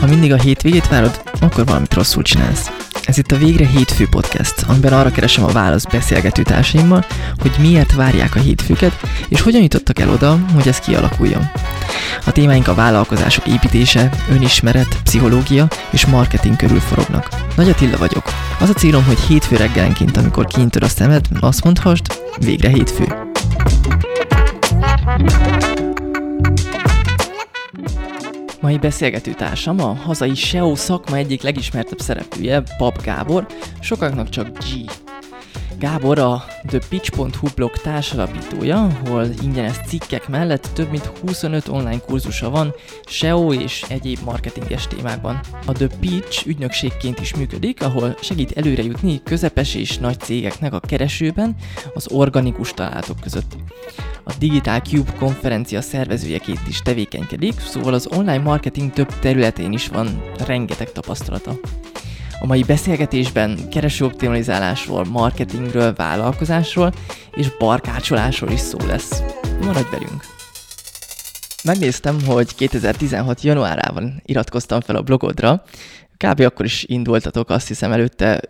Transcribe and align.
Ha 0.00 0.06
mindig 0.06 0.32
a 0.32 0.36
hétvégét 0.36 0.88
várod, 0.88 1.22
akkor 1.40 1.64
valamit 1.64 1.94
rosszul 1.94 2.22
csinálsz. 2.22 2.89
Ez 3.10 3.18
itt 3.18 3.32
a 3.32 3.36
Végre 3.36 3.66
Hétfő 3.66 4.06
Podcast, 4.08 4.54
amiben 4.68 4.92
arra 4.92 5.10
keresem 5.10 5.44
a 5.44 5.52
választ 5.52 5.90
beszélgető 5.90 6.42
társaimmal, 6.42 7.04
hogy 7.38 7.50
miért 7.58 7.94
várják 7.94 8.34
a 8.34 8.38
hétfőket, 8.38 9.00
és 9.28 9.40
hogyan 9.40 9.62
jutottak 9.62 9.98
el 9.98 10.10
oda, 10.10 10.38
hogy 10.54 10.68
ez 10.68 10.78
kialakuljon. 10.78 11.50
A 12.26 12.32
témáink 12.32 12.68
a 12.68 12.74
vállalkozások 12.74 13.46
építése, 13.46 14.10
önismeret, 14.30 15.02
pszichológia 15.02 15.68
és 15.90 16.06
marketing 16.06 16.56
körül 16.56 16.80
forognak. 16.80 17.28
Nagy 17.56 17.68
Attila 17.68 17.96
vagyok. 17.96 18.24
Az 18.60 18.68
a 18.68 18.74
célom, 18.74 19.04
hogy 19.04 19.20
hétfő 19.20 19.56
reggelenként, 19.56 20.16
amikor 20.16 20.46
kinyitod 20.46 20.82
a 20.82 20.88
szemed, 20.88 21.26
azt 21.40 21.64
mondhasd, 21.64 22.04
végre 22.38 22.68
hétfő. 22.68 23.14
Mai 28.60 28.78
beszélgető 28.78 29.32
társam 29.32 29.80
a 29.80 29.94
hazai 29.94 30.34
SEO 30.34 30.74
szakma 30.74 31.16
egyik 31.16 31.42
legismertebb 31.42 31.98
szereplője, 31.98 32.62
Pap 32.76 33.02
Gábor, 33.02 33.46
sokaknak 33.80 34.28
csak 34.28 34.48
G. 34.48 34.90
Gábor 35.80 36.18
a 36.18 36.44
thepitch.hu 36.66 37.48
blog 37.54 37.70
társalapítója, 37.70 38.82
ahol 39.04 39.26
ingyenes 39.42 39.76
cikkek 39.86 40.28
mellett 40.28 40.70
több 40.74 40.90
mint 40.90 41.04
25 41.04 41.68
online 41.68 41.98
kurzusa 41.98 42.50
van 42.50 42.74
SEO 43.06 43.52
és 43.52 43.84
egyéb 43.88 44.18
marketinges 44.24 44.86
témákban. 44.86 45.40
A 45.66 45.72
The 45.72 45.86
Pitch 46.00 46.46
ügynökségként 46.46 47.20
is 47.20 47.34
működik, 47.34 47.82
ahol 47.82 48.16
segít 48.20 48.52
előre 48.52 48.82
jutni 48.82 49.22
közepes 49.22 49.74
és 49.74 49.98
nagy 49.98 50.18
cégeknek 50.20 50.72
a 50.72 50.80
keresőben 50.80 51.56
az 51.94 52.08
organikus 52.10 52.72
találatok 52.72 53.20
között. 53.20 53.56
A 54.24 54.32
Digital 54.38 54.78
Cube 54.80 55.12
konferencia 55.18 55.80
szervezőjeként 55.80 56.68
is 56.68 56.82
tevékenykedik, 56.82 57.60
szóval 57.60 57.94
az 57.94 58.08
online 58.16 58.42
marketing 58.42 58.92
több 58.92 59.18
területén 59.18 59.72
is 59.72 59.88
van 59.88 60.22
rengeteg 60.46 60.92
tapasztalata. 60.92 61.58
A 62.42 62.46
mai 62.46 62.62
beszélgetésben 62.62 63.68
keresőoptimalizálásról, 63.68 65.04
marketingről, 65.04 65.94
vállalkozásról 65.94 66.92
és 67.34 67.56
barkácsolásról 67.58 68.50
is 68.50 68.60
szó 68.60 68.78
lesz. 68.86 69.22
Maradj 69.60 69.90
velünk! 69.90 70.24
Megnéztem, 71.64 72.16
hogy 72.26 72.54
2016. 72.54 73.42
januárában 73.42 74.22
iratkoztam 74.24 74.80
fel 74.80 74.96
a 74.96 75.02
blogodra, 75.02 75.62
kb. 76.24 76.40
akkor 76.40 76.64
is 76.64 76.84
indultatok, 76.88 77.50
azt 77.50 77.68
hiszem 77.68 77.92
előtte 77.92 78.40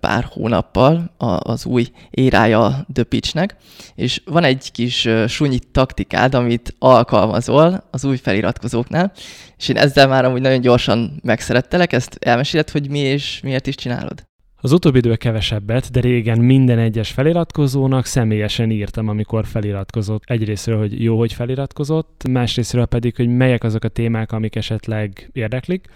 pár 0.00 0.26
hónappal 0.30 1.14
az 1.38 1.66
új 1.66 1.86
érája 2.10 2.86
The 2.92 3.02
Pitchnek, 3.04 3.56
és 3.94 4.22
van 4.24 4.44
egy 4.44 4.72
kis 4.72 5.08
sunyi 5.26 5.58
taktikád, 5.72 6.34
amit 6.34 6.74
alkalmazol 6.78 7.84
az 7.90 8.04
új 8.04 8.16
feliratkozóknál, 8.16 9.12
és 9.56 9.68
én 9.68 9.76
ezzel 9.76 10.08
már 10.08 10.24
amúgy 10.24 10.40
nagyon 10.40 10.60
gyorsan 10.60 11.20
megszerettelek, 11.22 11.92
ezt 11.92 12.16
elmeséled, 12.20 12.70
hogy 12.70 12.90
mi 12.90 12.98
és 12.98 13.40
miért 13.42 13.66
is 13.66 13.74
csinálod? 13.74 14.26
Az 14.60 14.72
utóbbi 14.72 14.98
idő 14.98 15.16
kevesebbet, 15.16 15.90
de 15.90 16.00
régen 16.00 16.38
minden 16.38 16.78
egyes 16.78 17.10
feliratkozónak 17.10 18.06
személyesen 18.06 18.70
írtam, 18.70 19.08
amikor 19.08 19.46
feliratkozott. 19.46 20.22
Egyrésztről, 20.26 20.78
hogy 20.78 21.02
jó, 21.02 21.18
hogy 21.18 21.32
feliratkozott, 21.32 22.24
másrésztről 22.30 22.86
pedig, 22.86 23.16
hogy 23.16 23.28
melyek 23.28 23.64
azok 23.64 23.84
a 23.84 23.88
témák, 23.88 24.32
amik 24.32 24.56
esetleg 24.56 25.30
érdeklik, 25.32 25.86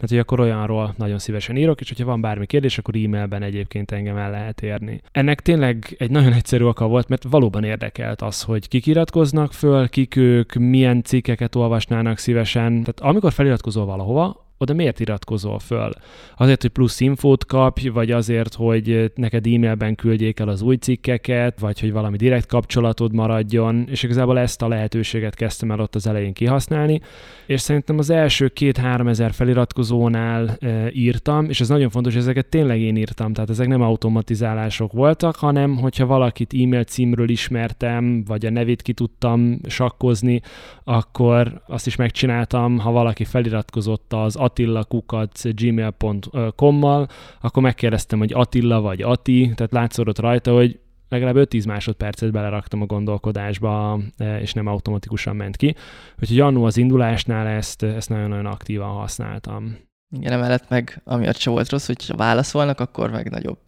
mert 0.00 0.12
hogy 0.12 0.18
akkor 0.18 0.40
olyanról 0.40 0.94
nagyon 0.96 1.18
szívesen 1.18 1.56
írok, 1.56 1.80
és 1.80 1.88
hogyha 1.88 2.04
van 2.04 2.20
bármi 2.20 2.46
kérdés, 2.46 2.78
akkor 2.78 2.96
e-mailben 2.96 3.42
egyébként 3.42 3.90
engem 3.90 4.16
el 4.16 4.30
lehet 4.30 4.62
érni. 4.62 5.00
Ennek 5.12 5.40
tényleg 5.40 5.94
egy 5.98 6.10
nagyon 6.10 6.32
egyszerű 6.32 6.64
oka 6.64 6.86
volt, 6.86 7.08
mert 7.08 7.24
valóban 7.30 7.64
érdekelt 7.64 8.22
az, 8.22 8.42
hogy 8.42 8.68
kik 8.68 8.86
iratkoznak 8.86 9.52
föl, 9.52 9.88
kik 9.88 10.16
ők, 10.16 10.54
milyen 10.54 11.02
cikkeket 11.02 11.54
olvasnának 11.54 12.18
szívesen. 12.18 12.70
Tehát 12.70 13.00
amikor 13.00 13.32
feliratkozol 13.32 13.84
valahova, 13.84 14.48
oda 14.62 14.74
miért 14.74 15.00
iratkozol 15.00 15.58
föl? 15.58 15.90
Azért, 16.36 16.62
hogy 16.62 16.70
plusz 16.70 17.00
infót 17.00 17.46
kapj, 17.46 17.88
vagy 17.88 18.10
azért, 18.10 18.54
hogy 18.54 19.12
neked 19.14 19.46
e-mailben 19.46 19.94
küldjék 19.94 20.40
el 20.40 20.48
az 20.48 20.62
új 20.62 20.76
cikkeket, 20.76 21.58
vagy 21.58 21.80
hogy 21.80 21.92
valami 21.92 22.16
direkt 22.16 22.46
kapcsolatod 22.46 23.12
maradjon, 23.12 23.86
és 23.90 24.02
igazából 24.02 24.38
ezt 24.38 24.62
a 24.62 24.68
lehetőséget 24.68 25.34
kezdtem 25.34 25.70
el 25.70 25.80
ott 25.80 25.94
az 25.94 26.06
elején 26.06 26.32
kihasználni, 26.32 27.00
és 27.46 27.60
szerintem 27.60 27.98
az 27.98 28.10
első 28.10 28.48
két-három 28.48 29.08
ezer 29.08 29.32
feliratkozónál 29.32 30.56
e, 30.60 30.90
írtam, 30.92 31.48
és 31.48 31.60
ez 31.60 31.68
nagyon 31.68 31.90
fontos, 31.90 32.12
hogy 32.12 32.22
ezeket 32.22 32.46
tényleg 32.46 32.80
én 32.80 32.96
írtam, 32.96 33.32
tehát 33.32 33.50
ezek 33.50 33.68
nem 33.68 33.82
automatizálások 33.82 34.92
voltak, 34.92 35.36
hanem 35.36 35.76
hogyha 35.76 36.06
valakit 36.06 36.54
e-mail 36.54 36.84
címről 36.84 37.28
ismertem, 37.28 38.24
vagy 38.24 38.46
a 38.46 38.50
nevét 38.50 38.82
ki 38.82 38.92
tudtam 38.92 39.60
sakkozni, 39.66 40.40
akkor 40.84 41.62
azt 41.66 41.86
is 41.86 41.96
megcsináltam, 41.96 42.78
ha 42.78 42.90
valaki 42.90 43.24
feliratkozott 43.24 44.12
az 44.12 44.36
attilakukac.gmail.com-mal, 44.50 47.08
akkor 47.40 47.62
megkérdeztem, 47.62 48.18
hogy 48.18 48.32
Attila 48.32 48.80
vagy 48.80 49.02
Ati, 49.02 49.52
tehát 49.54 49.72
látszott 49.72 50.18
rajta, 50.18 50.54
hogy 50.54 50.80
legalább 51.08 51.36
5-10 51.38 51.66
másodpercet 51.66 52.32
beleraktam 52.32 52.82
a 52.82 52.86
gondolkodásba, 52.86 54.00
e, 54.16 54.40
és 54.40 54.52
nem 54.52 54.66
automatikusan 54.66 55.36
ment 55.36 55.56
ki. 55.56 55.74
Úgyhogy 56.20 56.40
annó 56.40 56.64
az 56.64 56.76
indulásnál 56.76 57.46
ezt, 57.46 57.82
ezt 57.82 58.08
nagyon-nagyon 58.08 58.46
aktívan 58.46 58.90
használtam. 58.90 59.76
Igen, 60.16 60.32
emellett 60.32 60.68
meg 60.68 61.00
amiatt 61.04 61.36
se 61.36 61.50
volt 61.50 61.70
rossz, 61.70 61.86
hogy 61.86 62.08
ha 62.08 62.16
válaszolnak, 62.16 62.80
akkor 62.80 63.10
meg 63.10 63.30
nagyobb 63.30 63.58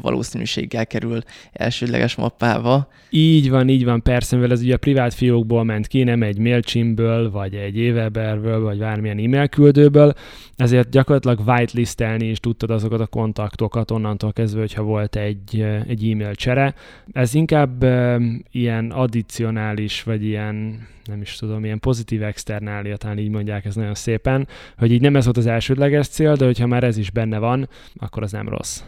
valószínűséggel 0.00 0.86
kerül 0.86 1.20
elsődleges 1.52 2.14
mappába. 2.14 2.88
Így 3.10 3.50
van, 3.50 3.68
így 3.68 3.84
van, 3.84 4.02
persze, 4.02 4.36
mivel 4.36 4.50
ez 4.50 4.62
ugye 4.62 4.76
privát 4.76 5.14
fiókból 5.14 5.64
ment 5.64 5.86
ki, 5.86 6.02
nem 6.02 6.22
egy 6.22 6.38
MailChimből, 6.38 7.30
vagy 7.30 7.54
egy 7.54 7.78
Aweberből, 7.78 8.60
vagy 8.60 8.78
bármilyen 8.78 9.18
e-mail 9.18 9.48
küldőből, 9.48 10.12
ezért 10.56 10.90
gyakorlatilag 10.90 11.48
whitelistelni 11.48 12.28
is 12.28 12.40
tudtad 12.40 12.70
azokat 12.70 13.00
a 13.00 13.06
kontaktokat 13.06 13.90
onnantól 13.90 14.32
kezdve, 14.32 14.60
hogyha 14.60 14.82
volt 14.82 15.16
egy, 15.16 15.66
egy 15.88 16.10
e-mail 16.10 16.34
csere. 16.34 16.74
Ez 17.12 17.34
inkább 17.34 17.82
e, 17.82 18.20
ilyen 18.50 18.90
addicionális, 18.90 20.02
vagy 20.02 20.24
ilyen 20.24 20.86
nem 21.04 21.20
is 21.20 21.36
tudom, 21.36 21.64
ilyen 21.64 21.80
pozitív 21.80 22.22
externália, 22.22 22.96
talán 22.96 23.18
így 23.18 23.30
mondják 23.30 23.64
ez 23.64 23.74
nagyon 23.74 23.94
szépen, 23.94 24.48
hogy 24.76 24.92
így 24.92 25.00
nem 25.00 25.16
ez 25.16 25.24
volt 25.24 25.36
az 25.36 25.46
elsődleges 25.46 26.08
cél, 26.08 26.34
de 26.34 26.44
hogyha 26.44 26.66
már 26.66 26.84
ez 26.84 26.96
is 26.96 27.10
benne 27.10 27.38
van, 27.38 27.68
akkor 27.96 28.22
az 28.22 28.32
nem 28.32 28.48
rossz. 28.48 28.82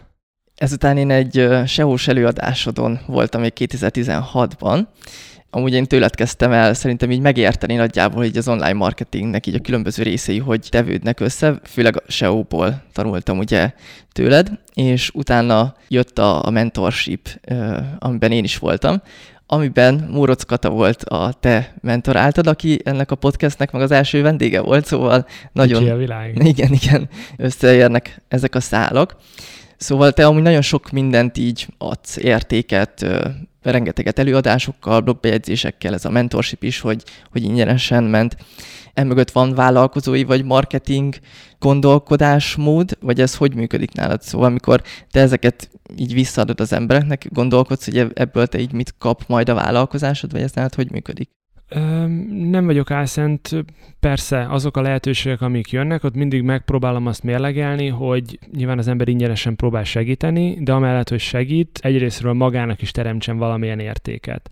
Ezután 0.55 0.97
én 0.97 1.11
egy 1.11 1.49
SEO-s 1.67 2.09
előadásodon 2.09 2.99
voltam 3.07 3.41
még 3.41 3.53
2016-ban, 3.57 4.87
amúgy 5.51 5.73
én 5.73 5.85
tőled 5.85 6.15
kezdtem 6.15 6.53
el 6.53 6.75
szerintem 6.75 7.11
így 7.11 7.21
megérteni 7.21 7.75
nagyjából 7.75 8.25
így 8.25 8.37
az 8.37 8.49
online 8.49 8.73
marketingnek 8.73 9.47
így 9.47 9.55
a 9.55 9.61
különböző 9.61 10.03
részei, 10.03 10.39
hogy 10.39 10.67
tevődnek 10.71 11.21
össze, 11.21 11.61
főleg 11.65 11.97
a 11.97 12.03
SEO-ból 12.11 12.83
tanultam 12.93 13.39
ugye 13.39 13.73
tőled, 14.13 14.51
és 14.75 15.11
utána 15.15 15.75
jött 15.89 16.19
a, 16.19 16.47
a 16.47 16.51
mentorship, 16.51 17.41
amiben 17.99 18.33
én 18.33 18.45
is 18.45 18.59
voltam, 18.59 19.03
amiben 19.47 20.09
Móroc 20.11 20.43
Kata 20.45 20.71
volt 20.71 21.03
a 21.03 21.33
te 21.41 21.75
mentoráltad, 21.81 22.47
aki 22.47 22.81
ennek 22.85 23.11
a 23.11 23.15
podcastnek 23.15 23.73
meg 23.73 23.83
az 23.83 23.91
első 23.91 24.23
vendége 24.23 24.61
volt, 24.61 24.87
szóval 24.87 25.27
nagyon... 25.53 25.79
Kicsi 25.79 25.91
a 25.91 25.97
világ. 25.97 26.39
Igen, 26.47 26.73
igen, 26.73 27.09
összeérnek 27.37 28.23
ezek 28.29 28.55
a 28.55 28.61
szálak. 28.61 29.17
Szóval 29.77 30.13
te 30.13 30.27
amúgy 30.27 30.43
nagyon 30.43 30.63
sok 30.63 30.91
mindent 30.91 31.39
így 31.39 31.67
adsz, 31.79 32.17
értéket, 32.17 33.07
rengeteget 33.63 34.19
előadásokkal, 34.19 35.01
blogbejegyzésekkel, 35.01 35.95
ez 35.95 36.05
a 36.05 36.11
mentorship 36.11 36.63
is, 36.63 36.81
hogy, 36.81 37.03
hogy 37.31 37.43
ingyenesen 37.43 38.05
ment. 38.05 38.37
Emögött 38.95 39.31
van 39.31 39.55
vállalkozói 39.55 40.25
vagy 40.25 40.45
marketing 40.45 41.15
gondolkodásmód, 41.59 42.99
vagy 43.01 43.21
ez 43.21 43.37
hogy 43.37 43.55
működik 43.55 43.93
nálad? 43.93 44.23
Szóval 44.23 44.47
amikor 44.47 44.83
te 45.11 45.21
ezeket 45.21 45.71
így 45.97 46.15
visszaadod 46.15 46.61
az 46.61 46.73
embereknek, 46.73 47.27
gondolkodsz, 47.33 47.85
hogy 47.85 48.07
ebből 48.15 48.47
te 48.47 48.59
így 48.59 48.73
mit 48.73 48.95
kap 48.99 49.25
majd 49.27 49.49
a 49.49 49.55
vállalkozásod, 49.55 50.33
vagy 50.33 50.41
ez 50.41 50.53
nálad 50.53 50.75
hogy 50.75 50.91
működik? 50.91 51.31
Nem 52.29 52.65
vagyok 52.65 52.91
álszent, 52.91 53.65
persze 54.01 54.47
azok 54.49 54.77
a 54.77 54.81
lehetőségek, 54.81 55.41
amik 55.41 55.71
jönnek, 55.71 56.05
ott 56.05 56.15
mindig 56.15 56.43
megpróbálom 56.43 57.07
azt 57.07 57.23
mérlegelni, 57.23 57.89
hogy 57.89 58.39
nyilván 58.57 58.79
az 58.79 58.89
ember 58.89 59.09
ingyenesen 59.09 59.57
próbál 59.57 59.85
segíteni, 59.85 60.57
de 60.61 60.73
amellett, 60.73 61.09
hogy 61.09 61.21
segít, 61.21 61.79
egyrésztről 61.83 62.33
magának 62.33 62.83
is 62.83 62.91
teremtsen 62.91 63.37
valamilyen 63.37 63.79
értéket. 63.79 64.51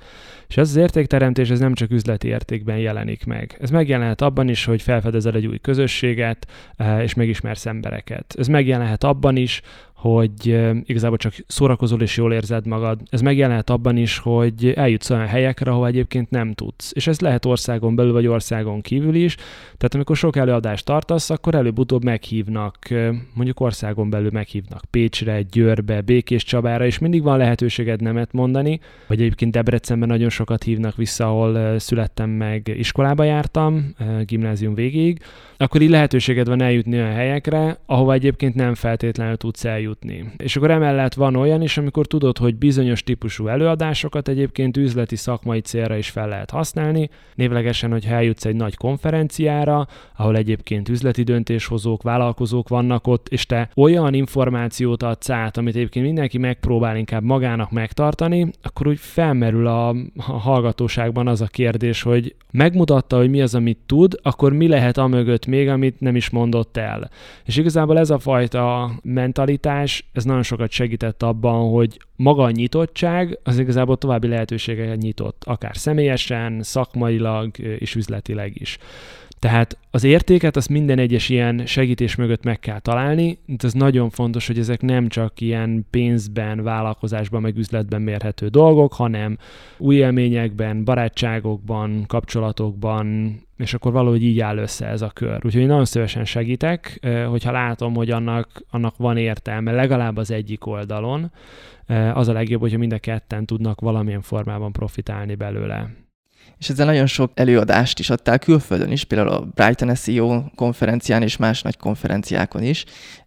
És 0.49 0.57
ez 0.57 0.69
az 0.69 0.77
értékteremtés 0.77 1.51
ez 1.51 1.59
nem 1.59 1.75
csak 1.75 1.91
üzleti 1.91 2.29
értékben 2.29 2.79
jelenik 2.79 3.25
meg. 3.25 3.57
Ez 3.61 3.71
megjelenhet 3.71 4.21
abban 4.21 4.49
is, 4.49 4.65
hogy 4.65 4.83
felfedezel 4.83 5.35
egy 5.35 5.47
új 5.47 5.59
közösséget, 5.59 6.47
és 7.03 7.15
megismersz 7.15 7.67
embereket. 7.67 8.35
Ez 8.39 8.47
megjelenhet 8.47 9.05
abban 9.05 9.37
is, 9.37 9.63
hogy 10.03 10.61
igazából 10.85 11.17
csak 11.17 11.35
szórakozol 11.47 12.01
és 12.01 12.17
jól 12.17 12.33
érzed 12.33 12.67
magad. 12.67 13.01
Ez 13.11 13.21
megjelenhet 13.21 13.71
abban 13.71 13.97
is, 13.97 14.19
hogy 14.19 14.73
eljutsz 14.77 15.11
olyan 15.11 15.27
helyekre, 15.27 15.71
ahol 15.71 15.87
egyébként 15.87 16.31
nem 16.31 16.53
tudsz. 16.53 16.91
És 16.95 17.07
ez 17.07 17.21
lehet 17.21 17.45
országon 17.45 17.95
belül 17.95 18.13
vagy 18.13 18.27
országon 18.27 18.81
kívül 18.81 19.15
is. 19.15 19.35
Tehát 19.65 19.95
amikor 19.95 20.17
sok 20.17 20.37
előadást 20.37 20.85
tartasz, 20.85 21.31
akkor 21.31 21.55
előbb-utóbb 21.55 22.05
meghívnak, 22.05 22.77
mondjuk 23.35 23.61
országon 23.61 24.11
belül 24.11 24.31
meghívnak 24.33 24.83
Pécsre, 24.91 25.43
Győrbe, 25.43 26.01
Békés 26.01 26.45
Csabára, 26.45 26.87
és 26.87 26.99
mindig 26.99 27.23
van 27.23 27.39
lehetőséged 27.39 28.01
nemet 28.03 28.33
mondani, 28.33 28.81
vagy 29.07 29.21
egyébként 29.21 29.53
Debrecenben 29.53 30.09
nagyon 30.09 30.31
sokat 30.31 30.63
hívnak 30.63 30.97
vissza, 30.97 31.27
ahol 31.27 31.79
születtem 31.79 32.31
meg, 32.31 32.73
iskolába 32.79 33.25
jártam, 33.25 33.95
gimnázium 34.25 34.75
végéig, 34.75 35.19
akkor 35.57 35.81
így 35.81 35.91
lehetőséged 35.91 36.47
van 36.49 36.63
eljutni 36.63 36.97
olyan 36.97 37.13
helyekre, 37.13 37.79
ahova 37.87 38.13
egyébként 38.13 38.55
nem 38.55 38.75
feltétlenül 38.75 39.37
tudsz 39.37 39.65
eljutni. 39.65 39.91
És 40.37 40.57
akkor 40.57 40.71
emellett 40.71 41.15
van 41.15 41.37
olyan 41.37 41.63
is, 41.63 41.79
amikor 41.79 42.07
tudod, 42.07 42.39
hogy 42.39 42.57
bizonyos 42.57 43.03
típusú 43.03 43.47
előadásokat 43.47 44.29
egyébként 44.29 44.77
üzleti 44.77 45.17
szakmai 45.17 45.61
célra 45.61 45.97
is 45.97 46.11
fel 46.11 46.29
lehet 46.29 46.51
használni, 46.51 47.11
névlegesen, 47.35 47.91
hogy 47.91 48.07
eljutsz 48.09 48.45
egy 48.45 48.57
nagy 48.57 48.77
konferenciára, 48.77 49.87
ahol 50.17 50.37
egyébként 50.37 50.89
üzleti 50.89 51.23
döntéshozók, 51.23 52.03
vállalkozók 52.03 52.69
vannak 52.69 53.07
ott, 53.07 53.29
és 53.29 53.47
te 53.47 53.69
olyan 53.77 54.15
információt 54.15 55.03
adsz 55.03 55.31
át, 55.31 55.57
amit 55.57 55.75
egyébként 55.75 56.05
mindenki 56.05 56.39
megpróbál 56.39 56.97
inkább 56.97 57.23
magának 57.23 57.71
megtartani, 57.71 58.51
akkor 58.63 58.87
úgy 58.87 58.99
felmerül 58.99 59.67
a 59.67 59.95
hallgatóságban 60.19 61.29
az 61.29 61.41
a 61.41 61.47
kérdés, 61.47 62.03
hogy 62.03 62.35
megmutatta, 62.51 63.17
hogy 63.17 63.31
mi 63.31 63.43
az, 63.43 63.55
amit 63.55 63.79
tud, 63.87 64.15
akkor 64.23 64.53
mi 64.53 64.69
lehet 64.69 64.99
amögött 64.99 65.47
még, 65.47 65.69
amit 65.69 66.01
nem 66.01 66.17
is 66.17 66.31
mondott 66.31 66.77
el. 66.77 67.11
És 67.45 67.57
igazából 67.57 67.99
ez 67.99 68.11
a 68.11 68.19
fajta 68.19 68.91
mentalitás, 69.03 69.82
ez 70.13 70.25
nagyon 70.25 70.43
sokat 70.43 70.71
segített 70.71 71.23
abban, 71.23 71.71
hogy 71.71 72.01
maga 72.17 72.43
a 72.43 72.51
nyitottság 72.51 73.39
az 73.43 73.59
igazából 73.59 73.97
további 73.97 74.27
lehetőségeket 74.27 74.97
nyitott, 74.97 75.43
akár 75.45 75.77
személyesen, 75.77 76.63
szakmailag 76.63 77.59
és 77.59 77.95
üzletileg 77.95 78.61
is. 78.61 78.79
Tehát 79.43 79.79
az 79.91 80.05
értéket 80.05 80.57
azt 80.57 80.69
minden 80.69 80.99
egyes 80.99 81.29
ilyen 81.29 81.67
segítés 81.67 82.15
mögött 82.15 82.45
meg 82.45 82.59
kell 82.59 82.79
találni, 82.79 83.39
de 83.47 83.67
ez 83.67 83.73
nagyon 83.73 84.11
fontos, 84.11 84.47
hogy 84.47 84.59
ezek 84.59 84.81
nem 84.81 85.09
csak 85.09 85.41
ilyen 85.41 85.87
pénzben, 85.91 86.63
vállalkozásban, 86.63 87.41
meg 87.41 87.57
üzletben 87.57 88.03
mérhető 88.03 88.49
dolgok, 88.49 88.93
hanem 88.93 89.39
új 89.79 89.97
élményekben, 89.97 90.85
barátságokban, 90.85 92.05
kapcsolatokban, 92.07 93.37
és 93.63 93.75
akkor 93.75 93.93
valahogy 93.93 94.23
így 94.23 94.41
áll 94.41 94.57
össze 94.57 94.87
ez 94.87 95.03
a 95.03 95.11
kör. 95.11 95.37
Úgyhogy 95.45 95.61
én 95.63 95.67
nagyon 95.67 95.85
szívesen 95.85 96.25
segítek, 96.25 97.07
hogyha 97.29 97.53
látom, 97.53 97.95
hogy 97.95 98.11
annak, 98.11 98.63
annak 98.71 98.97
van 98.97 99.17
értelme, 99.17 99.73
legalább 99.73 100.17
az 100.17 100.31
egyik 100.31 100.67
oldalon, 100.67 101.33
az 102.15 102.29
a 102.29 102.33
legjobb, 102.33 102.61
hogyha 102.61 102.79
mind 102.79 102.93
a 102.93 102.99
ketten 102.99 103.47
tudnak 103.47 103.81
valamilyen 103.81 104.21
formában 104.21 104.73
profitálni 104.73 105.35
belőle 105.35 105.91
és 106.59 106.69
ezzel 106.69 106.87
nagyon 106.87 107.07
sok 107.07 107.33
előadást 107.35 107.99
is 107.99 108.11
adtál 108.11 108.39
külföldön 108.39 108.91
is, 108.91 109.05
például 109.05 109.29
a 109.29 109.41
Brighton 109.55 109.95
SEO 109.95 110.43
konferencián 110.55 111.23
és 111.23 111.37
más 111.37 111.63
nagy 111.63 111.77
konferenciákon 111.77 112.63
is. 112.63 112.85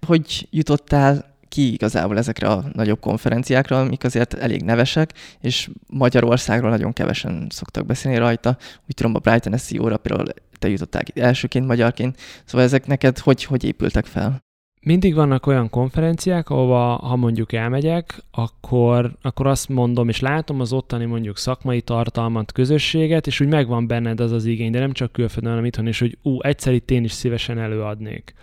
Hogy 0.08 0.48
jutottál 0.52 1.35
ki 1.56 1.74
igazából 1.74 2.18
ezekre 2.18 2.48
a 2.48 2.64
nagyobb 2.74 3.00
konferenciákra, 3.00 3.80
amik 3.80 4.04
azért 4.04 4.34
elég 4.34 4.64
nevesek, 4.64 5.14
és 5.42 5.70
Magyarországról 5.88 6.70
nagyon 6.70 6.94
kevesen 6.94 7.48
szoktak 7.50 7.86
beszélni 7.86 8.18
rajta. 8.18 8.58
Úgy 8.88 8.96
tudom, 8.96 9.16
a 9.16 9.20
Brighton 9.20 9.58
SEO-ra 9.58 9.98
például 9.98 10.28
te 10.60 10.70
jutottál 10.70 11.04
elsőként 11.14 11.68
magyarként, 11.68 12.20
szóval 12.46 12.66
ezek 12.66 12.88
neked 12.88 13.18
hogy, 13.20 13.44
hogy 13.44 13.64
épültek 13.64 14.06
fel? 14.06 14.45
Mindig 14.86 15.16
vannak 15.16 15.48
olyan 15.48 15.70
konferenciák, 15.70 16.50
ahova 16.50 16.96
ha 16.96 17.16
mondjuk 17.16 17.54
elmegyek, 17.54 18.24
akkor, 18.32 19.16
akkor 19.22 19.48
azt 19.48 19.70
mondom, 19.70 20.10
és 20.10 20.20
látom 20.20 20.60
az 20.60 20.74
ottani 20.74 21.06
mondjuk 21.06 21.38
szakmai 21.38 21.82
tartalmat, 21.82 22.52
közösséget, 22.52 23.28
és 23.28 23.40
úgy 23.40 23.48
megvan 23.48 23.88
benned 23.88 24.20
az 24.20 24.32
az 24.32 24.46
igény, 24.46 24.72
de 24.72 24.80
nem 24.80 24.92
csak 24.92 25.12
külföldön, 25.12 25.50
hanem 25.50 25.66
itthon 25.66 25.88
is, 25.88 26.00
hogy 26.00 26.18
ú, 26.22 26.42
egyszer 26.42 26.74
itt 26.74 26.92
én 26.92 27.04
is 27.04 27.12
szívesen 27.12 27.60
előadnék. 27.60 28.34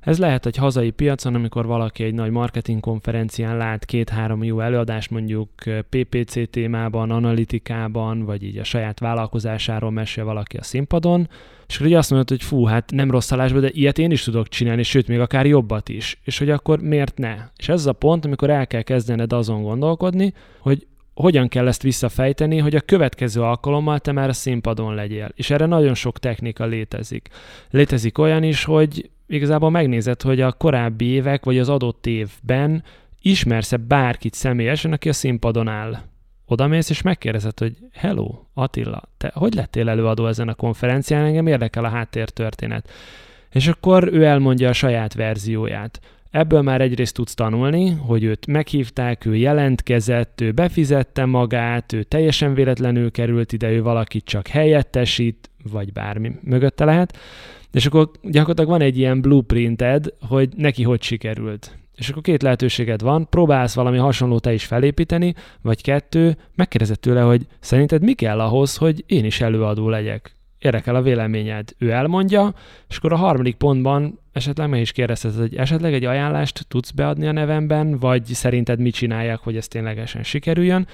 Ez 0.00 0.18
lehet 0.18 0.46
egy 0.46 0.56
hazai 0.56 0.90
piacon, 0.90 1.34
amikor 1.34 1.66
valaki 1.66 2.04
egy 2.04 2.14
nagy 2.14 2.30
marketing 2.30 2.80
konferencián 2.80 3.56
lát 3.56 3.84
két-három 3.84 4.44
jó 4.44 4.60
előadást, 4.60 5.10
mondjuk 5.10 5.50
PPC 5.88 6.50
témában, 6.50 7.10
analitikában, 7.10 8.24
vagy 8.24 8.42
így 8.42 8.58
a 8.58 8.64
saját 8.64 8.98
vállalkozásáról 8.98 9.90
mesél 9.90 10.24
valaki 10.24 10.56
a 10.56 10.62
színpadon, 10.62 11.28
és 11.68 11.74
akkor 11.74 11.86
így 11.86 11.94
azt 11.94 12.10
mondod, 12.10 12.28
hogy 12.28 12.42
fú, 12.42 12.64
hát 12.64 12.90
nem 12.90 13.10
rossz 13.10 13.30
halásba, 13.30 13.60
de 13.60 13.70
ilyet 13.72 13.98
én 13.98 14.10
is 14.10 14.22
tudok 14.22 14.48
csinálni, 14.48 14.82
sőt, 14.82 15.08
még 15.08 15.20
akár 15.20 15.46
jobbat 15.46 15.88
is. 15.88 16.20
És 16.24 16.38
hogy 16.38 16.50
akkor 16.50 16.80
miért 16.80 17.18
ne? 17.18 17.36
És 17.56 17.68
ez 17.68 17.74
az 17.74 17.86
a 17.86 17.92
pont, 17.92 18.24
amikor 18.24 18.50
el 18.50 18.66
kell 18.66 18.82
kezdened 18.82 19.32
azon 19.32 19.62
gondolkodni, 19.62 20.32
hogy 20.58 20.86
hogyan 21.14 21.48
kell 21.48 21.66
ezt 21.66 21.82
visszafejteni, 21.82 22.58
hogy 22.58 22.74
a 22.74 22.80
következő 22.80 23.42
alkalommal 23.42 23.98
te 23.98 24.12
már 24.12 24.28
a 24.28 24.32
színpadon 24.32 24.94
legyél. 24.94 25.28
És 25.34 25.50
erre 25.50 25.66
nagyon 25.66 25.94
sok 25.94 26.18
technika 26.18 26.64
létezik. 26.64 27.28
Létezik 27.70 28.18
olyan 28.18 28.42
is, 28.42 28.64
hogy 28.64 29.10
igazából 29.26 29.70
megnézed, 29.70 30.22
hogy 30.22 30.40
a 30.40 30.52
korábbi 30.52 31.04
évek 31.04 31.44
vagy 31.44 31.58
az 31.58 31.68
adott 31.68 32.06
évben 32.06 32.82
ismersz-e 33.22 33.76
bárkit 33.76 34.34
személyesen, 34.34 34.92
aki 34.92 35.08
a 35.08 35.12
színpadon 35.12 35.68
áll. 35.68 35.98
Oda 36.46 36.66
mész 36.66 36.90
és 36.90 37.02
megkérdezed, 37.02 37.58
hogy 37.58 37.76
hello, 37.92 38.28
Attila, 38.54 39.02
te 39.16 39.30
hogy 39.34 39.54
lettél 39.54 39.88
előadó 39.88 40.26
ezen 40.26 40.48
a 40.48 40.54
konferencián, 40.54 41.24
engem 41.24 41.46
érdekel 41.46 41.84
a 41.84 41.88
háttértörténet. 41.88 42.90
És 43.52 43.68
akkor 43.68 44.08
ő 44.12 44.24
elmondja 44.24 44.68
a 44.68 44.72
saját 44.72 45.14
verzióját. 45.14 46.00
Ebből 46.30 46.62
már 46.62 46.80
egyrészt 46.80 47.14
tudsz 47.14 47.34
tanulni, 47.34 47.90
hogy 47.90 48.24
őt 48.24 48.46
meghívták, 48.46 49.24
ő 49.24 49.36
jelentkezett, 49.36 50.40
ő 50.40 50.52
befizette 50.52 51.24
magát, 51.24 51.92
ő 51.92 52.02
teljesen 52.02 52.54
véletlenül 52.54 53.10
került 53.10 53.52
ide, 53.52 53.70
ő 53.70 53.82
valakit 53.82 54.24
csak 54.24 54.46
helyettesít, 54.46 55.50
vagy 55.70 55.92
bármi 55.92 56.32
mögötte 56.42 56.84
lehet. 56.84 57.18
És 57.72 57.86
akkor 57.86 58.10
gyakorlatilag 58.22 58.70
van 58.70 58.80
egy 58.80 58.98
ilyen 58.98 59.20
blueprinted, 59.20 60.06
hogy 60.28 60.48
neki 60.56 60.82
hogy 60.82 61.02
sikerült. 61.02 61.76
És 61.96 62.08
akkor 62.08 62.22
két 62.22 62.42
lehetőséged 62.42 63.02
van, 63.02 63.28
próbálsz 63.28 63.74
valami 63.74 63.98
hasonlót 63.98 64.42
te 64.42 64.52
is 64.52 64.64
felépíteni, 64.64 65.34
vagy 65.62 65.82
kettő, 65.82 66.36
megkérdezed 66.54 67.00
tőle, 67.00 67.20
hogy 67.20 67.46
szerinted 67.60 68.02
mi 68.02 68.12
kell 68.12 68.40
ahhoz, 68.40 68.76
hogy 68.76 69.04
én 69.06 69.24
is 69.24 69.40
előadó 69.40 69.88
legyek. 69.88 70.34
Érdekel 70.58 70.94
a 70.94 71.02
véleményed. 71.02 71.74
Ő 71.78 71.90
elmondja, 71.90 72.54
és 72.88 72.96
akkor 72.96 73.12
a 73.12 73.16
harmadik 73.16 73.54
pontban 73.54 74.18
esetleg 74.32 74.68
meg 74.68 74.80
is 74.80 74.92
kérdezheted, 74.92 75.40
hogy 75.40 75.56
esetleg 75.56 75.94
egy 75.94 76.04
ajánlást 76.04 76.66
tudsz 76.68 76.90
beadni 76.90 77.26
a 77.26 77.32
nevemben, 77.32 77.98
vagy 77.98 78.24
szerinted 78.24 78.80
mit 78.80 78.94
csinálják, 78.94 79.38
hogy 79.38 79.56
ez 79.56 79.68
ténylegesen 79.68 80.22
sikerüljön. 80.22 80.86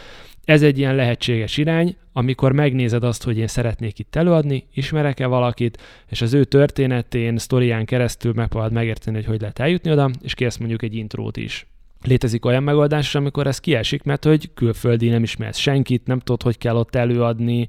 Ez 0.45 0.63
egy 0.63 0.79
ilyen 0.79 0.95
lehetséges 0.95 1.57
irány, 1.57 1.97
amikor 2.13 2.53
megnézed 2.53 3.05
azt, 3.05 3.23
hogy 3.23 3.39
én 3.39 3.47
szeretnék 3.47 3.99
itt 3.99 4.17
előadni, 4.17 4.67
ismerek-e 4.75 5.27
valakit, 5.27 5.83
és 6.09 6.23
az 6.23 6.35
ő 6.35 6.45
történetén, 6.45 7.39
sztorián 7.39 7.85
keresztül 7.85 8.33
megpróbálod 8.33 8.75
megérteni, 8.75 9.17
hogy 9.17 9.27
hogy 9.27 9.41
lehet 9.41 9.59
eljutni 9.59 9.91
oda, 9.91 10.11
és 10.23 10.35
kérsz 10.35 10.57
mondjuk 10.57 10.83
egy 10.83 10.95
intrót 10.95 11.37
is. 11.37 11.67
Létezik 12.05 12.45
olyan 12.45 12.63
megoldás, 12.63 13.15
amikor 13.15 13.47
ez 13.47 13.59
kiesik, 13.59 14.03
mert 14.03 14.25
hogy 14.25 14.51
külföldi 14.55 15.09
nem 15.09 15.23
ismersz 15.23 15.59
senkit, 15.59 16.07
nem 16.07 16.19
tudod, 16.19 16.43
hogy 16.43 16.59
kell 16.59 16.77
ott 16.77 16.95
előadni, 16.95 17.69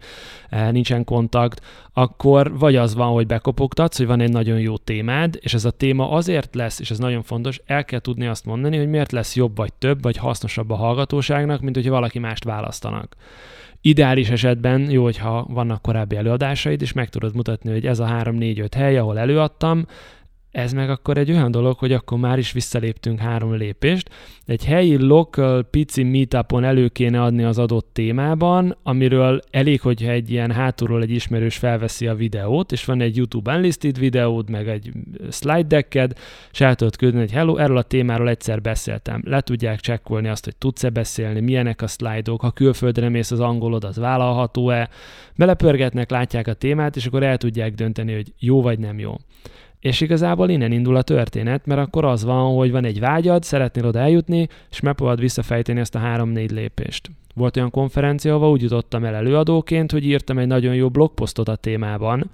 eh, 0.50 0.72
nincsen 0.72 1.04
kontakt, 1.04 1.62
akkor 1.94 2.58
vagy 2.58 2.76
az 2.76 2.96
van, 2.96 3.12
hogy 3.12 3.28
bekopogtatsz, 3.28 3.98
hogy 3.98 4.08
van 4.08 4.22
egy 4.22 4.32
nagyon 4.32 4.60
jó 4.60 4.78
témád, 4.78 5.38
és 5.42 5.54
ez 5.54 5.66
a 5.66 5.72
téma 5.72 6.12
azért 6.12 6.56
lesz, 6.56 6.80
és 6.80 6.92
ez 6.92 6.98
nagyon 6.98 7.24
fontos, 7.24 7.62
el 7.66 7.86
kell 7.86 8.00
tudni 8.00 8.28
azt 8.28 8.46
mondani, 8.46 8.78
hogy 8.78 8.88
miért 8.88 9.12
lesz 9.12 9.36
jobb 9.36 9.56
vagy 9.56 9.74
több, 9.74 10.02
vagy 10.02 10.18
hasznosabb 10.18 10.70
a 10.70 10.76
hallgatóságnak, 10.76 11.62
mint 11.62 11.76
hogyha 11.76 11.92
valaki 11.92 12.20
mást 12.20 12.44
választanak. 12.44 13.16
Ideális 13.86 14.30
esetben 14.30 14.90
jó, 14.90 15.04
hogyha 15.04 15.46
vannak 15.50 15.82
korábbi 15.82 16.16
előadásaid, 16.16 16.82
és 16.82 16.94
meg 16.94 17.10
tudod 17.10 17.36
mutatni, 17.36 17.72
hogy 17.72 17.86
ez 17.86 18.00
a 18.00 18.06
3-4-5 18.06 18.68
hely, 18.76 18.98
ahol 18.98 19.20
előadtam, 19.20 19.86
ez 20.54 20.74
meg 20.74 20.90
akkor 20.90 21.18
egy 21.18 21.32
olyan 21.32 21.52
dolog, 21.52 21.78
hogy 21.78 21.94
akkor 21.94 22.18
már 22.18 22.38
is 22.38 22.52
visszaléptünk 22.52 23.20
három 23.20 23.54
lépést. 23.54 24.10
Egy 24.46 24.66
helyi 24.66 24.98
local 24.98 25.64
pici 25.64 26.04
meetupon 26.04 26.64
elő 26.64 26.88
kéne 26.88 27.22
adni 27.22 27.44
az 27.44 27.58
adott 27.58 27.90
témában, 27.94 28.78
amiről 28.84 29.40
elég, 29.52 29.82
hogyha 29.82 30.12
egy 30.12 30.32
ilyen 30.32 30.52
hátulról 30.52 31.02
egy 31.02 31.12
ismerős 31.12 31.58
felveszi 31.58 32.08
a 32.08 32.16
videót, 32.16 32.72
és 32.72 32.86
van 32.86 33.02
egy 33.02 33.16
YouTube 33.18 33.56
unlisted 33.56 34.00
videód, 34.00 34.50
meg 34.50 34.68
egy 34.68 34.92
slide 35.32 35.68
decked, 35.68 36.14
és 36.52 36.62
el 36.62 36.76
tudod 36.76 36.96
küldeni, 36.96 37.22
hogy 37.22 37.32
hello, 37.32 37.58
erről 37.58 37.78
a 37.78 37.84
témáról 37.84 38.30
egyszer 38.30 38.62
beszéltem. 38.62 39.22
Le 39.26 39.42
tudják 39.42 39.80
csekkolni 39.80 40.28
azt, 40.28 40.44
hogy 40.44 40.56
tudsz-e 40.56 40.90
beszélni, 40.90 41.40
milyenek 41.40 41.82
a 41.82 41.88
szlájdok, 41.88 42.42
ha 42.42 42.52
külföldre 42.52 43.10
mész 43.10 43.32
az 43.32 43.40
angolod, 43.40 43.84
az 43.84 43.98
vállalható-e. 43.98 44.90
Belepörgetnek, 45.36 46.10
látják 46.10 46.48
a 46.48 46.54
témát, 46.54 46.96
és 46.96 47.06
akkor 47.06 47.24
el 47.24 47.38
tudják 47.38 47.74
dönteni, 47.74 48.14
hogy 48.14 48.34
jó 48.40 48.62
vagy 48.62 48.80
nem 48.80 49.00
jó. 49.00 49.16
És 49.84 50.02
igazából 50.02 50.50
innen 50.50 50.72
indul 50.72 50.96
a 50.96 51.02
történet, 51.02 51.66
mert 51.66 51.82
akkor 51.82 52.06
az 52.06 52.24
van, 52.24 52.56
hogy 52.56 52.72
van 52.72 52.86
egy 52.86 53.00
vágyad, 53.00 53.44
szeretnél 53.44 53.86
oda 53.86 54.00
eljutni, 54.00 54.48
és 54.72 54.80
megpróbálod 54.80 55.20
visszafejteni 55.20 55.80
ezt 55.80 55.96
a 55.96 56.00
három-négy 56.00 56.52
lépést. 56.52 57.12
Volt 57.36 57.58
olyan 57.58 57.70
konferencia, 57.70 58.36
ahol 58.36 58.52
úgy 58.52 58.62
jutottam 58.62 59.04
el 59.04 59.16
előadóként, 59.16 59.92
hogy 59.92 60.06
írtam 60.06 60.38
egy 60.38 60.48
nagyon 60.48 60.76
jó 60.76 60.90
blogposztot 60.90 61.48
a 61.48 61.56
témában, 61.56 62.30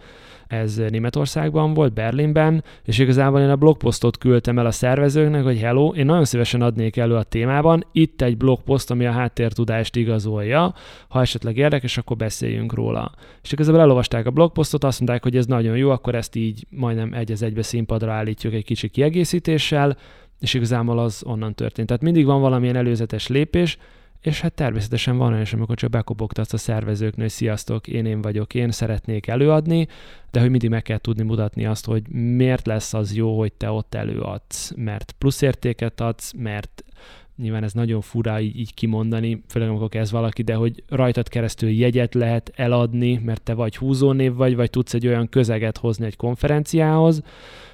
Ez 0.49 0.81
Németországban 0.89 1.73
volt, 1.73 1.93
Berlinben, 1.93 2.63
és 2.83 2.99
igazából 2.99 3.39
én 3.39 3.49
a 3.49 3.55
blogposztot 3.55 4.17
küldtem 4.17 4.59
el 4.59 4.65
a 4.65 4.71
szervezőknek, 4.71 5.43
hogy 5.43 5.59
hello, 5.59 5.93
én 5.93 6.05
nagyon 6.05 6.25
szívesen 6.25 6.61
adnék 6.61 6.97
elő 6.97 7.15
a 7.15 7.23
témában, 7.23 7.85
itt 7.91 8.21
egy 8.21 8.37
blogposzt, 8.37 8.91
ami 8.91 9.05
a 9.05 9.11
háttértudást 9.11 9.95
igazolja, 9.95 10.73
ha 11.07 11.21
esetleg 11.21 11.57
érdekes, 11.57 11.97
akkor 11.97 12.17
beszéljünk 12.17 12.73
róla. 12.73 13.11
És 13.43 13.51
igazából 13.51 13.81
elolvasták 13.81 14.25
a 14.25 14.31
blogposztot, 14.31 14.83
azt 14.83 14.99
mondták, 14.99 15.23
hogy 15.23 15.35
ez 15.35 15.45
nagyon 15.45 15.77
jó, 15.77 15.89
akkor 15.89 16.15
ezt 16.15 16.35
így 16.35 16.65
majdnem 16.69 17.13
egy 17.13 17.31
az 17.31 17.41
egybe 17.41 17.61
színpadra 17.61 18.11
állítjuk 18.11 18.53
egy 18.53 18.65
kicsi 18.65 18.89
kiegészítéssel, 18.89 19.97
és 20.39 20.53
igazából 20.53 20.99
az 20.99 21.23
onnan 21.25 21.55
történt. 21.55 21.87
Tehát 21.87 22.03
mindig 22.03 22.25
van 22.25 22.41
valamilyen 22.41 22.75
előzetes 22.75 23.27
lépés, 23.27 23.77
és 24.21 24.41
hát 24.41 24.53
természetesen 24.53 25.17
van 25.17 25.29
olyan 25.29 25.41
is, 25.41 25.53
amikor 25.53 25.75
csak 25.75 25.89
bekopogtatsz 25.89 26.53
a 26.53 26.57
szervezőknél, 26.57 27.25
hogy 27.25 27.33
sziasztok, 27.33 27.87
én 27.87 28.05
én 28.05 28.21
vagyok, 28.21 28.53
én 28.53 28.71
szeretnék 28.71 29.27
előadni, 29.27 29.87
de 30.31 30.39
hogy 30.39 30.49
mindig 30.49 30.69
meg 30.69 30.81
kell 30.81 30.97
tudni 30.97 31.23
mutatni 31.23 31.65
azt, 31.65 31.85
hogy 31.85 32.09
miért 32.09 32.67
lesz 32.67 32.93
az 32.93 33.15
jó, 33.15 33.37
hogy 33.37 33.53
te 33.53 33.71
ott 33.71 33.95
előadsz, 33.95 34.73
mert 34.75 35.15
pluszértéket 35.17 36.01
adsz, 36.01 36.33
mert 36.37 36.83
nyilván 37.37 37.63
ez 37.63 37.73
nagyon 37.73 38.01
fura 38.01 38.39
így, 38.39 38.59
így 38.59 38.73
kimondani, 38.73 39.43
főleg 39.47 39.69
amikor 39.69 39.89
kezd 39.89 40.11
valaki, 40.11 40.41
de 40.41 40.53
hogy 40.53 40.83
rajtad 40.87 41.27
keresztül 41.27 41.69
jegyet 41.69 42.13
lehet 42.13 42.51
eladni, 42.55 43.21
mert 43.23 43.41
te 43.41 43.53
vagy 43.53 43.77
húzónév 43.77 44.33
vagy, 44.33 44.55
vagy 44.55 44.69
tudsz 44.69 44.93
egy 44.93 45.07
olyan 45.07 45.29
közeget 45.29 45.77
hozni 45.77 46.05
egy 46.05 46.15
konferenciához, 46.15 47.21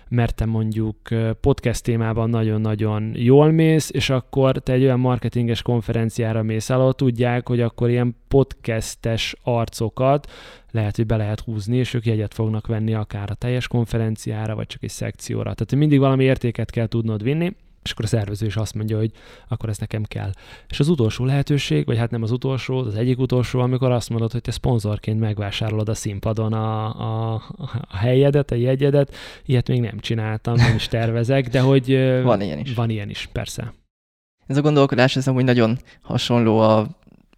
mert 0.09 0.35
te 0.35 0.45
mondjuk 0.45 0.97
podcast 1.41 1.83
témában 1.83 2.29
nagyon-nagyon 2.29 3.11
jól 3.13 3.51
mész, 3.51 3.89
és 3.93 4.09
akkor 4.09 4.57
te 4.57 4.73
egy 4.73 4.83
olyan 4.83 4.99
marketinges 4.99 5.61
konferenciára 5.61 6.43
mész 6.43 6.69
el, 6.69 6.79
ahol 6.79 6.93
tudják, 6.93 7.47
hogy 7.47 7.61
akkor 7.61 7.89
ilyen 7.89 8.15
podcastes 8.27 9.35
arcokat 9.43 10.31
lehet, 10.71 10.95
hogy 10.95 11.05
be 11.05 11.17
lehet 11.17 11.39
húzni, 11.39 11.77
és 11.77 11.93
ők 11.93 12.05
jegyet 12.05 12.33
fognak 12.33 12.67
venni 12.67 12.93
akár 12.93 13.31
a 13.31 13.33
teljes 13.33 13.67
konferenciára, 13.67 14.55
vagy 14.55 14.67
csak 14.67 14.83
egy 14.83 14.89
szekcióra. 14.89 15.53
Tehát 15.53 15.75
mindig 15.75 15.99
valami 15.99 16.23
értéket 16.23 16.71
kell 16.71 16.87
tudnod 16.87 17.23
vinni, 17.23 17.55
és 17.85 17.91
akkor 17.91 18.05
a 18.05 18.07
szervező 18.07 18.45
is 18.45 18.55
azt 18.55 18.73
mondja, 18.73 18.97
hogy 18.97 19.11
akkor 19.47 19.69
ez 19.69 19.77
nekem 19.77 20.03
kell. 20.03 20.31
És 20.67 20.79
az 20.79 20.87
utolsó 20.87 21.25
lehetőség, 21.25 21.85
vagy 21.85 21.97
hát 21.97 22.11
nem 22.11 22.23
az 22.23 22.31
utolsó, 22.31 22.77
az 22.77 22.95
egyik 22.95 23.19
utolsó, 23.19 23.59
amikor 23.59 23.91
azt 23.91 24.09
mondod, 24.09 24.31
hogy 24.31 24.41
te 24.41 24.51
szponzorként 24.51 25.19
megvásárolod 25.19 25.89
a 25.89 25.93
színpadon 25.93 26.53
a, 26.53 26.85
a, 26.85 27.33
a 27.87 27.97
helyedet, 27.97 28.51
a 28.51 28.55
jegyedet, 28.55 29.15
ilyet 29.45 29.67
még 29.67 29.81
nem 29.81 29.99
csináltam, 29.99 30.55
nem 30.55 30.75
is 30.75 30.87
tervezek, 30.87 31.47
de 31.47 31.59
hogy 31.59 31.87
van 32.23 32.41
ilyen 32.41 32.59
is. 32.59 32.73
Van 32.73 32.89
ilyen 32.89 33.09
is, 33.09 33.29
persze. 33.31 33.73
Ez 34.47 34.57
a 34.57 34.61
gondolkodás, 34.61 35.15
ez 35.15 35.27
amúgy 35.27 35.43
nagyon 35.43 35.77
hasonló 36.01 36.59
a 36.59 36.87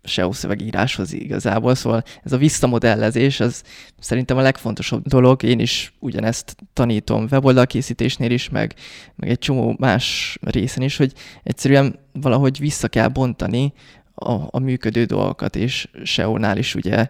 SEO 0.07 0.31
szövegíráshoz 0.31 1.13
igazából, 1.13 1.75
szóval 1.75 2.03
ez 2.23 2.31
a 2.31 2.37
visszamodellezés, 2.37 3.39
az 3.39 3.63
szerintem 3.99 4.37
a 4.37 4.41
legfontosabb 4.41 5.07
dolog, 5.07 5.43
én 5.43 5.59
is 5.59 5.93
ugyanezt 5.99 6.55
tanítom 6.73 7.27
weboldalkészítésnél 7.31 8.31
is, 8.31 8.49
meg, 8.49 8.73
meg 9.15 9.29
egy 9.29 9.39
csomó 9.39 9.75
más 9.79 10.37
részen 10.41 10.83
is, 10.83 10.97
hogy 10.97 11.13
egyszerűen 11.43 11.99
valahogy 12.13 12.59
vissza 12.59 12.87
kell 12.87 13.07
bontani 13.07 13.73
a, 14.13 14.31
a 14.49 14.59
működő 14.59 15.03
dolgokat, 15.05 15.55
és 15.55 15.89
SEO-nál 16.03 16.57
is 16.57 16.75
ugye 16.75 17.09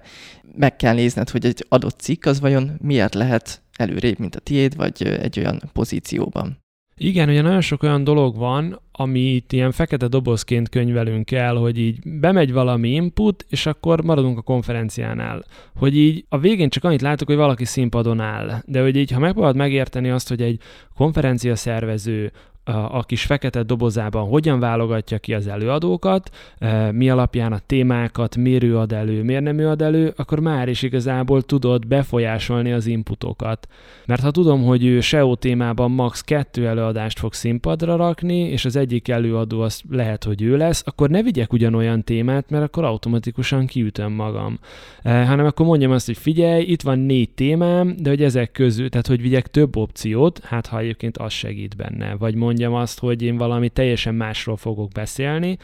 meg 0.56 0.76
kell 0.76 0.94
nézned, 0.94 1.30
hogy 1.30 1.46
egy 1.46 1.66
adott 1.70 2.00
cikk 2.00 2.26
az 2.26 2.40
vajon 2.40 2.72
miért 2.82 3.14
lehet 3.14 3.62
előrébb, 3.78 4.20
mint 4.20 4.36
a 4.36 4.40
tiéd, 4.40 4.76
vagy 4.76 5.04
egy 5.04 5.40
olyan 5.40 5.62
pozícióban. 5.74 6.66
Igen, 7.00 7.30
ugye 7.30 7.42
nagyon 7.42 7.62
sok 7.62 7.84
olyan 7.84 8.04
dolog 8.04 8.38
van, 8.38 8.82
amit 8.92 9.54
ilyen 9.54 9.72
fekete 9.72 10.08
dobozként 10.08 10.70
könyvelünk 10.70 11.32
el, 11.32 11.56
hogy 11.56 11.80
így 11.80 12.00
bemegy 12.04 12.54
valami 12.54 12.90
input, 12.90 13.46
és 13.50 13.66
akkor 13.66 14.04
maradunk 14.04 14.38
a 14.38 14.42
konferenciánál. 14.42 15.44
Hogy 15.76 15.98
így 15.98 16.26
a 16.30 16.38
végén 16.38 16.70
csak 16.70 16.84
annyit 16.84 17.02
látok, 17.02 17.28
hogy 17.28 17.38
valaki 17.38 17.66
színpadon 17.66 18.20
áll. 18.20 18.62
De 18.66 18.82
hogy 18.82 18.96
így, 18.96 19.12
ha 19.12 19.20
megpróbálod 19.20 19.56
megérteni 19.56 20.10
azt, 20.10 20.30
hogy 20.30 20.42
egy 20.42 20.60
konferencia 20.96 21.56
szervező 21.56 22.32
a 22.74 23.04
kis 23.04 23.24
fekete 23.24 23.64
dobozában 23.64 24.28
hogyan 24.28 24.60
válogatja 24.60 25.18
ki 25.18 25.34
az 25.34 25.48
előadókat, 25.48 26.30
e, 26.58 26.92
mi 26.92 27.10
alapján 27.10 27.54
a 27.54 27.60
témákat, 27.66 28.36
miért 28.36 28.64
ő 28.64 28.78
ad 28.78 28.92
elő, 28.92 29.24
miért 29.24 29.44
nem 29.44 29.60
ő 29.60 29.68
ad 29.68 29.82
elő, 29.82 30.14
akkor 30.16 30.40
már 30.40 30.68
is 30.70 30.82
igazából 30.82 31.42
tudod 31.42 31.88
befolyásolni 31.88 32.72
az 32.72 32.86
inputokat. 32.86 33.68
Mert 34.06 34.22
ha 34.22 34.32
tudom, 34.32 34.64
hogy 34.64 34.86
ő 34.86 35.00
SEO 35.00 35.36
témában 35.36 35.92
max. 35.92 36.22
kettő 36.22 36.68
előadást 36.68 37.20
fog 37.20 37.34
színpadra 37.34 37.96
rakni, 37.96 38.38
és 38.38 38.66
az 38.66 38.76
egyik 38.76 39.08
előadó 39.08 39.62
az 39.62 39.82
lehet, 39.90 40.24
hogy 40.24 40.42
ő 40.42 40.58
lesz, 40.58 40.84
akkor 40.86 41.10
ne 41.10 41.22
vigyek 41.24 41.54
ugyanolyan 41.54 42.04
témát, 42.04 42.50
mert 42.50 42.64
akkor 42.64 42.84
automatikusan 42.84 43.66
kiütöm 43.66 44.12
magam. 44.12 44.60
E, 45.02 45.26
hanem 45.26 45.46
akkor 45.46 45.66
mondjam 45.66 45.92
azt, 45.92 46.06
hogy 46.06 46.18
figyelj, 46.18 46.64
itt 46.64 46.82
van 46.82 47.00
négy 47.00 47.30
témám, 47.30 47.96
de 48.00 48.10
hogy 48.10 48.24
ezek 48.24 48.52
közül, 48.52 48.90
tehát 48.90 49.08
hogy 49.08 49.22
vigyek 49.22 49.48
több 49.48 49.76
opciót, 49.76 50.40
hát 50.44 50.68
ha 50.68 50.80
egyébként 50.80 51.18
az 51.18 51.32
segít 51.32 51.76
benne, 51.76 52.16
vagy 52.16 52.36
mondj 52.36 52.57
mondjam 52.58 52.82
azt, 52.82 53.00
hogy 53.00 53.22
én 53.22 53.38
valami 53.38 53.70
teljesen 53.70 54.16
másról 54.16 54.58
fogok 54.58 54.92
beszélni, 54.92 55.58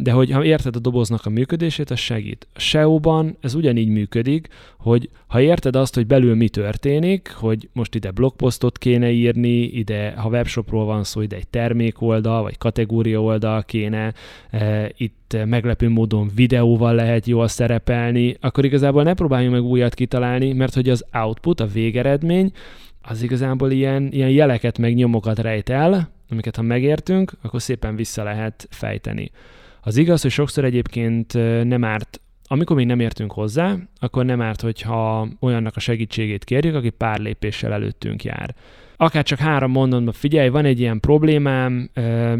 de 0.00 0.10
hogy 0.12 0.30
ha 0.30 0.44
érted 0.44 0.76
a 0.76 0.78
doboznak 0.78 1.26
a 1.26 1.30
működését, 1.30 1.90
az 1.90 1.98
segít. 1.98 2.46
A 2.54 2.58
SEO-ban 2.58 3.36
ez 3.40 3.54
ugyanígy 3.54 3.88
működik, 3.88 4.48
hogy 4.78 5.08
ha 5.26 5.40
érted 5.40 5.76
azt, 5.76 5.94
hogy 5.94 6.06
belül 6.06 6.34
mi 6.34 6.48
történik, 6.48 7.32
hogy 7.36 7.68
most 7.72 7.94
ide 7.94 8.10
blogposztot 8.10 8.78
kéne 8.78 9.10
írni, 9.10 9.62
ide, 9.62 10.14
ha 10.16 10.28
webshopról 10.28 10.84
van 10.84 11.04
szó, 11.04 11.20
ide 11.20 11.36
egy 11.36 11.48
termékoldal, 11.48 12.42
vagy 12.42 12.58
kategória 12.58 13.22
oldal 13.22 13.62
kéne, 13.62 14.12
itt 14.96 15.36
meglepő 15.44 15.88
módon 15.88 16.30
videóval 16.34 16.94
lehet 16.94 17.26
jól 17.26 17.48
szerepelni, 17.48 18.36
akkor 18.40 18.64
igazából 18.64 19.02
ne 19.02 19.14
próbáljunk 19.14 19.54
meg 19.54 19.64
újat 19.64 19.94
kitalálni, 19.94 20.52
mert 20.52 20.74
hogy 20.74 20.88
az 20.88 21.04
output, 21.12 21.60
a 21.60 21.66
végeredmény, 21.66 22.52
az 23.06 23.22
igazából 23.22 23.70
ilyen, 23.70 24.08
ilyen 24.12 24.30
jeleket 24.30 24.78
meg 24.78 24.94
nyomokat 24.94 25.38
rejt 25.38 25.68
el, 25.68 26.10
amiket 26.30 26.56
ha 26.56 26.62
megértünk, 26.62 27.32
akkor 27.42 27.62
szépen 27.62 27.96
vissza 27.96 28.22
lehet 28.22 28.66
fejteni. 28.70 29.30
Az 29.80 29.96
igaz, 29.96 30.22
hogy 30.22 30.30
sokszor 30.30 30.64
egyébként 30.64 31.32
nem 31.64 31.84
árt, 31.84 32.20
amikor 32.46 32.76
még 32.76 32.86
nem 32.86 33.00
értünk 33.00 33.32
hozzá, 33.32 33.76
akkor 33.98 34.24
nem 34.24 34.40
árt, 34.40 34.60
hogyha 34.60 35.28
olyannak 35.40 35.76
a 35.76 35.80
segítségét 35.80 36.44
kérjük, 36.44 36.74
aki 36.74 36.90
pár 36.90 37.18
lépéssel 37.18 37.72
előttünk 37.72 38.24
jár 38.24 38.54
akár 38.96 39.22
csak 39.22 39.38
három 39.38 39.70
mondatban, 39.70 40.12
figyelj, 40.12 40.48
van 40.48 40.64
egy 40.64 40.80
ilyen 40.80 41.00
problémám, 41.00 41.90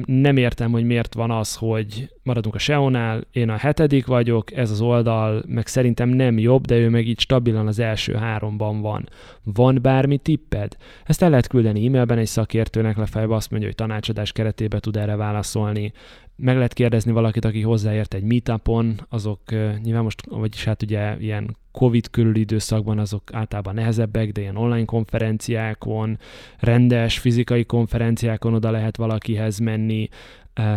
nem 0.04 0.37
értem, 0.37 0.70
hogy 0.70 0.84
miért 0.84 1.14
van 1.14 1.30
az, 1.30 1.56
hogy 1.56 2.08
maradunk 2.23 2.54
a 2.54 2.58
SEO-nál, 2.58 3.20
én 3.32 3.49
a 3.49 3.56
hetedik 3.56 4.06
vagyok, 4.06 4.52
ez 4.52 4.70
az 4.70 4.80
oldal 4.80 5.42
meg 5.46 5.66
szerintem 5.66 6.08
nem 6.08 6.38
jobb, 6.38 6.64
de 6.64 6.76
ő 6.76 6.88
meg 6.88 7.06
így 7.06 7.20
stabilan 7.20 7.66
az 7.66 7.78
első 7.78 8.14
háromban 8.14 8.80
van. 8.80 9.08
Van 9.42 9.78
bármi 9.82 10.18
tipped? 10.18 10.76
Ezt 11.04 11.23
el 11.23 11.30
lehet 11.30 11.46
küldeni 11.46 11.87
e-mailben 11.87 12.18
egy 12.18 12.26
szakértőnek, 12.26 12.96
lefejbe 12.96 13.34
azt 13.34 13.50
mondja, 13.50 13.68
hogy 13.68 13.76
tanácsadás 13.76 14.32
keretében 14.32 14.80
tud 14.80 14.96
erre 14.96 15.16
válaszolni 15.16 15.92
meg 16.37 16.57
lehet 16.57 16.73
kérdezni 16.73 17.12
valakit, 17.12 17.45
aki 17.45 17.61
hozzáért 17.61 18.14
egy 18.14 18.23
meetupon, 18.23 19.00
azok 19.09 19.41
nyilván 19.83 20.03
most, 20.03 20.26
vagyis 20.26 20.64
hát 20.64 20.83
ugye 20.83 21.17
ilyen 21.19 21.57
Covid 21.73 22.11
körül 22.11 22.37
időszakban 22.37 22.99
azok 22.99 23.23
általában 23.33 23.75
nehezebbek, 23.75 24.33
de 24.33 24.41
ilyen 24.41 24.57
online 24.57 24.85
konferenciákon, 24.85 26.19
rendes 26.59 27.19
fizikai 27.19 27.64
konferenciákon 27.64 28.55
oda 28.55 28.71
lehet 28.71 28.97
valakihez 28.97 29.59
menni, 29.59 30.09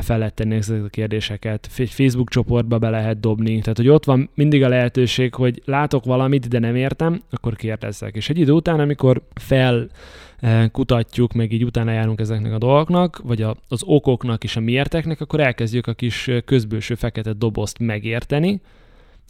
fel 0.02 0.18
lehet 0.18 0.34
tenni 0.34 0.56
ezeket 0.56 0.86
a 0.86 0.90
kérdéseket, 0.90 1.68
Facebook 1.72 2.30
csoportba 2.30 2.78
be 2.78 2.90
lehet 2.90 3.20
dobni, 3.20 3.60
tehát 3.60 3.78
hogy 3.78 3.90
ott 3.90 4.06
van 4.06 4.30
mindig 4.34 4.64
a 4.64 4.68
lehetőség, 4.68 5.34
hogy 5.34 5.62
látok 5.66 6.06
valamit, 6.06 6.48
de 6.48 6.60
nem 6.60 6.76
értem, 6.76 7.22
akkor 7.30 7.56
kérdezzek. 7.56 8.16
És 8.16 8.30
egy 8.30 8.40
idő 8.40 8.52
után, 8.52 8.80
amikor 8.80 9.22
fel 9.34 9.88
kutatjuk, 10.72 11.34
meg 11.34 11.52
így 11.52 11.64
utána 11.64 11.92
járunk 11.92 12.20
ezeknek 12.20 12.54
a 12.54 12.58
dolgoknak, 12.58 13.22
vagy 13.24 13.42
a, 13.42 13.56
az 13.68 13.82
okoknak 13.86 14.44
és 14.44 14.56
a 14.56 14.60
miérteknek, 14.60 15.22
akkor 15.22 15.40
elkezdjük 15.40 15.88
a 15.88 15.94
kis 15.94 16.30
közbőső 16.46 16.96
fekete 16.96 17.34
dobozt 17.34 17.80
megérteni, 17.80 18.62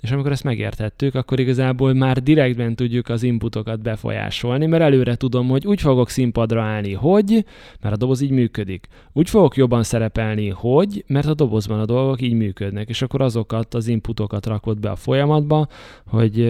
és 0.01 0.11
amikor 0.11 0.31
ezt 0.31 0.43
megértettük, 0.43 1.15
akkor 1.15 1.39
igazából 1.39 1.93
már 1.93 2.23
direktben 2.23 2.75
tudjuk 2.75 3.09
az 3.09 3.23
inputokat 3.23 3.81
befolyásolni, 3.81 4.65
mert 4.65 4.83
előre 4.83 5.15
tudom, 5.15 5.47
hogy 5.47 5.67
úgy 5.67 5.81
fogok 5.81 6.09
színpadra 6.09 6.63
állni, 6.63 6.93
hogy, 6.93 7.45
mert 7.81 7.93
a 7.93 7.97
doboz 7.97 8.21
így 8.21 8.31
működik. 8.31 8.87
Úgy 9.13 9.29
fogok 9.29 9.55
jobban 9.55 9.83
szerepelni, 9.83 10.49
hogy, 10.49 11.03
mert 11.07 11.27
a 11.27 11.33
dobozban 11.33 11.79
a 11.79 11.85
dolgok 11.85 12.21
így 12.21 12.33
működnek, 12.33 12.89
és 12.89 13.01
akkor 13.01 13.21
azokat 13.21 13.73
az 13.73 13.87
inputokat 13.87 14.45
rakod 14.45 14.79
be 14.79 14.89
a 14.89 14.95
folyamatba, 14.95 15.67
hogy 16.05 16.41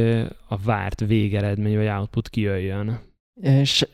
a 0.48 0.58
várt 0.66 1.00
végeredmény 1.00 1.77
vagy 1.77 1.88
output 1.88 2.30
kijöjjön. 2.30 3.07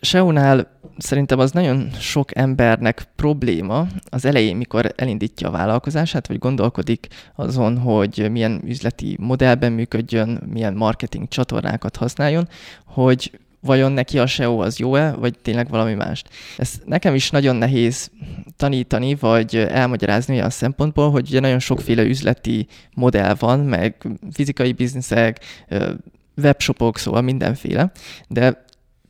SEO-nál 0.01 0.79
szerintem 0.97 1.39
az 1.39 1.51
nagyon 1.51 1.89
sok 1.99 2.37
embernek 2.37 3.07
probléma 3.15 3.87
az 4.09 4.25
elején, 4.25 4.55
mikor 4.55 4.93
elindítja 4.95 5.47
a 5.47 5.51
vállalkozását, 5.51 6.27
vagy 6.27 6.39
gondolkodik 6.39 7.07
azon, 7.35 7.77
hogy 7.77 8.27
milyen 8.31 8.61
üzleti 8.65 9.17
modellben 9.19 9.71
működjön, 9.71 10.41
milyen 10.51 10.73
marketing 10.73 11.27
csatornákat 11.27 11.95
használjon, 11.95 12.47
hogy 12.85 13.39
vajon 13.59 13.91
neki 13.91 14.19
a 14.19 14.25
SEO 14.25 14.59
az 14.59 14.79
jó-e, 14.79 15.11
vagy 15.11 15.37
tényleg 15.41 15.69
valami 15.69 15.93
más. 15.93 16.23
Ez 16.57 16.81
nekem 16.85 17.15
is 17.15 17.29
nagyon 17.29 17.55
nehéz 17.55 18.11
tanítani, 18.57 19.15
vagy 19.15 19.55
elmagyarázni 19.55 20.35
olyan 20.35 20.49
szempontból, 20.49 21.11
hogy 21.11 21.27
ugye 21.27 21.39
nagyon 21.39 21.59
sokféle 21.59 22.03
üzleti 22.03 22.67
modell 22.93 23.35
van, 23.39 23.59
meg 23.59 24.07
fizikai 24.31 24.71
bizniszek, 24.71 25.39
webshopok, 26.35 26.97
szóval 26.97 27.21
mindenféle, 27.21 27.91
de 28.27 28.62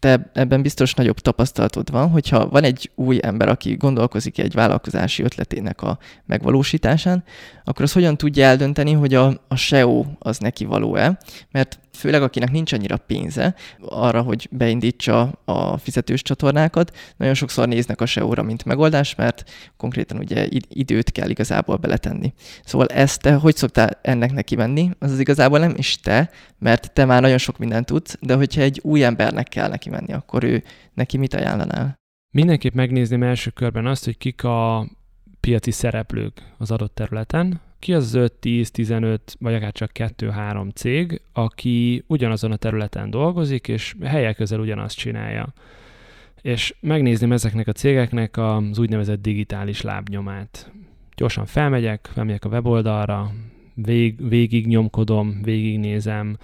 te 0.03 0.29
ebben 0.33 0.62
biztos 0.62 0.93
nagyobb 0.93 1.19
tapasztalatod 1.19 1.91
van, 1.91 2.10
hogyha 2.10 2.50
van 2.50 2.63
egy 2.63 2.91
új 2.95 3.19
ember, 3.22 3.48
aki 3.48 3.75
gondolkozik 3.75 4.38
egy 4.39 4.53
vállalkozási 4.53 5.24
ötletének 5.24 5.81
a 5.81 5.98
megvalósításán, 6.25 7.24
akkor 7.63 7.81
az 7.81 7.93
hogyan 7.93 8.17
tudja 8.17 8.45
eldönteni, 8.45 8.91
hogy 8.91 9.13
a, 9.13 9.41
a 9.48 9.55
SEO 9.55 10.05
az 10.19 10.38
neki 10.38 10.65
való-e, 10.65 11.17
mert 11.51 11.79
főleg 11.93 12.22
akinek 12.22 12.51
nincs 12.51 12.74
annyira 12.74 12.98
pénze 12.98 13.55
arra, 13.79 14.22
hogy 14.22 14.48
beindítsa 14.51 15.41
a 15.45 15.77
fizetős 15.77 16.22
csatornákat, 16.22 16.98
nagyon 17.17 17.33
sokszor 17.33 17.67
néznek 17.67 18.01
a 18.01 18.05
SEO-ra, 18.05 18.43
mint 18.43 18.65
megoldás, 18.65 19.15
mert 19.15 19.43
konkrétan 19.77 20.17
ugye 20.17 20.48
időt 20.69 21.12
kell 21.12 21.29
igazából 21.29 21.75
beletenni. 21.75 22.33
Szóval 22.65 22.88
ezt 22.88 23.22
te 23.22 23.33
hogy 23.33 23.55
szoktál 23.55 24.00
ennek 24.01 24.33
neki 24.33 24.55
menni? 24.55 24.89
Az 25.00 25.12
az 25.12 25.19
igazából 25.19 25.60
nem 25.60 25.74
is 25.77 26.00
te, 26.00 26.29
mert 26.60 26.93
te 26.93 27.05
már 27.05 27.22
nagyon 27.22 27.38
sok 27.38 27.57
mindent 27.57 27.86
tudsz, 27.86 28.17
de 28.22 28.36
hogyha 28.36 28.62
egy 28.62 28.79
új 28.83 29.03
embernek 29.03 29.48
kell 29.48 29.69
neki 29.69 29.89
menni, 29.93 30.13
akkor 30.13 30.43
ő 30.43 30.63
neki 30.93 31.17
mit 31.17 31.33
ajánlanál? 31.33 31.95
Mindenképp 32.35 32.73
megnézném 32.73 33.23
első 33.23 33.50
körben 33.50 33.85
azt, 33.85 34.05
hogy 34.05 34.17
kik 34.17 34.43
a 34.43 34.88
piaci 35.39 35.71
szereplők 35.71 36.53
az 36.57 36.71
adott 36.71 36.95
területen, 36.95 37.62
ki 37.83 37.93
az 37.93 38.13
5, 38.13 38.33
10, 38.33 38.71
15, 38.71 39.35
vagy 39.39 39.53
akár 39.53 39.71
csak 39.71 39.91
2-3 39.93 40.73
cég, 40.73 41.21
aki 41.33 42.03
ugyanazon 42.07 42.51
a 42.51 42.55
területen 42.55 43.09
dolgozik, 43.09 43.67
és 43.67 43.95
helyek 44.03 44.35
közel 44.35 44.59
ugyanazt 44.59 44.97
csinálja. 44.97 45.53
És 46.41 46.75
megnézném 46.79 47.31
ezeknek 47.31 47.67
a 47.67 47.71
cégeknek 47.71 48.38
az 48.38 48.79
úgynevezett 48.79 49.21
digitális 49.21 49.81
lábnyomát. 49.81 50.71
Gyorsan 51.15 51.45
felmegyek, 51.45 52.09
felmegyek 52.13 52.45
a 52.45 52.50
weboldalra, 52.50 53.31
vég, 53.73 54.27
végig 54.27 54.67
nyomkodom, 54.67 55.41
végignézem, 55.41 56.38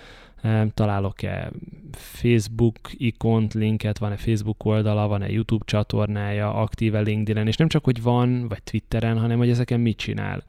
találok-e 0.74 1.52
Facebook 1.92 2.78
ikont, 2.92 3.54
linket, 3.54 3.98
van-e 3.98 4.18
Facebook 4.18 4.66
oldala, 4.66 5.08
van-e 5.08 5.30
YouTube 5.30 5.66
csatornája, 5.68 6.54
aktíve 6.54 7.00
LinkedIn-en, 7.00 7.48
és 7.48 7.56
nem 7.58 7.68
csak, 7.68 7.84
hogy 7.84 8.02
van, 8.02 8.48
vagy 8.48 8.64
Twitteren, 8.64 9.20
hanem, 9.20 9.38
hogy 9.38 9.50
ezeken 9.50 9.80
mit 9.80 9.98
csinál. 9.98 10.44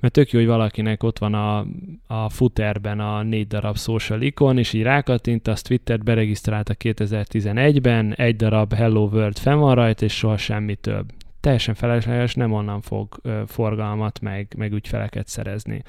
Mert 0.00 0.12
tök 0.12 0.30
jó, 0.30 0.38
hogy 0.38 0.48
valakinek 0.48 1.02
ott 1.02 1.18
van 1.18 1.34
a, 1.34 1.66
a 2.06 2.28
footerben 2.28 3.00
a 3.00 3.22
négy 3.22 3.46
darab 3.46 3.76
social 3.76 4.20
ikon, 4.20 4.58
és 4.58 4.72
így 4.72 4.82
rákattint, 4.82 5.48
azt 5.48 5.66
Twittert 5.66 6.04
beregisztrálta 6.04 6.74
2011-ben, 6.78 8.14
egy 8.14 8.36
darab 8.36 8.72
Hello 8.72 9.08
World 9.12 9.38
fenn 9.38 9.58
van 9.58 9.74
rajta, 9.74 10.04
és 10.04 10.16
soha 10.16 10.36
semmi 10.36 10.74
több. 10.74 11.12
Teljesen 11.40 11.74
felesleges, 11.74 12.34
nem 12.34 12.52
onnan 12.52 12.80
fog 12.80 13.20
forgalmat, 13.46 14.20
meg, 14.20 14.54
meg 14.56 14.72
ügyfeleket 14.72 15.28
szerezni 15.28 15.82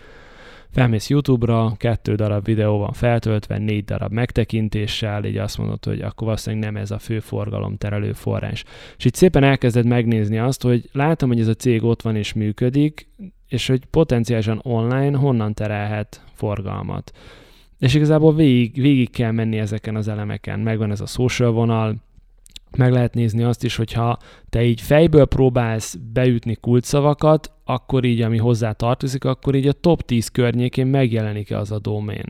felmész 0.74 1.10
YouTube-ra, 1.10 1.74
kettő 1.78 2.16
darab 2.16 2.46
videó 2.46 2.78
van 2.78 2.92
feltöltve, 2.92 3.58
négy 3.58 3.86
darab 3.86 4.12
megtekintéssel, 4.12 5.26
így 5.26 5.38
azt 5.38 5.58
mondod, 5.58 5.86
hogy 5.86 6.02
akkor 6.02 6.28
valószínűleg 6.28 6.72
nem 6.72 6.82
ez 6.82 6.92
a 6.92 7.00
fő 7.00 7.20
forgalom 7.20 7.78
terelő 7.78 8.14
forrás. 8.14 8.64
És 8.98 9.06
itt 9.06 9.16
szépen 9.16 9.44
elkezded 9.44 9.86
megnézni 9.86 10.38
azt, 10.38 10.62
hogy 10.62 10.90
látom, 10.92 11.30
hogy 11.30 11.40
ez 11.40 11.48
a 11.48 11.54
cég 11.54 11.84
ott 11.84 12.02
van 12.02 12.16
és 12.16 12.34
működik, 12.34 13.08
és 13.48 13.68
hogy 13.68 13.86
potenciálisan 13.86 14.60
online 14.64 15.18
honnan 15.18 15.54
terelhet 15.54 16.24
forgalmat. 16.34 17.12
És 17.80 17.94
igazából 17.94 18.36
végig, 18.36 18.82
végig 18.82 19.12
kell 19.12 19.32
menni 19.32 19.58
ezeken 19.60 19.96
az 19.96 20.08
elemeken. 20.08 20.60
Megvan 20.60 20.92
ez 20.92 21.02
a 21.02 21.06
social 21.06 21.52
vonal, 21.52 21.96
meg 22.78 22.92
lehet 22.92 23.14
nézni 23.14 23.44
azt 23.44 23.64
is, 23.64 23.76
hogyha 23.76 24.18
te 24.50 24.64
így 24.64 24.82
fejből 24.82 25.26
próbálsz 25.26 25.98
beütni 26.14 26.56
kulcsszavakat, 26.56 27.52
akkor 27.64 28.04
így, 28.04 28.22
ami 28.22 28.38
hozzá 28.38 28.72
tartozik, 28.72 29.26
akkor 29.26 29.56
így 29.56 29.68
a 29.68 29.74
top 29.74 30.02
10 30.02 30.28
környékén 30.28 30.88
megjelenik-e 30.88 31.58
az 31.58 31.72
a 31.72 31.80
domén. 31.80 32.26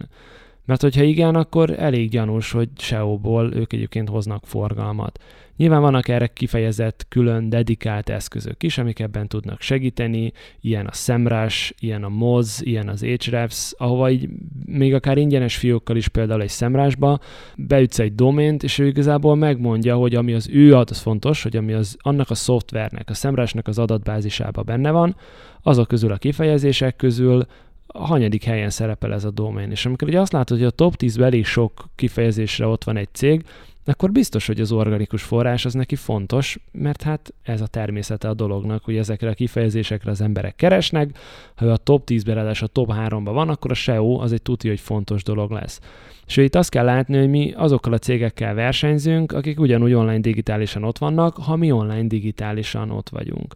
Mert 0.66 0.82
hogyha 0.82 1.04
igen, 1.04 1.36
akkor 1.36 1.80
elég 1.80 2.10
gyanús, 2.10 2.52
hogy 2.52 2.70
SEO-ból 2.78 3.54
ők 3.54 3.74
egyébként 3.74 4.10
hoznak 4.10 4.46
forgalmat. 4.46 5.20
Nyilván 5.58 5.82
vannak 5.82 6.08
erre 6.08 6.28
kifejezett 6.28 7.06
külön 7.10 7.50
dedikált 7.50 8.10
eszközök 8.10 8.64
is, 8.64 8.78
amik 8.78 9.00
ebben 9.00 9.28
tudnak 9.28 9.62
segíteni, 9.62 10.32
ilyen 10.62 10.86
a 10.86 10.92
Semrush, 10.92 11.74
ilyen 11.80 12.04
a 12.04 12.10
Moz, 12.10 12.62
ilyen 12.64 12.90
az 12.90 13.04
Ahrefs, 13.04 13.74
ahova 13.78 14.10
így 14.10 14.30
még 14.66 14.94
akár 14.94 15.18
ingyenes 15.18 15.58
fiókkal 15.58 15.96
is 15.96 16.08
például 16.08 16.42
egy 16.42 16.50
Semrushba 16.50 17.20
beütsz 17.56 18.00
egy 18.00 18.16
domént, 18.16 18.64
és 18.64 18.80
ő 18.80 18.88
igazából 18.88 19.36
megmondja, 19.36 19.96
hogy 19.96 20.16
ami 20.16 20.34
az 20.34 20.50
ő 20.52 20.74
adat, 20.74 20.90
az 20.90 21.00
fontos, 21.00 21.44
hogy 21.44 21.56
ami 21.58 21.74
az 21.74 21.98
annak 22.00 22.30
a 22.30 22.36
szoftvernek, 22.36 23.10
a 23.10 23.14
Semrushnak 23.14 23.68
az 23.68 23.80
adatbázisában 23.80 24.66
benne 24.66 24.92
van, 24.92 25.16
azok 25.62 25.88
közül 25.88 26.12
a 26.12 26.18
kifejezések 26.18 26.96
közül 26.96 27.46
a 27.96 28.06
hanyadik 28.06 28.44
helyen 28.44 28.70
szerepel 28.70 29.14
ez 29.14 29.24
a 29.24 29.32
domain. 29.32 29.72
És 29.72 29.86
amikor 29.86 30.08
ugye 30.08 30.20
azt 30.20 30.32
látod, 30.32 30.58
hogy 30.58 30.68
a 30.68 30.72
top 30.72 30.96
10 30.96 31.18
elég 31.18 31.46
sok 31.46 31.90
kifejezésre 31.96 32.66
ott 32.66 32.84
van 32.84 32.98
egy 32.98 33.10
cég, 33.12 33.44
akkor 33.86 34.12
biztos, 34.12 34.48
hogy 34.48 34.60
az 34.60 34.72
organikus 34.72 35.24
forrás 35.24 35.66
az 35.66 35.74
neki 35.74 35.96
fontos, 35.96 36.58
mert 36.72 37.02
hát 37.02 37.34
ez 37.44 37.62
a 37.62 37.68
természete 37.68 38.30
a 38.30 38.34
dolognak, 38.34 38.84
hogy 38.84 38.98
ezekre 38.98 39.30
a 39.30 39.34
kifejezésekre 39.34 40.12
az 40.12 40.22
emberek 40.22 40.56
keresnek, 40.56 41.18
ha 41.56 41.66
a 41.66 41.78
top 41.78 42.04
10-ben, 42.10 42.48
a 42.48 42.68
top 42.68 42.92
3-ban 42.94 43.32
van, 43.34 43.50
akkor 43.50 43.72
a 43.72 43.74
SEO 43.74 44.20
az 44.20 44.32
egy 44.32 44.42
tuti, 44.42 44.68
hogy 44.68 44.80
fontos 44.80 45.24
dolog 45.24 45.52
lesz. 45.52 45.80
És 46.28 46.38
itt 46.38 46.56
azt 46.56 46.70
kell 46.70 46.86
látni, 46.86 47.18
hogy 47.18 47.30
mi 47.30 47.54
azokkal 47.56 47.94
a 47.94 47.98
cégekkel 47.98 48.54
versenyzünk, 48.54 49.32
akik 49.32 49.60
ugyanúgy 49.60 49.94
online 49.94 50.20
digitálisan 50.20 50.84
ott 50.84 50.98
vannak, 50.98 51.38
ha 51.38 51.56
mi 51.56 51.72
online 51.72 52.08
digitálisan 52.08 52.92
ott 52.92 53.10
vagyunk. 53.10 53.56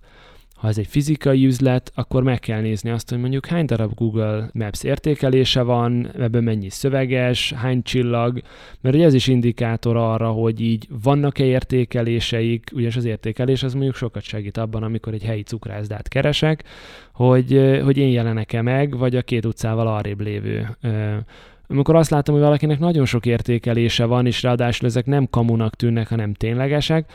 Ha 0.57 0.67
ez 0.67 0.77
egy 0.77 0.87
fizikai 0.87 1.45
üzlet, 1.45 1.91
akkor 1.95 2.23
meg 2.23 2.39
kell 2.39 2.61
nézni 2.61 2.89
azt, 2.89 3.09
hogy 3.09 3.19
mondjuk 3.19 3.45
hány 3.45 3.65
darab 3.65 3.93
Google 3.93 4.49
Maps 4.53 4.83
értékelése 4.83 5.61
van, 5.61 6.11
ebben 6.19 6.43
mennyi 6.43 6.69
szöveges, 6.69 7.53
hány 7.53 7.81
csillag, 7.81 8.41
mert 8.81 8.95
ugye 8.95 9.05
ez 9.05 9.13
is 9.13 9.27
indikátor 9.27 9.95
arra, 9.95 10.29
hogy 10.29 10.61
így 10.61 10.87
vannak-e 11.03 11.43
értékeléseik, 11.43 12.69
ugyanis 12.73 12.95
az 12.95 13.05
értékelés 13.05 13.63
az 13.63 13.73
mondjuk 13.73 13.95
sokat 13.95 14.23
segít 14.23 14.57
abban, 14.57 14.83
amikor 14.83 15.13
egy 15.13 15.23
helyi 15.23 15.43
cukrászdát 15.43 16.07
keresek, 16.07 16.63
hogy, 17.13 17.79
hogy 17.83 17.97
én 17.97 18.09
jelenek-e 18.09 18.61
meg, 18.61 18.97
vagy 18.97 19.15
a 19.15 19.21
két 19.21 19.45
utcával 19.45 19.87
arrébb 19.87 20.21
lévő 20.21 20.77
amikor 21.69 21.95
azt 21.95 22.09
látom, 22.09 22.35
hogy 22.35 22.43
valakinek 22.43 22.79
nagyon 22.79 23.05
sok 23.05 23.25
értékelése 23.25 24.05
van, 24.05 24.25
és 24.25 24.43
ráadásul 24.43 24.87
ezek 24.87 25.05
nem 25.05 25.27
kamunak 25.29 25.75
tűnnek, 25.75 26.07
hanem 26.07 26.33
ténylegesek, 26.33 27.11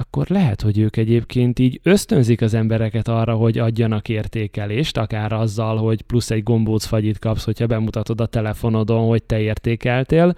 akkor 0.00 0.26
lehet, 0.28 0.60
hogy 0.60 0.78
ők 0.78 0.96
egyébként 0.96 1.58
így 1.58 1.80
ösztönzik 1.82 2.40
az 2.40 2.54
embereket 2.54 3.08
arra, 3.08 3.34
hogy 3.34 3.58
adjanak 3.58 4.08
értékelést, 4.08 4.96
akár 4.96 5.32
azzal, 5.32 5.76
hogy 5.76 6.02
plusz 6.02 6.30
egy 6.30 6.42
gombóc 6.42 6.84
fagyit 6.84 7.18
kapsz, 7.18 7.44
hogyha 7.44 7.66
bemutatod 7.66 8.20
a 8.20 8.26
telefonodon, 8.26 9.06
hogy 9.06 9.22
te 9.22 9.40
értékeltél, 9.40 10.34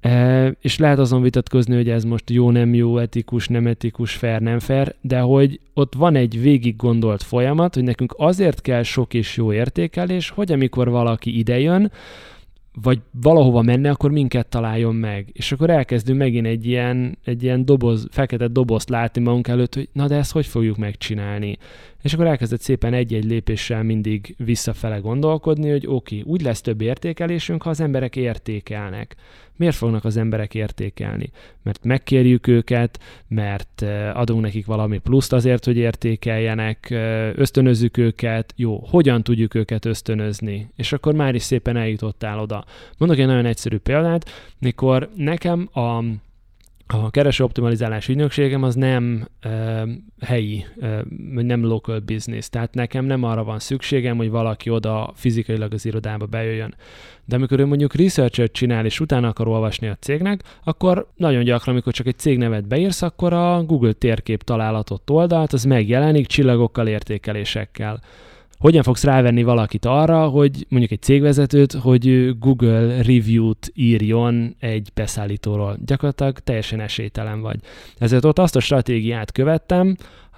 e, 0.00 0.46
és 0.60 0.78
lehet 0.78 0.98
azon 0.98 1.22
vitatkozni, 1.22 1.74
hogy 1.74 1.88
ez 1.88 2.04
most 2.04 2.30
jó, 2.30 2.50
nem 2.50 2.74
jó, 2.74 2.98
etikus, 2.98 3.48
nem 3.48 3.66
etikus, 3.66 4.14
fair, 4.14 4.40
nem 4.40 4.58
fair, 4.58 4.94
de 5.00 5.18
hogy 5.18 5.60
ott 5.74 5.94
van 5.94 6.14
egy 6.14 6.40
végig 6.40 6.76
gondolt 6.76 7.22
folyamat, 7.22 7.74
hogy 7.74 7.84
nekünk 7.84 8.14
azért 8.18 8.60
kell 8.60 8.82
sok 8.82 9.14
és 9.14 9.36
jó 9.36 9.52
értékelés, 9.52 10.30
hogy 10.30 10.52
amikor 10.52 10.90
valaki 10.90 11.38
idejön, 11.38 11.92
vagy 12.82 13.00
valahova 13.20 13.62
menne, 13.62 13.90
akkor 13.90 14.10
minket 14.10 14.46
találjon 14.46 14.94
meg. 14.94 15.28
És 15.32 15.52
akkor 15.52 15.70
elkezdünk 15.70 16.18
megint 16.18 16.46
egy 16.46 16.66
ilyen, 16.66 17.18
egy 17.24 17.42
ilyen 17.42 17.64
doboz, 17.64 18.06
fekete 18.10 18.48
dobozt 18.48 18.88
látni 18.88 19.22
magunk 19.22 19.48
előtt, 19.48 19.74
hogy 19.74 19.88
na 19.92 20.06
de 20.06 20.14
ezt 20.14 20.32
hogy 20.32 20.46
fogjuk 20.46 20.76
megcsinálni. 20.76 21.56
És 22.02 22.14
akkor 22.14 22.26
elkezdett 22.26 22.60
szépen 22.60 22.94
egy-egy 22.94 23.24
lépéssel 23.24 23.82
mindig 23.82 24.34
visszafele 24.38 24.98
gondolkodni, 24.98 25.70
hogy 25.70 25.86
oké, 25.86 26.18
okay, 26.20 26.32
úgy 26.32 26.42
lesz 26.42 26.60
több 26.60 26.80
értékelésünk, 26.80 27.62
ha 27.62 27.70
az 27.70 27.80
emberek 27.80 28.16
értékelnek. 28.16 29.16
Miért 29.56 29.76
fognak 29.76 30.04
az 30.04 30.16
emberek 30.16 30.54
értékelni? 30.54 31.30
Mert 31.62 31.84
megkérjük 31.84 32.46
őket, 32.46 33.00
mert 33.28 33.84
adunk 34.12 34.40
nekik 34.42 34.66
valami 34.66 34.98
pluszt 34.98 35.32
azért, 35.32 35.64
hogy 35.64 35.76
értékeljenek, 35.76 36.86
ösztönözzük 37.36 37.96
őket, 37.96 38.52
jó, 38.56 38.78
hogyan 38.90 39.22
tudjuk 39.22 39.54
őket 39.54 39.84
ösztönözni? 39.84 40.70
És 40.76 40.92
akkor 40.92 41.14
már 41.14 41.34
is 41.34 41.42
szépen 41.42 41.76
eljutottál 41.76 42.40
oda. 42.40 42.64
Mondok 42.98 43.18
egy 43.18 43.26
nagyon 43.26 43.46
egyszerű 43.46 43.78
példát, 43.78 44.30
mikor 44.58 45.10
nekem 45.14 45.68
a 45.72 46.02
a 46.86 47.10
kereső 47.10 47.44
optimalizálás 47.44 48.08
ügynökségem 48.08 48.62
az 48.62 48.74
nem 48.74 49.28
uh, 49.44 49.88
helyi, 50.20 50.64
uh, 50.76 51.00
nem 51.42 51.64
local 51.64 51.98
business, 51.98 52.48
tehát 52.48 52.74
nekem 52.74 53.04
nem 53.04 53.22
arra 53.22 53.44
van 53.44 53.58
szükségem, 53.58 54.16
hogy 54.16 54.30
valaki 54.30 54.70
oda 54.70 55.12
fizikailag 55.14 55.72
az 55.72 55.86
irodába 55.86 56.26
bejöjjön. 56.26 56.74
De 57.24 57.36
amikor 57.36 57.60
ő 57.60 57.66
mondjuk 57.66 57.94
research 57.94 58.50
csinál, 58.50 58.84
és 58.84 59.00
utána 59.00 59.28
akar 59.28 59.48
olvasni 59.48 59.88
a 59.88 59.96
cégnek, 60.00 60.42
akkor 60.64 61.08
nagyon 61.16 61.44
gyakran, 61.44 61.74
amikor 61.74 61.92
csak 61.92 62.06
egy 62.06 62.18
cégnevet 62.18 62.68
beírsz, 62.68 63.02
akkor 63.02 63.32
a 63.32 63.62
Google 63.64 63.92
térkép 63.92 64.42
találatot 64.42 65.10
oldalt, 65.10 65.52
az 65.52 65.64
megjelenik 65.64 66.26
csillagokkal, 66.26 66.86
értékelésekkel 66.86 68.00
hogyan 68.58 68.82
fogsz 68.82 69.04
rávenni 69.04 69.42
valakit 69.42 69.84
arra, 69.84 70.28
hogy 70.28 70.66
mondjuk 70.68 70.92
egy 70.92 71.02
cégvezetőt, 71.02 71.72
hogy 71.72 72.38
Google 72.38 73.02
review-t 73.02 73.70
írjon 73.74 74.56
egy 74.58 74.88
beszállítóról. 74.94 75.76
Gyakorlatilag 75.84 76.38
teljesen 76.38 76.80
esélytelen 76.80 77.40
vagy. 77.40 77.60
Ezért 77.98 78.24
ott 78.24 78.38
azt 78.38 78.56
a 78.56 78.60
stratégiát 78.60 79.32
követtem, 79.32 79.96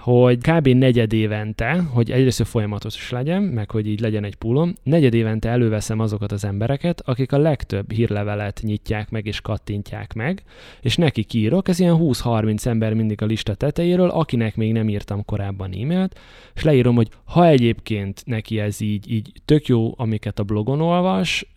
hogy 0.08 0.38
kb. 0.38 0.68
negyed 0.68 1.12
évente, 1.12 1.80
hogy 1.80 2.10
egyrészt 2.10 2.46
folyamatos 2.46 3.10
legyen, 3.10 3.42
meg 3.42 3.70
hogy 3.70 3.86
így 3.86 4.00
legyen 4.00 4.24
egy 4.24 4.34
pulom, 4.34 4.74
negyed 4.82 5.14
évente 5.14 5.48
előveszem 5.48 6.00
azokat 6.00 6.32
az 6.32 6.44
embereket, 6.44 7.02
akik 7.04 7.32
a 7.32 7.38
legtöbb 7.38 7.92
hírlevelet 7.92 8.60
nyitják 8.62 9.10
meg 9.10 9.26
és 9.26 9.40
kattintják 9.40 10.14
meg, 10.14 10.42
és 10.80 10.96
neki 10.96 11.26
írok, 11.32 11.68
ez 11.68 11.80
ilyen 11.80 11.96
20-30 12.00 12.66
ember 12.66 12.94
mindig 12.94 13.22
a 13.22 13.26
lista 13.26 13.54
tetejéről, 13.54 14.08
akinek 14.08 14.56
még 14.56 14.72
nem 14.72 14.88
írtam 14.88 15.24
korábban 15.24 15.72
e-mailt, 15.72 16.18
és 16.54 16.62
leírom, 16.62 16.94
hogy 16.94 17.08
ha 17.24 17.46
egyébként 17.46 18.22
neki 18.26 18.58
ez 18.58 18.80
így, 18.80 19.10
így 19.10 19.32
tök 19.44 19.66
jó, 19.66 19.94
amiket 19.96 20.38
a 20.38 20.42
blogon 20.42 20.80
olvas, 20.80 21.52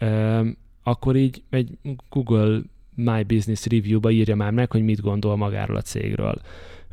akkor 0.84 1.16
így 1.16 1.44
egy 1.50 1.70
Google 2.10 2.62
My 2.96 3.24
Business 3.24 3.66
Review-ba 3.66 4.12
írja 4.12 4.36
már 4.36 4.52
meg, 4.52 4.72
hogy 4.72 4.84
mit 4.84 5.02
gondol 5.02 5.36
magáról 5.36 5.76
a 5.76 5.82
cégről. 5.82 6.42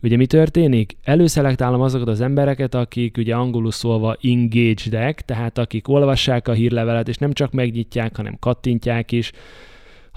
Ugye 0.03 0.17
mi 0.17 0.27
történik? 0.27 0.97
Előszelektálom 1.03 1.81
azokat 1.81 2.09
az 2.09 2.21
embereket, 2.21 2.75
akik 2.75 3.17
ugye 3.17 3.35
angolul 3.35 3.71
szólva 3.71 4.17
engaged 4.23 5.23
tehát 5.25 5.59
akik 5.59 5.89
olvassák 5.89 6.49
a 6.49 6.53
hírlevelet, 6.53 7.09
és 7.09 7.17
nem 7.17 7.33
csak 7.33 7.53
megnyitják, 7.53 8.17
hanem 8.17 8.37
kattintják 8.41 9.13
is, 9.13 9.33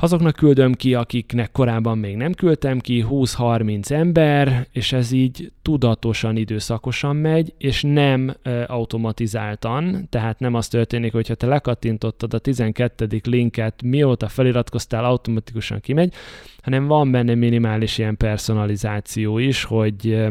Azoknak 0.01 0.35
küldöm 0.35 0.73
ki, 0.73 0.93
akiknek 0.93 1.51
korábban 1.51 1.97
még 1.97 2.15
nem 2.15 2.33
küldtem 2.33 2.79
ki, 2.79 3.05
20-30 3.09 3.89
ember, 3.89 4.67
és 4.71 4.91
ez 4.91 5.11
így 5.11 5.51
tudatosan, 5.61 6.37
időszakosan 6.37 7.15
megy, 7.15 7.53
és 7.57 7.81
nem 7.81 8.35
e, 8.43 8.63
automatizáltan, 8.67 10.07
tehát 10.09 10.39
nem 10.39 10.53
az 10.53 10.67
történik, 10.67 11.11
hogyha 11.11 11.35
te 11.35 11.47
lekattintottad 11.47 12.33
a 12.33 12.39
12. 12.39 13.21
linket, 13.23 13.81
mióta 13.81 14.27
feliratkoztál, 14.27 15.05
automatikusan 15.05 15.79
kimegy, 15.79 16.13
hanem 16.61 16.87
van 16.87 17.11
benne 17.11 17.35
minimális 17.35 17.97
ilyen 17.97 18.17
personalizáció 18.17 19.37
is, 19.37 19.63
hogy 19.63 20.25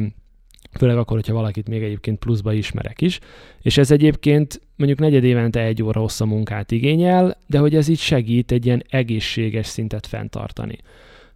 főleg 0.78 0.96
akkor, 0.96 1.16
hogyha 1.16 1.34
valakit 1.34 1.68
még 1.68 1.82
egyébként 1.82 2.18
pluszba 2.18 2.52
ismerek 2.52 3.00
is, 3.00 3.18
és 3.62 3.78
ez 3.78 3.90
egyébként 3.90 4.60
mondjuk 4.76 5.00
negyed 5.00 5.24
évente 5.24 5.60
egy 5.60 5.82
óra 5.82 6.00
hossza 6.00 6.26
munkát 6.26 6.70
igényel, 6.70 7.36
de 7.46 7.58
hogy 7.58 7.74
ez 7.74 7.88
így 7.88 7.98
segít 7.98 8.52
egy 8.52 8.66
ilyen 8.66 8.84
egészséges 8.88 9.66
szintet 9.66 10.06
fenntartani. 10.06 10.78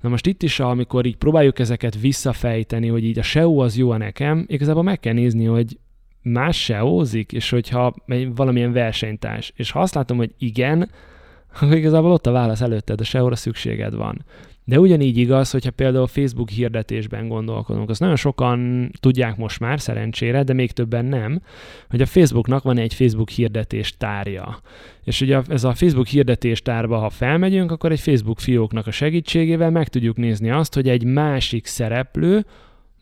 Na 0.01 0.09
most 0.09 0.27
itt 0.27 0.43
is, 0.43 0.61
amikor 0.61 1.07
így 1.07 1.17
próbáljuk 1.17 1.59
ezeket 1.59 2.01
visszafejteni, 2.01 2.89
hogy 2.89 3.05
így 3.05 3.19
a 3.19 3.23
SEO 3.23 3.59
az 3.59 3.77
jó 3.77 3.95
nekem, 3.95 4.45
igazából 4.49 4.83
meg 4.83 5.01
kell 5.01 5.13
nézni, 5.13 5.45
hogy 5.45 5.79
más 6.23 6.63
SEO-zik, 6.63 7.33
és 7.33 7.51
hogyha 7.51 7.95
valamilyen 8.35 8.73
versenytárs, 8.73 9.53
és 9.57 9.71
ha 9.71 9.81
azt 9.81 9.95
látom, 9.95 10.17
hogy 10.17 10.35
igen, 10.39 10.91
akkor 11.55 11.77
igazából 11.77 12.13
ott 12.13 12.27
a 12.27 12.33
válasz 12.33 12.61
előtted, 12.61 13.01
a 13.01 13.05
SEO-ra 13.05 13.37
szükséged 13.37 13.95
van. 13.95 14.25
De 14.65 14.81
ugyanígy 14.81 15.17
igaz, 15.17 15.51
hogyha 15.51 15.71
például 15.71 16.07
Facebook 16.07 16.49
hirdetésben 16.49 17.29
gondolkodunk, 17.29 17.91
azt 17.91 18.01
nagyon 18.01 18.17
sokan 18.17 18.91
tudják 19.01 19.37
most 19.37 19.61
már, 19.61 19.81
szerencsére, 19.81 20.43
de 20.43 20.53
még 20.53 20.73
többen 20.73 21.05
nem, 21.05 21.41
hogy 21.91 22.01
a 22.01 22.07
Facebooknak 22.07 22.63
van 22.63 22.79
egy 22.79 22.95
Facebook 22.95 23.29
hirdetés 23.29 23.97
tárja. 23.97 24.61
És 25.05 25.21
ugye 25.21 25.41
ez 25.49 25.65
a 25.65 25.75
Facebook 25.75 26.07
hirdetés 26.07 26.63
tárba, 26.63 26.99
ha 26.99 27.11
felmegyünk, 27.11 27.71
akkor 27.71 27.93
egy 27.93 28.01
Facebook 28.01 28.41
fióknak 28.41 28.87
a 28.87 28.91
segítségével 28.91 29.71
meg 29.71 29.89
tudjuk 29.89 30.17
nézni 30.17 30.51
azt, 30.51 30.75
hogy 30.75 30.89
egy 30.89 31.05
másik 31.05 31.67
szereplő, 31.67 32.45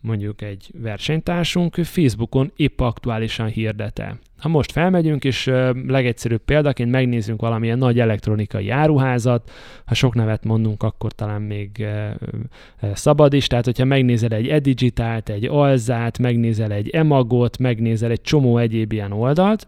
mondjuk 0.03 0.41
egy 0.41 0.71
versenytársunk 0.81 1.75
Facebookon 1.75 2.51
épp 2.55 2.79
aktuálisan 2.79 3.47
hirdete. 3.47 4.19
Ha 4.37 4.49
most 4.49 4.71
felmegyünk, 4.71 5.23
és 5.23 5.45
legegyszerűbb 5.87 6.41
példaként 6.45 6.91
megnézzünk 6.91 7.41
valamilyen 7.41 7.77
nagy 7.77 7.99
elektronikai 7.99 8.69
áruházat, 8.69 9.51
ha 9.85 9.93
sok 9.93 10.15
nevet 10.15 10.43
mondunk, 10.43 10.83
akkor 10.83 11.11
talán 11.11 11.41
még 11.41 11.85
szabad 12.93 13.33
is, 13.33 13.47
tehát 13.47 13.65
hogyha 13.65 13.85
megnézel 13.85 14.31
egy 14.31 14.47
Edigitalt, 14.47 15.29
egy 15.29 15.45
Alzát, 15.45 16.19
megnézel 16.19 16.71
egy 16.71 16.89
Emagot, 16.89 17.57
megnézel 17.57 18.11
egy 18.11 18.21
csomó 18.21 18.57
egyéb 18.57 18.91
ilyen 18.91 19.11
oldalt, 19.11 19.67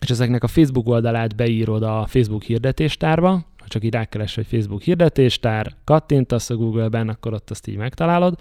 és 0.00 0.10
ezeknek 0.10 0.42
a 0.42 0.48
Facebook 0.48 0.88
oldalát 0.88 1.36
beírod 1.36 1.82
a 1.82 2.06
Facebook 2.08 2.42
hirdetéstárba, 2.42 3.44
csak 3.74 3.84
így 3.84 3.92
rákeres, 3.92 4.34
hogy 4.34 4.46
Facebook 4.46 4.82
hirdetéstár, 4.82 5.74
kattintasz 5.84 6.50
a 6.50 6.56
Google-ben, 6.56 7.08
akkor 7.08 7.32
ott 7.32 7.50
azt 7.50 7.66
így 7.68 7.76
megtalálod, 7.76 8.38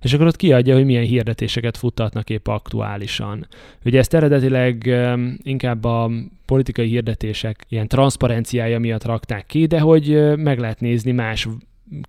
és 0.00 0.12
akkor 0.12 0.26
ott 0.26 0.36
kiadja, 0.36 0.74
hogy 0.74 0.84
milyen 0.84 1.04
hirdetéseket 1.04 1.76
futtatnak 1.76 2.30
épp 2.30 2.46
aktuálisan. 2.46 3.46
Ugye 3.84 3.98
ezt 3.98 4.14
eredetileg 4.14 4.94
inkább 5.42 5.84
a 5.84 6.10
politikai 6.46 6.88
hirdetések 6.88 7.64
ilyen 7.68 7.88
transzparenciája 7.88 8.78
miatt 8.78 9.04
rakták 9.04 9.46
ki, 9.46 9.66
de 9.66 9.80
hogy 9.80 10.36
meg 10.36 10.58
lehet 10.58 10.80
nézni 10.80 11.12
más 11.12 11.48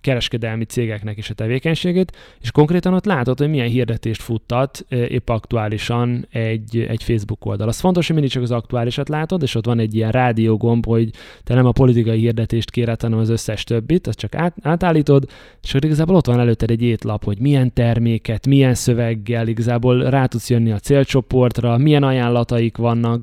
kereskedelmi 0.00 0.64
cégeknek 0.64 1.16
is 1.16 1.30
a 1.30 1.34
tevékenységét, 1.34 2.16
és 2.40 2.50
konkrétan 2.50 2.94
ott 2.94 3.04
látod, 3.04 3.38
hogy 3.38 3.48
milyen 3.48 3.68
hirdetést 3.68 4.22
futtat 4.22 4.86
épp 4.88 5.28
aktuálisan 5.28 6.26
egy, 6.30 6.86
egy 6.88 7.02
Facebook 7.02 7.46
oldal. 7.46 7.68
Az 7.68 7.80
fontos, 7.80 8.06
hogy 8.06 8.14
mindig 8.14 8.32
csak 8.32 8.42
az 8.42 8.50
aktuálisat 8.50 9.08
látod, 9.08 9.42
és 9.42 9.54
ott 9.54 9.66
van 9.66 9.78
egy 9.78 9.94
ilyen 9.94 10.10
rádiógomb, 10.10 10.86
hogy 10.86 11.10
te 11.42 11.54
nem 11.54 11.66
a 11.66 11.72
politikai 11.72 12.18
hirdetést 12.18 12.70
kéred, 12.70 13.00
hanem 13.00 13.18
az 13.18 13.28
összes 13.28 13.64
többit, 13.64 14.06
azt 14.06 14.18
csak 14.18 14.34
át, 14.34 14.54
átállítod, 14.62 15.24
és 15.62 15.74
akkor 15.74 15.84
igazából 15.84 16.16
ott 16.16 16.26
van 16.26 16.40
előtted 16.40 16.70
egy 16.70 16.82
étlap, 16.82 17.24
hogy 17.24 17.38
milyen 17.38 17.72
terméket, 17.72 18.46
milyen 18.46 18.74
szöveggel, 18.74 19.48
igazából 19.48 20.10
rá 20.10 20.26
tudsz 20.26 20.50
jönni 20.50 20.70
a 20.70 20.78
célcsoportra, 20.78 21.78
milyen 21.78 22.02
ajánlataik 22.02 22.76
vannak, 22.76 23.22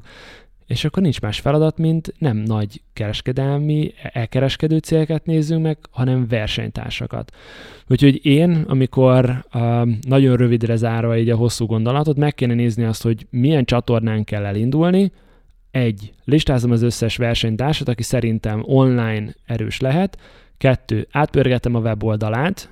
és 0.72 0.86
akkor 0.86 1.04
nincs 1.04 1.22
más 1.22 1.40
feladat, 1.40 1.78
mint 1.78 2.14
nem 2.18 2.38
nagy 2.38 2.82
kereskedelmi, 2.94 3.94
elkereskedő 4.02 4.78
céleket 4.78 5.26
nézzünk 5.26 5.64
meg, 5.64 5.78
hanem 5.92 6.28
versenytársakat. 6.28 7.32
Úgyhogy 7.88 8.26
én, 8.26 8.66
amikor 8.68 9.46
uh, 9.54 9.90
nagyon 10.02 10.36
rövidre 10.36 10.76
zárva 10.76 11.18
így 11.18 11.30
a 11.30 11.36
hosszú 11.36 11.66
gondolatot, 11.66 12.18
meg 12.18 12.34
kéne 12.34 12.54
nézni 12.54 12.84
azt, 12.84 13.04
hogy 13.04 13.28
milyen 13.30 13.66
csatornán 13.66 14.24
kell 14.24 14.46
elindulni, 14.46 15.12
egy, 15.72 16.14
listázom 16.24 16.72
az 16.72 16.82
összes 16.82 17.18
versenytársat, 17.18 17.88
aki 17.88 18.04
szerintem 18.04 18.64
online 18.66 19.34
erős 19.46 19.80
lehet, 19.80 20.18
kettő, 20.58 21.08
átpörgetem 21.12 21.76
a 21.76 21.80
weboldalát, 21.80 22.70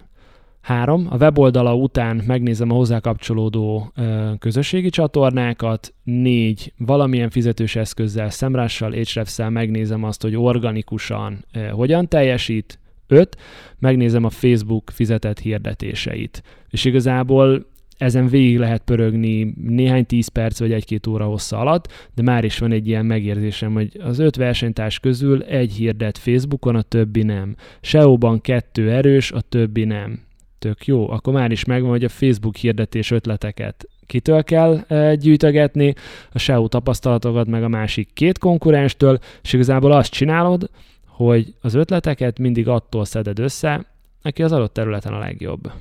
Három, 0.70 1.08
a 1.10 1.18
weboldala 1.18 1.76
után 1.76 2.24
megnézem 2.28 2.72
a 2.72 2.74
hozzá 2.74 3.00
kapcsolódó 3.00 3.92
ö, 3.96 4.32
közösségi 4.40 4.90
csatornákat. 4.90 5.94
Négy, 6.04 6.74
valamilyen 6.78 7.30
fizetős 7.30 7.76
eszközzel, 7.76 8.30
szemrással, 8.30 8.92
hrefs 8.92 9.38
megnézem 9.50 10.04
azt, 10.04 10.22
hogy 10.22 10.36
organikusan 10.36 11.46
ö, 11.54 11.68
hogyan 11.68 12.08
teljesít. 12.08 12.80
Öt, 13.08 13.38
megnézem 13.80 14.24
a 14.24 14.30
Facebook 14.30 14.90
fizetett 14.90 15.40
hirdetéseit. 15.40 16.44
És 16.70 16.86
igazából 16.86 17.66
ezen 17.98 18.28
végig 18.28 18.58
lehet 18.58 18.82
pörögni 18.82 19.54
néhány 19.62 20.06
tíz 20.06 20.28
perc 20.28 20.60
vagy 20.60 20.72
egy-két 20.72 21.08
óra 21.08 21.26
hossza 21.26 21.58
alatt, 21.58 22.10
de 22.16 22.22
már 22.22 22.44
is 22.44 22.60
van 22.60 22.72
egy 22.72 22.88
ilyen 22.88 23.06
megérzésem, 23.06 23.74
hogy 23.74 24.00
az 24.04 24.20
öt 24.20 24.36
versenytárs 24.36 25.00
közül 25.00 25.44
egy 25.44 25.74
hirdet 25.74 26.18
Facebookon, 26.18 26.76
a 26.76 26.82
többi 26.82 27.24
nem. 27.24 27.56
SEO-ban 27.82 28.42
kettő 28.42 28.92
erős, 28.92 29.32
a 29.32 29.42
többi 29.42 29.84
nem 29.84 30.28
tök 30.60 30.86
jó, 30.86 31.10
akkor 31.10 31.34
már 31.34 31.52
is 31.52 31.66
megvan, 31.66 31.90
hogy 31.90 32.04
a 32.04 32.10
Facebook 32.10 32.56
hirdetés 32.56 33.12
ötleteket 33.12 33.88
kitől 34.10 34.44
kell 34.44 34.84
e, 34.88 35.16
gyűjtögetni, 35.16 35.94
a 36.32 36.40
SEO 36.40 36.68
tapasztalatokat 36.68 37.48
meg 37.48 37.64
a 37.64 37.68
másik 37.68 38.10
két 38.14 38.38
konkurenstől, 38.38 39.20
és 39.42 39.54
igazából 39.54 39.92
azt 39.92 40.12
csinálod, 40.12 40.70
hogy 41.06 41.54
az 41.62 41.74
ötleteket 41.74 42.40
mindig 42.40 42.68
attól 42.68 43.06
szeded 43.06 43.40
össze, 43.40 43.86
aki 44.22 44.44
az 44.44 44.52
adott 44.52 44.74
területen 44.74 45.14
a 45.14 45.20
legjobb. 45.20 45.72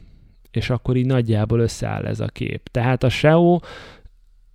És 0.50 0.70
akkor 0.70 0.96
így 0.96 1.06
nagyjából 1.06 1.60
összeáll 1.60 2.04
ez 2.04 2.20
a 2.20 2.26
kép. 2.26 2.68
Tehát 2.68 3.02
a 3.02 3.08
SEO 3.08 3.58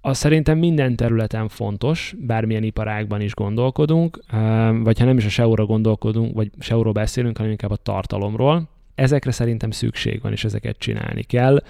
az 0.02 0.18
szerintem 0.18 0.58
minden 0.58 0.96
területen 0.96 1.48
fontos, 1.48 2.16
bármilyen 2.20 2.64
iparágban 2.64 3.22
is 3.22 3.34
gondolkodunk, 3.34 4.20
vagy 4.84 5.00
ha 5.00 5.06
nem 5.06 5.18
is 5.18 5.26
a 5.26 5.30
SEO-ra 5.30 5.66
gondolkodunk, 5.66 6.36
vagy 6.36 6.52
SEO-ról 6.60 6.94
beszélünk, 6.94 7.38
hanem 7.38 7.52
inkább 7.52 7.72
a 7.72 7.76
tartalomról, 7.76 8.70
Ezekre 8.96 9.32
szerintem 9.32 9.72
szükség 9.72 10.22
van, 10.22 10.32
és 10.32 10.44
ezeket 10.44 10.78
csinálni 10.78 11.24
kell. 11.24 11.64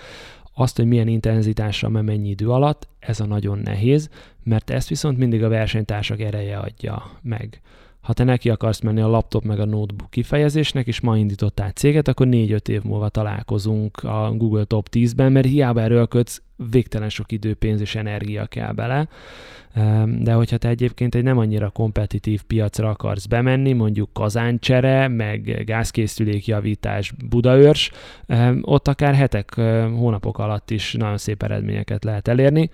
Azt, 0.53 0.75
hogy 0.77 0.85
milyen 0.85 1.07
intenzitással, 1.07 1.89
mert 1.89 2.05
mennyi 2.05 2.29
idő 2.29 2.49
alatt, 2.49 2.87
ez 2.99 3.19
a 3.19 3.25
nagyon 3.25 3.59
nehéz, 3.59 4.09
mert 4.43 4.69
ezt 4.69 4.87
viszont 4.89 5.17
mindig 5.17 5.43
a 5.43 5.49
versenytársak 5.49 6.19
ereje 6.19 6.57
adja 6.57 7.11
meg. 7.21 7.61
Ha 8.03 8.13
te 8.13 8.23
neki 8.23 8.49
akarsz 8.49 8.79
menni 8.81 9.01
a 9.01 9.07
laptop 9.07 9.43
meg 9.43 9.59
a 9.59 9.65
notebook 9.65 10.09
kifejezésnek, 10.09 10.87
és 10.87 11.01
ma 11.01 11.17
indítottál 11.17 11.71
céget, 11.71 12.07
akkor 12.07 12.27
4-5 12.29 12.67
év 12.67 12.83
múlva 12.83 13.09
találkozunk 13.09 13.97
a 13.97 14.33
Google 14.37 14.63
Top 14.63 14.87
10-ben, 14.91 15.31
mert 15.31 15.47
hiába 15.47 15.81
erőlködsz, 15.81 16.41
végtelen 16.71 17.09
sok 17.09 17.31
idő, 17.31 17.53
pénz 17.53 17.81
és 17.81 17.95
energia 17.95 18.45
kell 18.45 18.71
bele. 18.71 19.07
De 20.19 20.33
hogyha 20.33 20.57
te 20.57 20.67
egyébként 20.67 21.15
egy 21.15 21.23
nem 21.23 21.37
annyira 21.37 21.69
kompetitív 21.69 22.41
piacra 22.41 22.89
akarsz 22.89 23.25
bemenni, 23.25 23.73
mondjuk 23.73 24.13
kazáncsere, 24.13 25.07
meg 25.07 25.63
gázkészülékjavítás 25.65 27.13
Budaörs, 27.29 27.91
ott 28.61 28.87
akár 28.87 29.15
hetek, 29.15 29.53
hónapok 29.95 30.39
alatt 30.39 30.71
is 30.71 30.93
nagyon 30.93 31.17
szép 31.17 31.43
eredményeket 31.43 32.03
lehet 32.03 32.27
elérni. 32.27 32.69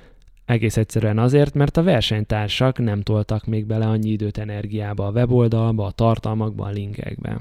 Egész 0.50 0.78
egyszerűen 0.78 1.20
azért, 1.20 1.54
mert 1.54 1.78
a 1.78 1.84
versenytársak 1.84 2.78
nem 2.78 3.02
toltak 3.02 3.46
még 3.46 3.66
bele 3.66 3.86
annyi 3.86 4.10
időt, 4.10 4.38
energiába 4.38 5.08
a 5.08 5.12
weboldalba, 5.12 5.86
a 5.86 5.92
tartalmakba, 5.92 6.66
a 6.66 6.70
linkekbe. 6.70 7.38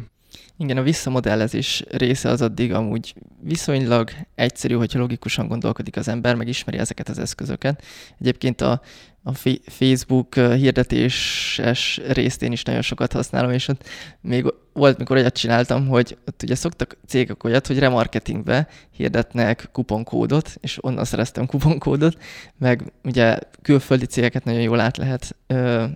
Igen, 0.56 0.76
a 0.76 0.82
visszamodellezés 0.82 1.84
része 1.90 2.28
az 2.28 2.42
addig 2.42 2.72
amúgy 2.72 3.14
viszonylag 3.42 4.10
egyszerű, 4.34 4.74
hogyha 4.74 4.98
logikusan 4.98 5.48
gondolkodik 5.48 5.96
az 5.96 6.08
ember, 6.08 6.34
meg 6.34 6.48
ismeri 6.48 6.78
ezeket 6.78 7.08
az 7.08 7.18
eszközöket. 7.18 7.84
Egyébként 8.20 8.60
a, 8.60 8.80
a 9.22 9.32
Facebook 9.66 10.34
hirdetéses 10.34 12.00
részt 12.08 12.42
én 12.42 12.52
is 12.52 12.62
nagyon 12.62 12.82
sokat 12.82 13.12
használom, 13.12 13.50
és 13.50 13.68
ott 13.68 13.88
még 14.20 14.54
volt, 14.72 14.98
mikor 14.98 15.16
olyat 15.16 15.36
csináltam, 15.36 15.86
hogy 15.88 16.18
ott 16.26 16.42
ugye 16.42 16.54
szoktak 16.54 16.96
cégek 17.06 17.44
olyat, 17.44 17.66
hogy 17.66 17.78
remarketingbe 17.78 18.68
hirdetnek 18.90 19.68
kuponkódot, 19.72 20.54
és 20.60 20.84
onnan 20.84 21.04
szereztem 21.04 21.46
kuponkódot, 21.46 22.16
meg 22.58 22.92
ugye 23.04 23.38
külföldi 23.62 24.06
cégeket 24.06 24.44
nagyon 24.44 24.60
jól 24.60 24.80
át 24.80 24.96
lehet, 24.96 25.36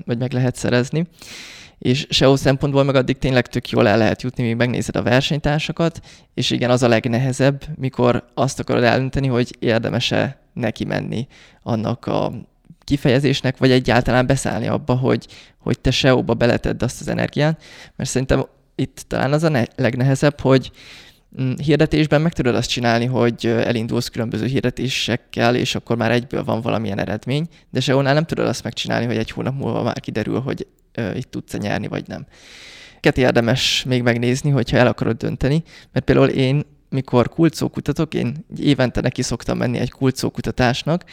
vagy 0.05 0.19
meg 0.19 0.33
lehet 0.33 0.57
szerezni, 0.57 1.07
és 1.83 2.07
SEO 2.11 2.37
szempontból 2.37 2.85
meg 2.85 2.95
addig 2.95 3.19
tényleg 3.19 3.47
tök 3.47 3.71
jól 3.71 3.89
el 3.89 3.99
lehet 3.99 4.23
jutni, 4.23 4.43
még 4.43 4.57
megnézed 4.57 4.97
a 4.97 5.03
versenytársakat, 5.03 6.01
és 6.35 6.51
igen, 6.51 6.71
az 6.71 6.83
a 6.83 6.89
legnehezebb, 6.89 7.65
mikor 7.75 8.25
azt 8.35 8.61
akarod 8.61 8.83
eldönteni, 8.83 9.27
hogy 9.27 9.57
érdemese 9.59 10.41
neki 10.53 10.85
menni 10.85 11.27
annak 11.63 12.07
a 12.07 12.33
kifejezésnek, 12.85 13.57
vagy 13.59 13.71
egyáltalán 13.71 14.27
beszállni 14.27 14.67
abba, 14.67 14.95
hogy, 14.95 15.27
hogy 15.59 15.81
te 15.81 15.91
SEO-ba 15.91 16.35
beletedd 16.35 16.83
azt 16.83 17.01
az 17.01 17.09
energiát, 17.09 17.63
mert 17.97 18.11
szerintem 18.11 18.47
itt 18.75 19.05
talán 19.09 19.33
az 19.33 19.43
a 19.43 19.49
ne- 19.49 19.67
legnehezebb, 19.77 20.41
hogy 20.41 20.71
hirdetésben 21.57 22.21
meg 22.21 22.33
tudod 22.33 22.55
azt 22.55 22.71
csinálni, 22.71 23.05
hogy 23.05 23.47
elindulsz 23.47 24.09
különböző 24.09 24.47
hirdetésekkel, 24.47 25.57
és 25.57 25.75
akkor 25.75 25.97
már 25.97 26.11
egyből 26.11 26.45
van 26.45 26.61
valamilyen 26.61 26.99
eredmény, 26.99 27.47
de 27.71 27.81
SEO-nál 27.81 28.15
nem 28.15 28.25
tudod 28.25 28.47
azt 28.47 28.65
megcsinálni, 28.65 29.07
hogy 29.07 29.17
egy 29.17 29.31
hónap 29.31 29.55
múlva 29.55 29.83
már 29.83 30.01
kiderül, 30.01 30.41
hogy 30.41 30.67
itt 31.15 31.31
tudsz 31.31 31.59
nyerni, 31.59 31.89
vagy 31.89 32.07
nem. 32.07 32.27
Ket 33.01 33.19
érdemes 33.19 33.85
még 33.85 34.03
megnézni, 34.03 34.51
hogyha 34.51 34.77
el 34.77 34.87
akarod 34.87 35.17
dönteni, 35.17 35.63
mert 35.93 36.05
például 36.05 36.29
én 36.29 36.63
mikor 36.93 37.29
kulcókutatok, 37.29 38.15
én 38.15 38.47
évente 38.57 39.01
neki 39.01 39.23
szoktam 39.23 39.59
menni 39.59 39.79
egy 39.79 39.91
kulcókutatásnak, 39.91 41.05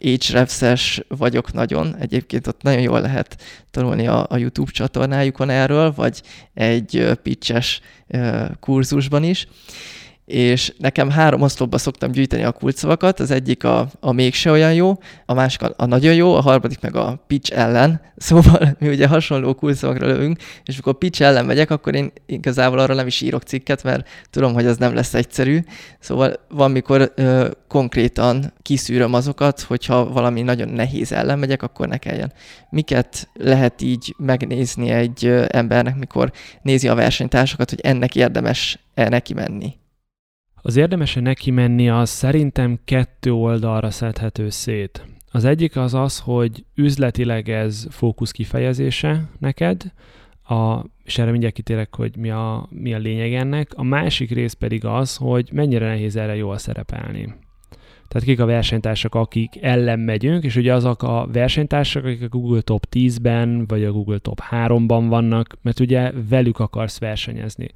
Ahrefs-es 0.00 1.02
vagyok 1.08 1.52
nagyon, 1.52 1.96
egyébként 1.96 2.46
ott 2.46 2.62
nagyon 2.62 2.80
jól 2.80 3.00
lehet 3.00 3.42
tanulni 3.70 4.06
a, 4.06 4.26
a 4.28 4.36
YouTube 4.36 4.70
csatornájukon 4.70 5.50
erről, 5.50 5.92
vagy 5.92 6.22
egy 6.54 7.18
pitches 7.22 7.80
kurzusban 8.60 9.24
is, 9.24 9.48
és 10.30 10.72
nekem 10.78 11.10
három 11.10 11.40
oszlopba 11.40 11.78
szoktam 11.78 12.10
gyűjteni 12.10 12.42
a 12.42 12.52
kulcsszavakat, 12.52 13.20
az 13.20 13.30
egyik 13.30 13.64
a, 13.64 13.88
a 14.00 14.12
mégse 14.12 14.50
olyan 14.50 14.74
jó, 14.74 14.98
a 15.26 15.34
másik 15.34 15.62
a, 15.62 15.72
a 15.76 15.84
nagyon 15.84 16.14
jó, 16.14 16.34
a 16.34 16.40
harmadik 16.40 16.80
meg 16.80 16.96
a 16.96 17.24
pitch 17.26 17.58
ellen, 17.58 18.00
szóval 18.16 18.76
mi 18.78 18.88
ugye 18.88 19.06
hasonló 19.06 19.54
kulcsszavakra 19.54 20.06
lövünk, 20.06 20.38
és 20.64 20.72
amikor 20.74 20.98
pitch 20.98 21.22
ellen 21.22 21.44
megyek, 21.44 21.70
akkor 21.70 21.94
én 21.94 22.12
igazából 22.26 22.78
arra 22.78 22.94
nem 22.94 23.06
is 23.06 23.20
írok 23.20 23.42
cikket, 23.42 23.82
mert 23.82 24.08
tudom, 24.30 24.52
hogy 24.52 24.66
az 24.66 24.76
nem 24.76 24.94
lesz 24.94 25.14
egyszerű, 25.14 25.58
szóval 26.00 26.34
van, 26.48 26.70
mikor 26.70 27.12
ö, 27.16 27.48
konkrétan 27.68 28.52
kiszűröm 28.62 29.14
azokat, 29.14 29.60
hogyha 29.60 30.12
valami 30.12 30.42
nagyon 30.42 30.68
nehéz 30.68 31.12
ellen 31.12 31.38
megyek, 31.38 31.62
akkor 31.62 31.88
ne 31.88 31.96
kelljen. 31.96 32.32
Miket 32.70 33.28
lehet 33.34 33.82
így 33.82 34.14
megnézni 34.18 34.90
egy 34.90 35.26
embernek, 35.48 35.96
mikor 35.96 36.32
nézi 36.62 36.88
a 36.88 36.94
versenytársakat, 36.94 37.70
hogy 37.70 37.80
ennek 37.82 38.14
érdemes 38.14 38.78
-e 38.94 39.08
neki 39.08 39.34
menni? 39.34 39.78
Az 40.62 40.76
érdemes 40.76 41.14
neki 41.14 41.50
menni, 41.50 41.88
az 41.88 42.10
szerintem 42.10 42.78
kettő 42.84 43.32
oldalra 43.32 43.90
szedhető 43.90 44.50
szét. 44.50 45.04
Az 45.30 45.44
egyik 45.44 45.76
az 45.76 45.94
az, 45.94 46.18
hogy 46.18 46.64
üzletileg 46.74 47.48
ez 47.48 47.86
fókusz 47.90 48.30
kifejezése 48.30 49.28
neked, 49.38 49.92
a, 50.44 50.84
és 51.04 51.18
erre 51.18 51.30
mindjárt 51.30 51.54
kitérek, 51.54 51.94
hogy 51.94 52.16
mi 52.16 52.30
a, 52.30 52.68
mi 52.70 52.94
a 52.94 52.98
lényeg 52.98 53.34
ennek. 53.34 53.70
A 53.74 53.82
másik 53.82 54.30
rész 54.30 54.52
pedig 54.52 54.84
az, 54.84 55.16
hogy 55.16 55.50
mennyire 55.52 55.86
nehéz 55.86 56.16
erre 56.16 56.36
jól 56.36 56.58
szerepelni. 56.58 57.34
Tehát 58.10 58.26
kik 58.26 58.40
a 58.40 58.44
versenytársak, 58.44 59.14
akik 59.14 59.62
ellen 59.62 59.98
megyünk, 59.98 60.44
és 60.44 60.56
ugye 60.56 60.74
azok 60.74 61.02
a 61.02 61.28
versenytársak, 61.32 62.04
akik 62.04 62.22
a 62.22 62.28
Google 62.28 62.60
Top 62.60 62.86
10-ben, 62.90 63.66
vagy 63.66 63.84
a 63.84 63.92
Google 63.92 64.18
Top 64.18 64.40
3-ban 64.50 65.04
vannak, 65.08 65.56
mert 65.62 65.80
ugye 65.80 66.12
velük 66.28 66.58
akarsz 66.58 66.98
versenyezni. 66.98 67.68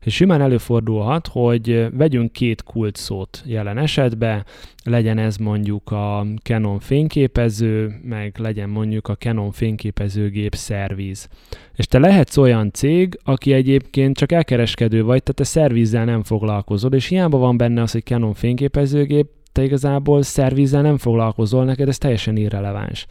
És 0.00 0.14
simán 0.14 0.40
előfordulhat, 0.40 1.26
hogy 1.26 1.86
vegyünk 1.92 2.32
két 2.32 2.62
kult 2.62 2.96
szót 2.96 3.42
jelen 3.46 3.78
esetben, 3.78 4.44
legyen 4.84 5.18
ez 5.18 5.36
mondjuk 5.36 5.90
a 5.90 6.26
Canon 6.42 6.78
fényképező, 6.78 8.00
meg 8.02 8.36
legyen 8.38 8.68
mondjuk 8.68 9.08
a 9.08 9.14
Canon 9.14 9.50
fényképezőgép 9.50 10.54
szerviz. 10.54 11.28
És 11.76 11.86
te 11.86 11.98
lehetsz 11.98 12.36
olyan 12.36 12.72
cég, 12.72 13.18
aki 13.24 13.52
egyébként 13.52 14.16
csak 14.16 14.32
elkereskedő 14.32 15.02
vagy, 15.02 15.22
tehát 15.22 15.34
te 15.34 15.44
szervizzel 15.44 16.04
nem 16.04 16.22
foglalkozol, 16.22 16.92
és 16.92 17.06
hiába 17.06 17.38
van 17.38 17.56
benne 17.56 17.82
az, 17.82 17.92
hogy 17.92 18.04
Canon 18.04 18.34
fényképezőgép, 18.34 19.26
te 19.52 19.62
igazából 19.62 20.22
szervizzel 20.22 20.82
nem 20.82 20.98
foglalkozol, 20.98 21.64
neked 21.64 21.88
ez 21.88 21.98
teljesen 21.98 22.36
irreleváns. 22.36 23.06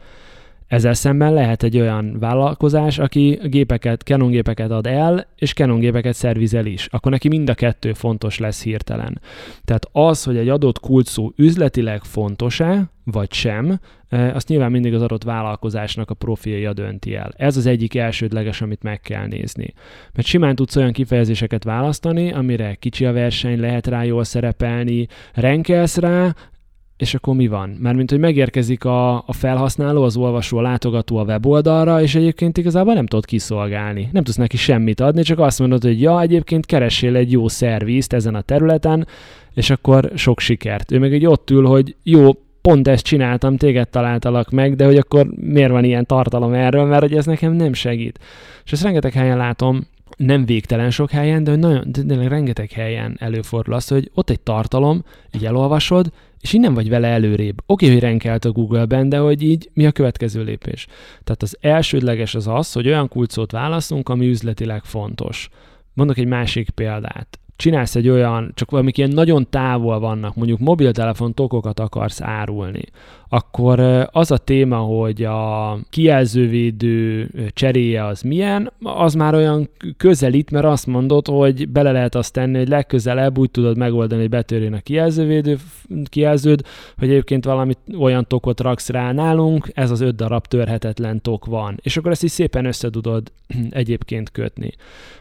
Ezzel 0.69 0.93
szemben 0.93 1.33
lehet 1.33 1.63
egy 1.63 1.79
olyan 1.79 2.19
vállalkozás, 2.19 2.99
aki 2.99 3.39
gépeket, 3.43 4.01
Canon 4.01 4.29
gépeket 4.29 4.71
ad 4.71 4.87
el, 4.87 5.27
és 5.35 5.53
Canon 5.53 5.79
gépeket 5.79 6.13
szervizel 6.13 6.65
is. 6.65 6.87
Akkor 6.91 7.11
neki 7.11 7.27
mind 7.27 7.49
a 7.49 7.53
kettő 7.53 7.93
fontos 7.93 8.37
lesz 8.37 8.63
hirtelen. 8.63 9.21
Tehát 9.65 9.87
az, 9.91 10.23
hogy 10.23 10.37
egy 10.37 10.49
adott 10.49 10.79
kulcsszó 10.79 11.31
üzletileg 11.35 12.03
fontos-e, 12.03 12.91
vagy 13.11 13.33
sem, 13.33 13.79
e, 14.09 14.33
azt 14.35 14.47
nyilván 14.47 14.71
mindig 14.71 14.93
az 14.93 15.01
adott 15.01 15.23
vállalkozásnak 15.23 16.09
a 16.09 16.13
profilja 16.13 16.73
dönti 16.73 17.15
el. 17.15 17.31
Ez 17.37 17.57
az 17.57 17.65
egyik 17.65 17.95
elsődleges, 17.95 18.61
amit 18.61 18.83
meg 18.83 19.01
kell 19.01 19.27
nézni. 19.27 19.73
Mert 20.13 20.27
simán 20.27 20.55
tudsz 20.55 20.75
olyan 20.75 20.91
kifejezéseket 20.91 21.63
választani, 21.63 22.31
amire 22.31 22.75
kicsi 22.75 23.05
a 23.05 23.11
verseny, 23.11 23.59
lehet 23.59 23.87
rá 23.87 24.03
jól 24.03 24.23
szerepelni, 24.23 25.07
renkelsz 25.33 25.97
rá, 25.97 26.35
és 26.99 27.13
akkor 27.13 27.35
mi 27.35 27.47
van? 27.47 27.69
Mármint, 27.69 28.09
hogy 28.09 28.19
megérkezik 28.19 28.85
a, 28.85 29.15
a 29.15 29.33
felhasználó, 29.33 30.03
az 30.03 30.17
olvasó, 30.17 30.57
a 30.57 30.61
látogató 30.61 31.17
a 31.17 31.23
weboldalra, 31.23 32.01
és 32.01 32.15
egyébként 32.15 32.57
igazából 32.57 32.93
nem 32.93 33.05
tudod 33.05 33.25
kiszolgálni. 33.25 34.09
Nem 34.11 34.23
tudsz 34.23 34.37
neki 34.37 34.57
semmit 34.57 34.99
adni, 34.99 35.21
csak 35.21 35.39
azt 35.39 35.59
mondod, 35.59 35.83
hogy 35.83 36.01
ja, 36.01 36.21
egyébként 36.21 36.65
keressél 36.65 37.15
egy 37.15 37.31
jó 37.31 37.47
szervizt 37.47 38.13
ezen 38.13 38.35
a 38.35 38.41
területen, 38.41 39.07
és 39.53 39.69
akkor 39.69 40.11
sok 40.15 40.39
sikert. 40.39 40.91
Ő 40.91 40.99
meg 40.99 41.13
egy 41.13 41.25
ott 41.25 41.49
ül, 41.49 41.65
hogy 41.65 41.95
jó, 42.03 42.31
pont 42.61 42.87
ezt 42.87 43.03
csináltam, 43.03 43.57
téged 43.57 43.89
találtalak 43.89 44.49
meg, 44.49 44.75
de 44.75 44.85
hogy 44.85 44.97
akkor 44.97 45.27
miért 45.35 45.71
van 45.71 45.83
ilyen 45.83 46.05
tartalom 46.05 46.53
erről, 46.53 46.85
mert 46.85 47.01
hogy 47.01 47.15
ez 47.15 47.25
nekem 47.25 47.53
nem 47.53 47.73
segít. 47.73 48.19
És 48.65 48.71
ezt 48.71 48.83
rengeteg 48.83 49.13
helyen 49.13 49.37
látom, 49.37 49.87
nem 50.17 50.45
végtelen 50.45 50.91
sok 50.91 51.11
helyen, 51.11 51.43
de, 51.43 51.55
nagyon, 51.55 51.83
de, 52.05 52.27
rengeteg 52.27 52.71
helyen 52.71 53.15
előfordul 53.19 53.73
az, 53.73 53.87
hogy 53.87 54.11
ott 54.13 54.29
egy 54.29 54.39
tartalom, 54.39 55.03
így 55.35 55.45
elolvasod, 55.45 56.11
és 56.39 56.53
innen 56.53 56.73
vagy 56.73 56.89
vele 56.89 57.07
előrébb. 57.07 57.61
Oké, 57.65 57.85
okay, 57.85 57.89
hogy 57.89 58.09
renkelt 58.09 58.45
a 58.45 58.51
Google-ben, 58.51 59.09
de 59.09 59.17
hogy 59.17 59.41
így 59.41 59.69
mi 59.73 59.85
a 59.85 59.91
következő 59.91 60.43
lépés? 60.43 60.87
Tehát 61.23 61.41
az 61.41 61.57
elsődleges 61.61 62.35
az 62.35 62.47
az, 62.47 62.71
hogy 62.71 62.87
olyan 62.87 63.07
kulcsot 63.07 63.51
válaszunk, 63.51 64.09
ami 64.09 64.27
üzletileg 64.27 64.83
fontos. 64.83 65.49
Mondok 65.93 66.17
egy 66.17 66.27
másik 66.27 66.69
példát 66.69 67.39
csinálsz 67.59 67.95
egy 67.95 68.09
olyan, 68.09 68.51
csak 68.53 68.71
valamik 68.71 68.97
ilyen 68.97 69.09
nagyon 69.09 69.47
távol 69.49 69.99
vannak, 69.99 70.35
mondjuk 70.35 70.59
mobiltelefon 70.59 71.33
tokokat 71.33 71.79
akarsz 71.79 72.21
árulni, 72.21 72.83
akkor 73.29 74.07
az 74.11 74.31
a 74.31 74.37
téma, 74.37 74.77
hogy 74.77 75.23
a 75.23 75.77
kijelzővédő 75.89 77.29
cseréje 77.53 78.05
az 78.05 78.21
milyen, 78.21 78.71
az 78.83 79.13
már 79.13 79.35
olyan 79.35 79.69
közelít, 79.97 80.51
mert 80.51 80.65
azt 80.65 80.87
mondod, 80.87 81.27
hogy 81.27 81.69
bele 81.69 81.91
lehet 81.91 82.15
azt 82.15 82.33
tenni, 82.33 82.57
hogy 82.57 82.67
legközelebb 82.67 83.37
úgy 83.37 83.51
tudod 83.51 83.77
megoldani, 83.77 84.21
hogy 84.21 84.29
betörjön 84.29 84.73
a 84.73 84.79
kijelzővédő, 84.79 85.57
kijelződ, 86.05 86.61
hogy 86.97 87.09
egyébként 87.09 87.45
valami 87.45 87.73
olyan 87.99 88.27
tokot 88.27 88.59
raksz 88.59 88.89
rá 88.89 89.11
nálunk, 89.11 89.69
ez 89.73 89.91
az 89.91 90.01
öt 90.01 90.15
darab 90.15 90.45
törhetetlen 90.45 91.21
tok 91.21 91.45
van. 91.45 91.79
És 91.81 91.97
akkor 91.97 92.11
ezt 92.11 92.23
is 92.23 92.31
szépen 92.31 92.65
össze 92.65 92.89
tudod 92.89 93.31
egyébként 93.69 94.31
kötni. 94.31 94.71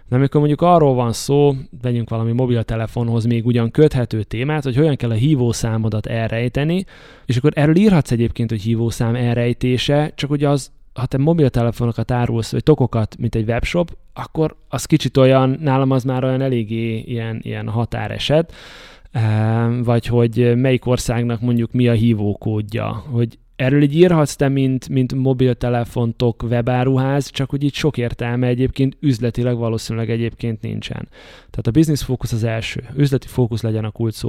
De 0.09 0.17
amikor 0.17 0.39
mondjuk 0.41 0.63
arról 0.63 0.95
van 0.95 1.13
szó, 1.13 1.55
vegyünk 1.83 2.09
valami 2.09 2.33
mobiltelefonhoz 2.33 3.25
még 3.25 3.47
ugyan 3.47 3.71
köthető 3.71 4.23
témát, 4.23 4.65
hogy 4.65 4.77
hogyan 4.77 4.97
kell 4.97 5.11
a 5.11 5.15
hívószámodat 5.15 6.07
elrejteni, 6.07 6.85
és 7.27 7.37
akkor 7.37 7.53
erről 7.55 7.77
írhatsz 7.77 8.11
egyébként, 8.11 8.51
hogy 8.51 8.63
hívószám 8.63 9.15
elrejtése, 9.15 10.13
csak 10.15 10.31
hogy 10.31 10.45
az, 10.45 10.71
ha 10.95 11.07
te 11.07 11.19
mobiltelefonokat 11.19 12.11
árulsz, 12.11 12.53
vagy 12.53 12.63
tokokat, 12.63 13.17
mint 13.19 13.35
egy 13.35 13.49
webshop, 13.49 13.97
akkor 14.13 14.57
az 14.69 14.85
kicsit 14.85 15.17
olyan, 15.17 15.59
nálam 15.61 15.91
az 15.91 16.05
már 16.05 16.25
olyan 16.25 16.41
eléggé 16.41 16.99
ilyen, 16.99 17.41
ilyen 17.43 17.69
határeset, 17.69 18.53
ehm, 19.11 19.83
vagy 19.83 20.07
hogy 20.07 20.57
melyik 20.57 20.87
országnak 20.87 21.41
mondjuk 21.41 21.73
mi 21.73 21.89
a 21.89 21.93
hívókódja, 21.93 23.05
hogy 23.11 23.39
Erről 23.59 23.83
így 23.83 23.95
írhatsz 23.95 24.35
te, 24.35 24.49
mint, 24.49 24.89
mint 24.89 25.15
mobiltelefontok 25.15 26.43
webáruház, 26.43 27.31
csak 27.31 27.51
hogy 27.51 27.65
itt 27.65 27.73
sok 27.73 27.97
értelme 27.97 28.47
egyébként 28.47 28.97
üzletileg 29.01 29.57
valószínűleg 29.57 30.11
egyébként 30.11 30.61
nincsen. 30.61 31.09
Tehát 31.37 31.67
a 31.67 31.71
business 31.71 32.03
fókusz 32.03 32.33
az 32.33 32.45
első, 32.45 32.85
üzleti 32.97 33.27
fókusz 33.27 33.63
legyen 33.63 33.85
a 33.85 33.91
kult. 33.91 34.23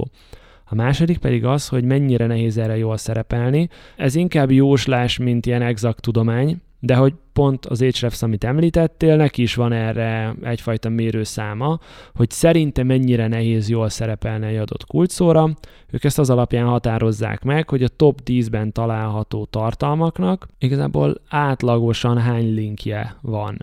A 0.65 0.75
második 0.75 1.17
pedig 1.17 1.45
az, 1.45 1.67
hogy 1.67 1.83
mennyire 1.83 2.25
nehéz 2.25 2.57
erre 2.57 2.77
jól 2.77 2.97
szerepelni. 2.97 3.69
Ez 3.97 4.15
inkább 4.15 4.51
jóslás, 4.51 5.17
mint 5.17 5.45
ilyen 5.45 5.61
exakt 5.61 6.01
tudomány, 6.01 6.61
de 6.79 6.95
hogy 6.95 7.13
pont 7.33 7.65
az 7.65 7.81
Ahrefs, 7.81 8.21
amit 8.21 8.43
említettél, 8.43 9.15
neki 9.15 9.41
is 9.41 9.55
van 9.55 9.71
erre 9.71 10.35
egyfajta 10.41 10.89
mérőszáma, 10.89 11.79
hogy 12.15 12.29
szerinte 12.29 12.83
mennyire 12.83 13.27
nehéz 13.27 13.69
jól 13.69 13.89
szerepelni 13.89 14.45
egy 14.45 14.55
adott 14.55 14.85
kulcsszóra. 14.85 15.49
Ők 15.91 16.03
ezt 16.03 16.19
az 16.19 16.29
alapján 16.29 16.65
határozzák 16.65 17.43
meg, 17.43 17.69
hogy 17.69 17.83
a 17.83 17.87
top 17.87 18.19
10-ben 18.25 18.71
található 18.71 19.45
tartalmaknak 19.45 20.47
igazából 20.59 21.21
átlagosan 21.29 22.17
hány 22.17 22.53
linkje 22.53 23.15
van. 23.21 23.57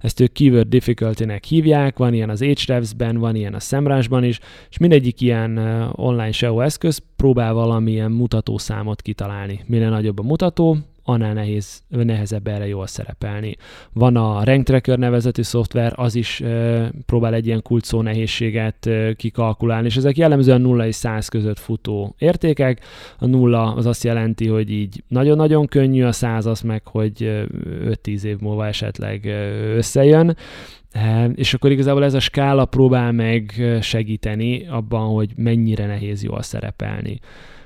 Ezt 0.00 0.20
ők 0.20 0.32
keyword 0.32 0.68
difficulty-nek 0.68 1.44
hívják, 1.44 1.98
van 1.98 2.14
ilyen 2.14 2.30
az 2.30 2.42
Ahrefs-ben, 2.42 3.16
van 3.16 3.34
ilyen 3.34 3.54
a 3.54 3.60
Semrush-ban 3.60 4.24
is, 4.24 4.40
és 4.70 4.78
mindegyik 4.78 5.20
ilyen 5.20 5.58
online 5.92 6.32
SEO 6.32 6.60
eszköz 6.60 7.02
próbál 7.16 7.52
valamilyen 7.52 8.10
mutatószámot 8.10 9.02
kitalálni. 9.02 9.60
Minél 9.66 9.90
nagyobb 9.90 10.18
a 10.18 10.22
mutató, 10.22 10.76
annál 11.04 11.32
nehéz, 11.32 11.82
nehezebb 11.88 12.46
erre 12.46 12.66
jól 12.66 12.86
szerepelni. 12.86 13.56
Van 13.92 14.16
a 14.16 14.44
Rank 14.44 14.64
Tracker 14.64 14.98
nevezetű 14.98 15.42
szoftver, 15.42 15.92
az 15.96 16.14
is 16.14 16.40
e, 16.40 16.90
próbál 17.06 17.34
egy 17.34 17.46
ilyen 17.46 17.62
kulcsszó 17.62 18.02
nehézséget 18.02 18.86
e, 18.86 19.12
kikalkulálni, 19.12 19.86
és 19.86 19.96
ezek 19.96 20.16
jellemzően 20.16 20.60
0 20.60 20.86
és 20.86 20.94
100 20.94 21.28
között 21.28 21.58
futó 21.58 22.14
értékek. 22.18 22.80
A 23.18 23.26
nulla 23.26 23.74
az 23.74 23.86
azt 23.86 24.04
jelenti, 24.04 24.46
hogy 24.46 24.70
így 24.70 25.02
nagyon-nagyon 25.08 25.66
könnyű, 25.66 26.02
a 26.02 26.12
100 26.12 26.46
az 26.46 26.60
meg, 26.60 26.86
hogy 26.86 27.46
5-10 28.04 28.22
év 28.22 28.38
múlva 28.38 28.66
esetleg 28.66 29.24
összejön. 29.76 30.36
És 31.34 31.54
akkor 31.54 31.70
igazából 31.70 32.04
ez 32.04 32.14
a 32.14 32.20
skála 32.20 32.64
próbál 32.64 33.12
meg 33.12 33.52
segíteni 33.80 34.66
abban, 34.66 35.08
hogy 35.08 35.32
mennyire 35.36 35.86
nehéz 35.86 36.22
jól 36.22 36.42
szerepelni. 36.42 37.20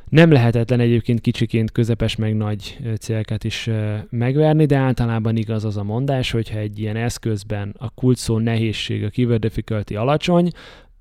Nem 0.08 0.30
lehetetlen 0.30 0.80
egyébként 0.80 1.20
kicsiként 1.20 1.72
közepes 1.72 2.16
meg 2.16 2.36
nagy 2.36 2.78
célket 3.00 3.44
is 3.44 3.70
megverni, 4.10 4.66
de 4.66 4.76
általában 4.76 5.36
igaz 5.36 5.64
az 5.64 5.76
a 5.76 5.82
mondás, 5.82 6.30
hogyha 6.30 6.58
egy 6.58 6.78
ilyen 6.78 6.96
eszközben 6.96 7.74
a 7.78 7.90
kulcsszó 7.90 8.38
nehézség, 8.38 9.04
a 9.04 9.10
keyword 9.10 9.40
difficulty 9.40 9.94
alacsony, 9.94 10.50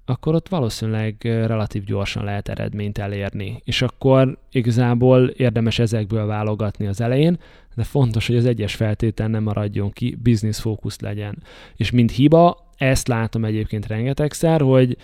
akkor 0.06 0.36
ott 0.36 0.50
valószínűleg 0.50 1.16
relatív 1.22 1.84
gyorsan 1.84 2.24
lehet 2.24 2.50
eredményt 2.50 2.98
elérni. 2.98 3.62
És 3.64 3.82
akkor 3.82 4.38
igazából 4.52 5.28
érdemes 5.28 5.80
ezekből 5.80 6.26
válogatni 6.26 6.88
az 6.88 7.02
elején, 7.02 7.40
de 7.76 7.84
fontos, 7.84 8.28
hogy 8.28 8.36
az 8.36 8.46
egyes 8.46 8.76
feltétel 8.76 9.28
nem 9.28 9.44
maradjon 9.44 9.92
ki, 9.92 10.18
business 10.24 10.60
fókusz 10.60 11.00
legyen. 11.00 11.44
És 11.76 11.92
mint 11.92 12.12
hiba, 12.12 12.72
ezt 12.78 13.08
látom 13.08 13.46
egyébként 13.46 13.88
rengetegszer, 13.88 14.62
hogy 14.62 14.98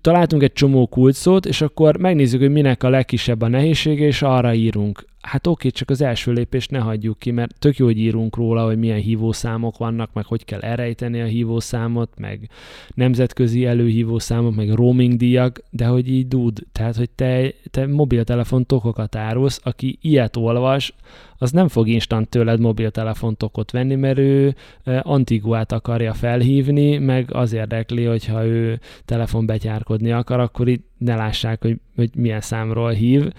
találtunk 0.00 0.42
egy 0.42 0.52
csomó 0.52 0.86
kulcsszót, 0.86 1.46
és 1.46 1.60
akkor 1.60 1.96
megnézzük, 1.96 2.40
hogy 2.40 2.50
minek 2.50 2.82
a 2.82 2.88
legkisebb 2.88 3.40
a 3.40 3.48
nehézsége, 3.48 4.06
és 4.06 4.22
arra 4.22 4.54
írunk. 4.54 5.04
Hát 5.20 5.46
oké, 5.46 5.70
csak 5.70 5.90
az 5.90 6.00
első 6.00 6.32
lépést 6.32 6.70
ne 6.70 6.78
hagyjuk 6.78 7.18
ki, 7.18 7.30
mert 7.30 7.58
tök 7.58 7.76
jó, 7.76 7.86
hogy 7.86 7.98
írunk 7.98 8.36
róla, 8.36 8.64
hogy 8.64 8.78
milyen 8.78 9.00
hívószámok 9.00 9.78
vannak, 9.78 10.12
meg 10.12 10.24
hogy 10.24 10.44
kell 10.44 10.60
elrejteni 10.60 11.20
a 11.20 11.24
hívószámot, 11.24 12.18
meg 12.18 12.48
nemzetközi 12.94 13.64
előhívószámok, 13.64 14.54
meg 14.54 14.70
roaming 14.70 15.16
díjak, 15.16 15.62
de 15.70 15.86
hogy 15.86 16.08
így 16.08 16.28
dud, 16.28 16.58
tehát 16.72 16.96
hogy 16.96 17.10
te, 17.10 17.54
te 17.70 17.86
mobiltelefon 17.86 18.66
tokokat 18.66 19.16
árulsz, 19.16 19.60
aki 19.64 19.98
ilyet 20.00 20.36
olvas, 20.36 20.94
az 21.42 21.50
nem 21.50 21.68
fog 21.68 21.88
instant 21.88 22.28
tőled 22.28 22.60
mobiltelefontokot 22.60 23.70
venni, 23.70 23.94
mert 23.94 24.18
ő 24.18 24.54
Antiguát 25.02 25.72
akarja 25.72 26.12
felhívni, 26.12 26.98
meg 26.98 27.34
az 27.34 27.52
érdekli, 27.52 28.04
hogyha 28.04 28.44
ő 28.44 28.80
telefonbetyárkodni 29.04 30.12
akar, 30.12 30.40
akkor 30.40 30.68
itt 30.68 30.86
ne 30.98 31.14
lássák, 31.14 31.62
hogy, 31.62 31.80
hogy 31.96 32.10
milyen 32.16 32.40
számról 32.40 32.90
hív, 32.90 33.32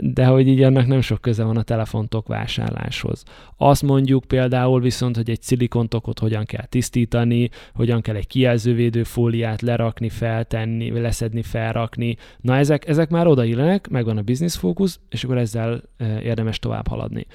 de 0.00 0.24
hogy 0.26 0.48
így 0.48 0.62
annak 0.62 0.86
nem 0.86 1.00
sok 1.00 1.20
köze 1.20 1.44
van 1.44 1.56
a 1.56 1.62
telefontok 1.62 2.28
vásárláshoz. 2.28 3.22
Azt 3.56 3.82
mondjuk 3.82 4.24
például 4.24 4.80
viszont, 4.80 5.16
hogy 5.16 5.30
egy 5.30 5.42
szilikontokot 5.42 6.18
hogyan 6.18 6.44
kell 6.44 6.64
tisztítani, 6.66 7.50
hogyan 7.74 8.00
kell 8.00 8.14
egy 8.14 8.26
kijelzővédő 8.26 9.02
fóliát 9.02 9.62
lerakni, 9.62 10.08
feltenni, 10.08 11.00
leszedni, 11.00 11.42
felrakni. 11.42 12.16
Na 12.40 12.56
ezek, 12.56 12.88
ezek 12.88 13.10
már 13.10 13.26
odaillenek, 13.26 13.88
megvan 13.88 14.16
a 14.16 14.22
business 14.22 14.56
fókusz, 14.56 15.00
és 15.08 15.24
akkor 15.24 15.38
ezzel 15.38 15.82
érdemes 16.22 16.58
tovább 16.58 16.88
haladni. 16.88 17.26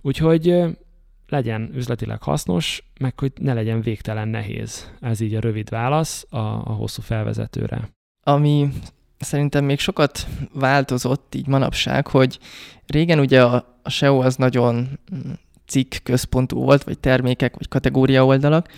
Úgyhogy 0.00 0.62
legyen 1.28 1.70
üzletileg 1.74 2.22
hasznos, 2.22 2.84
meg 3.00 3.18
hogy 3.18 3.32
ne 3.40 3.54
legyen 3.54 3.80
végtelen 3.80 4.28
nehéz. 4.28 4.92
Ez 5.00 5.20
így 5.20 5.34
a 5.34 5.40
rövid 5.40 5.68
válasz 5.68 6.26
a, 6.30 6.36
a 6.38 6.72
hosszú 6.72 7.02
felvezetőre. 7.02 7.90
Ami 8.24 8.68
szerintem 9.22 9.64
még 9.64 9.78
sokat 9.78 10.26
változott 10.52 11.34
így 11.34 11.46
manapság, 11.46 12.06
hogy 12.06 12.38
régen 12.86 13.18
ugye 13.18 13.42
a, 13.42 13.78
a 13.82 13.90
SEO 13.90 14.20
az 14.20 14.36
nagyon 14.36 14.98
cikk 15.66 15.94
központú 16.02 16.64
volt, 16.64 16.84
vagy 16.84 16.98
termékek, 16.98 17.54
vagy 17.56 17.68
kategória 17.68 18.24
oldalak, 18.26 18.68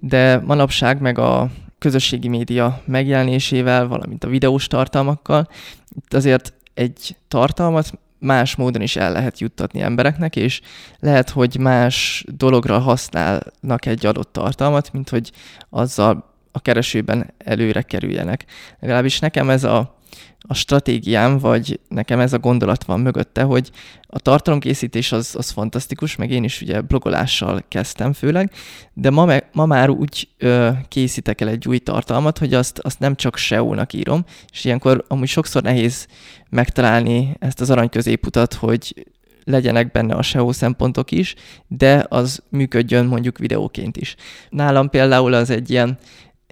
de 0.00 0.38
manapság 0.38 1.00
meg 1.00 1.18
a 1.18 1.50
közösségi 1.78 2.28
média 2.28 2.82
megjelenésével, 2.84 3.86
valamint 3.86 4.24
a 4.24 4.28
videós 4.28 4.66
tartalmakkal, 4.66 5.48
itt 5.96 6.14
azért 6.14 6.54
egy 6.74 7.16
tartalmat 7.28 7.98
más 8.18 8.56
módon 8.56 8.82
is 8.82 8.96
el 8.96 9.12
lehet 9.12 9.40
juttatni 9.40 9.80
embereknek, 9.80 10.36
és 10.36 10.60
lehet, 10.98 11.30
hogy 11.30 11.58
más 11.58 12.24
dologra 12.28 12.78
használnak 12.78 13.86
egy 13.86 14.06
adott 14.06 14.32
tartalmat, 14.32 14.92
mint 14.92 15.08
hogy 15.08 15.32
azzal 15.70 16.35
a 16.56 16.60
keresőben 16.60 17.34
előre 17.38 17.82
kerüljenek. 17.82 18.44
Legalábbis 18.80 19.18
nekem 19.18 19.50
ez 19.50 19.64
a, 19.64 19.98
a 20.40 20.54
stratégiám, 20.54 21.38
vagy 21.38 21.80
nekem 21.88 22.20
ez 22.20 22.32
a 22.32 22.38
gondolat 22.38 22.84
van 22.84 23.00
mögötte, 23.00 23.42
hogy 23.42 23.70
a 24.06 24.18
tartalomkészítés 24.18 25.12
az, 25.12 25.34
az 25.38 25.50
fantasztikus, 25.50 26.16
meg 26.16 26.30
én 26.30 26.44
is 26.44 26.60
ugye 26.60 26.80
blogolással 26.80 27.64
kezdtem 27.68 28.12
főleg, 28.12 28.52
de 28.92 29.10
ma, 29.10 29.24
me, 29.24 29.48
ma 29.52 29.66
már 29.66 29.90
úgy 29.90 30.28
ö, 30.38 30.70
készítek 30.88 31.40
el 31.40 31.48
egy 31.48 31.68
új 31.68 31.78
tartalmat, 31.78 32.38
hogy 32.38 32.54
azt, 32.54 32.78
azt 32.78 32.98
nem 32.98 33.14
csak 33.14 33.36
SEO-nak 33.36 33.92
írom, 33.92 34.24
és 34.52 34.64
ilyenkor 34.64 35.04
amúgy 35.08 35.28
sokszor 35.28 35.62
nehéz 35.62 36.06
megtalálni 36.50 37.36
ezt 37.38 37.60
az 37.60 37.70
arany 37.70 37.88
középutat, 37.88 38.54
hogy 38.54 39.06
legyenek 39.46 39.90
benne 39.90 40.14
a 40.14 40.22
SEO 40.22 40.52
szempontok 40.52 41.10
is, 41.10 41.34
de 41.66 42.06
az 42.08 42.42
működjön 42.48 43.06
mondjuk 43.06 43.38
videóként 43.38 43.96
is. 43.96 44.14
Nálam 44.50 44.90
például 44.90 45.34
az 45.34 45.50
egy 45.50 45.70
ilyen 45.70 45.98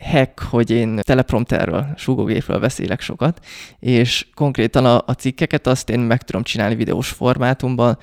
hack, 0.03 0.41
hogy 0.41 0.71
én 0.71 1.01
teleprompterről, 1.03 1.87
súgógépről 1.97 2.59
beszélek 2.59 3.01
sokat, 3.01 3.45
és 3.79 4.27
konkrétan 4.35 4.85
a, 4.85 5.03
a 5.07 5.13
cikkeket 5.13 5.67
azt 5.67 5.91
én 5.91 6.01
meg 6.01 6.23
tudom 6.23 6.43
csinálni 6.43 6.75
videós 6.75 7.09
formátumban 7.09 7.99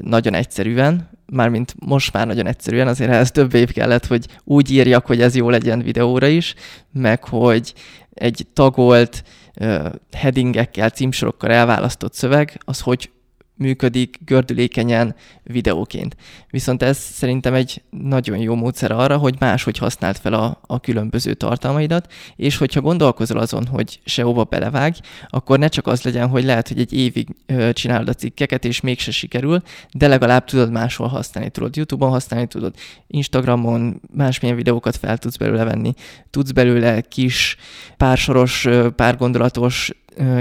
nagyon 0.00 0.34
egyszerűen, 0.34 1.10
mármint 1.26 1.74
most 1.78 2.12
már 2.12 2.26
nagyon 2.26 2.46
egyszerűen, 2.46 2.88
azért 2.88 3.10
ez 3.10 3.30
több 3.30 3.54
év 3.54 3.72
kellett, 3.72 4.06
hogy 4.06 4.26
úgy 4.44 4.70
írjak, 4.70 5.06
hogy 5.06 5.20
ez 5.20 5.36
jó 5.36 5.50
legyen 5.50 5.82
videóra 5.82 6.26
is, 6.26 6.54
meg 6.92 7.24
hogy 7.24 7.74
egy 8.12 8.46
tagolt 8.52 9.22
uh, 9.60 9.84
headingekkel, 10.12 10.90
címsorokkal 10.90 11.50
elválasztott 11.50 12.14
szöveg, 12.14 12.60
az 12.64 12.80
hogy 12.80 13.10
működik 13.56 14.18
gördülékenyen 14.24 15.14
videóként. 15.42 16.16
Viszont 16.50 16.82
ez 16.82 16.98
szerintem 16.98 17.54
egy 17.54 17.82
nagyon 17.90 18.38
jó 18.38 18.54
módszer 18.54 18.90
arra, 18.90 19.16
hogy 19.16 19.34
máshogy 19.38 19.78
használt 19.78 20.18
fel 20.18 20.32
a, 20.32 20.60
a 20.66 20.80
különböző 20.80 21.34
tartalmaidat, 21.34 22.12
és 22.36 22.56
hogyha 22.56 22.80
gondolkozol 22.80 23.38
azon, 23.38 23.66
hogy 23.66 24.00
SEO-ba 24.04 24.44
belevágj, 24.44 24.98
akkor 25.28 25.58
ne 25.58 25.68
csak 25.68 25.86
az 25.86 26.02
legyen, 26.02 26.28
hogy 26.28 26.44
lehet, 26.44 26.68
hogy 26.68 26.80
egy 26.80 26.92
évig 26.92 27.28
csinálod 27.72 28.08
a 28.08 28.14
cikkeket, 28.14 28.64
és 28.64 28.80
mégse 28.80 29.10
sikerül, 29.10 29.62
de 29.92 30.08
legalább 30.08 30.44
tudod 30.44 30.70
máshol 30.70 31.08
használni, 31.08 31.50
tudod 31.50 31.76
YouTube-on 31.76 32.10
használni, 32.10 32.46
tudod 32.46 32.74
Instagramon 33.06 34.00
másmilyen 34.14 34.56
videókat 34.56 34.96
fel 34.96 35.18
tudsz 35.18 35.36
belőle 35.36 35.64
venni, 35.64 35.92
tudsz 36.30 36.50
belőle 36.50 37.00
kis 37.00 37.56
pársoros, 37.96 38.68
párgondolatos 38.96 39.92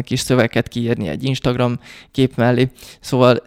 kis 0.01 0.19
szöveket 0.19 0.67
kiírni 0.67 1.07
egy 1.07 1.23
Instagram 1.23 1.79
kép 2.11 2.35
mellé. 2.35 2.69
Szóval 2.99 3.41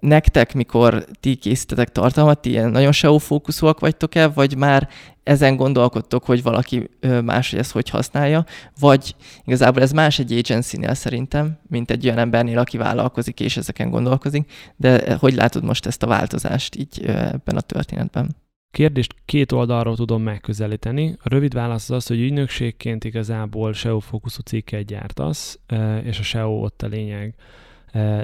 nektek, 0.00 0.54
mikor 0.54 1.04
ti 1.20 1.34
készítetek 1.34 1.88
tartalmat, 1.88 2.40
ti 2.40 2.50
ilyen 2.50 2.70
nagyon 2.70 2.92
SEO 2.92 3.18
fókuszúak 3.18 3.80
vagytok-e, 3.80 4.28
vagy 4.28 4.56
már 4.56 4.88
ezen 5.22 5.56
gondolkodtok, 5.56 6.24
hogy 6.24 6.42
valaki 6.42 6.90
más 7.24 7.52
ezt 7.52 7.72
hogy 7.72 7.88
használja, 7.88 8.44
vagy 8.80 9.14
igazából 9.44 9.82
ez 9.82 9.92
más 9.92 10.18
egy 10.18 10.32
agency 10.32 10.78
szerintem, 10.92 11.58
mint 11.68 11.90
egy 11.90 12.04
olyan 12.06 12.18
embernél, 12.18 12.58
aki 12.58 12.76
vállalkozik 12.76 13.40
és 13.40 13.56
ezeken 13.56 13.90
gondolkozik, 13.90 14.50
de 14.76 15.14
hogy 15.14 15.34
látod 15.34 15.64
most 15.64 15.86
ezt 15.86 16.02
a 16.02 16.06
változást 16.06 16.76
így 16.76 17.04
ebben 17.06 17.56
a 17.56 17.60
történetben? 17.60 18.36
Kérdést 18.78 19.14
két 19.24 19.52
oldalról 19.52 19.96
tudom 19.96 20.22
megközelíteni. 20.22 21.16
A 21.22 21.28
rövid 21.28 21.54
válasz 21.54 21.90
az 21.90 21.96
az, 21.96 22.06
hogy 22.06 22.20
ügynökségként 22.20 23.04
igazából 23.04 23.72
SEO 23.72 23.98
fókuszú 23.98 24.40
cikket 24.42 24.84
gyártasz, 24.84 25.58
és 26.02 26.18
a 26.18 26.22
SEO 26.22 26.50
ott 26.50 26.82
a 26.82 26.86
lényeg. 26.86 27.34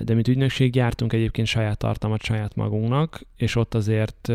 De 0.03 0.14
mint 0.14 0.29
ügynökség 0.29 0.73
gyártunk 0.73 1.12
egyébként 1.12 1.47
saját 1.47 1.79
tartalmat 1.79 2.23
saját 2.23 2.55
magunknak, 2.55 3.21
és 3.37 3.57
ott 3.57 3.75
azért 3.75 4.33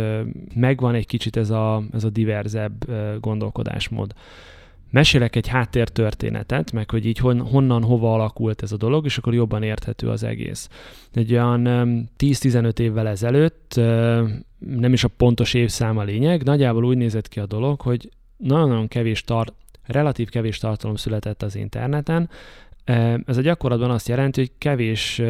megvan 0.55 0.95
egy 0.95 1.07
kicsit 1.07 1.37
ez 1.37 1.49
a, 1.49 1.83
ez 1.93 2.03
a 2.03 2.09
diverzebb 2.09 2.85
gondolkodásmód. 3.19 4.13
Mesélek 4.89 5.35
egy 5.35 5.47
háttértörténetet, 5.47 6.71
meg 6.71 6.89
hogy 6.89 7.05
így 7.05 7.17
hon, 7.17 7.41
honnan, 7.41 7.83
hova 7.83 8.13
alakult 8.13 8.61
ez 8.61 8.71
a 8.71 8.77
dolog, 8.77 9.05
és 9.05 9.17
akkor 9.17 9.33
jobban 9.33 9.63
érthető 9.63 10.09
az 10.09 10.23
egész. 10.23 10.69
Egy 11.13 11.33
olyan 11.33 11.61
10-15 12.17 12.79
évvel 12.79 13.07
ezelőtt, 13.07 13.75
nem 14.59 14.93
is 14.93 15.03
a 15.03 15.07
pontos 15.07 15.53
évszám 15.53 15.97
a 15.97 16.03
lényeg, 16.03 16.43
nagyjából 16.43 16.85
úgy 16.85 16.97
nézett 16.97 17.27
ki 17.27 17.39
a 17.39 17.45
dolog, 17.45 17.81
hogy 17.81 18.09
nagyon-nagyon 18.37 18.87
kevés 18.87 19.21
tart, 19.21 19.53
relatív 19.85 20.29
kevés 20.29 20.57
tartalom 20.57 20.95
született 20.95 21.43
az 21.43 21.55
interneten, 21.55 22.29
ez 23.25 23.37
a 23.37 23.41
gyakorlatban 23.41 23.91
azt 23.91 24.07
jelenti, 24.07 24.39
hogy 24.39 24.51
kevés 24.57 25.21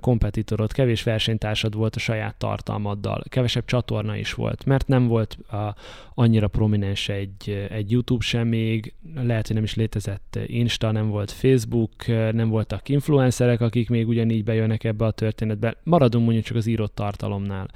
kompetitorod, 0.00 0.72
kevés 0.72 1.02
versenytársad 1.02 1.74
volt 1.74 1.96
a 1.96 1.98
saját 1.98 2.34
tartalmaddal, 2.34 3.22
kevesebb 3.28 3.64
csatorna 3.64 4.16
is 4.16 4.34
volt, 4.34 4.64
mert 4.64 4.86
nem 4.86 5.06
volt 5.06 5.38
a, 5.50 5.74
annyira 6.14 6.48
prominens 6.48 7.08
egy, 7.08 7.66
egy 7.70 7.90
YouTube 7.90 8.24
sem 8.24 8.48
még, 8.48 8.94
lehet, 9.14 9.46
hogy 9.46 9.56
nem 9.56 9.64
is 9.64 9.74
létezett 9.74 10.38
Insta, 10.46 10.90
nem 10.90 11.08
volt 11.08 11.30
Facebook, 11.30 12.06
nem 12.32 12.48
voltak 12.48 12.88
influencerek, 12.88 13.60
akik 13.60 13.88
még 13.88 14.08
ugyanígy 14.08 14.44
bejönnek 14.44 14.84
ebbe 14.84 15.04
a 15.04 15.10
történetbe. 15.10 15.76
Maradunk 15.82 16.24
mondjuk 16.24 16.46
csak 16.46 16.56
az 16.56 16.66
írott 16.66 16.94
tartalomnál 16.94 17.68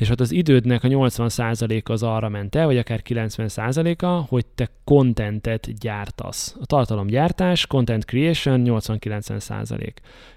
és 0.00 0.10
ott 0.10 0.20
az 0.20 0.32
idődnek 0.32 0.84
a 0.84 0.88
80%-a 0.88 1.92
az 1.92 2.02
arra 2.02 2.28
ment 2.28 2.54
el, 2.54 2.66
vagy 2.66 2.78
akár 2.78 3.00
90%-a, 3.08 4.06
hogy 4.06 4.46
te 4.46 4.68
contentet 4.84 5.78
gyártasz. 5.78 6.56
A 6.60 6.66
tartalomgyártás, 6.66 7.66
content 7.66 8.04
creation 8.04 8.62
80-90% 8.64 9.92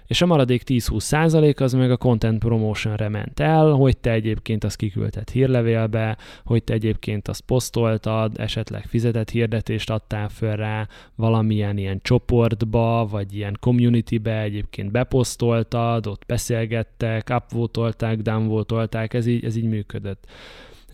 és 0.06 0.22
a 0.22 0.26
maradék 0.26 0.62
10-20% 0.66 1.60
az 1.60 1.72
meg 1.72 1.90
a 1.90 1.96
content 1.96 2.38
promotionre 2.38 3.08
ment 3.08 3.40
el, 3.40 3.70
hogy 3.70 3.96
te 3.96 4.10
egyébként 4.10 4.64
azt 4.64 4.76
kiküldted 4.76 5.30
hírlevélbe, 5.30 6.16
hogy 6.44 6.64
te 6.64 6.72
egyébként 6.72 7.28
azt 7.28 7.40
posztoltad, 7.40 8.32
esetleg 8.38 8.84
fizetett 8.84 9.30
hirdetést 9.30 9.90
adtál 9.90 10.28
föl 10.28 10.56
rá 10.56 10.88
valamilyen 11.14 11.78
ilyen 11.78 12.00
csoportba, 12.02 13.06
vagy 13.10 13.34
ilyen 13.34 13.56
communitybe 13.60 14.40
egyébként 14.40 14.90
beposztoltad, 14.90 16.06
ott 16.06 16.22
beszélgettek, 16.26 17.30
upvotolták, 17.34 18.18
downvotolták, 18.18 19.14
ez 19.14 19.26
így, 19.26 19.44
ez 19.44 19.53
így 19.56 19.68
működött. 19.68 20.26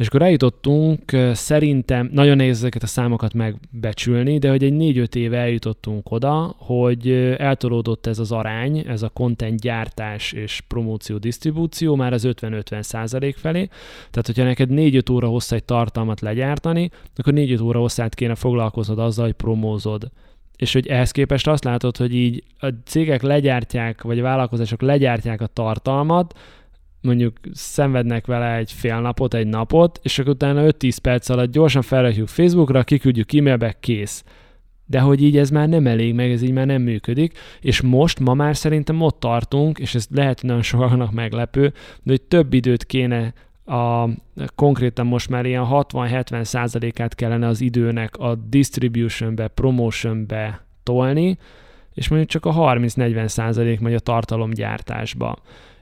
És 0.01 0.07
akkor 0.07 0.23
eljutottunk, 0.23 1.01
szerintem 1.33 2.11
nagyon 2.13 2.37
nehéz 2.37 2.57
ezeket 2.57 2.83
a 2.83 2.87
számokat 2.87 3.35
megbecsülni, 3.35 4.39
de 4.39 4.51
hogy 4.51 4.65
egy 4.65 4.75
4-5 4.77 5.15
éve 5.15 5.39
eljutottunk 5.39 6.11
oda, 6.11 6.55
hogy 6.59 7.11
eltolódott 7.39 8.07
ez 8.07 8.19
az 8.19 8.33
arány, 8.33 8.79
ez 8.79 9.03
a 9.03 9.09
content 9.09 9.61
gyártás 9.61 10.33
és 10.33 10.63
promóció, 10.69 11.19
disztribúció 11.19 11.95
már 11.95 12.13
az 12.13 12.29
50-50 12.29 12.83
százalék 12.83 13.37
felé. 13.37 13.69
Tehát, 14.11 14.27
hogyha 14.27 14.45
neked 14.45 14.69
4-5 14.73 15.13
óra 15.13 15.29
hosszá 15.29 15.57
egy 15.57 15.65
tartalmat 15.65 16.21
legyártani, 16.21 16.91
akkor 17.17 17.33
4-5 17.37 17.63
óra 17.63 17.79
hosszát 17.79 18.15
kéne 18.15 18.35
foglalkoznod 18.35 18.99
azzal, 18.99 19.25
hogy 19.25 19.35
promózod 19.35 20.11
és 20.57 20.73
hogy 20.73 20.87
ehhez 20.87 21.11
képest 21.11 21.47
azt 21.47 21.65
látod, 21.65 21.97
hogy 21.97 22.15
így 22.15 22.43
a 22.59 22.67
cégek 22.85 23.23
legyártják, 23.23 24.03
vagy 24.03 24.19
a 24.19 24.23
vállalkozások 24.23 24.83
legyártják 24.83 25.41
a 25.41 25.47
tartalmat, 25.47 26.39
mondjuk 27.03 27.37
szenvednek 27.53 28.27
vele 28.27 28.57
egy 28.57 28.73
fél 28.73 29.01
napot, 29.01 29.35
egy 29.35 29.47
napot, 29.47 30.01
és 30.03 30.19
akkor 30.19 30.33
utána 30.33 30.63
5-10 30.65 30.97
perc 31.03 31.29
alatt 31.29 31.51
gyorsan 31.51 31.83
felrakjuk 31.83 32.29
Facebookra, 32.29 32.83
kiküldjük 32.83 33.33
e-mailbe, 33.33 33.77
kész. 33.81 34.25
De 34.87 35.01
hogy 35.01 35.23
így 35.23 35.37
ez 35.37 35.51
már 35.51 35.69
nem 35.69 35.87
elég, 35.87 36.15
meg 36.15 36.31
ez 36.31 36.43
így 36.43 36.53
már 36.53 36.67
nem 36.67 36.83
működik, 36.83 37.39
és 37.61 37.81
most, 37.81 38.21
ma 38.21 38.35
már 38.35 38.57
szerintem 38.57 39.01
ott 39.01 39.21
tartunk, 39.21 39.79
és 39.79 39.95
ez 39.95 40.07
lehet 40.11 40.43
nagyon 40.43 40.63
sokaknak 40.63 41.13
meglepő, 41.13 41.73
de 42.03 42.11
hogy 42.11 42.23
több 42.23 42.53
időt 42.53 42.85
kéne 42.85 43.33
a, 43.65 44.09
konkrétan 44.55 45.07
most 45.07 45.29
már 45.29 45.47
ilyen 45.47 45.67
60-70 45.71 46.45
százalékát 46.45 47.15
kellene 47.15 47.47
az 47.47 47.61
időnek 47.61 48.17
a 48.17 48.35
distributionbe, 48.35 49.49
promotionbe 49.49 50.65
tolni, 50.83 51.39
és 51.95 52.09
mondjuk 52.09 52.31
csak 52.31 52.47
a 52.47 52.53
30-40 52.53 53.27
százalék 53.27 53.81
megy 53.81 53.95
a 53.95 53.99
tartalomgyártásba 53.99 55.37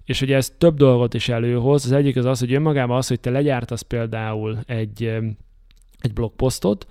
és 0.08 0.20
ugye 0.20 0.36
ez 0.36 0.52
több 0.58 0.76
dolgot 0.76 1.14
is 1.14 1.28
előhoz. 1.28 1.84
Az 1.84 1.92
egyik 1.92 2.16
az 2.16 2.24
az, 2.24 2.38
hogy 2.38 2.52
önmagában 2.52 2.96
az, 2.96 3.08
hogy 3.08 3.20
te 3.20 3.30
legyártasz 3.30 3.82
például 3.82 4.58
egy, 4.66 5.02
egy 5.98 6.12
blogposztot, 6.12 6.86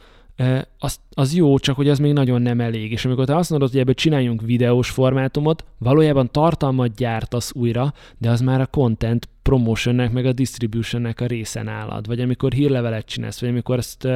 az, 0.77 0.99
az 1.09 1.35
jó, 1.35 1.57
csak 1.57 1.75
hogy 1.75 1.89
az 1.89 1.99
még 1.99 2.13
nagyon 2.13 2.41
nem 2.41 2.59
elég. 2.59 2.91
És 2.91 3.05
amikor 3.05 3.25
te 3.25 3.35
azt 3.35 3.49
mondod, 3.49 3.71
hogy 3.71 3.79
ebből 3.79 3.93
csináljunk 3.93 4.41
videós 4.41 4.89
formátumot, 4.89 5.65
valójában 5.77 6.31
tartalmat 6.31 6.95
gyártasz 6.95 7.53
újra, 7.53 7.93
de 8.17 8.29
az 8.29 8.41
már 8.41 8.61
a 8.61 8.65
content 8.65 9.29
promotionnek, 9.47 10.11
meg 10.11 10.25
a 10.25 10.33
distributionnek 10.33 11.21
a 11.21 11.25
része 11.25 11.63
nálad, 11.63 12.07
vagy 12.07 12.19
amikor 12.19 12.51
hírlevelet 12.51 13.05
csinálsz, 13.05 13.39
vagy 13.39 13.49
amikor 13.49 13.77
ezt 13.77 14.07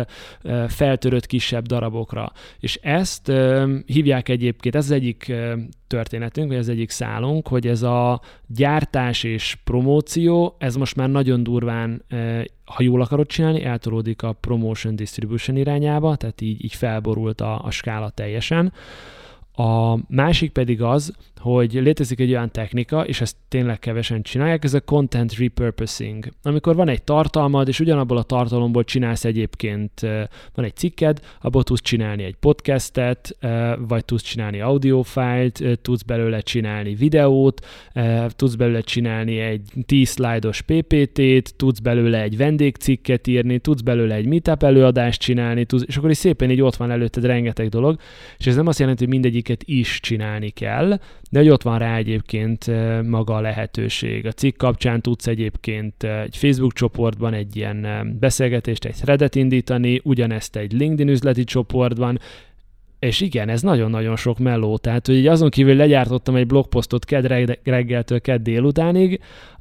feltöröd 0.67 1.25
kisebb 1.25 1.65
darabokra. 1.65 2.31
És 2.59 2.75
ezt 2.81 3.31
hívják 3.85 4.29
egyébként, 4.29 4.75
ez 4.75 4.85
az 4.85 4.91
egyik 4.91 5.33
történetünk, 5.87 6.47
vagy 6.47 6.57
az 6.57 6.69
egyik 6.69 6.89
szálunk, 6.89 7.47
hogy 7.47 7.67
ez 7.67 7.81
a 7.83 8.21
gyártás 8.47 9.23
és 9.23 9.57
promóció, 9.63 10.55
ez 10.57 10.75
most 10.75 10.95
már 10.95 11.09
nagyon 11.09 11.43
durván, 11.43 12.05
ha 12.65 12.83
jól 12.83 13.01
akarod 13.01 13.27
csinálni, 13.27 13.63
eltolódik 13.63 14.23
a 14.23 14.33
promotion 14.33 14.95
distribution 14.95 15.57
irányába, 15.57 16.15
tehát 16.15 16.41
így, 16.41 16.63
így 16.63 16.75
felborult 16.75 17.41
a, 17.41 17.63
a 17.63 17.71
skála 17.71 18.09
teljesen. 18.09 18.73
A 19.55 19.97
másik 20.07 20.51
pedig 20.51 20.81
az, 20.81 21.13
hogy 21.41 21.73
létezik 21.73 22.19
egy 22.19 22.31
olyan 22.31 22.51
technika, 22.51 23.05
és 23.05 23.21
ezt 23.21 23.35
tényleg 23.47 23.79
kevesen 23.79 24.21
csinálják, 24.21 24.63
ez 24.63 24.73
a 24.73 24.81
content 24.81 25.37
repurposing. 25.37 26.25
Amikor 26.43 26.75
van 26.75 26.87
egy 26.87 27.03
tartalmad, 27.03 27.67
és 27.67 27.79
ugyanabból 27.79 28.17
a 28.17 28.23
tartalomból 28.23 28.83
csinálsz 28.83 29.25
egyébként, 29.25 29.99
van 30.53 30.65
egy 30.65 30.75
cikked, 30.75 31.19
abból 31.41 31.63
tudsz 31.63 31.81
csinálni 31.81 32.23
egy 32.23 32.35
podcastet, 32.35 33.37
vagy 33.87 34.05
tudsz 34.05 34.23
csinálni 34.23 34.61
audiofájlt, 34.61 35.79
tudsz 35.81 36.01
belőle 36.01 36.39
csinálni 36.39 36.95
videót, 36.95 37.65
tudsz 38.27 38.55
belőle 38.55 38.81
csinálni 38.81 39.39
egy 39.39 39.61
10 39.85 40.09
szlájdos 40.09 40.61
PPT-t, 40.61 41.55
tudsz 41.55 41.79
belőle 41.79 42.21
egy 42.21 42.37
vendégcikket 42.37 43.27
írni, 43.27 43.59
tudsz 43.59 43.81
belőle 43.81 44.15
egy 44.15 44.25
meetup 44.25 44.63
előadást 44.63 45.21
csinálni, 45.21 45.65
tudsz, 45.65 45.83
és 45.87 45.97
akkor 45.97 46.09
is 46.09 46.17
szépen 46.17 46.51
így 46.51 46.61
ott 46.61 46.75
van 46.75 46.91
előtted 46.91 47.25
rengeteg 47.25 47.69
dolog, 47.69 47.99
és 48.37 48.47
ez 48.47 48.55
nem 48.55 48.67
azt 48.67 48.79
jelenti, 48.79 49.03
hogy 49.03 49.13
mindegyiket 49.13 49.63
is 49.65 49.99
csinálni 49.99 50.49
kell, 50.49 50.99
de 51.31 51.39
hogy 51.39 51.49
ott 51.49 51.61
van 51.61 51.79
rá 51.79 51.95
egyébként 51.95 52.71
maga 53.07 53.35
a 53.35 53.41
lehetőség. 53.41 54.25
A 54.25 54.31
cikk 54.31 54.57
kapcsán 54.57 55.01
tudsz 55.01 55.27
egyébként 55.27 56.03
egy 56.03 56.37
Facebook 56.37 56.73
csoportban 56.73 57.33
egy 57.33 57.55
ilyen 57.55 57.87
beszélgetést, 58.19 58.85
egy 58.85 58.95
threadet 58.95 59.35
indítani, 59.35 60.01
ugyanezt 60.03 60.55
egy 60.55 60.71
LinkedIn 60.71 61.09
üzleti 61.09 61.43
csoportban, 61.43 62.19
és 62.99 63.21
igen, 63.21 63.49
ez 63.49 63.61
nagyon-nagyon 63.61 64.15
sok 64.15 64.39
melló. 64.39 64.77
Tehát, 64.77 65.07
hogy 65.07 65.27
azon 65.27 65.49
kívül 65.49 65.75
legyártottam 65.75 66.35
egy 66.35 66.47
blogposztot 66.47 67.05
kedd 67.05 67.47
reggeltől 67.63 68.21
kedd 68.21 68.43
délutánig, 68.43 69.19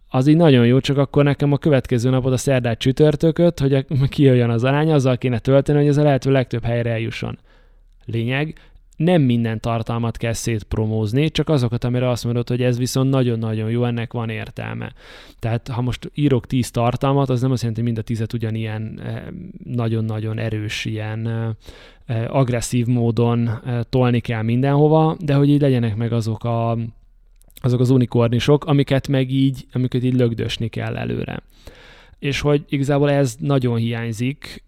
az 0.08 0.26
így 0.26 0.36
nagyon 0.36 0.66
jó, 0.66 0.80
csak 0.80 0.98
akkor 0.98 1.24
nekem 1.24 1.52
a 1.52 1.58
következő 1.58 2.10
napot 2.10 2.32
a 2.32 2.36
szerdát 2.36 2.78
csütörtököt, 2.78 3.58
hogy 3.58 3.84
kijöjjön 4.08 4.50
az 4.50 4.64
arány, 4.64 4.92
azzal 4.92 5.18
kéne 5.18 5.38
tölteni, 5.38 5.78
hogy 5.78 5.88
ez 5.88 5.96
a 5.96 6.02
lehető 6.02 6.30
legtöbb 6.30 6.64
helyre 6.64 6.90
eljusson. 6.90 7.38
Lényeg, 8.04 8.54
nem 9.00 9.22
minden 9.22 9.60
tartalmat 9.60 10.16
kell 10.16 10.32
szétpromózni, 10.32 11.30
csak 11.30 11.48
azokat, 11.48 11.84
amire 11.84 12.08
azt 12.08 12.24
mondod, 12.24 12.48
hogy 12.48 12.62
ez 12.62 12.78
viszont 12.78 13.10
nagyon-nagyon 13.10 13.70
jó, 13.70 13.84
ennek 13.84 14.12
van 14.12 14.28
értelme. 14.28 14.92
Tehát 15.38 15.68
ha 15.68 15.80
most 15.80 16.10
írok 16.14 16.46
tíz 16.46 16.70
tartalmat, 16.70 17.28
az 17.28 17.40
nem 17.40 17.50
azt 17.50 17.60
jelenti, 17.60 17.82
hogy 17.82 17.90
mind 17.90 18.02
a 18.04 18.06
tízet 18.06 18.32
ugyanilyen 18.32 19.00
eh, 19.04 19.22
nagyon-nagyon 19.64 20.38
erős, 20.38 20.84
ilyen 20.84 21.28
eh, 21.28 21.48
eh, 22.06 22.34
agresszív 22.34 22.86
módon 22.86 23.50
tolni 23.88 24.20
kell 24.20 24.42
mindenhova, 24.42 25.16
de 25.20 25.34
hogy 25.34 25.48
így 25.48 25.60
legyenek 25.60 25.96
meg 25.96 26.12
azok 26.12 26.44
a 26.44 26.78
azok 27.62 27.80
az 27.80 27.90
unikornisok, 27.90 28.64
amiket 28.64 29.08
meg 29.08 29.30
így, 29.30 29.66
amiket 29.72 30.04
így 30.04 30.14
lögdösni 30.14 30.68
kell 30.68 30.96
előre 30.96 31.42
és 32.20 32.40
hogy 32.40 32.64
igazából 32.68 33.10
ez 33.10 33.36
nagyon 33.38 33.76
hiányzik 33.76 34.64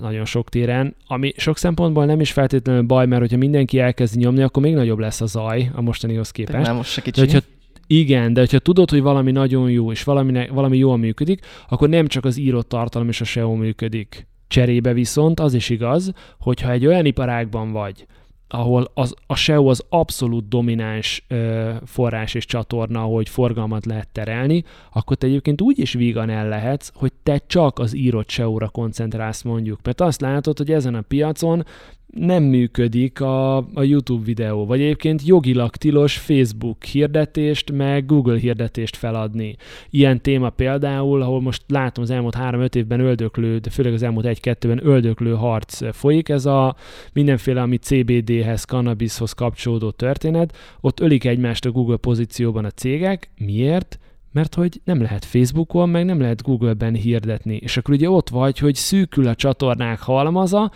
nagyon 0.00 0.24
sok 0.24 0.48
téren, 0.48 0.94
ami 1.06 1.32
sok 1.36 1.58
szempontból 1.58 2.04
nem 2.04 2.20
is 2.20 2.32
feltétlenül 2.32 2.82
baj, 2.82 3.06
mert 3.06 3.20
hogyha 3.20 3.36
mindenki 3.36 3.78
elkezdi 3.78 4.18
nyomni, 4.18 4.42
akkor 4.42 4.62
még 4.62 4.74
nagyobb 4.74 4.98
lesz 4.98 5.20
a 5.20 5.26
zaj 5.26 5.70
a 5.74 5.80
mostanihoz 5.80 6.30
képest. 6.30 6.66
Nem 6.66 6.76
most 6.76 6.90
se 6.90 7.00
kicsi. 7.02 7.20
De 7.20 7.26
hogyha 7.26 7.46
igen, 7.86 8.32
de 8.32 8.40
hogyha 8.40 8.58
tudod, 8.58 8.90
hogy 8.90 9.02
valami 9.02 9.32
nagyon 9.32 9.70
jó, 9.70 9.90
és 9.90 10.04
valami, 10.04 10.48
valami 10.48 10.78
jól 10.78 10.96
működik, 10.96 11.40
akkor 11.68 11.88
nem 11.88 12.06
csak 12.06 12.24
az 12.24 12.38
írott 12.38 12.68
tartalom 12.68 13.08
és 13.08 13.20
a 13.20 13.24
SEO 13.24 13.54
működik. 13.54 14.26
Cserébe 14.48 14.92
viszont 14.92 15.40
az 15.40 15.54
is 15.54 15.68
igaz, 15.68 16.12
hogyha 16.38 16.70
egy 16.70 16.86
olyan 16.86 17.04
iparágban 17.04 17.72
vagy, 17.72 18.06
ahol 18.54 18.90
az, 18.94 19.14
a 19.26 19.34
SEO 19.34 19.66
az 19.66 19.84
abszolút 19.88 20.48
domináns 20.48 21.24
ö, 21.28 21.70
forrás 21.86 22.34
és 22.34 22.44
csatorna, 22.44 23.00
hogy 23.00 23.28
forgalmat 23.28 23.86
lehet 23.86 24.08
terelni, 24.08 24.64
akkor 24.92 25.16
te 25.16 25.26
egyébként 25.26 25.60
úgy 25.60 25.78
is 25.78 25.92
vígan 25.92 26.30
el 26.30 26.48
lehetsz, 26.48 26.90
hogy 26.94 27.12
te 27.22 27.42
csak 27.46 27.78
az 27.78 27.96
írott 27.96 28.28
SEO-ra 28.28 28.68
koncentrálsz 28.68 29.42
mondjuk. 29.42 29.78
Mert 29.82 30.00
azt 30.00 30.20
látod, 30.20 30.58
hogy 30.58 30.72
ezen 30.72 30.94
a 30.94 31.00
piacon 31.00 31.64
nem 32.12 32.42
működik 32.42 33.20
a, 33.20 33.56
a 33.56 33.82
YouTube 33.82 34.24
videó, 34.24 34.66
vagy 34.66 34.80
egyébként 34.80 35.26
jogilag 35.26 35.76
tilos 35.76 36.16
Facebook 36.18 36.84
hirdetést, 36.84 37.72
meg 37.72 38.06
Google 38.06 38.38
hirdetést 38.38 38.96
feladni. 38.96 39.56
Ilyen 39.90 40.20
téma 40.20 40.50
például, 40.50 41.22
ahol 41.22 41.40
most 41.40 41.62
látom 41.68 42.04
az 42.04 42.10
elmúlt 42.10 42.36
3-5 42.38 42.74
évben 42.74 43.00
öldöklő, 43.00 43.58
de 43.58 43.70
főleg 43.70 43.92
az 43.92 44.02
elmúlt 44.02 44.26
1-2-ben 44.28 44.86
öldöklő 44.86 45.34
harc 45.34 45.94
folyik, 45.94 46.28
ez 46.28 46.46
a 46.46 46.76
mindenféle, 47.12 47.62
ami 47.62 47.76
CBD-hez, 47.76 48.64
cannabishoz 48.64 49.32
kapcsolódó 49.32 49.90
történet, 49.90 50.56
ott 50.80 51.00
ölik 51.00 51.24
egymást 51.24 51.64
a 51.64 51.70
Google 51.70 51.96
pozícióban 51.96 52.64
a 52.64 52.70
cégek. 52.70 53.30
Miért? 53.38 53.98
mert 54.32 54.54
hogy 54.54 54.80
nem 54.84 55.00
lehet 55.00 55.24
Facebookon, 55.24 55.88
meg 55.88 56.04
nem 56.04 56.20
lehet 56.20 56.42
Google-ben 56.42 56.94
hirdetni. 56.94 57.56
És 57.56 57.76
akkor 57.76 57.94
ugye 57.94 58.10
ott 58.10 58.28
vagy, 58.28 58.58
hogy 58.58 58.74
szűkül 58.74 59.26
a 59.26 59.34
csatornák 59.34 60.00
halmaza, 60.00 60.70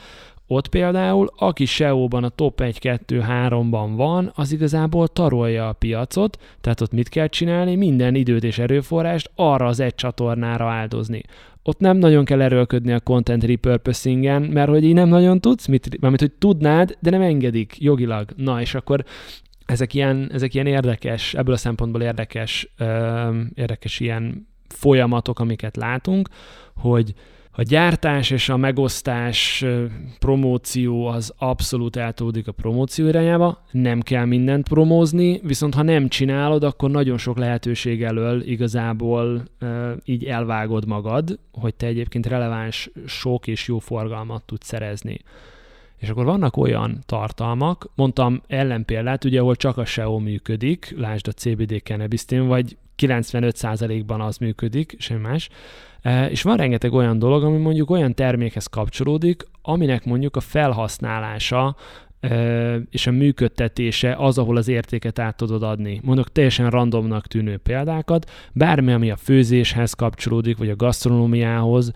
ott 0.46 0.68
például, 0.68 1.30
aki 1.36 1.64
SEO-ban 1.64 2.24
a 2.24 2.28
top 2.28 2.60
1-2-3-ban 2.62 3.92
van, 3.96 4.32
az 4.34 4.52
igazából 4.52 5.08
tarolja 5.08 5.68
a 5.68 5.72
piacot, 5.72 6.38
tehát 6.60 6.80
ott 6.80 6.92
mit 6.92 7.08
kell 7.08 7.26
csinálni? 7.26 7.76
Minden 7.76 8.14
időt 8.14 8.44
és 8.44 8.58
erőforrást 8.58 9.30
arra 9.34 9.66
az 9.66 9.80
egy 9.80 9.94
csatornára 9.94 10.70
áldozni. 10.70 11.22
Ott 11.62 11.78
nem 11.78 11.96
nagyon 11.96 12.24
kell 12.24 12.42
erőlködni 12.42 12.92
a 12.92 13.00
content 13.00 13.44
repurposingen, 13.44 14.42
mert 14.42 14.68
hogy 14.68 14.84
így 14.84 14.94
nem 14.94 15.08
nagyon 15.08 15.40
tudsz, 15.40 15.66
mit, 15.66 16.00
mert 16.00 16.20
hogy 16.20 16.32
tudnád, 16.32 16.96
de 17.00 17.10
nem 17.10 17.22
engedik 17.22 17.76
jogilag. 17.78 18.30
Na, 18.36 18.60
és 18.60 18.74
akkor 18.74 19.04
ezek 19.64 19.94
ilyen, 19.94 20.30
ezek 20.32 20.54
ilyen 20.54 20.66
érdekes, 20.66 21.34
ebből 21.34 21.54
a 21.54 21.56
szempontból 21.56 22.02
érdekes, 22.02 22.72
ö, 22.78 23.40
érdekes 23.54 24.00
ilyen 24.00 24.48
folyamatok, 24.68 25.38
amiket 25.38 25.76
látunk, 25.76 26.28
hogy 26.74 27.14
a 27.58 27.62
gyártás 27.62 28.30
és 28.30 28.48
a 28.48 28.56
megosztás, 28.56 29.64
promóció 30.18 31.06
az 31.06 31.34
abszolút 31.38 31.96
eltódik 31.96 32.48
a 32.48 32.52
promóció 32.52 33.06
irányába, 33.06 33.62
nem 33.70 34.00
kell 34.00 34.24
mindent 34.24 34.68
promózni, 34.68 35.40
viszont 35.42 35.74
ha 35.74 35.82
nem 35.82 36.08
csinálod, 36.08 36.64
akkor 36.64 36.90
nagyon 36.90 37.18
sok 37.18 37.38
lehetőség 37.38 38.02
elől 38.02 38.42
igazából 38.42 39.42
így 40.04 40.24
elvágod 40.24 40.86
magad, 40.86 41.38
hogy 41.52 41.74
te 41.74 41.86
egyébként 41.86 42.26
releváns, 42.26 42.90
sok 43.06 43.46
és 43.46 43.68
jó 43.68 43.78
forgalmat 43.78 44.42
tudsz 44.42 44.66
szerezni. 44.66 45.18
És 45.96 46.08
akkor 46.08 46.24
vannak 46.24 46.56
olyan 46.56 46.98
tartalmak, 47.06 47.90
mondtam 47.94 48.42
ellenpéldát, 48.46 49.24
ugye, 49.24 49.40
ahol 49.40 49.56
csak 49.56 49.76
a 49.76 49.84
SEO 49.84 50.18
működik, 50.18 50.94
lásd 50.96 51.28
a 51.28 51.32
CBD 51.32 51.82
cannabis 51.82 52.24
vagy 52.28 52.76
95%-ban 52.98 54.20
az 54.20 54.36
működik, 54.36 54.96
semmi 54.98 55.20
más, 55.20 55.48
és 56.28 56.42
van 56.42 56.56
rengeteg 56.56 56.92
olyan 56.92 57.18
dolog, 57.18 57.44
ami 57.44 57.58
mondjuk 57.58 57.90
olyan 57.90 58.14
termékhez 58.14 58.66
kapcsolódik, 58.66 59.42
aminek 59.62 60.04
mondjuk 60.04 60.36
a 60.36 60.40
felhasználása 60.40 61.76
és 62.90 63.06
a 63.06 63.10
működtetése 63.10 64.14
az, 64.18 64.38
ahol 64.38 64.56
az 64.56 64.68
értéket 64.68 65.18
át 65.18 65.36
tudod 65.36 65.62
adni. 65.62 66.00
Mondok 66.04 66.32
teljesen 66.32 66.70
randomnak 66.70 67.26
tűnő 67.26 67.56
példákat, 67.56 68.30
bármi, 68.52 68.92
ami 68.92 69.10
a 69.10 69.16
főzéshez 69.16 69.92
kapcsolódik, 69.92 70.56
vagy 70.56 70.70
a 70.70 70.76
gasztronómiához, 70.76 71.92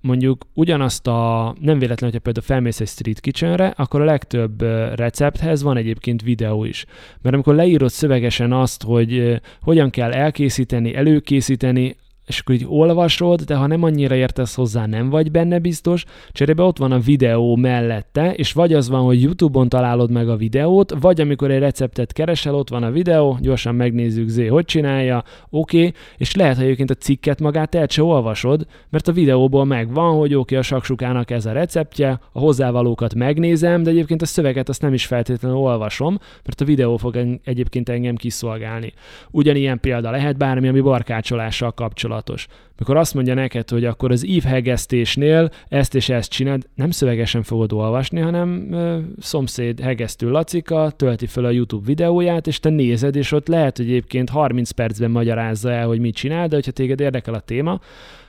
mondjuk 0.00 0.44
ugyanazt 0.54 1.06
a, 1.06 1.54
nem 1.60 1.78
véletlen, 1.78 2.10
hogyha 2.10 2.24
például 2.24 2.46
felmész 2.46 2.80
egy 2.80 2.88
street 2.88 3.20
kitchenre, 3.20 3.72
akkor 3.76 4.00
a 4.00 4.04
legtöbb 4.04 4.62
recepthez 4.94 5.62
van 5.62 5.76
egyébként 5.76 6.22
videó 6.22 6.64
is. 6.64 6.84
Mert 7.22 7.34
amikor 7.34 7.54
leírod 7.54 7.90
szövegesen 7.90 8.52
azt, 8.52 8.82
hogy 8.82 9.40
hogyan 9.60 9.90
kell 9.90 10.12
elkészíteni, 10.12 10.94
előkészíteni, 10.94 11.96
és 12.26 12.38
akkor 12.38 12.54
így 12.54 12.66
olvasod, 12.68 13.40
de 13.40 13.54
ha 13.54 13.66
nem 13.66 13.82
annyira 13.82 14.14
értesz 14.14 14.54
hozzá, 14.54 14.86
nem 14.86 15.10
vagy 15.10 15.30
benne 15.30 15.58
biztos, 15.58 16.04
cserébe 16.32 16.62
ott 16.62 16.78
van 16.78 16.92
a 16.92 16.98
videó 16.98 17.56
mellette, 17.56 18.34
és 18.34 18.52
vagy 18.52 18.72
az 18.72 18.88
van, 18.88 19.04
hogy 19.04 19.22
YouTube-on 19.22 19.68
találod 19.68 20.10
meg 20.10 20.28
a 20.28 20.36
videót, 20.36 20.94
vagy 21.00 21.20
amikor 21.20 21.50
egy 21.50 21.58
receptet 21.58 22.12
keresel, 22.12 22.54
ott 22.54 22.68
van 22.68 22.82
a 22.82 22.90
videó, 22.90 23.38
gyorsan 23.40 23.74
megnézzük 23.74 24.28
Zé, 24.28 24.46
hogy 24.46 24.64
csinálja, 24.64 25.24
oké, 25.50 25.78
okay, 25.78 25.92
és 26.16 26.34
lehet, 26.34 26.56
hogy 26.56 26.64
egyébként 26.64 26.90
a 26.90 26.94
cikket 26.94 27.40
magát 27.40 27.74
el 27.74 27.86
se 27.88 28.02
olvasod, 28.02 28.66
mert 28.90 29.08
a 29.08 29.12
videóból 29.12 29.64
megvan, 29.64 30.16
hogy 30.16 30.34
oké, 30.34 30.36
okay, 30.36 30.58
a 30.58 30.62
saksukának 30.62 31.30
ez 31.30 31.46
a 31.46 31.52
receptje, 31.52 32.20
a 32.32 32.38
hozzávalókat 32.38 33.14
megnézem, 33.14 33.82
de 33.82 33.90
egyébként 33.90 34.22
a 34.22 34.26
szöveget 34.26 34.68
azt 34.68 34.82
nem 34.82 34.92
is 34.92 35.06
feltétlenül 35.06 35.58
olvasom, 35.58 36.18
mert 36.44 36.60
a 36.60 36.64
videó 36.64 36.96
fog 36.96 37.38
egyébként 37.44 37.88
engem 37.88 38.16
kiszolgálni. 38.16 38.92
Ugyanilyen 39.30 39.80
példa 39.80 40.10
lehet 40.10 40.36
bármi, 40.36 40.68
ami 40.68 40.80
barkácsolással 40.80 41.72
kapcsolat 41.72 42.15
kapcsolatos. 42.16 42.46
Mikor 42.78 42.96
azt 42.96 43.14
mondja 43.14 43.34
neked, 43.34 43.70
hogy 43.70 43.84
akkor 43.84 44.10
az 44.10 44.26
ívhegesztésnél 44.26 45.50
ezt 45.68 45.94
és 45.94 46.08
ezt 46.08 46.30
csináld, 46.30 46.66
nem 46.74 46.90
szövegesen 46.90 47.42
fogod 47.42 47.72
olvasni, 47.72 48.20
hanem 48.20 48.72
ö, 48.72 48.98
szomszéd 49.18 49.80
hegesztő 49.80 50.30
Lacika 50.30 50.90
tölti 50.90 51.26
fel 51.26 51.44
a 51.44 51.50
YouTube 51.50 51.86
videóját, 51.86 52.46
és 52.46 52.60
te 52.60 52.68
nézed, 52.68 53.16
és 53.16 53.32
ott 53.32 53.48
lehet, 53.48 53.76
hogy 53.76 53.86
egyébként 53.86 54.28
30 54.28 54.70
percben 54.70 55.10
magyarázza 55.10 55.70
el, 55.70 55.86
hogy 55.86 55.98
mit 55.98 56.14
csinál, 56.14 56.48
de 56.48 56.54
hogyha 56.54 56.70
téged 56.70 57.00
érdekel 57.00 57.34
a 57.34 57.40
téma, 57.40 57.80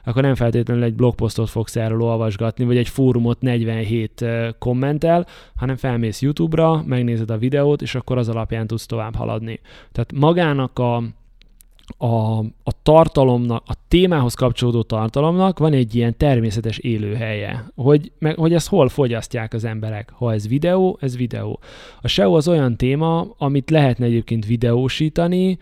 akkor 0.04 0.22
nem 0.22 0.36
feltétlenül 0.36 0.84
egy 0.84 0.94
blogposztot 0.94 1.50
fogsz 1.50 1.76
erről 1.76 2.02
olvasgatni, 2.02 2.66
vagy 2.66 2.78
egy 2.78 2.90
fórumot 2.90 3.42
47 3.42 4.26
kommentel, 4.60 5.26
hanem 5.56 5.76
felmész 5.76 6.22
YouTube-ra, 6.22 6.84
megnézed 6.86 7.30
a 7.30 7.38
videót, 7.38 7.82
és 7.82 7.96
akkor 7.96 8.18
az 8.18 8.30
alapján 8.30 8.68
tudsz 8.68 8.86
tovább 8.86 9.16
haladni. 9.16 9.60
Tehát 9.92 10.14
magának 10.14 10.80
a 10.80 11.04
a, 11.98 12.40
a 12.40 12.82
tartalomnak, 12.84 13.64
a 13.66 13.74
témához 13.88 14.34
kapcsolódó 14.34 14.82
tartalomnak 14.82 15.60
van 15.60 15.74
egy 15.74 15.96
ilyen 15.96 16.18
természetes 16.18 16.78
élőhelye, 16.78 17.72
hogy, 17.76 18.12
meg, 18.20 18.38
hogy 18.38 18.54
ezt 18.54 18.68
hol 18.68 18.90
fogyasztják 18.90 19.54
az 19.54 19.64
emberek. 19.64 20.12
Ha 20.16 20.34
ez 20.34 20.48
videó, 20.48 20.98
ez 21.02 21.18
videó. 21.18 21.60
A 22.02 22.08
SEO 22.08 22.36
az 22.36 22.48
olyan 22.48 22.78
téma, 22.78 23.28
amit 23.38 23.70
lehetne 23.70 24.06
egyébként 24.06 24.46
videósítani, 24.46 25.58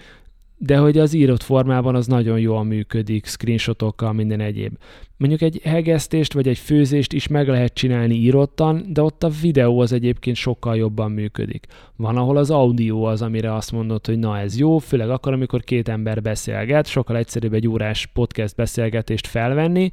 de 0.57 0.77
hogy 0.77 0.97
az 0.97 1.13
írott 1.13 1.43
formában 1.43 1.95
az 1.95 2.07
nagyon 2.07 2.39
jól 2.39 2.63
működik, 2.63 3.25
screenshotokkal, 3.25 4.13
minden 4.13 4.39
egyéb. 4.39 4.77
Mondjuk 5.17 5.41
egy 5.41 5.61
hegesztést 5.63 6.33
vagy 6.33 6.47
egy 6.47 6.57
főzést 6.57 7.13
is 7.13 7.27
meg 7.27 7.47
lehet 7.47 7.73
csinálni 7.73 8.13
írottan, 8.13 8.85
de 8.89 9.01
ott 9.01 9.23
a 9.23 9.29
videó 9.41 9.79
az 9.79 9.91
egyébként 9.91 10.35
sokkal 10.35 10.75
jobban 10.75 11.11
működik. 11.11 11.65
Van, 11.95 12.17
ahol 12.17 12.37
az 12.37 12.51
audio 12.51 13.01
az, 13.03 13.21
amire 13.21 13.53
azt 13.53 13.71
mondod, 13.71 14.05
hogy 14.05 14.19
na 14.19 14.39
ez 14.39 14.57
jó, 14.57 14.77
főleg 14.77 15.09
akkor, 15.09 15.33
amikor 15.33 15.61
két 15.61 15.89
ember 15.89 16.21
beszélget, 16.21 16.87
sokkal 16.87 17.17
egyszerűbb 17.17 17.53
egy 17.53 17.67
órás 17.67 18.05
podcast 18.05 18.55
beszélgetést 18.55 19.27
felvenni, 19.27 19.89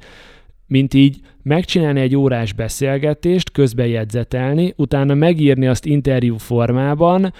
mint 0.67 0.93
így 0.93 1.19
megcsinálni 1.43 1.99
egy 1.99 2.15
órás 2.15 2.53
beszélgetést, 2.53 3.51
közbejegyzetelni, 3.51 4.73
utána 4.77 5.13
megírni 5.13 5.67
azt 5.67 5.85
interjú 5.85 6.37
formában, 6.37 7.33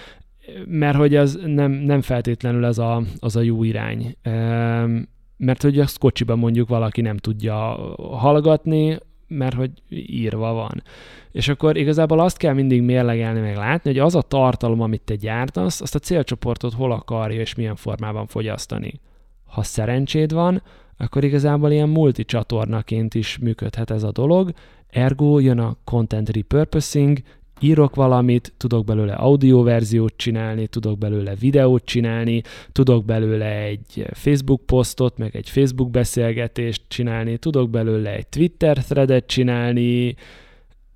mert 0.66 0.96
hogy 0.96 1.16
az 1.16 1.38
nem, 1.46 1.72
nem 1.72 2.00
feltétlenül 2.00 2.64
az 2.64 2.78
a, 2.78 3.02
az 3.18 3.36
a 3.36 3.40
jó 3.40 3.62
irány. 3.62 4.16
Mert 5.36 5.62
hogy 5.62 5.78
azt 5.78 5.98
kocsiban 5.98 6.38
mondjuk 6.38 6.68
valaki 6.68 7.00
nem 7.00 7.16
tudja 7.16 7.54
hallgatni, 7.96 8.98
mert 9.28 9.54
hogy 9.54 9.70
írva 9.88 10.52
van. 10.52 10.82
És 11.32 11.48
akkor 11.48 11.76
igazából 11.76 12.20
azt 12.20 12.36
kell 12.36 12.54
mindig 12.54 12.82
mérlegelni, 12.82 13.40
meg 13.40 13.56
látni, 13.56 13.90
hogy 13.90 13.98
az 13.98 14.14
a 14.14 14.22
tartalom, 14.22 14.80
amit 14.80 15.02
te 15.02 15.14
gyártasz, 15.14 15.80
azt 15.80 15.94
a 15.94 15.98
célcsoportot 15.98 16.72
hol 16.72 16.92
akarja 16.92 17.40
és 17.40 17.54
milyen 17.54 17.76
formában 17.76 18.26
fogyasztani. 18.26 19.00
Ha 19.44 19.62
szerencséd 19.62 20.32
van, 20.32 20.62
akkor 20.96 21.24
igazából 21.24 21.70
ilyen 21.70 21.88
multicsatornaként 21.88 23.14
is 23.14 23.38
működhet 23.38 23.90
ez 23.90 24.02
a 24.02 24.12
dolog, 24.12 24.52
ergo 24.88 25.38
jön 25.38 25.58
a 25.58 25.76
content 25.84 26.28
repurposing, 26.28 27.18
írok 27.64 27.94
valamit, 27.94 28.52
tudok 28.56 28.84
belőle 28.84 29.12
audioverziót 29.12 30.14
csinálni, 30.16 30.66
tudok 30.66 30.98
belőle 30.98 31.34
videót 31.34 31.84
csinálni, 31.84 32.42
tudok 32.72 33.04
belőle 33.04 33.62
egy 33.62 34.06
Facebook 34.12 34.66
posztot, 34.66 35.18
meg 35.18 35.36
egy 35.36 35.50
Facebook 35.50 35.90
beszélgetést 35.90 36.82
csinálni, 36.88 37.36
tudok 37.36 37.70
belőle 37.70 38.14
egy 38.14 38.26
Twitter 38.26 38.78
threadet 38.78 39.26
csinálni, 39.26 40.14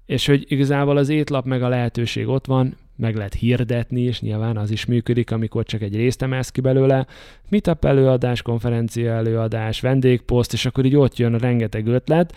és 0.07 0.27
hogy 0.27 0.45
igazából 0.49 0.97
az 0.97 1.09
étlap 1.09 1.45
meg 1.45 1.63
a 1.63 1.69
lehetőség 1.69 2.29
ott 2.29 2.47
van, 2.47 2.77
meg 2.97 3.17
lehet 3.17 3.35
hirdetni, 3.35 4.01
és 4.01 4.21
nyilván 4.21 4.57
az 4.57 4.71
is 4.71 4.85
működik, 4.85 5.31
amikor 5.31 5.65
csak 5.65 5.83
egy 5.83 5.95
részt 5.95 6.23
emelsz 6.23 6.51
ki 6.51 6.61
belőle. 6.61 7.07
Meetup 7.49 7.85
előadás, 7.85 8.43
konferencia 8.43 9.13
előadás, 9.13 9.81
vendégposzt, 9.81 10.53
és 10.53 10.67
akkor 10.67 10.85
így 10.85 10.97
ott 10.97 11.17
jön 11.17 11.39
rengeteg 11.39 11.87
ötlet, 11.87 12.35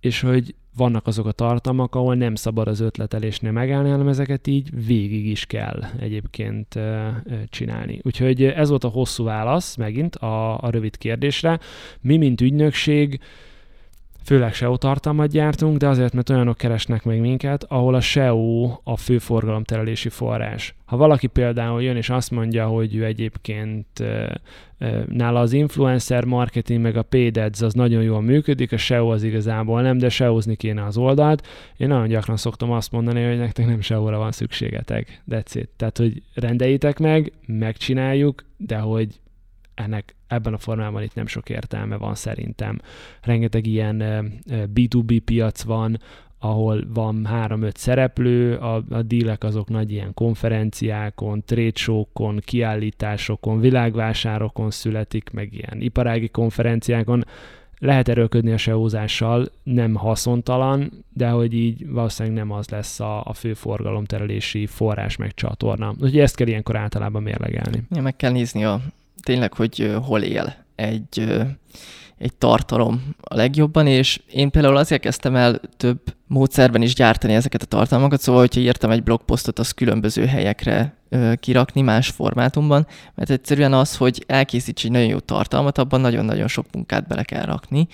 és 0.00 0.20
hogy 0.20 0.54
vannak 0.78 1.06
azok 1.06 1.26
a 1.26 1.32
tartalmak, 1.32 1.94
ahol 1.94 2.14
nem 2.14 2.34
szabad 2.34 2.68
az 2.68 2.80
ötletelésnél 2.80 3.52
megállni, 3.52 3.90
hanem 3.90 4.08
ezeket 4.08 4.46
így 4.46 4.86
végig 4.86 5.26
is 5.26 5.46
kell 5.46 5.84
egyébként 6.00 6.78
csinálni. 7.48 8.00
Úgyhogy 8.02 8.44
ez 8.44 8.68
volt 8.68 8.84
a 8.84 8.88
hosszú 8.88 9.24
válasz 9.24 9.76
megint 9.76 10.16
a, 10.16 10.62
a 10.62 10.70
rövid 10.70 10.98
kérdésre. 10.98 11.60
Mi, 12.00 12.16
mint 12.16 12.40
ügynökség, 12.40 13.20
főleg 14.28 14.54
SEO 14.54 14.76
tartalmat 14.76 15.30
gyártunk, 15.30 15.76
de 15.76 15.88
azért, 15.88 16.12
mert 16.12 16.30
olyanok 16.30 16.56
keresnek 16.56 17.04
meg 17.04 17.20
minket, 17.20 17.64
ahol 17.64 17.94
a 17.94 18.00
SEO 18.00 18.78
a 18.82 18.96
fő 18.96 19.18
forgalomterelési 19.18 20.08
forrás. 20.08 20.74
Ha 20.84 20.96
valaki 20.96 21.26
például 21.26 21.82
jön 21.82 21.96
és 21.96 22.10
azt 22.10 22.30
mondja, 22.30 22.66
hogy 22.66 22.94
ő 22.94 23.04
egyébként 23.04 23.86
nála 25.06 25.40
az 25.40 25.52
influencer 25.52 26.24
marketing 26.24 26.80
meg 26.80 26.96
a 26.96 27.02
paid 27.02 27.36
ads 27.36 27.60
az 27.60 27.74
nagyon 27.74 28.02
jól 28.02 28.22
működik, 28.22 28.72
a 28.72 28.76
SEO 28.76 29.08
az 29.08 29.22
igazából 29.22 29.82
nem, 29.82 29.98
de 29.98 30.08
SEO-zni 30.08 30.56
kéne 30.56 30.84
az 30.84 30.96
oldalt. 30.96 31.46
Én 31.76 31.88
nagyon 31.88 32.08
gyakran 32.08 32.36
szoktam 32.36 32.70
azt 32.70 32.92
mondani, 32.92 33.24
hogy 33.24 33.38
nektek 33.38 33.66
nem 33.66 33.80
SEO-ra 33.80 34.18
van 34.18 34.32
szükségetek. 34.32 35.22
That's 35.30 35.50
it. 35.52 35.68
Tehát, 35.76 35.98
hogy 35.98 36.22
rendeljétek 36.34 36.98
meg, 36.98 37.32
megcsináljuk, 37.46 38.44
de 38.56 38.78
hogy 38.78 39.20
ennek 39.74 40.16
ebben 40.28 40.54
a 40.54 40.58
formában 40.58 41.02
itt 41.02 41.14
nem 41.14 41.26
sok 41.26 41.48
értelme 41.48 41.96
van 41.96 42.14
szerintem. 42.14 42.80
Rengeteg 43.22 43.66
ilyen 43.66 44.02
B2B 44.74 45.20
piac 45.24 45.62
van, 45.62 45.98
ahol 46.38 46.84
van 46.94 47.24
három-öt 47.24 47.76
szereplő, 47.76 48.56
a, 48.56 48.84
a 48.90 49.02
dílek 49.02 49.44
azok 49.44 49.68
nagy 49.68 49.92
ilyen 49.92 50.14
konferenciákon, 50.14 51.42
trade 51.44 52.04
kiállításokon, 52.38 53.60
világvásárokon 53.60 54.70
születik, 54.70 55.30
meg 55.30 55.52
ilyen 55.52 55.80
iparági 55.80 56.28
konferenciákon. 56.28 57.24
Lehet 57.78 58.08
erőlködni 58.08 58.52
a 58.52 58.56
SEO-zással, 58.56 59.50
nem 59.62 59.94
haszontalan, 59.94 61.04
de 61.12 61.28
hogy 61.28 61.54
így 61.54 61.88
valószínűleg 61.88 62.38
nem 62.38 62.52
az 62.52 62.68
lesz 62.68 63.00
a, 63.00 63.24
a 63.24 63.32
fő 63.32 63.54
forgalomterelési 63.54 64.66
forrás 64.66 65.16
meg 65.16 65.34
csatorna. 65.34 65.90
Úgyhogy 65.90 66.18
ezt 66.18 66.36
kell 66.36 66.46
ilyenkor 66.46 66.76
általában 66.76 67.22
mérlegelni. 67.22 67.82
Ja, 67.90 68.02
meg 68.02 68.16
kell 68.16 68.32
nézni 68.32 68.64
a 68.64 68.80
tényleg, 69.22 69.52
hogy 69.52 69.94
hol 70.02 70.22
él 70.22 70.54
egy, 70.74 71.44
egy 72.18 72.34
tartalom 72.38 73.14
a 73.20 73.34
legjobban, 73.34 73.86
és 73.86 74.20
én 74.32 74.50
például 74.50 74.76
azért 74.76 75.00
kezdtem 75.00 75.36
el 75.36 75.60
több 75.76 76.00
módszerben 76.26 76.82
is 76.82 76.94
gyártani 76.94 77.34
ezeket 77.34 77.62
a 77.62 77.66
tartalmakat, 77.66 78.20
szóval, 78.20 78.40
hogyha 78.40 78.60
írtam 78.60 78.90
egy 78.90 79.02
blogposztot, 79.02 79.58
az 79.58 79.70
különböző 79.72 80.26
helyekre 80.26 80.97
kirakni 81.40 81.80
más 81.80 82.08
formátumban, 82.08 82.86
mert 83.14 83.30
egyszerűen 83.30 83.72
az, 83.72 83.96
hogy 83.96 84.24
elkészíts 84.26 84.84
egy 84.84 84.90
nagyon 84.90 85.08
jó 85.08 85.18
tartalmat, 85.18 85.78
abban 85.78 86.00
nagyon-nagyon 86.00 86.48
sok 86.48 86.66
munkát 86.72 87.06
bele 87.06 87.22
kell 87.22 87.44
rakni. 87.44 87.86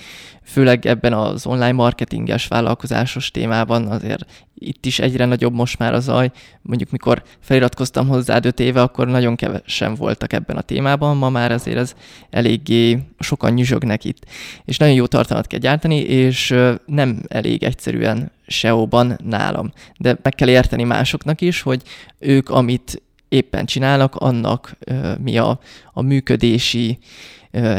Főleg 0.43 0.87
ebben 0.87 1.13
az 1.13 1.47
online 1.47 1.73
marketinges 1.73 2.47
vállalkozásos 2.47 3.31
témában 3.31 3.87
azért 3.87 4.45
itt 4.55 4.87
is 4.87 4.99
egyre 4.99 5.25
nagyobb 5.25 5.55
most 5.55 5.79
már 5.79 5.95
a 5.95 6.01
zaj. 6.01 6.31
Mondjuk 6.63 6.91
mikor 6.91 7.23
feliratkoztam 7.41 8.09
hozzá 8.09 8.39
öt 8.43 8.61
éve, 8.61 8.83
akkor 8.83 9.07
nagyon 9.07 9.37
kevesen 9.37 9.95
voltak 9.95 10.33
ebben 10.33 10.57
a 10.57 10.61
témában, 10.61 11.17
ma 11.17 11.31
már 11.31 11.53
azért 11.53 11.77
ez 11.77 11.95
eléggé 12.31 12.99
sokan 13.19 13.53
nyüzsögnek 13.53 14.05
itt. 14.05 14.27
És 14.65 14.77
nagyon 14.77 14.95
jó 14.95 15.07
tartalmat 15.07 15.47
kell 15.47 15.59
gyártani, 15.59 15.97
és 15.97 16.55
nem 16.87 17.23
elég 17.29 17.63
egyszerűen 17.63 18.31
SEO-ban 18.47 19.19
nálam. 19.25 19.73
De 19.99 20.17
meg 20.23 20.35
kell 20.35 20.49
érteni 20.49 20.85
másoknak 20.85 21.41
is, 21.41 21.63
hogy 21.63 21.83
ők, 22.19 22.49
amit 22.49 23.03
éppen 23.29 23.65
csinálnak, 23.67 24.15
annak 24.15 24.77
mi 25.21 25.39
a, 25.39 25.59
a 25.93 26.03
működési 26.03 26.99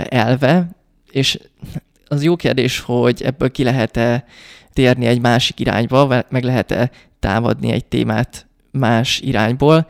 elve, 0.09 0.70
és 1.11 1.39
az 2.07 2.24
jó 2.24 2.36
kérdés, 2.36 2.80
hogy 2.80 3.22
ebből 3.22 3.51
ki 3.51 3.63
lehet-e 3.63 4.26
térni 4.74 5.05
egy 5.05 5.22
másik 5.22 5.59
irányba, 5.59 6.24
meg 6.30 6.43
lehet-e 6.43 6.91
támadni 7.20 7.72
egy 7.72 7.86
témát 7.86 8.47
más 8.72 9.20
irányból, 9.20 9.88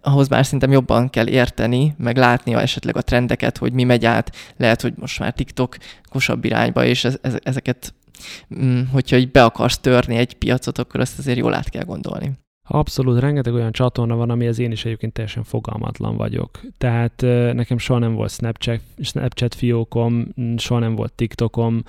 ahhoz 0.00 0.28
már 0.28 0.44
szerintem 0.44 0.72
jobban 0.72 1.10
kell 1.10 1.28
érteni, 1.28 1.94
meg 1.98 2.16
látni 2.16 2.54
esetleg 2.54 2.96
a 2.96 3.02
trendeket, 3.02 3.58
hogy 3.58 3.72
mi 3.72 3.84
megy 3.84 4.04
át. 4.04 4.36
Lehet, 4.56 4.80
hogy 4.80 4.92
most 4.96 5.18
már 5.18 5.32
TikTok 5.32 5.76
kosabb 6.08 6.44
irányba, 6.44 6.84
és 6.84 7.04
ez, 7.04 7.18
ez, 7.22 7.36
ezeket, 7.42 7.94
hogyha 8.92 9.16
így 9.16 9.30
be 9.30 9.44
akarsz 9.44 9.78
törni 9.78 10.16
egy 10.16 10.34
piacot, 10.34 10.78
akkor 10.78 11.00
ezt 11.00 11.18
azért 11.18 11.38
jól 11.38 11.54
át 11.54 11.68
kell 11.68 11.84
gondolni. 11.84 12.32
Abszolút, 12.72 13.20
rengeteg 13.20 13.54
olyan 13.54 13.72
csatorna 13.72 14.16
van, 14.16 14.30
ami 14.30 14.46
az 14.46 14.58
én 14.58 14.70
is 14.70 14.84
egyébként 14.84 15.12
teljesen 15.12 15.42
fogalmatlan 15.42 16.16
vagyok. 16.16 16.60
Tehát 16.78 17.20
nekem 17.54 17.78
soha 17.78 17.98
nem 17.98 18.14
volt 18.14 18.30
Snapchat, 18.30 18.80
Snapchat 19.02 19.54
fiókom, 19.54 20.26
soha 20.56 20.80
nem 20.80 20.94
volt 20.94 21.12
TikTokom, 21.12 21.82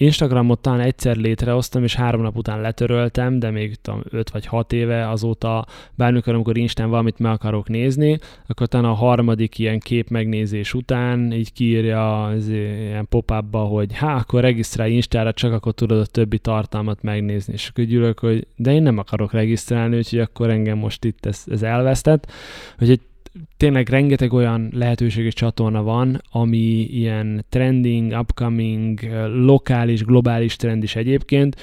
Instagramot 0.00 0.60
talán 0.60 0.80
egyszer 0.80 1.16
létrehoztam, 1.16 1.82
és 1.82 1.94
három 1.94 2.22
nap 2.22 2.36
után 2.36 2.60
letöröltem, 2.60 3.38
de 3.38 3.50
még 3.50 3.76
tudom, 3.80 4.02
öt 4.10 4.30
vagy 4.30 4.46
hat 4.46 4.72
éve 4.72 5.08
azóta 5.08 5.66
bármikor, 5.94 6.34
amikor 6.34 6.56
Instán 6.56 6.90
valamit 6.90 7.18
meg 7.18 7.32
akarok 7.32 7.68
nézni, 7.68 8.18
akkor 8.46 8.66
talán 8.66 8.90
a 8.90 8.94
harmadik 8.94 9.58
ilyen 9.58 9.78
kép 9.78 10.08
megnézés 10.08 10.74
után 10.74 11.32
így 11.32 11.52
kiírja 11.52 12.24
az 12.24 12.48
ilyen 12.48 13.06
pop 13.08 13.32
hogy 13.52 13.92
há, 13.92 14.16
akkor 14.16 14.40
regisztrálj 14.40 14.92
Instára, 14.92 15.32
csak 15.32 15.52
akkor 15.52 15.72
tudod 15.72 15.98
a 15.98 16.06
többi 16.06 16.38
tartalmat 16.38 17.02
megnézni. 17.02 17.52
És 17.52 17.68
akkor 17.68 17.84
gyűlök, 17.84 18.18
hogy 18.18 18.46
de 18.56 18.72
én 18.72 18.82
nem 18.82 18.98
akarok 18.98 19.32
regisztrálni, 19.32 19.96
úgyhogy 19.96 20.18
akkor 20.18 20.50
engem 20.50 20.78
most 20.78 21.04
itt 21.04 21.26
ez, 21.26 21.44
ez 21.50 21.62
elvesztett. 21.62 22.32
Úgyhogy 22.78 23.00
tényleg 23.56 23.88
rengeteg 23.88 24.32
olyan 24.32 24.70
lehetőséges 24.72 25.34
csatorna 25.34 25.82
van, 25.82 26.22
ami 26.30 26.80
ilyen 26.80 27.44
trending, 27.48 28.12
upcoming, 28.12 29.00
lokális, 29.44 30.04
globális 30.04 30.56
trend 30.56 30.82
is 30.82 30.96
egyébként, 30.96 31.56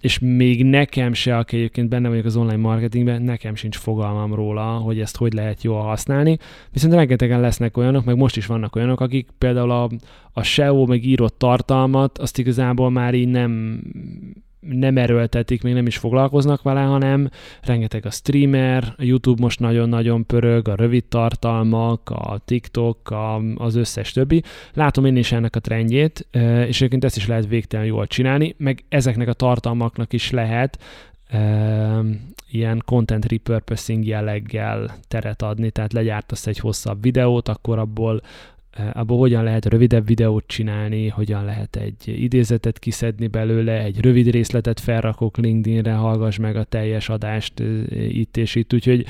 és 0.00 0.18
még 0.18 0.64
nekem 0.64 1.12
se, 1.12 1.36
aki 1.36 1.56
egyébként 1.56 1.88
benne 1.88 2.08
vagyok 2.08 2.24
az 2.24 2.36
online 2.36 2.56
marketingben, 2.56 3.22
nekem 3.22 3.54
sincs 3.54 3.76
fogalmam 3.76 4.34
róla, 4.34 4.62
hogy 4.62 5.00
ezt 5.00 5.16
hogy 5.16 5.32
lehet 5.32 5.62
jól 5.62 5.82
használni. 5.82 6.38
Viszont 6.72 6.94
rengetegen 6.94 7.40
lesznek 7.40 7.76
olyanok, 7.76 8.04
meg 8.04 8.16
most 8.16 8.36
is 8.36 8.46
vannak 8.46 8.76
olyanok, 8.76 9.00
akik 9.00 9.28
például 9.38 9.70
a, 9.70 9.90
a 10.32 10.42
SEO 10.42 10.86
meg 10.86 11.04
írott 11.04 11.38
tartalmat, 11.38 12.18
azt 12.18 12.38
igazából 12.38 12.90
már 12.90 13.14
így 13.14 13.28
nem 13.28 13.82
nem 14.60 14.96
erőltetik, 14.96 15.62
még 15.62 15.74
nem 15.74 15.86
is 15.86 15.96
foglalkoznak 15.96 16.62
vele, 16.62 16.80
hanem 16.80 17.30
rengeteg 17.62 18.06
a 18.06 18.10
streamer, 18.10 18.94
a 18.96 19.02
YouTube 19.02 19.42
most 19.42 19.60
nagyon-nagyon 19.60 20.26
pörög, 20.26 20.68
a 20.68 20.74
rövid 20.74 21.04
tartalmak, 21.04 22.10
a 22.10 22.40
TikTok, 22.44 23.10
a, 23.10 23.36
az 23.54 23.74
összes 23.74 24.12
többi. 24.12 24.42
Látom 24.72 25.04
én 25.04 25.16
is 25.16 25.32
ennek 25.32 25.56
a 25.56 25.60
trendjét, 25.60 26.26
és 26.66 26.76
egyébként 26.76 27.04
ezt 27.04 27.16
is 27.16 27.26
lehet 27.26 27.46
végtelen 27.46 27.86
jól 27.86 28.06
csinálni, 28.06 28.54
meg 28.58 28.84
ezeknek 28.88 29.28
a 29.28 29.32
tartalmaknak 29.32 30.12
is 30.12 30.30
lehet 30.30 30.78
ilyen 32.50 32.82
content 32.84 33.24
repurposing 33.24 34.06
jelleggel 34.06 34.96
teret 35.08 35.42
adni, 35.42 35.70
tehát 35.70 35.92
legyártasz 35.92 36.46
egy 36.46 36.58
hosszabb 36.58 37.02
videót, 37.02 37.48
akkor 37.48 37.78
abból 37.78 38.22
abból 38.92 39.18
hogyan 39.18 39.44
lehet 39.44 39.64
rövidebb 39.64 40.06
videót 40.06 40.44
csinálni, 40.46 41.08
hogyan 41.08 41.44
lehet 41.44 41.76
egy 41.76 42.22
idézetet 42.22 42.78
kiszedni 42.78 43.26
belőle, 43.26 43.82
egy 43.82 44.00
rövid 44.00 44.30
részletet 44.30 44.80
felrakok 44.80 45.36
LinkedInre, 45.36 45.92
hallgass 45.92 46.36
meg 46.36 46.56
a 46.56 46.64
teljes 46.64 47.08
adást 47.08 47.62
itt 48.08 48.36
és 48.36 48.54
itt, 48.54 48.74
úgyhogy 48.74 49.06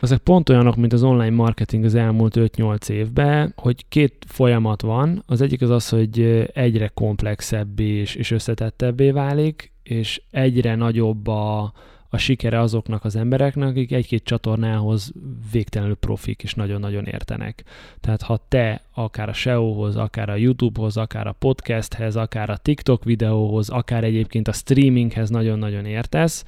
azok 0.00 0.18
pont 0.18 0.48
olyanok, 0.48 0.76
mint 0.76 0.92
az 0.92 1.02
online 1.02 1.30
marketing 1.30 1.84
az 1.84 1.94
elmúlt 1.94 2.36
5-8 2.38 2.88
évben, 2.88 3.52
hogy 3.56 3.84
két 3.88 4.24
folyamat 4.28 4.82
van. 4.82 5.22
Az 5.26 5.40
egyik 5.40 5.62
az 5.62 5.70
az, 5.70 5.88
hogy 5.88 6.48
egyre 6.52 6.88
komplexebbé 6.88 7.88
és, 7.88 8.14
és 8.14 8.30
összetettebbé 8.30 9.10
válik, 9.10 9.72
és 9.82 10.22
egyre 10.30 10.74
nagyobb 10.74 11.26
a, 11.26 11.72
a 12.12 12.18
sikere 12.18 12.60
azoknak 12.60 13.04
az 13.04 13.16
embereknek, 13.16 13.68
akik 13.68 13.92
egy-két 13.92 14.24
csatornához 14.24 15.12
végtelenül 15.52 15.96
profik 15.96 16.42
és 16.42 16.54
nagyon-nagyon 16.54 17.04
értenek. 17.04 17.64
Tehát 18.00 18.22
ha 18.22 18.44
te 18.48 18.82
akár 18.94 19.28
a 19.28 19.32
SEO-hoz, 19.32 19.96
akár 19.96 20.28
a 20.28 20.34
YouTube-hoz, 20.34 20.96
akár 20.96 21.26
a 21.26 21.36
podcasthez, 21.38 22.16
akár 22.16 22.50
a 22.50 22.56
TikTok 22.56 23.04
videóhoz, 23.04 23.68
akár 23.68 24.04
egyébként 24.04 24.48
a 24.48 24.52
streaminghez 24.52 25.28
nagyon-nagyon 25.28 25.84
értesz, 25.84 26.44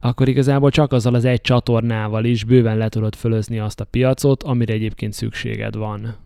akkor 0.00 0.28
igazából 0.28 0.70
csak 0.70 0.92
azzal 0.92 1.14
az 1.14 1.24
egy 1.24 1.40
csatornával 1.40 2.24
is 2.24 2.44
bőven 2.44 2.76
le 2.76 2.88
tudod 2.88 3.14
fölözni 3.14 3.58
azt 3.58 3.80
a 3.80 3.84
piacot, 3.84 4.42
amire 4.42 4.72
egyébként 4.72 5.12
szükséged 5.12 5.76
van. 5.76 6.16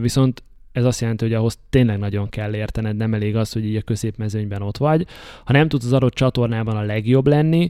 Viszont 0.00 0.42
ez 0.72 0.84
azt 0.84 1.00
jelenti, 1.00 1.24
hogy 1.24 1.34
ahhoz 1.34 1.58
tényleg 1.70 1.98
nagyon 1.98 2.28
kell 2.28 2.54
értened, 2.54 2.96
nem 2.96 3.14
elég 3.14 3.36
az, 3.36 3.52
hogy 3.52 3.64
így 3.64 3.76
a 3.76 3.82
középmezőnyben 3.82 4.62
ott 4.62 4.76
vagy. 4.76 5.06
Ha 5.44 5.52
nem 5.52 5.68
tudsz 5.68 5.84
az 5.84 5.92
adott 5.92 6.14
csatornában 6.14 6.76
a 6.76 6.82
legjobb 6.82 7.26
lenni, 7.26 7.68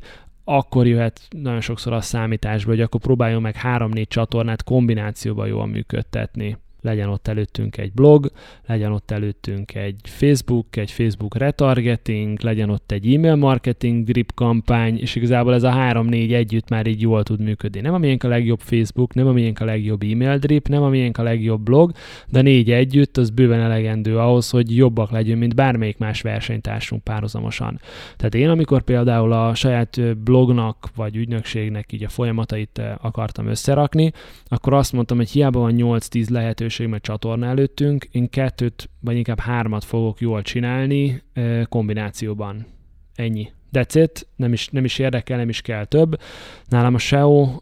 akkor 0.51 0.87
jöhet 0.87 1.21
nagyon 1.31 1.61
sokszor 1.61 1.93
a 1.93 2.01
számításba, 2.01 2.71
hogy 2.71 2.81
akkor 2.81 3.01
próbáljon 3.01 3.43
meg 3.43 3.57
három-négy 3.57 4.09
csatornát 4.09 4.65
kombinációban 4.65 5.47
jól 5.47 5.67
működtetni 5.67 6.57
legyen 6.81 7.09
ott 7.09 7.29
előttünk 7.29 7.77
egy 7.77 7.93
blog, 7.93 8.31
legyen 8.67 8.93
ott 8.93 9.11
előttünk 9.11 9.75
egy 9.75 10.01
Facebook, 10.03 10.77
egy 10.77 10.91
Facebook 10.91 11.37
retargeting, 11.37 12.41
legyen 12.41 12.71
ott 12.71 12.93
egy 12.93 13.15
e-mail 13.15 13.35
marketing 13.35 14.05
drip 14.05 14.35
kampány, 14.35 14.99
és 14.99 15.15
igazából 15.15 15.55
ez 15.55 15.63
a 15.63 15.71
három-négy 15.71 16.33
együtt 16.33 16.69
már 16.69 16.87
így 16.87 17.01
jól 17.01 17.23
tud 17.23 17.41
működni. 17.41 17.81
Nem 17.81 17.95
amilyen 17.95 18.17
a 18.17 18.29
legjobb 18.29 18.61
Facebook, 18.61 19.15
nem 19.15 19.27
amilyen 19.27 19.57
a 19.61 19.65
legjobb 19.65 20.03
e-mail 20.03 20.39
drip, 20.39 20.69
nem 20.69 20.83
amilyen 20.83 21.11
a 21.11 21.23
legjobb 21.23 21.61
blog, 21.61 21.93
de 22.29 22.43
négy 22.43 22.71
együtt 22.71 23.17
az 23.17 23.31
bőven 23.31 23.61
elegendő 23.61 24.19
ahhoz, 24.19 24.51
hogy 24.51 24.77
jobbak 24.77 25.11
legyünk, 25.11 25.39
mint 25.39 25.55
bármelyik 25.55 25.99
más 25.99 26.21
versenytársunk 26.23 27.03
párhuzamosan. 27.03 27.81
Tehát 28.17 28.35
én, 28.35 28.49
amikor 28.49 28.83
például 28.83 29.33
a 29.33 29.55
saját 29.55 30.17
blognak 30.19 30.89
vagy 30.95 31.17
ügynökségnek 31.17 31.93
így 31.93 32.05
a 32.05 32.09
folyamatait 32.09 32.81
akartam 33.01 33.47
összerakni, 33.47 34.13
akkor 34.45 34.73
azt 34.73 34.93
mondtam, 34.93 35.17
hogy 35.17 35.31
hiába 35.31 35.61
van 35.61 35.75
8-10 35.77 36.31
lehető 36.31 36.68
lehetőség, 36.69 36.87
mert 36.89 37.03
csatorna 37.03 37.47
előttünk. 37.47 38.05
Én 38.11 38.31
kettőt, 38.31 38.91
vagy 39.01 39.17
inkább 39.17 39.39
hármat 39.39 39.85
fogok 39.85 40.21
jól 40.21 40.43
csinálni 40.43 41.23
kombinációban. 41.69 42.67
Ennyi. 43.15 43.49
That's 43.73 43.95
it, 43.95 44.27
nem 44.37 44.53
is, 44.53 44.69
nem 44.69 44.85
is 44.85 44.99
érdekel, 44.99 45.37
nem 45.37 45.49
is 45.49 45.61
kell 45.61 45.85
több. 45.85 46.21
Nálam 46.69 46.95
a 46.95 46.99
SEO 46.99 47.61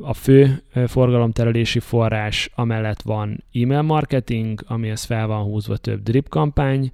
a 0.00 0.14
fő 0.14 0.62
forgalomterelési 0.86 1.78
forrás, 1.78 2.50
amellett 2.54 3.02
van 3.02 3.44
e-mail 3.52 3.82
marketing, 3.82 4.60
amihez 4.66 5.04
fel 5.04 5.26
van 5.26 5.42
húzva 5.42 5.76
több 5.76 6.02
drip 6.02 6.28
kampány, 6.28 6.90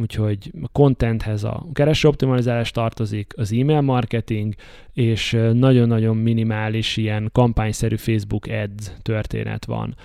úgyhogy 0.00 0.52
a 0.62 0.68
contenthez 0.72 1.44
a 1.44 1.66
kereső 1.72 2.08
optimalizálás 2.08 2.70
tartozik, 2.70 3.32
az 3.36 3.52
e-mail 3.52 3.80
marketing, 3.80 4.54
és 4.92 5.38
nagyon-nagyon 5.52 6.16
minimális 6.16 6.96
ilyen 6.96 7.28
kampányszerű 7.32 7.96
Facebook 7.96 8.46
ads 8.46 8.92
történet 9.02 9.64
van 9.64 9.96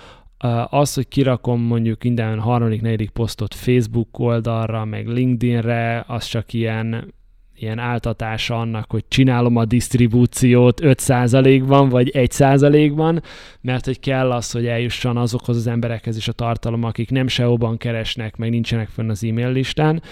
az, 0.70 0.94
hogy 0.94 1.08
kirakom 1.08 1.60
mondjuk 1.60 2.02
minden 2.02 2.38
harmadik, 2.38 2.80
negyedik 2.80 3.10
posztot 3.10 3.54
Facebook 3.54 4.18
oldalra, 4.18 4.84
meg 4.84 5.06
LinkedInre, 5.06 6.04
az 6.06 6.24
csak 6.24 6.52
ilyen 6.52 7.14
ilyen 7.62 7.78
áltatása 7.78 8.60
annak, 8.60 8.90
hogy 8.90 9.04
csinálom 9.08 9.56
a 9.56 9.64
disztribúciót 9.64 10.80
5%-ban 10.84 11.88
vagy 11.88 12.10
1%-ban, 12.14 13.22
mert 13.60 13.84
hogy 13.84 14.00
kell 14.00 14.32
az, 14.32 14.50
hogy 14.50 14.66
eljusson 14.66 15.16
azokhoz 15.16 15.56
az 15.56 15.66
emberekhez 15.66 16.16
is 16.16 16.28
a 16.28 16.32
tartalom, 16.32 16.84
akik 16.84 17.10
nem 17.10 17.28
SEO-ban 17.28 17.76
keresnek, 17.76 18.36
meg 18.36 18.50
nincsenek 18.50 18.88
fönn 18.88 19.10
az 19.10 19.24
e-mail 19.24 19.52
listán, 19.52 20.02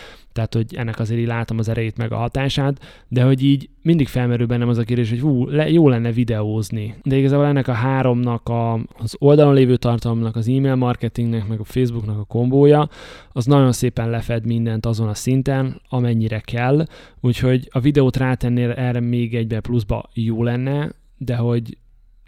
tehát 0.41 0.69
hogy 0.69 0.79
ennek 0.79 0.99
azért 0.99 1.21
így 1.21 1.27
látom 1.27 1.59
az 1.59 1.69
erejét 1.69 1.97
meg 1.97 2.13
a 2.13 2.17
hatását, 2.17 3.05
de 3.09 3.23
hogy 3.23 3.43
így 3.43 3.69
mindig 3.83 4.09
felmerül 4.09 4.47
bennem 4.47 4.69
az 4.69 4.79
a 4.79 4.83
kérdés, 4.83 5.11
hogy 5.11 5.21
hú, 5.21 5.47
le, 5.47 5.71
jó 5.71 5.89
lenne 5.89 6.13
videózni. 6.13 6.95
De 7.03 7.17
igazából 7.17 7.47
ennek 7.47 7.69
a 7.69 7.73
háromnak, 7.73 8.49
a, 8.49 8.73
az 8.75 9.17
oldalon 9.19 9.55
lévő 9.55 9.77
tartalomnak, 9.77 10.37
az 10.37 10.49
e-mail 10.49 10.75
marketingnek, 10.75 11.49
meg 11.49 11.61
a 11.61 11.65
Facebooknak 11.65 12.19
a 12.19 12.25
kombója, 12.25 12.89
az 13.33 13.45
nagyon 13.45 13.73
szépen 13.73 14.11
lefed 14.11 14.47
mindent 14.47 14.87
azon 14.87 15.09
a 15.09 15.15
szinten, 15.15 15.81
amennyire 15.89 16.39
kell, 16.39 16.85
úgyhogy 17.21 17.69
a 17.71 17.81
videót 17.81 18.17
rátenni 18.17 18.63
erre 18.63 19.01
még 19.01 19.35
egybe 19.35 19.61
pluszba 19.61 20.11
jó 20.15 20.43
lenne, 20.43 20.93
de 21.19 21.37
hogy 21.37 21.77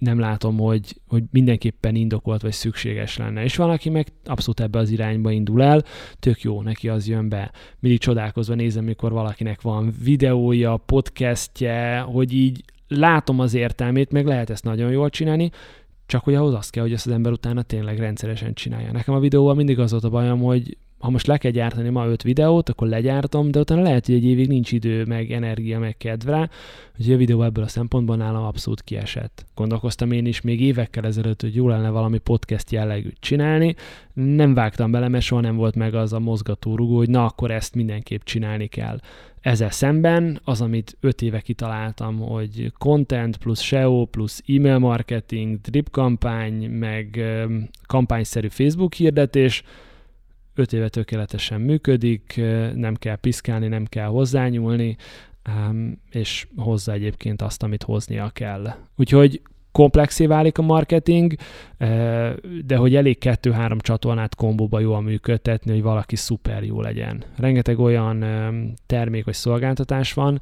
nem 0.02 0.18
látom, 0.18 0.58
hogy, 0.58 1.00
hogy 1.08 1.22
mindenképpen 1.30 1.94
indokolt 1.94 2.42
vagy 2.42 2.52
szükséges 2.52 3.16
lenne. 3.16 3.42
És 3.42 3.56
van, 3.56 3.70
aki 3.70 3.90
meg 3.90 4.06
abszolút 4.24 4.60
ebbe 4.60 4.78
az 4.78 4.90
irányba 4.90 5.30
indul 5.30 5.62
el, 5.62 5.82
tök 6.18 6.42
jó, 6.42 6.62
neki 6.62 6.88
az 6.88 7.08
jön 7.08 7.28
be. 7.28 7.50
Mindig 7.78 8.00
csodálkozva 8.00 8.54
nézem, 8.54 8.84
mikor 8.84 9.12
valakinek 9.12 9.60
van 9.60 9.94
videója, 10.04 10.76
podcastje, 10.76 11.98
hogy 11.98 12.32
így 12.32 12.64
látom 12.88 13.40
az 13.40 13.54
értelmét, 13.54 14.12
meg 14.12 14.26
lehet 14.26 14.50
ezt 14.50 14.64
nagyon 14.64 14.90
jól 14.90 15.10
csinálni, 15.10 15.50
csak 16.06 16.24
hogy 16.24 16.34
ahhoz 16.34 16.54
az 16.54 16.70
kell, 16.70 16.82
hogy 16.82 16.92
ezt 16.92 17.06
az 17.06 17.12
ember 17.12 17.32
utána 17.32 17.62
tényleg 17.62 17.98
rendszeresen 17.98 18.54
csinálja. 18.54 18.92
Nekem 18.92 19.14
a 19.14 19.20
videóval 19.20 19.54
mindig 19.54 19.78
az 19.78 19.90
volt 19.90 20.04
a 20.04 20.10
bajom, 20.10 20.40
hogy 20.40 20.76
ha 21.02 21.10
most 21.10 21.26
le 21.26 21.38
kell 21.38 21.50
gyártani 21.50 21.88
ma 21.88 22.06
öt 22.06 22.22
videót, 22.22 22.68
akkor 22.68 22.88
legyártom, 22.88 23.50
de 23.50 23.58
utána 23.58 23.82
lehet, 23.82 24.06
hogy 24.06 24.14
egy 24.14 24.24
évig 24.24 24.48
nincs 24.48 24.72
idő, 24.72 25.04
meg 25.04 25.30
energia, 25.30 25.78
meg 25.78 25.96
kedv 25.96 26.28
rá, 26.28 26.48
úgyhogy 26.98 27.14
a 27.14 27.16
videó 27.16 27.42
ebből 27.42 27.64
a 27.64 27.68
szempontból 27.68 28.16
nálam 28.16 28.44
abszolút 28.44 28.82
kiesett. 28.82 29.46
Gondolkoztam 29.54 30.12
én 30.12 30.26
is 30.26 30.40
még 30.40 30.60
évekkel 30.60 31.04
ezelőtt, 31.04 31.40
hogy 31.40 31.54
jó 31.54 31.68
lenne 31.68 31.88
valami 31.88 32.18
podcast 32.18 32.70
jellegűt 32.70 33.16
csinálni, 33.20 33.74
nem 34.12 34.54
vágtam 34.54 34.90
bele, 34.90 35.08
mert 35.08 35.24
soha 35.24 35.40
nem 35.40 35.56
volt 35.56 35.74
meg 35.74 35.94
az 35.94 36.12
a 36.12 36.18
mozgatórugó, 36.18 36.96
hogy 36.96 37.10
na 37.10 37.24
akkor 37.24 37.50
ezt 37.50 37.74
mindenképp 37.74 38.22
csinálni 38.22 38.66
kell. 38.66 38.98
Ezzel 39.40 39.70
szemben 39.70 40.40
az, 40.44 40.60
amit 40.60 40.96
öt 41.00 41.22
éve 41.22 41.40
kitaláltam, 41.40 42.18
hogy 42.18 42.72
content 42.78 43.36
plusz 43.36 43.60
SEO 43.60 44.04
plusz 44.04 44.42
email 44.46 44.78
marketing, 44.78 45.60
drip 45.60 45.90
kampány, 45.90 46.70
meg 46.70 47.22
kampányszerű 47.86 48.48
Facebook 48.48 48.94
hirdetés, 48.94 49.62
öt 50.54 50.72
éve 50.72 50.88
tökéletesen 50.88 51.60
működik, 51.60 52.40
nem 52.74 52.94
kell 52.94 53.16
piszkálni, 53.16 53.68
nem 53.68 53.84
kell 53.84 54.06
hozzányúlni, 54.06 54.96
és 56.10 56.46
hozza 56.56 56.92
egyébként 56.92 57.42
azt, 57.42 57.62
amit 57.62 57.82
hoznia 57.82 58.30
kell. 58.30 58.74
Úgyhogy 58.96 59.42
komplexé 59.72 60.26
válik 60.26 60.58
a 60.58 60.62
marketing, 60.62 61.34
de 62.64 62.76
hogy 62.76 62.94
elég 62.94 63.18
kettő-három 63.18 63.78
csatornát 63.78 64.34
kombóba 64.34 64.80
jól 64.80 65.00
működtetni, 65.00 65.72
hogy 65.72 65.82
valaki 65.82 66.16
szuper 66.16 66.64
jó 66.64 66.80
legyen. 66.80 67.24
Rengeteg 67.36 67.78
olyan 67.78 68.24
termék 68.86 69.24
vagy 69.24 69.34
szolgáltatás 69.34 70.12
van, 70.12 70.40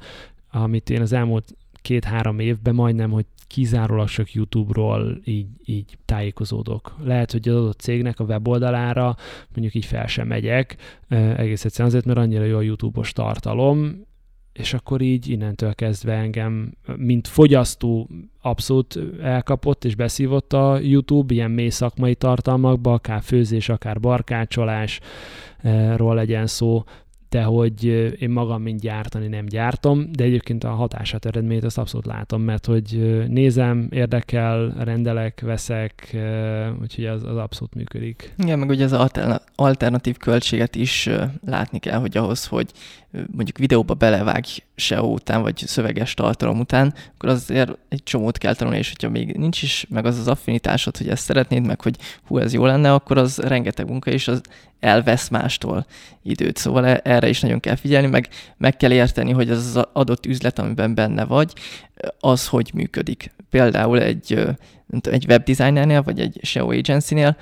amit 0.51 0.89
én 0.89 1.01
az 1.01 1.13
elmúlt 1.13 1.55
két-három 1.81 2.39
évben 2.39 2.75
majdnem, 2.75 3.11
hogy 3.11 3.25
kizárólag 3.51 4.07
csak 4.07 4.33
YouTube-ról 4.33 5.21
így, 5.23 5.47
így 5.65 5.97
tájékozódok. 6.05 6.95
Lehet, 7.03 7.31
hogy 7.31 7.49
az 7.49 7.55
adott 7.55 7.79
cégnek 7.79 8.19
a 8.19 8.23
weboldalára 8.23 9.15
mondjuk 9.53 9.75
így 9.75 9.85
fel 9.85 10.07
sem 10.07 10.27
megyek, 10.27 10.75
egész 11.09 11.65
egyszerűen 11.65 11.89
azért, 11.89 12.05
mert 12.05 12.19
annyira 12.19 12.43
jó 12.43 12.57
a 12.57 12.61
YouTube-os 12.61 13.11
tartalom, 13.11 14.05
és 14.53 14.73
akkor 14.73 15.01
így 15.01 15.29
innentől 15.29 15.73
kezdve 15.73 16.13
engem, 16.13 16.73
mint 16.95 17.27
fogyasztó 17.27 18.09
abszolút 18.41 18.99
elkapott 19.21 19.85
és 19.85 19.95
beszívott 19.95 20.53
a 20.53 20.79
YouTube, 20.79 21.33
ilyen 21.33 21.51
mély 21.51 21.69
szakmai 21.69 22.15
tartalmakba, 22.15 22.93
akár 22.93 23.21
főzés, 23.21 23.69
akár 23.69 23.99
barkácsolásról 23.99 26.15
legyen 26.15 26.47
szó, 26.47 26.83
de 27.31 27.43
hogy 27.43 27.83
én 28.19 28.29
magam 28.29 28.61
mint 28.61 28.79
gyártani 28.79 29.27
nem 29.27 29.45
gyártom, 29.45 30.11
de 30.11 30.23
egyébként 30.23 30.63
a 30.63 30.69
hatását, 30.69 31.25
eredményt 31.25 31.63
azt 31.63 31.77
abszolút 31.77 32.05
látom, 32.05 32.41
mert 32.41 32.65
hogy 32.65 33.23
nézem, 33.27 33.87
érdekel, 33.89 34.73
rendelek, 34.79 35.41
veszek, 35.41 36.17
úgyhogy 36.81 37.05
az, 37.05 37.23
az 37.23 37.37
abszolút 37.37 37.75
működik. 37.75 38.33
Igen, 38.37 38.59
meg 38.59 38.69
ugye 38.69 38.83
az 38.83 39.11
alternatív 39.55 40.17
költséget 40.17 40.75
is 40.75 41.09
látni 41.45 41.79
kell, 41.79 41.99
hogy 41.99 42.17
ahhoz, 42.17 42.47
hogy 42.47 42.71
mondjuk 43.11 43.57
videóba 43.57 43.93
belevágj 43.93 44.59
SEO 44.75 45.07
után, 45.07 45.41
vagy 45.41 45.57
szöveges 45.57 46.13
tartalom 46.13 46.59
után, 46.59 46.93
akkor 47.13 47.29
azért 47.29 47.77
egy 47.89 48.03
csomót 48.03 48.37
kell 48.37 48.55
tanulni, 48.55 48.79
és 48.79 48.89
hogyha 48.89 49.09
még 49.09 49.37
nincs 49.37 49.61
is 49.61 49.85
meg 49.89 50.05
az 50.05 50.19
az 50.19 50.27
affinitásod, 50.27 50.97
hogy 50.97 51.09
ezt 51.09 51.23
szeretnéd, 51.23 51.65
meg 51.65 51.81
hogy 51.81 51.95
hú, 52.27 52.37
ez 52.37 52.53
jó 52.53 52.65
lenne, 52.65 52.93
akkor 52.93 53.17
az 53.17 53.37
rengeteg 53.37 53.89
munka, 53.89 54.11
és 54.11 54.27
az 54.27 54.41
elvesz 54.79 55.29
mástól 55.29 55.85
időt. 56.23 56.57
Szóval 56.57 56.85
e- 56.85 57.01
erre 57.03 57.29
is 57.29 57.39
nagyon 57.39 57.59
kell 57.59 57.75
figyelni, 57.75 58.07
meg 58.07 58.29
meg 58.57 58.77
kell 58.77 58.91
érteni, 58.91 59.31
hogy 59.31 59.49
az 59.49 59.75
az 59.75 59.85
adott 59.93 60.25
üzlet, 60.25 60.59
amiben 60.59 60.93
benne 60.93 61.25
vagy, 61.25 61.53
az 62.19 62.47
hogy 62.47 62.71
működik. 62.73 63.31
Például 63.49 64.01
egy, 64.01 64.43
egy 65.01 65.25
webdesignernél, 65.27 66.01
vagy 66.01 66.19
egy 66.19 66.39
SEO 66.41 66.71
agencynél 66.71 67.37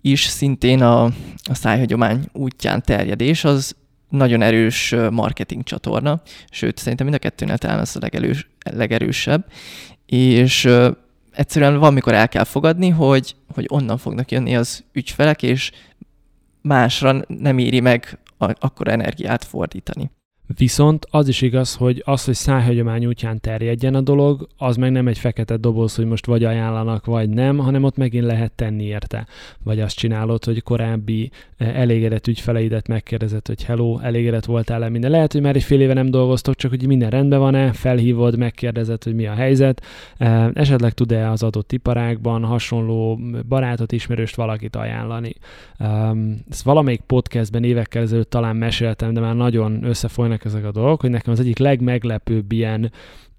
is 0.00 0.24
szintén 0.24 0.82
a, 0.82 1.04
a 1.42 1.54
szájhagyomány 1.54 2.24
útján 2.32 2.82
terjedés, 2.82 3.44
az 3.44 3.76
nagyon 4.08 4.42
erős 4.42 4.94
marketing 5.10 5.62
csatorna, 5.62 6.22
sőt, 6.50 6.78
szerintem 6.78 7.06
mind 7.06 7.18
a 7.18 7.22
kettőnél 7.22 7.58
talán 7.58 7.78
az 7.78 7.96
a 7.96 7.98
legelős, 8.02 8.48
legerősebb, 8.70 9.46
és 10.06 10.68
egyszerűen 11.32 11.78
van, 11.78 11.92
mikor 11.92 12.14
el 12.14 12.28
kell 12.28 12.44
fogadni, 12.44 12.88
hogy, 12.88 13.36
hogy 13.54 13.66
onnan 13.68 13.98
fognak 13.98 14.30
jönni 14.30 14.56
az 14.56 14.84
ügyfelek, 14.92 15.42
és 15.42 15.70
másra 16.62 17.20
nem 17.26 17.58
éri 17.58 17.80
meg 17.80 18.18
akkor 18.38 18.88
energiát 18.88 19.44
fordítani. 19.44 20.10
Viszont 20.56 21.06
az 21.10 21.28
is 21.28 21.42
igaz, 21.42 21.74
hogy 21.74 22.02
az, 22.04 22.24
hogy 22.24 22.34
szájhagyomány 22.34 23.06
útján 23.06 23.40
terjedjen 23.40 23.94
a 23.94 24.00
dolog, 24.00 24.48
az 24.56 24.76
meg 24.76 24.90
nem 24.90 25.08
egy 25.08 25.18
fekete 25.18 25.56
doboz, 25.56 25.96
hogy 25.96 26.06
most 26.06 26.26
vagy 26.26 26.44
ajánlanak, 26.44 27.06
vagy 27.06 27.28
nem, 27.28 27.58
hanem 27.58 27.84
ott 27.84 27.96
megint 27.96 28.24
lehet 28.24 28.52
tenni 28.52 28.84
érte. 28.84 29.26
Vagy 29.62 29.80
azt 29.80 29.96
csinálod, 29.96 30.44
hogy 30.44 30.62
korábbi 30.62 31.30
eh, 31.56 31.80
elégedett 31.80 32.26
ügyfeleidet 32.26 32.88
megkérdezed, 32.88 33.46
hogy 33.46 33.64
hello, 33.64 33.98
elégedett 33.98 34.44
voltál-e 34.44 34.88
minden. 34.88 35.10
Lehet, 35.10 35.32
hogy 35.32 35.42
már 35.42 35.56
egy 35.56 35.62
fél 35.62 35.80
éve 35.80 35.92
nem 35.92 36.10
dolgoztok, 36.10 36.54
csak 36.54 36.70
hogy 36.70 36.86
minden 36.86 37.10
rendben 37.10 37.38
van-e, 37.38 37.72
felhívod, 37.72 38.38
megkérdezed, 38.38 39.04
hogy 39.04 39.14
mi 39.14 39.26
a 39.26 39.34
helyzet, 39.34 39.82
eh, 40.16 40.48
esetleg 40.54 40.92
tud-e 40.92 41.30
az 41.30 41.42
adott 41.42 41.72
iparágban 41.72 42.44
hasonló 42.44 43.20
barátot, 43.48 43.92
ismerőst 43.92 44.36
valakit 44.36 44.76
ajánlani. 44.76 45.34
Ezt 46.50 46.62
valamelyik 46.62 47.00
podcastben 47.00 47.64
évekkel 47.64 48.02
ezelőtt 48.02 48.30
talán 48.30 48.56
meséltem, 48.56 49.14
de 49.14 49.20
már 49.20 49.34
nagyon 49.34 49.84
összefolynak 49.84 50.37
történnek 50.38 50.44
ezek 50.44 50.64
a 50.64 50.80
dolgok, 50.80 51.00
hogy 51.00 51.10
nekem 51.10 51.32
az 51.32 51.40
egyik 51.40 51.58
legmeglepőbb 51.58 52.52
ilyen 52.52 52.92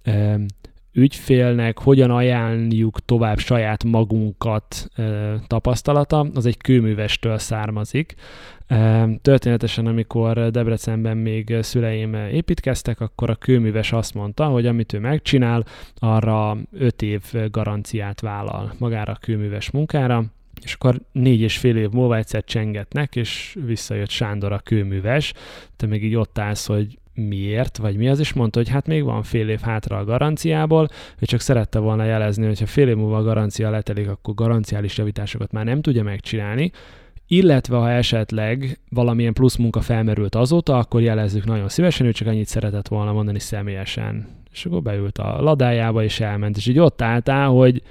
ö, 0.04 0.36
ügyfélnek 0.93 1.80
hogyan 1.80 2.12
ajánljuk 2.12 3.06
tovább 3.06 3.39
saját 3.39 3.84
magunkat 3.84 4.88
ö, 4.95 5.36
tapasztalata, 5.47 6.28
az 6.34 6.45
egy 6.45 6.58
kőművestől 6.58 7.38
származik. 7.38 8.16
Ö, 8.68 9.04
történetesen, 9.22 9.86
amikor 9.86 10.52
Debrecenben 10.52 11.18
még 11.18 11.58
szüleim 11.62 12.14
építkeztek, 12.14 13.02
akkor 13.02 13.30
a 13.30 13.36
kőműves 13.36 13.91
azt 13.91 14.14
mondta, 14.14 14.45
hogy 14.45 14.66
amit 14.66 14.93
ő 14.93 15.00
megcsinál, 15.00 15.66
arra 15.95 16.58
öt 16.72 17.02
év 17.02 17.22
garanciát 17.52 18.22
vállal 18.22 18.74
magára 18.78 19.14
a 19.14 19.20
kőműves 19.22 19.72
munkára, 19.72 20.24
és 20.64 20.74
akkor 20.74 21.01
négy 21.12 21.41
és 21.41 21.57
fél 21.57 21.78
év 21.78 21.89
múlva 21.89 22.16
egyszer 22.16 22.43
csengetnek, 22.43 23.16
és 23.16 23.57
visszajött 23.66 24.10
Sándor 24.10 24.51
a 24.51 24.60
kőműves, 24.60 25.34
te 25.76 25.86
még 25.86 26.03
így 26.03 26.16
ott 26.16 26.39
állsz, 26.39 26.66
hogy 26.66 26.97
miért, 27.14 27.78
vagy 27.78 27.95
mi 27.95 28.10
az, 28.10 28.20
és 28.20 28.34
mondta, 28.34 28.60
hogy 28.60 28.70
hát 28.70 28.88
még 28.88 29.03
van 29.03 29.24
fél 29.24 29.49
év 29.49 29.60
hátra 29.60 29.97
a 29.97 30.03
garanciából, 30.03 30.88
hogy 31.20 31.28
csak 31.28 31.39
szerette 31.39 31.80
volna 31.80 32.03
jelezni, 32.03 32.45
hogy 32.45 32.60
ha 32.60 32.66
fél 32.66 32.88
év 32.88 32.95
múlva 32.95 33.18
a 33.18 33.24
garancia 33.24 33.70
letelik, 33.70 34.10
akkor 34.10 34.34
garanciális 34.34 34.97
javításokat 34.97 35.51
már 35.51 35.66
nem 35.66 35.82
tudja 35.82 36.03
megcsinálni, 36.03 36.72
illetve 37.28 37.78
ha 37.78 37.91
esetleg 37.91 38.80
valamilyen 38.89 39.34
plusz 39.34 39.55
munka 39.55 39.82
felmerült 39.82 40.36
azóta, 40.36 40.78
akkor 40.78 41.01
jelezzük 41.01 41.45
nagyon 41.45 41.70
szívesen, 41.70 42.05
ő 42.05 42.12
csak 42.12 42.28
annyit 42.28 42.47
szeretett 42.47 42.88
volna 42.88 43.14
mondani 43.14 43.39
személyesen. 43.39 44.28
És 44.51 44.66
akkor 44.66 44.82
beült 44.82 45.18
a 45.18 45.41
ladájába, 45.41 46.03
és 46.03 46.20
elment, 46.20 46.57
és 46.57 46.68
így 46.68 46.80
ott 46.80 47.01
álltál, 47.01 47.47
hogy 47.47 47.82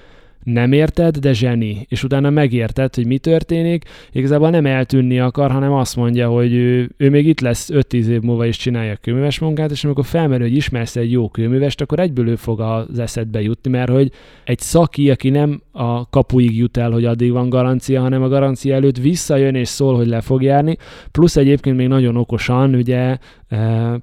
nem 0.44 0.72
érted, 0.72 1.16
de 1.16 1.32
zseni. 1.32 1.86
És 1.88 2.04
utána 2.04 2.30
megérted, 2.30 2.94
hogy 2.94 3.06
mi 3.06 3.18
történik. 3.18 3.84
Igazából 4.12 4.50
nem 4.50 4.66
eltűnni 4.66 5.18
akar, 5.18 5.50
hanem 5.50 5.72
azt 5.72 5.96
mondja, 5.96 6.28
hogy 6.28 6.52
ő, 6.52 6.90
ő 6.96 7.10
még 7.10 7.26
itt 7.26 7.40
lesz 7.40 7.70
5-10 7.72 7.92
év 7.92 8.20
múlva 8.20 8.46
is 8.46 8.56
csinálja 8.56 8.92
a 8.92 8.98
kőműves 9.00 9.38
munkát, 9.38 9.70
és 9.70 9.84
amikor 9.84 10.04
felmerül, 10.04 10.46
hogy 10.46 10.56
ismersz 10.56 10.96
egy 10.96 11.10
jó 11.10 11.28
kőművest, 11.28 11.80
akkor 11.80 11.98
egyből 11.98 12.28
ő 12.28 12.36
fog 12.36 12.60
az 12.60 12.98
eszedbe 12.98 13.42
jutni, 13.42 13.70
mert 13.70 13.90
hogy 13.90 14.12
egy 14.44 14.58
szaki, 14.58 15.10
aki 15.10 15.30
nem 15.30 15.62
a 15.78 16.06
kapuig 16.10 16.56
jut 16.56 16.76
el, 16.76 16.90
hogy 16.90 17.04
addig 17.04 17.32
van 17.32 17.48
garancia, 17.48 18.00
hanem 18.00 18.22
a 18.22 18.28
garancia 18.28 18.74
előtt 18.74 18.98
visszajön 18.98 19.54
és 19.54 19.68
szól, 19.68 19.96
hogy 19.96 20.06
le 20.06 20.20
fog 20.20 20.42
járni, 20.42 20.76
plusz 21.10 21.36
egyébként 21.36 21.76
még 21.76 21.88
nagyon 21.88 22.16
okosan 22.16 22.74
ugye 22.74 23.16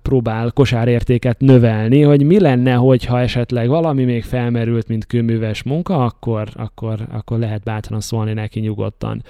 próbál 0.01 0.51
kosárértéket 0.51 1.39
növelni, 1.39 2.01
hogy 2.01 2.23
mi 2.23 2.39
lenne, 2.39 2.73
hogyha 2.73 3.19
esetleg 3.19 3.67
valami 3.67 4.03
még 4.03 4.23
felmerült, 4.23 4.88
mint 4.88 5.05
kőműves 5.05 5.63
munka, 5.63 6.05
akkor, 6.05 6.47
akkor, 6.53 6.99
akkor 7.11 7.39
lehet 7.39 7.63
bátran 7.63 7.99
szólni 7.99 8.34
neki 8.34 8.59
nyugodtan. 8.59 9.23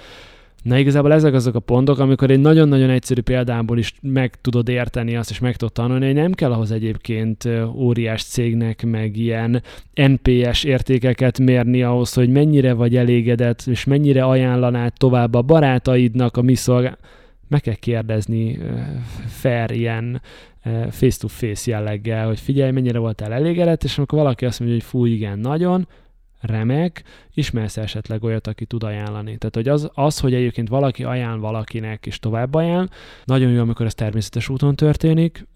Na 0.66 0.78
igazából 0.78 1.12
ezek 1.12 1.34
azok 1.34 1.54
a 1.54 1.60
pontok, 1.60 1.98
amikor 1.98 2.30
egy 2.30 2.40
nagyon-nagyon 2.40 2.90
egyszerű 2.90 3.20
példából 3.20 3.78
is 3.78 3.94
meg 4.02 4.40
tudod 4.40 4.68
érteni 4.68 5.16
azt, 5.16 5.30
és 5.30 5.38
meg 5.38 5.56
tudod 5.56 5.74
tanulni, 5.74 6.04
hogy 6.04 6.14
nem 6.14 6.32
kell 6.32 6.52
ahhoz 6.52 6.70
egyébként 6.70 7.48
óriás 7.74 8.24
cégnek, 8.24 8.84
meg 8.84 9.16
ilyen 9.16 9.62
NPS 9.94 10.64
értékeket 10.64 11.38
mérni 11.38 11.82
ahhoz, 11.82 12.14
hogy 12.14 12.28
mennyire 12.28 12.72
vagy 12.72 12.96
elégedett, 12.96 13.62
és 13.66 13.84
mennyire 13.84 14.24
ajánlanád 14.24 14.92
tovább 14.96 15.34
a 15.34 15.42
barátaidnak, 15.42 16.36
a 16.36 16.42
mi 16.42 16.54
szolgál 16.54 16.98
meg 17.48 17.60
kell 17.60 17.74
kérdezni 17.74 18.58
fair 19.26 19.70
ilyen 19.70 20.22
face-to-face 20.90 21.70
jelleggel, 21.70 22.26
hogy 22.26 22.40
figyelj, 22.40 22.70
mennyire 22.70 22.98
voltál 22.98 23.32
elégedett, 23.32 23.84
és 23.84 23.98
amikor 23.98 24.18
valaki 24.18 24.44
azt 24.44 24.58
mondja, 24.58 24.78
hogy 24.78 24.86
fú, 24.86 25.04
igen, 25.04 25.38
nagyon, 25.38 25.88
remek, 26.40 27.02
ismersz 27.34 27.76
esetleg 27.76 28.24
olyat, 28.24 28.46
aki 28.46 28.64
tud 28.64 28.82
ajánlani. 28.82 29.36
Tehát, 29.36 29.54
hogy 29.54 29.68
az, 29.68 29.90
az, 29.94 30.20
hogy 30.20 30.34
egyébként 30.34 30.68
valaki 30.68 31.04
ajánl 31.04 31.40
valakinek 31.40 32.06
és 32.06 32.18
tovább 32.18 32.54
ajánl, 32.54 32.88
nagyon 33.24 33.50
jó, 33.50 33.60
amikor 33.60 33.86
ez 33.86 33.94
természetes 33.94 34.48
úton 34.48 34.76
történik, 34.76 35.46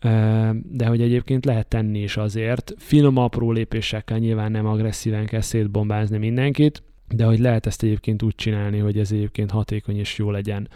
de 0.63 0.87
hogy 0.87 1.01
egyébként 1.01 1.45
lehet 1.45 1.67
tenni 1.67 2.03
is 2.03 2.17
azért. 2.17 2.75
Finom, 2.79 3.17
apró 3.17 3.53
lépésekkel 3.53 4.19
nyilván 4.19 4.51
nem 4.51 4.67
agresszíven 4.67 5.27
kell 5.27 5.41
szétbombázni 5.41 6.19
mindenkit, 6.19 6.83
de 7.09 7.25
hogy 7.25 7.39
lehet 7.39 7.67
ezt 7.67 7.83
egyébként 7.83 8.23
úgy 8.23 8.35
csinálni, 8.35 8.79
hogy 8.79 8.99
ez 8.99 9.13
egyébként 9.13 9.51
hatékony 9.51 9.99
és 9.99 10.19
jó 10.19 10.31
legyen. 10.31 10.69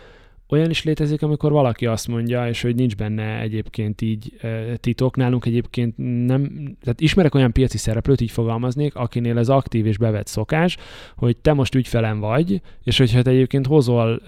Olyan 0.54 0.70
is 0.70 0.84
létezik, 0.84 1.22
amikor 1.22 1.52
valaki 1.52 1.86
azt 1.86 2.08
mondja, 2.08 2.48
és 2.48 2.62
hogy 2.62 2.74
nincs 2.74 2.96
benne 2.96 3.40
egyébként 3.40 4.00
így 4.00 4.32
titok. 4.76 5.16
Nálunk 5.16 5.46
egyébként 5.46 5.94
nem, 6.26 6.74
tehát 6.82 7.00
ismerek 7.00 7.34
olyan 7.34 7.52
piaci 7.52 7.78
szereplőt, 7.78 8.20
így 8.20 8.30
fogalmaznék, 8.30 8.94
akinél 8.94 9.38
ez 9.38 9.48
aktív 9.48 9.86
és 9.86 9.98
bevett 9.98 10.26
szokás, 10.26 10.76
hogy 11.16 11.36
te 11.36 11.52
most 11.52 11.74
ügyfelem 11.74 12.20
vagy, 12.20 12.60
és 12.82 12.98
hogyha 12.98 13.22
te 13.22 13.30
egyébként 13.30 13.66
hozol, 13.66 14.20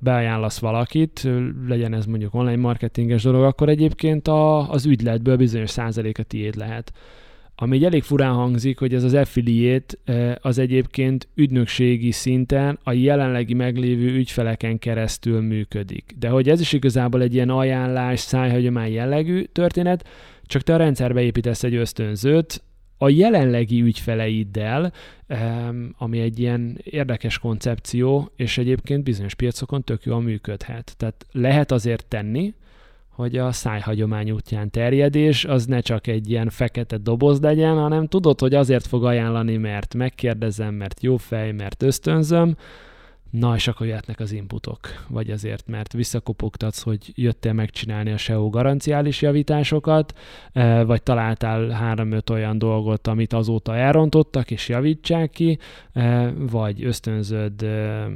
beajánlasz 0.00 0.58
valakit, 0.58 1.28
legyen 1.68 1.94
ez 1.94 2.06
mondjuk 2.06 2.34
online 2.34 2.56
marketinges 2.56 3.22
dolog, 3.22 3.42
akkor 3.42 3.68
egyébként 3.68 4.28
a, 4.28 4.70
az 4.70 4.86
ügyletből 4.86 5.36
bizonyos 5.36 5.70
százaléka 5.70 6.22
tiéd 6.22 6.56
lehet 6.56 6.92
ami 7.58 7.76
egy 7.76 7.84
elég 7.84 8.02
furán 8.02 8.34
hangzik, 8.34 8.78
hogy 8.78 8.94
ez 8.94 9.04
az 9.04 9.14
affiliate 9.14 9.96
az 10.40 10.58
egyébként 10.58 11.28
ügynökségi 11.34 12.10
szinten 12.10 12.78
a 12.82 12.92
jelenlegi 12.92 13.54
meglévő 13.54 14.14
ügyfeleken 14.14 14.78
keresztül 14.78 15.40
működik. 15.40 16.14
De 16.18 16.28
hogy 16.28 16.48
ez 16.48 16.60
is 16.60 16.72
igazából 16.72 17.22
egy 17.22 17.34
ilyen 17.34 17.50
ajánlás, 17.50 18.20
szájhagyomány 18.20 18.92
jellegű 18.92 19.42
történet, 19.42 20.08
csak 20.46 20.62
te 20.62 20.74
a 20.74 20.76
rendszerbe 20.76 21.22
építesz 21.22 21.62
egy 21.62 21.74
ösztönzőt, 21.74 22.64
a 22.98 23.08
jelenlegi 23.08 23.80
ügyfeleiddel, 23.80 24.92
ami 25.98 26.20
egy 26.20 26.38
ilyen 26.38 26.78
érdekes 26.84 27.38
koncepció, 27.38 28.32
és 28.36 28.58
egyébként 28.58 29.02
bizonyos 29.02 29.34
piacokon 29.34 29.82
tök 29.82 30.04
jól 30.04 30.22
működhet. 30.22 30.94
Tehát 30.96 31.26
lehet 31.32 31.72
azért 31.72 32.06
tenni, 32.06 32.54
hogy 33.16 33.36
a 33.36 33.52
szájhagyomány 33.52 34.30
útján 34.30 34.70
terjedés 34.70 35.44
az 35.44 35.66
ne 35.66 35.80
csak 35.80 36.06
egy 36.06 36.30
ilyen 36.30 36.48
fekete 36.48 36.96
doboz 36.96 37.40
legyen, 37.40 37.74
hanem 37.76 38.06
tudod, 38.06 38.40
hogy 38.40 38.54
azért 38.54 38.86
fog 38.86 39.04
ajánlani, 39.04 39.56
mert 39.56 39.94
megkérdezem, 39.94 40.74
mert 40.74 41.02
jó 41.02 41.16
fej, 41.16 41.52
mert 41.52 41.82
ösztönzöm, 41.82 42.56
na 43.30 43.54
és 43.54 43.68
akkor 43.68 43.86
jöhetnek 43.86 44.20
az 44.20 44.32
inputok, 44.32 44.80
vagy 45.08 45.30
azért, 45.30 45.68
mert 45.68 45.92
visszakopogtatsz, 45.92 46.82
hogy 46.82 47.12
jöttél 47.14 47.52
megcsinálni 47.52 48.12
a 48.12 48.16
SEO 48.16 48.48
garanciális 48.48 49.22
javításokat, 49.22 50.18
e, 50.52 50.84
vagy 50.84 51.02
találtál 51.02 51.68
három-öt 51.68 52.30
olyan 52.30 52.58
dolgot, 52.58 53.06
amit 53.06 53.32
azóta 53.32 53.76
elrontottak, 53.76 54.50
és 54.50 54.68
javítsák 54.68 55.30
ki, 55.30 55.58
e, 55.92 56.32
vagy 56.32 56.84
ösztönzöd 56.84 57.62
e, 57.62 58.06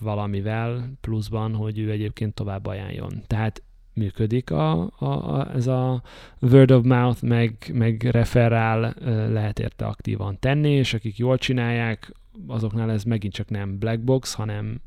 valamivel 0.00 0.92
pluszban, 1.00 1.54
hogy 1.54 1.78
ő 1.78 1.90
egyébként 1.90 2.34
tovább 2.34 2.66
ajánljon. 2.66 3.22
Tehát 3.26 3.62
működik 3.98 4.50
a, 4.50 4.90
a, 4.98 5.04
a, 5.06 5.50
ez 5.54 5.66
a 5.66 6.02
word 6.40 6.70
of 6.70 6.84
mouth, 6.84 7.22
meg, 7.22 7.70
meg 7.72 8.02
referál 8.02 8.94
lehet 9.32 9.58
érte 9.58 9.86
aktívan 9.86 10.36
tenni, 10.40 10.70
és 10.70 10.94
akik 10.94 11.16
jól 11.16 11.38
csinálják, 11.38 12.12
azoknál 12.46 12.90
ez 12.90 13.04
megint 13.04 13.32
csak 13.32 13.48
nem 13.48 13.78
black 13.78 14.00
box, 14.00 14.34
hanem, 14.34 14.80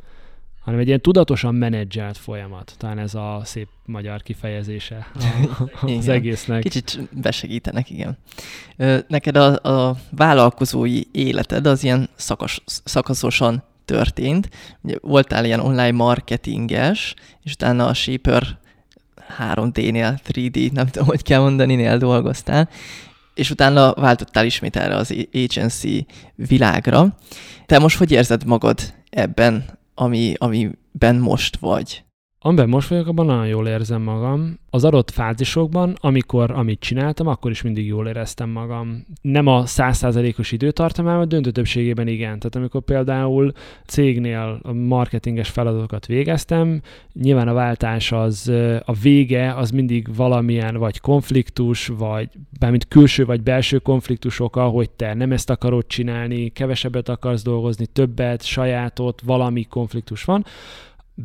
hanem 0.60 0.80
egy 0.80 0.88
ilyen 0.88 1.02
tudatosan 1.02 1.56
menedzselt 1.56 2.18
folyamat. 2.18 2.76
Talán 2.78 3.00
ez 3.00 3.16
a 3.16 3.42
szép 3.44 3.68
magyar 3.86 4.22
kifejezése 4.22 5.08
az 5.98 6.08
egésznek. 6.08 6.62
Kicsit 6.62 7.00
besegítenek, 7.22 7.90
igen. 7.90 8.18
Neked 9.08 9.36
a, 9.36 9.70
a 9.88 9.96
vállalkozói 10.12 11.02
életed 11.12 11.66
az 11.66 11.84
ilyen 11.84 12.10
szakos, 12.16 12.62
szakaszosan 12.66 13.64
történt. 13.86 14.50
Ugye 14.82 14.96
voltál 15.02 15.46
ilyen 15.46 15.60
online 15.60 15.92
marketinges, 15.92 17.14
és 17.44 17.54
utána 17.54 17.88
a 17.88 17.94
Shaper 17.94 18.60
3D-nél, 19.40 20.20
3D, 20.28 20.72
nem 20.72 20.88
tudom, 20.88 21.08
hogy 21.08 21.24
kell 21.24 21.40
mondani, 21.40 21.76
nél 21.76 21.98
dolgoztál, 21.98 22.70
és 23.34 23.50
utána 23.50 23.94
váltottál 23.94 24.46
ismét 24.46 24.76
erre 24.76 24.96
az 24.96 25.16
agency 25.34 26.06
világra. 26.36 27.18
Te 27.66 27.80
most 27.80 27.98
hogy 27.98 28.12
érzed 28.12 28.46
magad 28.46 28.80
ebben, 29.10 29.66
ami, 29.96 30.34
amiben 30.38 31.16
most 31.16 31.58
vagy? 31.58 32.04
Amiben 32.44 32.70
most 32.70 32.88
vagyok, 32.90 33.08
abban 33.08 33.26
nagyon 33.26 33.48
jól 33.48 33.68
érzem 33.68 34.02
magam. 34.02 34.60
Az 34.70 34.84
adott 34.84 35.12
fázisokban, 35.12 35.96
amikor 36.00 36.52
amit 36.52 36.80
csináltam, 36.80 37.28
akkor 37.28 37.52
is 37.52 37.62
mindig 37.62 37.86
jól 37.86 38.08
éreztem 38.08 38.50
magam. 38.50 39.06
Nem 39.22 39.48
a 39.48 39.66
százszázalékos 39.66 40.52
időtartamában, 40.52 41.28
döntő 41.28 41.52
többségében 41.52 42.08
igen. 42.08 42.40
Tehát 42.40 42.56
amikor 42.56 42.82
például 42.82 43.52
cégnél 43.86 44.60
a 44.64 44.74
marketinges 44.74 45.50
feladatokat 45.50 46.06
végeztem, 46.06 46.82
nyilván 47.14 47.48
a 47.48 47.54
váltás 47.54 48.12
az, 48.12 48.52
a 48.86 48.94
vége 49.02 49.54
az 49.54 49.72
mindig 49.72 50.16
valamilyen 50.16 50.78
vagy 50.78 51.00
konfliktus, 51.00 51.88
vagy 51.88 52.30
bármint 52.60 52.88
külső 52.88 53.26
vagy 53.26 53.42
belső 53.42 53.78
konfliktusok, 53.78 54.56
hogy 54.56 54.90
te 54.90 55.14
nem 55.14 55.32
ezt 55.32 55.50
akarod 55.50 55.88
csinálni, 55.88 56.50
kevesebbet 56.50 57.10
akarsz 57.10 57.44
dolgozni, 57.44 57.86
többet, 57.86 58.44
sajátot, 58.44 59.22
valami 59.26 59.64
konfliktus 59.64 60.24
van 60.24 60.46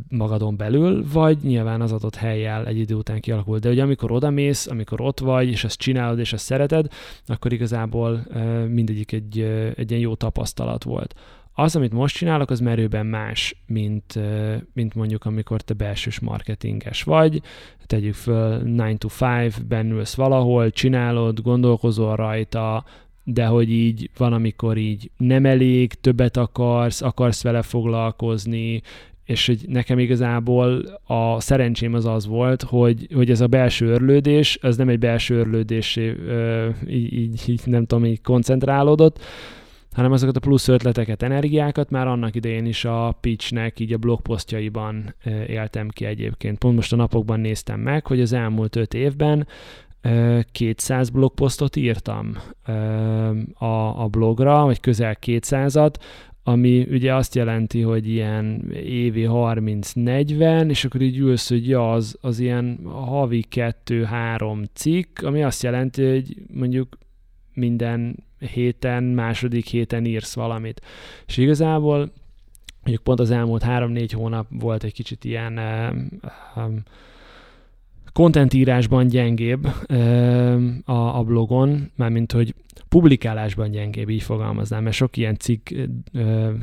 magadon 0.09 0.57
belül, 0.57 1.05
vagy 1.13 1.39
nyilván 1.43 1.81
az 1.81 1.93
adott 1.93 2.15
helyjel 2.15 2.67
egy 2.67 2.79
idő 2.79 2.95
után 2.95 3.21
kialakul. 3.21 3.59
De 3.59 3.69
ugye 3.69 3.83
amikor 3.83 4.13
odamész, 4.13 4.67
amikor 4.67 5.01
ott 5.01 5.21
vagy, 5.21 5.49
és 5.49 5.65
ezt 5.65 5.79
csinálod, 5.79 6.19
és 6.19 6.33
ezt 6.33 6.45
szereted, 6.45 6.93
akkor 7.27 7.53
igazából 7.53 8.27
mindegyik 8.69 9.13
egy, 9.13 9.41
egy 9.77 9.91
ilyen 9.91 10.03
jó 10.03 10.15
tapasztalat 10.15 10.85
volt. 10.85 11.15
Az, 11.59 11.77
amit 11.77 11.93
most 11.93 12.17
csinálok, 12.17 12.51
az 12.51 12.61
merőben 12.61 13.07
más, 13.07 13.63
mint, 13.67 14.19
mint 14.73 14.95
mondjuk 14.95 15.25
amikor 15.25 15.61
te 15.61 15.75
belsős 15.75 16.21
marketinges 16.21 17.03
vagy, 17.03 17.43
tegyük 17.87 18.15
föl 18.15 18.63
9 18.63 18.99
to 18.99 19.09
5, 19.27 19.67
bennülsz 19.67 20.15
valahol, 20.15 20.71
csinálod, 20.71 21.41
gondolkozol 21.41 22.17
rajta, 22.17 22.85
de 23.25 23.47
hogy 23.47 23.71
így 23.71 24.11
van, 24.17 24.33
amikor 24.33 24.77
így 24.77 25.11
nem 25.17 25.45
elég, 25.45 25.93
többet 25.93 26.37
akarsz, 26.37 27.03
akarsz 27.03 27.43
vele 27.43 27.63
foglalkozni, 27.63 28.83
és 29.27 29.47
hogy 29.47 29.65
nekem 29.69 29.99
igazából 29.99 31.01
a 31.07 31.41
szerencsém 31.41 31.95
az 31.95 32.05
az 32.05 32.27
volt, 32.27 32.63
hogy, 32.63 33.07
hogy 33.15 33.31
ez 33.31 33.41
a 33.41 33.47
belső 33.47 33.87
örlődés, 33.87 34.59
ez 34.63 34.77
nem 34.77 34.89
egy 34.89 34.99
belső 34.99 35.39
örlődésé 35.39 36.17
így, 36.89 37.13
így, 37.13 37.43
így 37.47 37.61
nem 37.65 37.87
tudom, 37.87 38.05
így 38.05 38.23
koncentrálódott, 38.23 39.19
hanem 39.93 40.13
azokat 40.13 40.37
a 40.37 40.41
plusz 40.41 40.69
ötleteket, 40.69 41.23
energiákat 41.23 41.91
már 41.91 42.07
annak 42.07 42.35
idején 42.35 42.67
is 42.67 42.85
a 42.85 43.17
pitchnek, 43.21 43.81
így 43.81 43.93
a 43.93 43.99
blogposztjaiban 43.99 45.15
éltem 45.47 45.89
ki 45.89 46.05
egyébként. 46.05 46.59
Pont 46.59 46.75
most 46.75 46.93
a 46.93 46.97
napokban 46.97 47.41
néztem 47.41 47.81
meg, 47.81 48.07
hogy 48.07 48.21
az 48.21 48.33
elmúlt 48.33 48.77
öt 48.77 48.95
évben 48.95 49.47
200 50.53 51.11
blogposztot 51.11 51.77
írtam 51.77 52.37
a, 53.55 54.03
a 54.03 54.09
blogra, 54.11 54.65
vagy 54.65 54.81
közel 54.81 55.17
200-at, 55.27 55.95
ami 56.49 56.87
ugye 56.91 57.15
azt 57.15 57.35
jelenti, 57.35 57.81
hogy 57.81 58.09
ilyen 58.09 58.71
évi 58.73 59.27
30-40, 59.29 60.69
és 60.69 60.85
akkor 60.85 61.01
így 61.01 61.19
ülsz, 61.19 61.49
hogy 61.49 61.69
ja, 61.69 61.93
az, 61.93 62.19
az 62.21 62.39
ilyen 62.39 62.81
havi 62.85 63.45
2-3 63.51 64.65
cikk, 64.73 65.23
ami 65.23 65.43
azt 65.43 65.63
jelenti, 65.63 66.09
hogy 66.11 66.37
mondjuk 66.53 66.99
minden 67.55 68.25
héten, 68.39 69.05
második 69.05 69.67
héten 69.67 70.05
írsz 70.05 70.35
valamit. 70.35 70.81
És 71.27 71.37
igazából 71.37 72.13
mondjuk 72.81 73.03
pont 73.03 73.21
az 73.21 73.31
elmúlt 73.31 73.63
3-4 73.67 74.11
hónap 74.13 74.47
volt 74.51 74.85
egy 74.85 74.93
kicsit 74.93 75.25
ilyen 75.25 75.59
um, 76.57 76.83
kontentírásban 78.17 79.07
gyengébb 79.07 79.65
a, 80.85 81.19
a 81.19 81.23
blogon, 81.23 81.91
mármint 81.97 82.33
hogy 82.33 82.55
publikálásban 82.89 83.71
gyengébb, 83.71 84.09
így 84.09 84.23
fogalmaznám, 84.23 84.83
mert 84.83 84.97
sok 84.97 85.17
ilyen 85.17 85.37
cikk 85.39 85.71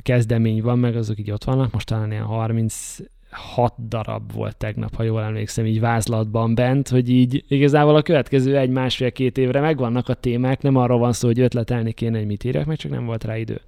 kezdemény 0.01 0.61
van, 0.61 0.79
meg 0.79 0.95
azok 0.95 1.19
így 1.19 1.31
ott 1.31 1.43
vannak, 1.43 1.71
most 1.71 1.87
talán 1.87 2.11
ilyen 2.11 2.23
30 2.23 2.97
hat 3.29 3.73
darab 3.87 4.33
volt 4.33 4.57
tegnap, 4.57 4.95
ha 4.95 5.03
jól 5.03 5.21
emlékszem, 5.21 5.65
így 5.65 5.79
vázlatban 5.79 6.55
bent, 6.55 6.89
hogy 6.89 7.09
így 7.09 7.43
igazából 7.47 7.95
a 7.95 8.01
következő 8.01 8.57
egy, 8.57 8.69
másfél, 8.69 9.11
két 9.11 9.37
évre 9.37 9.59
megvannak 9.59 10.09
a 10.09 10.13
témák, 10.13 10.61
nem 10.61 10.75
arról 10.75 10.99
van 10.99 11.13
szó, 11.13 11.27
hogy 11.27 11.39
ötletelni 11.39 11.91
kéne, 11.91 12.17
hogy 12.17 12.27
mit 12.27 12.43
írjak, 12.43 12.65
meg 12.65 12.77
csak 12.77 12.91
nem 12.91 13.05
volt 13.05 13.23
rá 13.23 13.37
idő. 13.37 13.61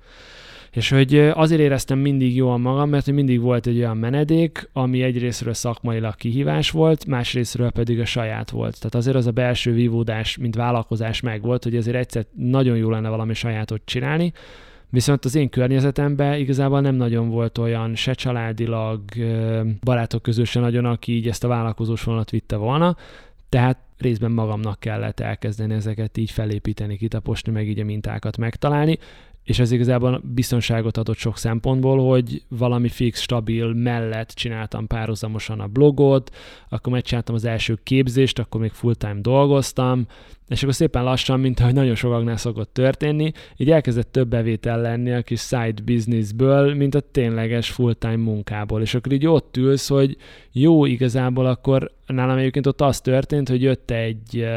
És 0.76 0.90
hogy 0.90 1.18
azért 1.18 1.62
éreztem 1.62 2.00
mindig 2.00 2.36
jól 2.36 2.58
magam, 2.58 2.90
mert 2.90 3.12
mindig 3.12 3.42
volt 3.42 3.68
egy 3.68 3.78
olyan 3.78 3.98
menedék, 3.98 4.70
ami 4.74 5.02
egyrésztről 5.02 5.54
szakmailag 5.54 6.16
kihívás 6.16 6.72
volt, 6.72 7.06
másrésztről 7.06 7.72
pedig 7.72 8.00
a 8.00 8.06
saját 8.06 8.50
volt. 8.50 8.78
Tehát 8.78 8.96
azért 8.96 9.16
az 9.16 9.28
a 9.28 9.32
belső 9.32 9.74
vívódás, 9.74 10.38
mint 10.38 10.56
vállalkozás 10.56 11.22
megvolt, 11.22 11.64
hogy 11.64 11.76
azért 11.76 11.96
egyszer 11.96 12.26
nagyon 12.34 12.78
jó 12.78 12.90
lenne 12.90 13.10
valami 13.10 13.34
sajátot 13.34 13.82
csinálni, 13.86 14.34
Viszont 14.90 15.26
az 15.26 15.36
én 15.36 15.50
környezetemben 15.50 16.40
igazából 16.40 16.82
nem 16.82 16.96
nagyon 16.96 17.30
volt 17.30 17.58
olyan 17.58 17.96
se 17.96 18.14
családilag, 18.14 19.02
barátok 19.84 20.22
közül 20.22 20.46
se 20.46 20.60
nagyon, 20.60 20.86
aki 20.86 21.16
így 21.16 21.28
ezt 21.28 21.44
a 21.44 21.48
vállalkozós 21.48 22.04
vonalat 22.04 22.30
vitte 22.30 22.56
volna, 22.56 22.96
tehát 23.50 23.78
részben 23.98 24.32
magamnak 24.32 24.80
kellett 24.80 25.20
elkezdeni 25.20 25.74
ezeket 25.74 26.18
így 26.18 26.32
felépíteni, 26.32 26.98
kitaposni, 26.98 27.52
meg 27.52 27.68
így 27.68 27.80
a 27.80 27.84
mintákat 27.84 28.38
megtalálni, 28.38 28.98
és 29.46 29.60
ez 29.60 29.72
igazából 29.72 30.22
biztonságot 30.34 30.98
adott 30.98 31.18
sok 31.18 31.38
szempontból, 31.38 32.10
hogy 32.10 32.44
valami 32.48 32.90
fix, 32.90 33.22
stabil 33.22 33.74
mellett 33.74 34.30
csináltam 34.30 34.88
párhuzamosan 34.88 35.60
a 35.60 35.68
blogot, 35.68 36.36
akkor 36.70 36.94
megcsináltam 36.94 37.36
az 37.36 37.46
első 37.46 37.80
képzést, 37.84 38.40
akkor 38.40 38.62
még 38.62 38.72
full-time 38.72 39.20
dolgoztam, 39.22 40.06
és 40.48 40.62
akkor 40.62 40.76
szépen 40.76 41.04
lassan, 41.04 41.40
mint 41.40 41.60
ahogy 41.60 41.74
nagyon 41.74 41.96
sokaknál 41.96 42.38
szokott 42.38 42.74
történni, 42.74 43.32
így 43.58 43.72
elkezdett 43.72 44.12
több 44.12 44.28
bevétel 44.28 44.82
lenni 44.82 45.12
a 45.12 45.22
kis 45.22 45.42
side 45.42 45.82
businessből, 45.86 46.74
mint 46.74 46.96
a 46.96 47.00
tényleges 47.00 47.70
full-time 47.70 48.16
munkából. 48.16 48.82
És 48.82 48.94
akkor 48.94 49.12
így 49.12 49.28
ott 49.28 49.58
ülsz, 49.58 49.88
hogy 49.88 50.18
jó, 50.52 50.86
igazából 50.86 51.46
akkor 51.46 51.92
nálam 52.06 52.38
egyébként 52.38 52.68
ott 52.68 52.82
az 52.82 53.02
történt, 53.02 53.50
hogy 53.50 53.62
jött 53.62 53.92
egy 53.92 54.48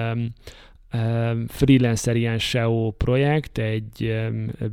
freelancer 1.46 2.16
ilyen 2.16 2.38
SEO 2.38 2.90
projekt, 2.90 3.58
egy 3.58 4.14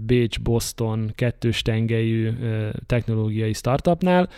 Bécs-Boston 0.05 1.11
kettős 1.15 1.61
tengelyű 1.61 2.31
technológiai 2.85 3.53
startupnál, 3.53 4.29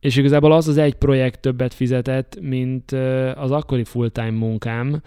és 0.00 0.16
igazából 0.16 0.52
az 0.52 0.68
az 0.68 0.76
egy 0.76 0.94
projekt 0.94 1.40
többet 1.40 1.74
fizetett, 1.74 2.38
mint 2.40 2.92
az 3.34 3.50
akkori 3.50 3.84
full-time 3.84 4.30
munkám, 4.30 5.02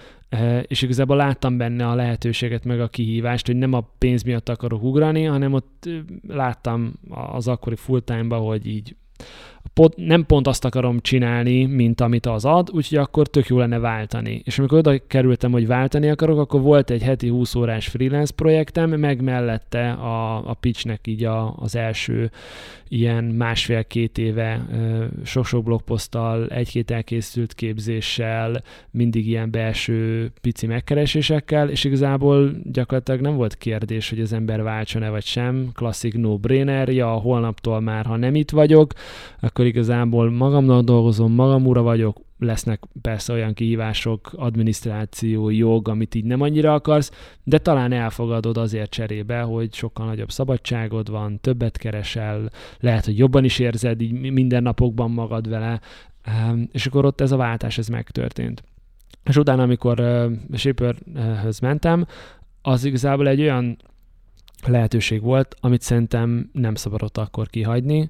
és 0.61 0.81
igazából 0.81 1.15
láttam 1.15 1.57
benne 1.57 1.87
a 1.87 1.95
lehetőséget, 1.95 2.65
meg 2.65 2.81
a 2.81 2.87
kihívást, 2.87 3.45
hogy 3.45 3.55
nem 3.55 3.73
a 3.73 3.89
pénz 3.97 4.23
miatt 4.23 4.49
akarok 4.49 4.83
ugrani, 4.83 5.23
hanem 5.23 5.53
ott 5.53 5.89
láttam 6.27 6.93
az 7.09 7.47
akkori 7.47 7.75
full-time-ba, 7.75 8.37
hogy 8.37 8.67
így 8.67 8.95
pont, 9.73 9.95
nem 9.95 10.25
pont 10.25 10.47
azt 10.47 10.65
akarom 10.65 10.99
csinálni, 10.99 11.65
mint 11.65 12.01
amit 12.01 12.25
az 12.25 12.45
ad, 12.45 12.69
úgyhogy 12.71 12.97
akkor 12.97 13.27
tök 13.27 13.47
jó 13.47 13.57
lenne 13.57 13.79
váltani. 13.79 14.41
És 14.45 14.59
amikor 14.59 14.77
oda 14.77 15.07
kerültem, 15.07 15.51
hogy 15.51 15.67
váltani 15.67 16.09
akarok, 16.09 16.39
akkor 16.39 16.61
volt 16.61 16.89
egy 16.89 17.03
heti 17.03 17.27
20 17.27 17.55
órás 17.55 17.87
freelance 17.87 18.33
projektem, 18.35 18.89
meg 18.89 19.21
mellette 19.21 19.91
a, 19.91 20.49
a 20.49 20.53
pitchnek 20.53 21.07
így 21.07 21.23
a, 21.23 21.55
az 21.59 21.75
első 21.75 22.31
ilyen 22.93 23.23
másfél-két 23.23 24.17
éve 24.17 24.65
sok-sok 25.23 25.63
blogposzttal, 25.63 26.47
egy-két 26.47 26.91
elkészült 26.91 27.53
képzéssel, 27.53 28.63
mindig 28.91 29.27
ilyen 29.27 29.51
belső 29.51 30.31
pici 30.41 30.67
megkeresésekkel, 30.67 31.69
és 31.69 31.83
igazából 31.83 32.51
gyakorlatilag 32.63 33.21
nem 33.21 33.35
volt 33.35 33.57
kérdés, 33.57 34.09
hogy 34.09 34.19
az 34.19 34.33
ember 34.33 34.63
váltson-e 34.63 35.09
vagy 35.09 35.23
sem, 35.23 35.69
klasszik 35.73 36.13
no-brainer, 36.13 36.89
ja, 36.89 37.07
holnaptól 37.07 37.79
már, 37.79 38.05
ha 38.05 38.17
nem 38.17 38.35
itt 38.35 38.51
vagyok, 38.51 38.93
akkor 39.53 39.65
igazából 39.65 40.31
magamnak 40.31 40.83
dolgozom, 40.83 41.33
magam 41.33 41.67
ura 41.67 41.81
vagyok, 41.81 42.17
lesznek 42.39 42.83
persze 43.01 43.33
olyan 43.33 43.53
kihívások, 43.53 44.31
adminisztráció, 44.35 45.49
jog, 45.49 45.87
amit 45.87 46.15
így 46.15 46.23
nem 46.23 46.41
annyira 46.41 46.73
akarsz, 46.73 47.11
de 47.43 47.57
talán 47.57 47.91
elfogadod 47.91 48.57
azért 48.57 48.89
cserébe, 48.89 49.41
hogy 49.41 49.73
sokkal 49.73 50.05
nagyobb 50.05 50.31
szabadságod 50.31 51.09
van, 51.09 51.39
többet 51.41 51.77
keresel, 51.77 52.49
lehet, 52.79 53.05
hogy 53.05 53.17
jobban 53.17 53.43
is 53.43 53.59
érzed 53.59 54.01
így 54.01 54.31
minden 54.31 54.63
napokban 54.63 55.11
magad 55.11 55.49
vele, 55.49 55.81
és 56.71 56.85
akkor 56.85 57.05
ott 57.05 57.21
ez 57.21 57.31
a 57.31 57.37
váltás, 57.37 57.77
ez 57.77 57.87
megtörtént. 57.87 58.63
És 59.23 59.37
utána, 59.37 59.63
amikor 59.63 59.99
uh, 59.99 60.31
Shaperhöz 60.57 61.59
mentem, 61.59 62.05
az 62.61 62.85
igazából 62.85 63.27
egy 63.27 63.41
olyan 63.41 63.77
lehetőség 64.65 65.21
volt, 65.21 65.55
amit 65.59 65.81
szerintem 65.81 66.49
nem 66.53 66.75
szabadott 66.75 67.17
akkor 67.17 67.47
kihagyni 67.47 68.09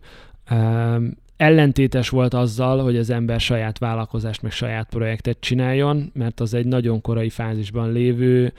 ellentétes 1.38 2.09
volt 2.09 2.34
azzal, 2.34 2.84
hogy 2.84 2.97
az 2.97 3.09
ember 3.09 3.39
saját 3.39 3.77
vállalkozást, 3.77 4.41
meg 4.41 4.51
saját 4.51 4.89
projektet 4.89 5.38
csináljon, 5.39 6.11
mert 6.13 6.39
az 6.39 6.53
egy 6.53 6.65
nagyon 6.65 7.01
korai 7.01 7.29
fázisban 7.29 7.91
lévő 7.91 8.53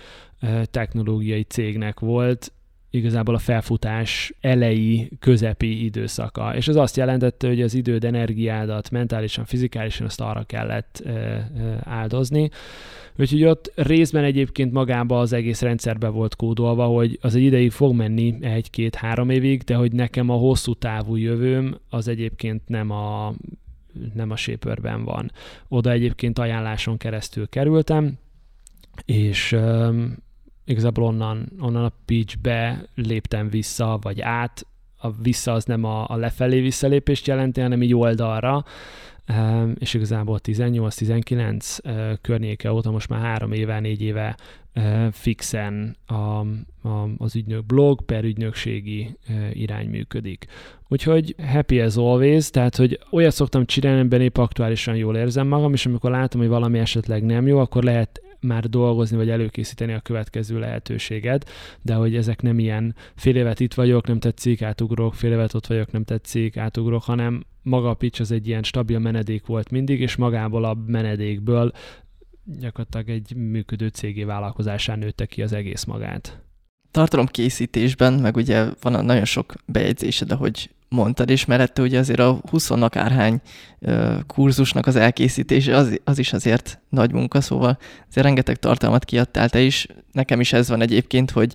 technológiai 0.70 1.42
cégnek 1.42 2.00
volt, 2.00 2.52
igazából 2.94 3.34
a 3.34 3.38
felfutás 3.38 4.32
elejé, 4.40 5.08
közepi 5.18 5.84
időszaka. 5.84 6.56
És 6.56 6.68
ez 6.68 6.76
azt 6.76 6.96
jelentette, 6.96 7.48
hogy 7.48 7.62
az 7.62 7.74
időd, 7.74 8.04
energiádat 8.04 8.90
mentálisan, 8.90 9.44
fizikálisan 9.44 10.06
azt 10.06 10.20
arra 10.20 10.44
kellett 10.44 11.02
áldozni, 11.82 12.50
Úgyhogy 13.18 13.44
ott 13.44 13.72
részben 13.74 14.24
egyébként 14.24 14.72
magába 14.72 15.20
az 15.20 15.32
egész 15.32 15.60
rendszerbe 15.60 16.08
volt 16.08 16.36
kódolva, 16.36 16.86
hogy 16.86 17.18
az 17.20 17.34
egy 17.34 17.42
ideig 17.42 17.70
fog 17.70 17.94
menni 17.94 18.34
egy-két-három 18.40 19.30
évig, 19.30 19.62
de 19.62 19.74
hogy 19.74 19.92
nekem 19.92 20.30
a 20.30 20.34
hosszú 20.34 20.74
távú 20.74 21.16
jövőm 21.16 21.78
az 21.90 22.08
egyébként 22.08 22.68
nem 22.68 22.90
a 22.90 23.34
nem 24.14 24.30
a 24.30 24.36
Shaperben 24.36 25.04
van. 25.04 25.30
Oda 25.68 25.90
egyébként 25.90 26.38
ajánláson 26.38 26.96
keresztül 26.96 27.48
kerültem, 27.48 28.18
és 29.04 29.56
igazából 30.64 31.04
onnan, 31.04 31.52
onnan 31.60 31.84
a 31.84 31.92
pitchbe 32.04 32.84
léptem 32.94 33.48
vissza, 33.48 33.98
vagy 34.00 34.20
át, 34.20 34.66
a 34.98 35.10
vissza 35.10 35.52
az 35.52 35.64
nem 35.64 35.84
a, 35.84 36.08
a 36.08 36.16
lefelé 36.16 36.60
visszalépést 36.60 37.26
jelenti, 37.26 37.60
hanem 37.60 37.82
így 37.82 37.94
oldalra, 37.94 38.64
és 39.74 39.94
igazából 39.94 40.40
18-19 40.42 42.18
környéke 42.20 42.72
óta 42.72 42.90
most 42.90 43.08
már 43.08 43.20
három 43.20 43.52
éve, 43.52 43.80
négy 43.80 44.02
éve 44.02 44.36
fixen 45.12 45.96
a, 46.06 46.14
a, 46.14 47.08
az 47.18 47.36
ügynök 47.36 47.66
blog 47.66 48.02
per 48.04 48.24
ügynökségi 48.24 49.16
irány 49.52 49.88
működik. 49.88 50.46
Úgyhogy 50.88 51.34
happy 51.52 51.80
as 51.80 51.96
always, 51.96 52.50
tehát 52.50 52.76
hogy 52.76 53.00
olyat 53.10 53.32
szoktam 53.32 53.64
csinálni, 53.64 54.00
amiben 54.00 54.20
épp 54.20 54.36
aktuálisan 54.36 54.96
jól 54.96 55.16
érzem 55.16 55.46
magam, 55.46 55.72
és 55.72 55.86
amikor 55.86 56.10
látom, 56.10 56.40
hogy 56.40 56.50
valami 56.50 56.78
esetleg 56.78 57.24
nem 57.24 57.46
jó, 57.46 57.58
akkor 57.58 57.82
lehet 57.82 58.23
már 58.46 58.68
dolgozni, 58.68 59.16
vagy 59.16 59.30
előkészíteni 59.30 59.92
a 59.92 60.00
következő 60.00 60.58
lehetőséget, 60.58 61.50
de 61.82 61.94
hogy 61.94 62.16
ezek 62.16 62.42
nem 62.42 62.58
ilyen 62.58 62.94
fél 63.14 63.36
évet 63.36 63.60
itt 63.60 63.74
vagyok, 63.74 64.06
nem 64.06 64.18
tetszik, 64.18 64.62
átugrok, 64.62 65.14
fél 65.14 65.32
évet 65.32 65.54
ott 65.54 65.66
vagyok, 65.66 65.92
nem 65.92 66.04
tetszik, 66.04 66.56
átugrok, 66.56 67.02
hanem 67.02 67.44
maga 67.62 67.90
a 67.90 67.94
pitch 67.94 68.20
az 68.20 68.30
egy 68.30 68.48
ilyen 68.48 68.62
stabil 68.62 68.98
menedék 68.98 69.46
volt 69.46 69.70
mindig, 69.70 70.00
és 70.00 70.16
magából 70.16 70.64
a 70.64 70.76
menedékből 70.86 71.72
gyakorlatilag 72.44 73.08
egy 73.08 73.34
működő 73.36 73.88
cégé 73.88 74.24
vállalkozásán 74.24 74.98
nőtte 74.98 75.26
ki 75.26 75.42
az 75.42 75.52
egész 75.52 75.84
magát. 75.84 76.42
Tartalom 76.90 77.26
készítésben, 77.26 78.12
meg 78.12 78.36
ugye 78.36 78.68
van 78.80 79.04
nagyon 79.04 79.24
sok 79.24 79.54
bejegyzésed, 79.66 80.32
ahogy 80.32 80.70
mondtad, 80.94 81.30
és 81.30 81.44
mellette 81.44 81.82
ugye 81.82 81.98
azért 81.98 82.20
a 82.20 82.40
20 82.50 82.70
akárhány 82.70 83.40
kurzusnak 84.26 84.86
az 84.86 84.96
elkészítése 84.96 85.76
az, 85.76 86.00
az 86.04 86.18
is 86.18 86.32
azért 86.32 86.80
nagy 86.88 87.12
munka, 87.12 87.40
szóval 87.40 87.78
azért 88.08 88.26
rengeteg 88.26 88.56
tartalmat 88.56 89.04
kiadtál 89.04 89.48
te 89.48 89.60
is. 89.60 89.86
Nekem 90.12 90.40
is 90.40 90.52
ez 90.52 90.68
van 90.68 90.80
egyébként, 90.80 91.30
hogy 91.30 91.54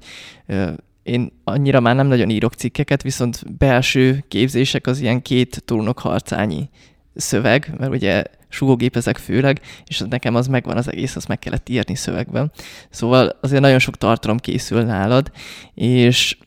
én 1.03 1.31
annyira 1.43 1.79
már 1.79 1.95
nem 1.95 2.07
nagyon 2.07 2.29
írok 2.29 2.53
cikkeket, 2.53 3.01
viszont 3.01 3.57
belső 3.57 4.23
képzések 4.27 4.87
az 4.87 4.99
ilyen 4.99 5.21
két 5.21 5.63
trónok 5.65 5.99
harcányi 5.99 6.69
szöveg, 7.15 7.73
mert 7.77 7.91
ugye 7.91 8.23
sugógépezek 8.49 9.17
főleg, 9.17 9.61
és 9.85 10.03
nekem 10.09 10.35
az 10.35 10.47
megvan 10.47 10.77
az 10.77 10.91
egész, 10.91 11.15
azt 11.15 11.27
meg 11.27 11.39
kellett 11.39 11.69
írni 11.69 11.95
szövegben. 11.95 12.51
Szóval 12.89 13.37
azért 13.41 13.61
nagyon 13.61 13.79
sok 13.79 13.97
tartalom 13.97 14.37
készül 14.37 14.81
nálad, 14.81 15.31
és 15.73 16.37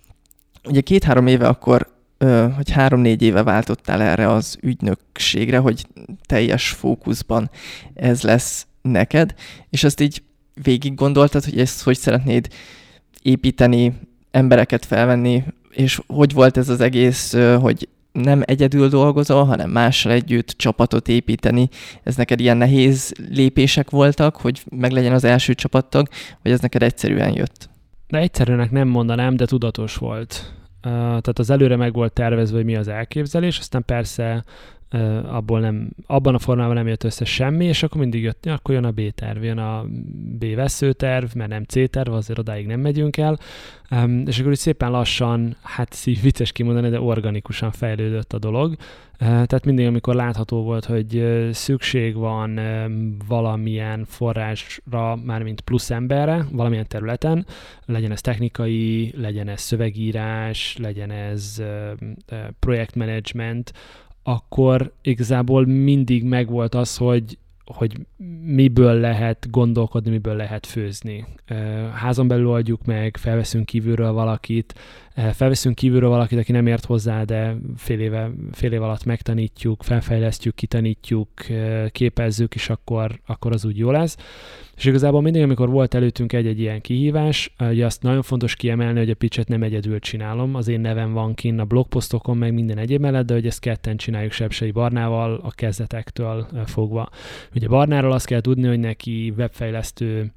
ugye 0.65 0.81
két-három 0.81 1.27
éve 1.27 1.47
akkor, 1.47 1.92
vagy 2.57 2.71
három-négy 2.71 3.23
éve 3.23 3.43
váltottál 3.43 4.03
erre 4.03 4.29
az 4.29 4.59
ügynökségre, 4.61 5.59
hogy 5.59 5.87
teljes 6.27 6.69
fókuszban 6.69 7.51
ez 7.95 8.23
lesz 8.23 8.67
neked, 8.83 9.35
és 9.71 9.85
azt 9.85 10.01
így 10.01 10.23
végig 10.63 10.95
gondoltad, 10.95 11.45
hogy 11.45 11.59
ezt 11.59 11.83
hogy 11.83 11.99
szeretnéd 11.99 12.49
építeni, 13.23 13.93
embereket 14.31 14.85
felvenni, 14.85 15.45
és 15.71 16.01
hogy 16.07 16.33
volt 16.33 16.57
ez 16.57 16.69
az 16.69 16.81
egész, 16.81 17.37
hogy 17.61 17.89
nem 18.13 18.43
egyedül 18.45 18.89
dolgozol, 18.89 19.45
hanem 19.45 19.71
mással 19.71 20.13
együtt 20.13 20.49
csapatot 20.49 21.09
építeni. 21.09 21.69
Ez 22.03 22.17
neked 22.17 22.41
ilyen 22.41 22.57
nehéz 22.57 23.13
lépések 23.29 23.91
voltak, 23.91 24.37
hogy 24.37 24.63
meglegyen 24.71 25.13
az 25.13 25.25
első 25.25 25.55
csapattag, 25.55 26.09
vagy 26.43 26.53
ez 26.53 26.61
neked 26.61 26.83
egyszerűen 26.83 27.35
jött? 27.35 27.69
De 28.09 28.19
egyszerűnek 28.19 28.71
nem 28.71 28.89
mondanám, 28.89 29.37
de 29.37 29.45
tudatos 29.45 29.97
volt. 29.97 30.53
Tehát 30.83 31.39
az 31.39 31.51
előre 31.51 31.77
meg 31.77 31.93
volt 31.93 32.13
tervezve, 32.13 32.57
hogy 32.57 32.65
mi 32.65 32.77
az 32.77 32.89
elképzelés, 32.89 33.59
aztán 33.59 33.85
persze 33.85 34.45
abból 35.27 35.61
nem, 35.61 35.89
abban 36.07 36.35
a 36.35 36.39
formában 36.39 36.75
nem 36.75 36.87
jött 36.87 37.05
össze 37.05 37.25
semmi, 37.25 37.65
és 37.65 37.83
akkor 37.83 38.01
mindig 38.01 38.23
jött, 38.23 38.47
akkor 38.47 38.75
jön 38.75 38.85
a 38.85 38.91
B 38.91 39.01
terv, 39.15 39.45
jön 39.45 39.59
a 39.59 39.85
B 40.39 40.55
veszőterv, 40.55 41.35
mert 41.35 41.51
nem 41.51 41.65
C 41.65 41.91
terv, 41.91 42.13
azért 42.13 42.39
odáig 42.39 42.67
nem 42.67 42.81
megyünk 42.81 43.17
el, 43.17 43.39
és 44.25 44.39
akkor 44.39 44.51
úgy 44.51 44.59
szépen 44.59 44.91
lassan, 44.91 45.57
hát 45.63 45.93
szív 45.93 46.21
vicces 46.23 46.53
kimondani, 46.53 46.89
de 46.89 47.01
organikusan 47.01 47.71
fejlődött 47.71 48.33
a 48.33 48.39
dolog. 48.39 48.77
Tehát 49.19 49.65
mindig, 49.65 49.87
amikor 49.87 50.15
látható 50.15 50.63
volt, 50.63 50.85
hogy 50.85 51.39
szükség 51.53 52.15
van 52.15 52.61
valamilyen 53.29 54.05
forrásra, 54.05 55.17
mármint 55.17 55.61
plusz 55.61 55.91
emberre, 55.91 56.47
valamilyen 56.53 56.87
területen, 56.89 57.47
legyen 57.87 58.13
ez 58.13 58.21
technikai, 58.21 59.15
legyen 59.17 59.49
ez 59.49 59.61
szövegírás, 59.61 60.77
legyen 60.81 61.11
ez 61.11 61.63
projektmenedzsment, 62.59 63.73
akkor 64.23 64.93
igazából 65.03 65.67
mindig 65.67 66.25
megvolt 66.25 66.75
az, 66.75 66.97
hogy 66.97 67.39
hogy 67.65 67.97
miből 68.45 68.95
lehet 68.95 69.51
gondolkodni, 69.51 70.11
miből 70.11 70.37
lehet 70.37 70.67
főzni. 70.67 71.25
Házon 71.95 72.29
belül 72.29 72.49
oldjuk 72.49 72.85
meg, 72.85 73.17
felveszünk 73.17 73.67
kívülről 73.67 74.13
valakit, 74.13 74.75
felveszünk 75.33 75.75
kívülről 75.75 76.09
valakit, 76.09 76.39
aki 76.39 76.53
nem 76.53 76.67
ért 76.67 76.85
hozzá, 76.85 77.25
de 77.25 77.57
fél, 77.77 78.01
éve, 78.01 78.31
fél 78.53 78.73
év 78.73 78.83
alatt 78.83 79.05
megtanítjuk, 79.05 79.83
felfejlesztjük, 79.83 80.55
kitanítjuk, 80.55 81.29
képezzük, 81.89 82.55
és 82.55 82.69
akkor, 82.69 83.21
akkor 83.27 83.53
az 83.53 83.65
úgy 83.65 83.79
jó 83.79 83.91
lesz. 83.91 84.17
És 84.77 84.85
igazából 84.85 85.21
mindig, 85.21 85.43
amikor 85.43 85.71
volt 85.71 85.95
előttünk 85.95 86.33
egy-egy 86.33 86.61
ilyen 86.61 86.81
kihívás, 86.81 87.55
ugye 87.59 87.85
azt 87.85 88.03
nagyon 88.03 88.23
fontos 88.23 88.57
kiemelni, 88.57 88.99
hogy 88.99 89.11
a 89.11 89.15
pitchet 89.15 89.49
nem 89.49 89.63
egyedül 89.63 89.99
csinálom, 89.99 90.55
az 90.55 90.69
én 90.69 90.81
nevem 90.81 91.13
van 91.13 91.35
kinn 91.35 91.59
a 91.59 91.65
blogposztokon, 91.65 92.37
meg 92.37 92.55
minden 92.55 92.79
egyéb 92.79 93.01
mellett, 93.01 93.27
de 93.27 93.35
hogy 93.35 93.47
ezt 93.47 93.61
ketten 93.61 93.97
csináljuk 93.97 94.33
Sepsei 94.33 94.71
Barnával 94.71 95.41
a 95.43 95.51
kezdetektől 95.51 96.47
fogva. 96.65 97.09
Ugye 97.55 97.69
Barnáról 97.69 98.13
azt 98.13 98.27
kell 98.27 98.41
tudni, 98.41 98.67
hogy 98.67 98.81
neki 98.81 99.33
webfejlesztő 99.37 100.33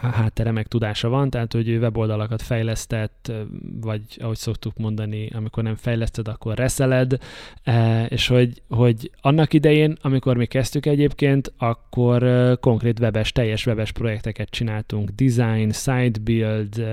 háttere 0.00 0.50
meg 0.50 0.66
tudása 0.66 1.08
van, 1.08 1.30
tehát 1.30 1.52
hogy 1.52 1.68
ő 1.68 1.78
weboldalakat 1.78 2.42
fejlesztett, 2.42 3.32
vagy 3.80 4.00
ahogy 4.18 4.36
szoktuk 4.36 4.76
mondani, 4.76 5.30
amikor 5.34 5.62
nem 5.62 5.74
fejleszted, 5.74 6.28
akkor 6.28 6.56
reszeled, 6.56 7.18
és 8.08 8.26
hogy, 8.26 8.62
hogy 8.68 9.10
annak 9.20 9.52
idején, 9.52 9.96
amikor 10.00 10.36
mi 10.36 10.46
kezdtük 10.46 10.86
egyébként, 10.86 11.52
akkor 11.58 12.24
konkrét 12.60 13.00
webes, 13.00 13.32
teljes 13.32 13.66
webes 13.66 13.92
projekteket 13.92 14.50
csináltunk, 14.50 15.10
design, 15.10 15.70
site 15.70 16.20
build, 16.20 16.86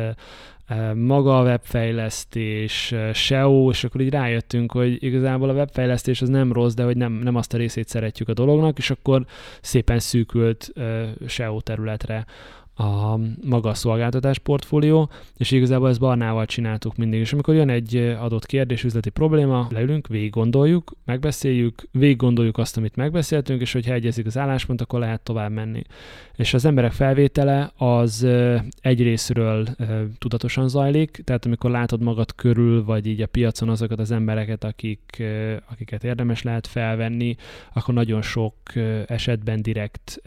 maga 0.93 1.39
a 1.39 1.43
webfejlesztés, 1.43 2.95
SEO, 3.13 3.69
és 3.69 3.83
akkor 3.83 4.01
így 4.01 4.09
rájöttünk, 4.09 4.71
hogy 4.71 5.03
igazából 5.03 5.49
a 5.49 5.53
webfejlesztés 5.53 6.21
az 6.21 6.29
nem 6.29 6.53
rossz, 6.53 6.73
de 6.73 6.83
hogy 6.83 6.97
nem, 6.97 7.13
nem 7.13 7.35
azt 7.35 7.53
a 7.53 7.57
részét 7.57 7.87
szeretjük 7.87 8.29
a 8.29 8.33
dolognak, 8.33 8.77
és 8.77 8.89
akkor 8.89 9.25
szépen 9.61 9.99
szűkült 9.99 10.73
SEO 11.25 11.61
területre 11.61 12.25
a 12.75 13.19
maga 13.45 13.69
a 13.69 13.73
szolgáltatás 13.73 14.39
portfólió, 14.39 15.09
és 15.37 15.51
igazából 15.51 15.89
ezt 15.89 15.99
Barnával 15.99 16.45
csináltuk 16.45 16.95
mindig. 16.95 17.19
És 17.19 17.33
amikor 17.33 17.53
jön 17.55 17.69
egy 17.69 17.95
adott 17.95 18.45
kérdés, 18.45 18.83
üzleti 18.83 19.09
probléma, 19.09 19.67
leülünk, 19.69 20.07
végig 20.07 20.29
gondoljuk, 20.29 20.91
megbeszéljük, 21.05 21.87
végig 21.91 22.17
gondoljuk 22.17 22.57
azt, 22.57 22.77
amit 22.77 22.95
megbeszéltünk, 22.95 23.61
és 23.61 23.73
hogyha 23.73 23.93
egyezik 23.93 24.25
az 24.25 24.37
álláspont, 24.37 24.81
akkor 24.81 24.99
lehet 24.99 25.21
tovább 25.21 25.51
menni. 25.51 25.81
És 26.35 26.53
az 26.53 26.65
emberek 26.65 26.91
felvétele 26.91 27.71
az 27.77 28.27
egyrésztről 28.81 29.67
tudatosan 30.17 30.69
zajlik, 30.69 31.21
tehát 31.23 31.45
amikor 31.45 31.71
látod 31.71 32.01
magad 32.01 32.35
körül, 32.35 32.83
vagy 32.83 33.07
így 33.07 33.21
a 33.21 33.27
piacon 33.27 33.69
azokat 33.69 33.99
az 33.99 34.11
embereket, 34.11 34.63
akik, 34.63 35.23
akiket 35.71 36.03
érdemes 36.03 36.41
lehet 36.41 36.67
felvenni, 36.67 37.35
akkor 37.73 37.93
nagyon 37.93 38.21
sok 38.21 38.53
esetben 39.05 39.61
direkt 39.61 40.21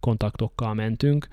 kontaktokkal 0.00 0.74
mentünk, 0.74 1.28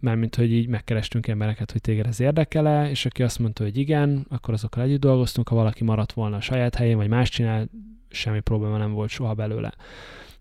mármint, 0.00 0.34
hogy 0.34 0.52
így 0.52 0.66
megkerestünk 0.66 1.26
embereket, 1.26 1.72
hogy 1.72 1.80
téged 1.80 2.06
ez 2.06 2.20
érdekele, 2.20 2.90
és 2.90 3.06
aki 3.06 3.22
azt 3.22 3.38
mondta, 3.38 3.62
hogy 3.62 3.76
igen, 3.76 4.26
akkor 4.28 4.54
azokkal 4.54 4.82
együtt 4.82 5.00
dolgoztunk, 5.00 5.48
ha 5.48 5.54
valaki 5.54 5.84
maradt 5.84 6.12
volna 6.12 6.36
a 6.36 6.40
saját 6.40 6.74
helyén, 6.74 6.96
vagy 6.96 7.08
más 7.08 7.28
csinál, 7.28 7.68
semmi 8.08 8.40
probléma 8.40 8.76
nem 8.76 8.92
volt 8.92 9.10
soha 9.10 9.34
belőle. 9.34 9.72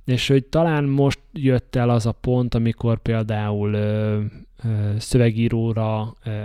És 0.05 0.27
hogy 0.27 0.45
talán 0.45 0.83
most 0.83 1.19
jött 1.33 1.75
el 1.75 1.89
az 1.89 2.05
a 2.05 2.11
pont, 2.11 2.55
amikor 2.55 2.99
például 2.99 3.73
ö, 3.73 4.21
ö, 4.63 4.69
szövegíróra 4.97 6.13
ö, 6.23 6.43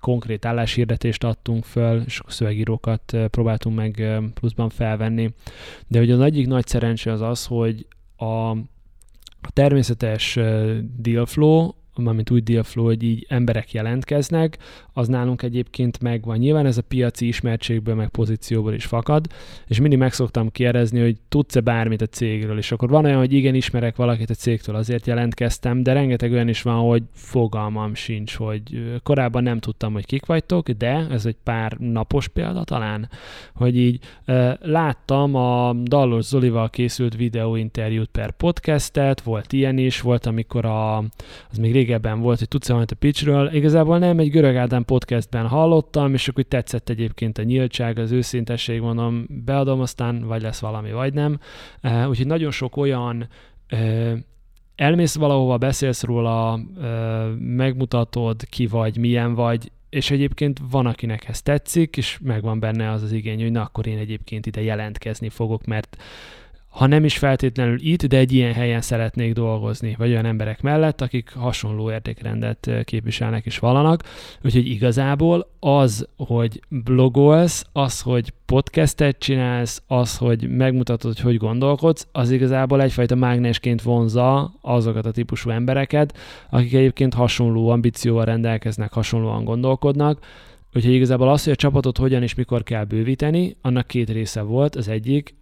konkrét 0.00 0.44
álláshirdetést 0.44 1.24
adtunk 1.24 1.64
föl, 1.64 2.02
és 2.06 2.20
a 2.26 2.30
szövegírókat 2.30 3.16
próbáltunk 3.30 3.76
meg 3.76 4.20
pluszban 4.34 4.68
felvenni. 4.68 5.30
De 5.86 5.98
hogy 5.98 6.10
az 6.10 6.20
egyik 6.20 6.46
nagy 6.46 6.66
szerencse 6.66 7.12
az 7.12 7.20
az, 7.20 7.46
hogy 7.46 7.86
a 8.16 8.56
a 9.40 9.50
természetes 9.52 10.38
deal 10.82 11.26
flow 11.26 11.79
mármint 12.02 12.30
úgy 12.30 12.42
dealflow, 12.42 12.84
hogy 12.84 13.02
így 13.02 13.26
emberek 13.28 13.72
jelentkeznek, 13.72 14.58
az 14.92 15.08
nálunk 15.08 15.42
egyébként 15.42 16.00
megvan. 16.00 16.38
Nyilván 16.38 16.66
ez 16.66 16.78
a 16.78 16.82
piaci 16.82 17.26
ismertségből, 17.26 17.94
meg 17.94 18.08
pozícióból 18.08 18.74
is 18.74 18.84
fakad, 18.84 19.26
és 19.66 19.80
mindig 19.80 19.98
meg 19.98 20.12
szoktam 20.12 20.50
kérdezni, 20.50 21.00
hogy 21.00 21.16
tudsz-e 21.28 21.60
bármit 21.60 22.02
a 22.02 22.06
cégről, 22.06 22.58
és 22.58 22.72
akkor 22.72 22.88
van 22.88 23.04
olyan, 23.04 23.18
hogy 23.18 23.32
igen, 23.32 23.54
ismerek 23.54 23.96
valakit 23.96 24.30
a 24.30 24.34
cégtől, 24.34 24.74
azért 24.74 25.06
jelentkeztem, 25.06 25.82
de 25.82 25.92
rengeteg 25.92 26.32
olyan 26.32 26.48
is 26.48 26.62
van, 26.62 26.88
hogy 26.88 27.02
fogalmam 27.12 27.94
sincs, 27.94 28.34
hogy 28.34 28.62
korábban 29.02 29.42
nem 29.42 29.58
tudtam, 29.58 29.92
hogy 29.92 30.06
kik 30.06 30.26
vagytok, 30.26 30.70
de 30.70 31.06
ez 31.10 31.26
egy 31.26 31.36
pár 31.44 31.76
napos 31.78 32.28
példa 32.28 32.64
talán, 32.64 33.08
hogy 33.54 33.78
így 33.78 33.98
láttam 34.60 35.34
a 35.34 35.72
Dallos 35.72 36.24
Zolival 36.24 36.70
készült 36.70 37.16
videóinterjút 37.16 38.08
per 38.08 38.30
podcastet, 38.30 39.20
volt 39.20 39.52
ilyen 39.52 39.78
is, 39.78 40.00
volt 40.00 40.26
amikor 40.26 40.64
a, 40.64 40.96
az 41.50 41.58
még 41.58 41.72
régebben 41.90 42.20
volt, 42.20 42.38
hogy 42.38 42.48
tudsz 42.48 42.68
valamit 42.68 42.90
a 42.90 42.94
pitchről. 42.94 43.54
Igazából 43.54 43.98
nem, 43.98 44.18
egy 44.18 44.30
Görög 44.30 44.56
Ádám 44.56 44.84
podcastben 44.84 45.46
hallottam, 45.46 46.14
és 46.14 46.28
akkor 46.28 46.42
tetszett 46.44 46.88
egyébként 46.88 47.38
a 47.38 47.42
nyíltság, 47.42 47.98
az 47.98 48.10
őszintesség, 48.10 48.80
mondom, 48.80 49.26
beadom, 49.28 49.80
aztán 49.80 50.26
vagy 50.26 50.42
lesz 50.42 50.60
valami, 50.60 50.92
vagy 50.92 51.14
nem. 51.14 51.38
Uh, 51.82 52.08
úgyhogy 52.08 52.26
nagyon 52.26 52.50
sok 52.50 52.76
olyan 52.76 53.28
uh, 53.72 54.12
elmész 54.76 55.14
valahova, 55.14 55.58
beszélsz 55.58 56.02
róla, 56.02 56.54
uh, 56.54 57.36
megmutatod, 57.38 58.44
ki 58.48 58.66
vagy, 58.66 58.96
milyen 58.96 59.34
vagy, 59.34 59.70
és 59.88 60.10
egyébként 60.10 60.60
van, 60.70 60.86
akinek 60.86 61.28
ez 61.28 61.42
tetszik, 61.42 61.96
és 61.96 62.18
megvan 62.22 62.60
benne 62.60 62.90
az 62.90 63.02
az 63.02 63.12
igény, 63.12 63.42
hogy 63.42 63.52
na 63.52 63.62
akkor 63.62 63.86
én 63.86 63.98
egyébként 63.98 64.46
ide 64.46 64.62
jelentkezni 64.62 65.28
fogok, 65.28 65.64
mert 65.64 65.96
ha 66.70 66.86
nem 66.86 67.04
is 67.04 67.18
feltétlenül 67.18 67.78
itt, 67.80 68.04
de 68.04 68.16
egy 68.16 68.32
ilyen 68.32 68.52
helyen 68.52 68.80
szeretnék 68.80 69.32
dolgozni, 69.32 69.94
vagy 69.98 70.10
olyan 70.10 70.24
emberek 70.24 70.62
mellett, 70.62 71.00
akik 71.00 71.32
hasonló 71.34 71.90
értékrendet 71.90 72.70
képviselnek 72.84 73.46
és 73.46 73.58
vallanak. 73.58 74.02
Úgyhogy 74.44 74.66
igazából 74.66 75.50
az, 75.60 76.08
hogy 76.16 76.60
blogolsz, 76.68 77.66
az, 77.72 78.00
hogy 78.00 78.32
podcastet 78.46 79.18
csinálsz, 79.18 79.82
az, 79.86 80.16
hogy 80.16 80.48
megmutatod, 80.56 81.12
hogy 81.12 81.20
hogy 81.20 81.36
gondolkodsz, 81.36 82.06
az 82.12 82.30
igazából 82.30 82.82
egyfajta 82.82 83.14
mágnesként 83.14 83.82
vonza 83.82 84.52
azokat 84.60 85.06
a 85.06 85.10
típusú 85.10 85.50
embereket, 85.50 86.18
akik 86.50 86.74
egyébként 86.74 87.14
hasonló 87.14 87.68
ambícióval 87.68 88.24
rendelkeznek, 88.24 88.92
hasonlóan 88.92 89.44
gondolkodnak, 89.44 90.18
Úgyhogy 90.74 90.92
igazából 90.92 91.28
az, 91.28 91.44
hogy 91.44 91.52
a 91.52 91.56
csapatot 91.56 91.98
hogyan 91.98 92.22
és 92.22 92.34
mikor 92.34 92.62
kell 92.62 92.84
bővíteni, 92.84 93.56
annak 93.62 93.86
két 93.86 94.10
része 94.10 94.42
volt. 94.42 94.76
Az 94.76 94.88
egyik, 94.88 95.34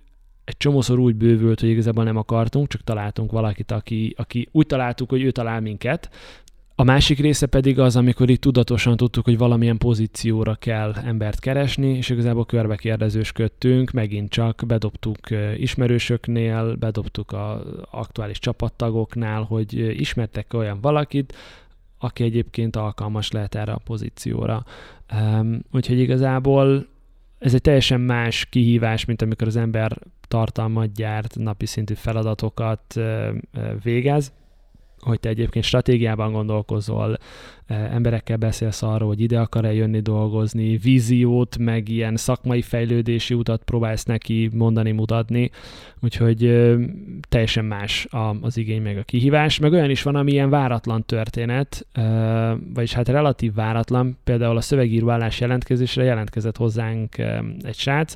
egy 0.48 0.56
csomószor 0.56 0.98
úgy 0.98 1.14
bővült, 1.14 1.60
hogy 1.60 1.68
igazából 1.68 2.04
nem 2.04 2.16
akartunk, 2.16 2.68
csak 2.68 2.84
találtunk 2.84 3.32
valakit, 3.32 3.70
aki, 3.70 4.14
aki 4.16 4.48
úgy 4.52 4.66
találtuk, 4.66 5.10
hogy 5.10 5.22
ő 5.22 5.30
talál 5.30 5.60
minket, 5.60 6.10
A 6.80 6.84
másik 6.84 7.18
része 7.18 7.46
pedig 7.46 7.78
az, 7.78 7.96
amikor 7.96 8.30
itt 8.30 8.40
tudatosan 8.40 8.96
tudtuk, 8.96 9.24
hogy 9.24 9.38
valamilyen 9.38 9.78
pozícióra 9.78 10.54
kell 10.54 10.94
embert 11.04 11.40
keresni, 11.40 11.96
és 11.96 12.08
igazából 12.08 12.46
körbe 12.46 12.76
kérdezősködtünk, 12.76 13.90
megint 13.90 14.30
csak 14.30 14.62
bedobtuk 14.66 15.18
ismerősöknél, 15.56 16.76
bedobtuk 16.76 17.32
az 17.32 17.60
aktuális 17.90 18.38
csapattagoknál, 18.38 19.42
hogy 19.42 20.00
ismertek 20.00 20.54
olyan 20.54 20.80
valakit, 20.80 21.34
aki 21.98 22.22
egyébként 22.22 22.76
alkalmas 22.76 23.30
lehet 23.30 23.54
erre 23.54 23.72
a 23.72 23.80
pozícióra. 23.84 24.64
Úgyhogy 25.72 25.98
igazából 25.98 26.86
ez 27.38 27.54
egy 27.54 27.60
teljesen 27.60 28.00
más 28.00 28.46
kihívás, 28.50 29.04
mint 29.04 29.22
amikor 29.22 29.46
az 29.46 29.56
ember 29.56 29.98
tartalmat 30.28 30.92
gyárt, 30.92 31.36
napi 31.38 31.66
szintű 31.66 31.94
feladatokat 31.94 33.00
végez, 33.82 34.32
hogy 34.98 35.20
te 35.20 35.28
egyébként 35.28 35.64
stratégiában 35.64 36.32
gondolkozol, 36.32 37.18
emberekkel 37.66 38.36
beszélsz 38.36 38.82
arról, 38.82 39.08
hogy 39.08 39.20
ide 39.20 39.40
akar-e 39.40 39.72
jönni 39.72 40.00
dolgozni, 40.00 40.76
víziót, 40.76 41.58
meg 41.58 41.88
ilyen 41.88 42.16
szakmai 42.16 42.62
fejlődési 42.62 43.34
utat 43.34 43.62
próbálsz 43.62 44.04
neki 44.04 44.50
mondani, 44.52 44.90
mutatni, 44.90 45.50
úgyhogy 46.00 46.68
teljesen 47.28 47.64
más 47.64 48.06
az 48.40 48.56
igény 48.56 48.82
meg 48.82 48.98
a 48.98 49.02
kihívás, 49.02 49.58
meg 49.58 49.72
olyan 49.72 49.90
is 49.90 50.02
van, 50.02 50.14
ami 50.14 50.32
ilyen 50.32 50.50
váratlan 50.50 51.04
történet, 51.04 51.86
vagyis 52.74 52.92
hát 52.92 53.08
relatív 53.08 53.54
váratlan, 53.54 54.18
például 54.24 54.56
a 54.56 54.60
szövegíró 54.60 55.10
állás 55.10 55.40
jelentkezésre 55.40 56.04
jelentkezett 56.04 56.56
hozzánk 56.56 57.18
egy 57.62 57.76
srác, 57.76 58.14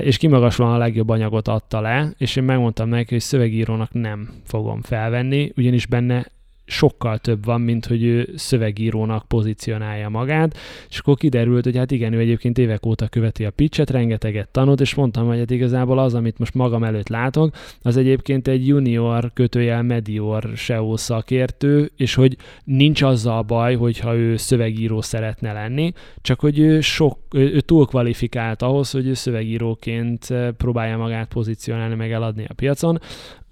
és 0.00 0.16
kimagaslóan 0.16 0.74
a 0.74 0.78
legjobb 0.78 1.08
anyagot 1.08 1.48
adta 1.48 1.80
le, 1.80 2.12
és 2.18 2.36
én 2.36 2.44
megmondtam 2.44 2.88
neki, 2.88 3.12
hogy 3.12 3.22
szövegírónak 3.22 3.92
nem 3.92 4.28
fogom 4.44 4.82
felvenni, 4.82 5.52
ugyanis 5.56 5.86
benne 5.86 6.26
sokkal 6.64 7.18
több 7.18 7.44
van, 7.44 7.60
mint 7.60 7.86
hogy 7.86 8.02
ő 8.04 8.28
szövegírónak 8.34 9.28
pozícionálja 9.28 10.08
magát, 10.08 10.56
és 10.88 10.98
akkor 10.98 11.16
kiderült, 11.16 11.64
hogy 11.64 11.76
hát 11.76 11.90
igen, 11.90 12.12
ő 12.12 12.18
egyébként 12.18 12.58
évek 12.58 12.86
óta 12.86 13.08
követi 13.08 13.44
a 13.44 13.50
pitchet, 13.50 13.90
rengeteget 13.90 14.48
tanult, 14.48 14.80
és 14.80 14.94
mondtam, 14.94 15.26
hogy 15.26 15.38
hát 15.38 15.50
igazából 15.50 15.98
az, 15.98 16.14
amit 16.14 16.38
most 16.38 16.54
magam 16.54 16.84
előtt 16.84 17.08
látok, 17.08 17.54
az 17.82 17.96
egyébként 17.96 18.48
egy 18.48 18.66
junior 18.66 19.30
kötőjel 19.32 19.82
medior 19.82 20.50
SEO 20.54 20.96
szakértő, 20.96 21.90
és 21.96 22.14
hogy 22.14 22.36
nincs 22.64 23.02
azzal 23.02 23.42
baj, 23.42 23.74
hogyha 23.74 24.14
ő 24.14 24.36
szövegíró 24.36 25.00
szeretne 25.00 25.52
lenni, 25.52 25.92
csak 26.20 26.40
hogy 26.40 26.58
ő, 26.58 26.80
sok, 26.80 27.18
ő, 27.32 27.52
ő 27.52 27.60
túl 27.60 27.86
kvalifikált 27.86 28.62
ahhoz, 28.62 28.90
hogy 28.90 29.06
ő 29.06 29.14
szövegíróként 29.14 30.28
próbálja 30.56 30.96
magát 30.96 31.28
pozícionálni, 31.28 31.94
meg 31.94 32.12
eladni 32.12 32.44
a 32.48 32.54
piacon, 32.54 33.00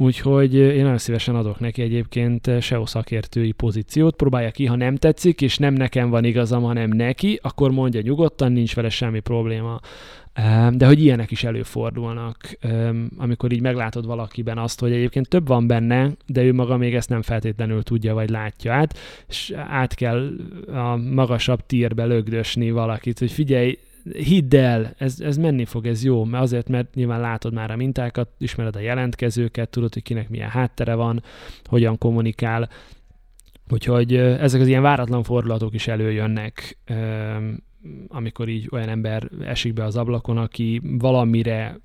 Úgyhogy 0.03 0.55
én 0.55 0.83
nagyon 0.83 0.99
szívesen 0.99 1.35
adok 1.35 1.61
neki 1.61 1.83
egyébként 1.83 2.51
SEO 2.61 2.87
szakértői 2.87 3.53
pozíciót, 3.53 4.17
próbálja 4.17 4.51
ki, 4.51 4.67
ha 4.67 4.77
nem 4.77 4.97
tetszik, 4.97 5.41
és 5.41 5.59
nem 5.59 5.75
nekem 5.75 6.11
van 6.11 6.25
igazam, 6.25 6.63
hanem 6.63 6.91
neki, 6.91 7.39
akkor 7.43 7.71
mondja 7.71 8.01
nyugodtan, 8.01 8.53
nincs 8.53 8.75
vele 8.75 8.89
semmi 8.89 9.21
probléma. 9.21 9.81
De 10.71 10.87
hogy 10.87 11.03
ilyenek 11.03 11.31
is 11.31 11.45
előfordulnak, 11.45 12.59
amikor 13.17 13.53
így 13.53 13.61
meglátod 13.61 14.07
valakiben 14.07 14.59
azt, 14.59 14.81
hogy 14.81 14.93
egyébként 14.93 15.29
több 15.29 15.47
van 15.47 15.67
benne, 15.67 16.11
de 16.27 16.43
ő 16.43 16.53
maga 16.53 16.77
még 16.77 16.95
ezt 16.95 17.09
nem 17.09 17.23
feltétlenül 17.23 17.83
tudja, 17.83 18.15
vagy 18.15 18.31
látja 18.31 18.73
át, 18.73 18.99
és 19.29 19.53
át 19.69 19.95
kell 19.95 20.31
a 20.67 20.97
magasabb 20.97 21.67
tírbe 21.67 22.05
lögdösni 22.05 22.71
valakit, 22.71 23.19
hogy 23.19 23.33
figyelj, 23.33 23.79
hidd 24.13 24.55
el, 24.55 24.95
ez, 24.99 25.21
ez 25.21 25.37
menni 25.37 25.65
fog, 25.65 25.87
ez 25.87 26.05
jó, 26.05 26.25
mert 26.25 26.43
azért, 26.43 26.69
mert 26.69 26.95
nyilván 26.95 27.21
látod 27.21 27.53
már 27.53 27.71
a 27.71 27.77
mintákat, 27.77 28.29
ismered 28.39 28.77
a 28.77 28.81
jelentkezőket, 28.81 29.69
tudod, 29.69 29.93
hogy 29.93 30.03
kinek 30.03 30.29
milyen 30.29 30.49
háttere 30.49 30.95
van, 30.95 31.23
hogyan 31.65 31.99
kommunikál, 31.99 32.69
úgyhogy 33.71 34.15
ezek 34.17 34.61
az 34.61 34.67
ilyen 34.67 34.83
váratlan 34.83 35.23
fordulatok 35.23 35.75
is 35.75 35.89
előjönnek, 35.89 36.79
amikor 38.09 38.49
így 38.49 38.69
olyan 38.71 38.89
ember 38.89 39.29
esik 39.41 39.73
be 39.73 39.85
az 39.85 39.97
ablakon, 39.97 40.39
aki 40.39 40.81
valamire 40.83 41.81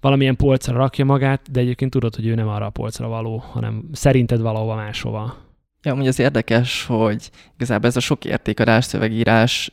valamilyen 0.00 0.36
polcra 0.36 0.76
rakja 0.76 1.04
magát, 1.04 1.50
de 1.50 1.60
egyébként 1.60 1.90
tudod, 1.90 2.14
hogy 2.14 2.26
ő 2.26 2.34
nem 2.34 2.48
arra 2.48 2.66
a 2.66 2.70
polcra 2.70 3.08
való, 3.08 3.36
hanem 3.36 3.88
szerinted 3.92 4.40
valahova 4.40 4.74
máshova. 4.74 5.36
Ja, 5.82 5.92
amúgy 5.92 6.06
az 6.06 6.18
érdekes, 6.18 6.84
hogy 6.84 7.30
igazából 7.54 7.88
ez 7.88 7.96
a 7.96 8.00
sok 8.00 8.24
értékadás, 8.24 8.84
szövegírás 8.84 9.72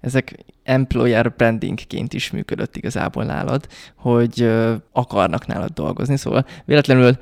ezek 0.00 0.34
employer 0.62 1.32
brandingként 1.36 2.12
is 2.12 2.30
működött 2.30 2.76
igazából 2.76 3.24
nálad, 3.24 3.66
hogy 3.96 4.50
akarnak 4.92 5.46
nálad 5.46 5.70
dolgozni. 5.70 6.16
Szóval 6.16 6.46
véletlenül 6.64 7.18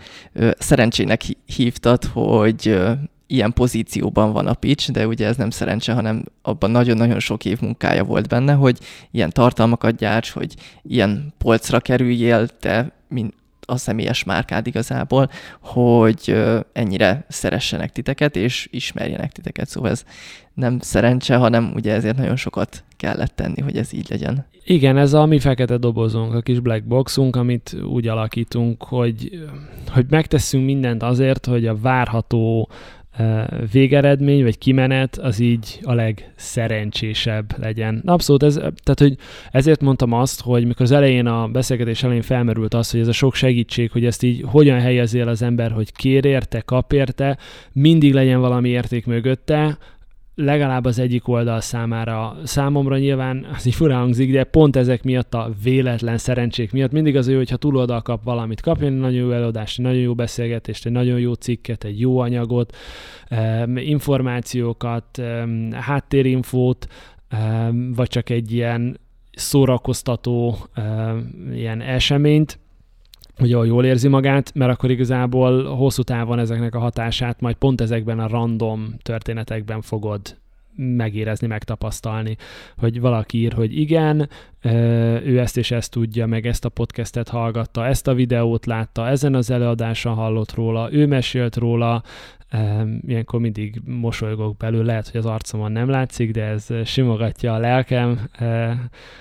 szerencsének 0.58 1.22
hívtad, 1.46 2.04
hogy 2.04 2.80
ilyen 3.26 3.52
pozícióban 3.52 4.32
van 4.32 4.46
a 4.46 4.54
pitch, 4.54 4.90
de 4.90 5.06
ugye 5.06 5.26
ez 5.26 5.36
nem 5.36 5.50
szerencse, 5.50 5.92
hanem 5.92 6.24
abban 6.42 6.70
nagyon-nagyon 6.70 7.20
sok 7.20 7.44
év 7.44 7.60
munkája 7.60 8.04
volt 8.04 8.28
benne, 8.28 8.52
hogy 8.52 8.78
ilyen 9.10 9.30
tartalmakat 9.30 9.96
gyárts, 9.96 10.30
hogy 10.30 10.54
ilyen 10.82 11.34
polcra 11.38 11.80
kerüljél, 11.80 12.48
te 12.48 12.92
mint 13.08 13.34
a 13.70 13.76
személyes 13.76 14.24
márkád 14.24 14.66
igazából, 14.66 15.30
hogy 15.60 16.42
ennyire 16.72 17.24
szeressenek 17.28 17.92
titeket, 17.92 18.36
és 18.36 18.68
ismerjenek 18.70 19.32
titeket. 19.32 19.68
Szóval 19.68 19.90
ez 19.90 20.04
nem 20.54 20.78
szerencse, 20.80 21.36
hanem 21.36 21.72
ugye 21.74 21.92
ezért 21.92 22.16
nagyon 22.16 22.36
sokat 22.36 22.84
kellett 22.96 23.36
tenni, 23.36 23.60
hogy 23.60 23.76
ez 23.76 23.92
így 23.92 24.06
legyen. 24.08 24.46
Igen, 24.64 24.96
ez 24.96 25.12
a 25.12 25.26
mi 25.26 25.38
fekete 25.38 25.76
dobozunk, 25.76 26.34
a 26.34 26.40
kis 26.40 26.60
black 26.60 26.84
boxunk, 26.84 27.36
amit 27.36 27.76
úgy 27.82 28.08
alakítunk, 28.08 28.82
hogy, 28.82 29.46
hogy 29.88 30.06
megteszünk 30.08 30.64
mindent 30.64 31.02
azért, 31.02 31.46
hogy 31.46 31.66
a 31.66 31.76
várható 31.76 32.68
végeredmény, 33.72 34.42
vagy 34.42 34.58
kimenet, 34.58 35.18
az 35.18 35.38
így 35.38 35.78
a 35.82 35.92
legszerencsésebb 35.94 37.58
legyen. 37.58 38.02
Abszolút, 38.04 38.42
ez, 38.42 38.54
tehát 38.54 38.98
hogy 38.98 39.16
ezért 39.50 39.80
mondtam 39.80 40.12
azt, 40.12 40.40
hogy 40.40 40.66
mikor 40.66 40.82
az 40.82 40.90
elején 40.90 41.26
a 41.26 41.48
beszélgetés 41.48 42.02
elején 42.02 42.22
felmerült 42.22 42.74
az, 42.74 42.90
hogy 42.90 43.00
ez 43.00 43.08
a 43.08 43.12
sok 43.12 43.34
segítség, 43.34 43.90
hogy 43.90 44.04
ezt 44.04 44.22
így 44.22 44.44
hogyan 44.46 44.80
helyezél 44.80 45.28
az 45.28 45.42
ember, 45.42 45.70
hogy 45.70 45.92
kér 45.92 46.24
érte, 46.24 46.60
kap 46.60 46.92
érte, 46.92 47.38
mindig 47.72 48.14
legyen 48.14 48.40
valami 48.40 48.68
érték 48.68 49.06
mögötte, 49.06 49.78
legalább 50.40 50.84
az 50.84 50.98
egyik 50.98 51.28
oldal 51.28 51.60
számára. 51.60 52.36
Számomra 52.44 52.98
nyilván 52.98 53.46
az 53.54 53.66
így 53.66 53.74
fura 53.74 53.96
hangzik, 53.96 54.32
de 54.32 54.44
pont 54.44 54.76
ezek 54.76 55.02
miatt 55.02 55.34
a 55.34 55.50
véletlen 55.62 56.18
szerencsék 56.18 56.72
miatt 56.72 56.92
mindig 56.92 57.16
az 57.16 57.28
ő, 57.28 57.36
hogyha 57.36 57.56
túloldal 57.56 58.02
kap 58.02 58.24
valamit, 58.24 58.60
kapjon 58.60 58.92
egy 58.92 58.98
nagyon 58.98 59.20
jó 59.20 59.30
előadást, 59.30 59.78
egy 59.78 59.84
nagyon 59.84 60.00
jó 60.00 60.14
beszélgetést, 60.14 60.86
egy 60.86 60.92
nagyon 60.92 61.18
jó 61.18 61.32
cikket, 61.32 61.84
egy 61.84 62.00
jó 62.00 62.18
anyagot, 62.18 62.76
információkat, 63.74 65.22
háttérinfót, 65.72 66.86
vagy 67.94 68.08
csak 68.08 68.30
egy 68.30 68.52
ilyen 68.52 69.00
szórakoztató 69.32 70.56
ilyen 71.52 71.80
eseményt, 71.80 72.58
hogy 73.38 73.48
jól 73.48 73.84
érzi 73.84 74.08
magát, 74.08 74.54
mert 74.54 74.72
akkor 74.72 74.90
igazából 74.90 75.64
hosszú 75.64 76.02
távon 76.02 76.38
ezeknek 76.38 76.74
a 76.74 76.78
hatását 76.78 77.40
majd 77.40 77.56
pont 77.56 77.80
ezekben 77.80 78.18
a 78.18 78.28
random 78.28 78.94
történetekben 79.02 79.80
fogod 79.80 80.20
megérezni, 80.76 81.46
megtapasztalni, 81.46 82.36
hogy 82.76 83.00
valaki 83.00 83.38
ír, 83.38 83.52
hogy 83.52 83.78
igen, 83.78 84.28
ő 85.24 85.38
ezt 85.38 85.56
és 85.56 85.70
ezt 85.70 85.90
tudja, 85.90 86.26
meg 86.26 86.46
ezt 86.46 86.64
a 86.64 86.68
podcastet 86.68 87.28
hallgatta, 87.28 87.86
ezt 87.86 88.06
a 88.06 88.14
videót 88.14 88.66
látta, 88.66 89.08
ezen 89.08 89.34
az 89.34 89.50
előadáson 89.50 90.14
hallott 90.14 90.54
róla, 90.54 90.92
ő 90.92 91.06
mesélt 91.06 91.56
róla, 91.56 92.02
ilyenkor 93.06 93.40
mindig 93.40 93.80
mosolygok 93.84 94.56
belül, 94.56 94.84
lehet, 94.84 95.08
hogy 95.08 95.20
az 95.20 95.26
arcomon 95.26 95.72
nem 95.72 95.88
látszik, 95.88 96.30
de 96.30 96.42
ez 96.42 96.66
simogatja 96.84 97.54
a 97.54 97.58
lelkem, 97.58 98.28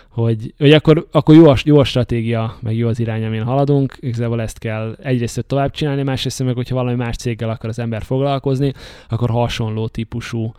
hogy, 0.10 0.54
hogy 0.58 0.72
akkor, 0.72 1.08
akkor 1.12 1.36
jó, 1.36 1.48
a, 1.48 1.56
jó 1.64 1.78
a 1.78 1.84
stratégia, 1.84 2.56
meg 2.60 2.76
jó 2.76 2.88
az 2.88 3.00
irány, 3.00 3.26
amin 3.26 3.44
haladunk, 3.44 3.98
igazából 4.00 4.42
ezt 4.42 4.60
kell 4.60 4.98
egyrészt 5.02 5.46
tovább 5.46 5.72
csinálni, 5.72 6.04
másrészt 6.04 6.44
meg, 6.44 6.56
hogyha 6.56 6.76
valami 6.76 6.96
más 6.96 7.16
céggel 7.16 7.50
akar 7.50 7.70
az 7.70 7.80
ember 7.80 8.04
foglalkozni, 8.04 8.74
akkor 9.10 9.30
hasonló 9.30 9.88
típusú 9.88 10.54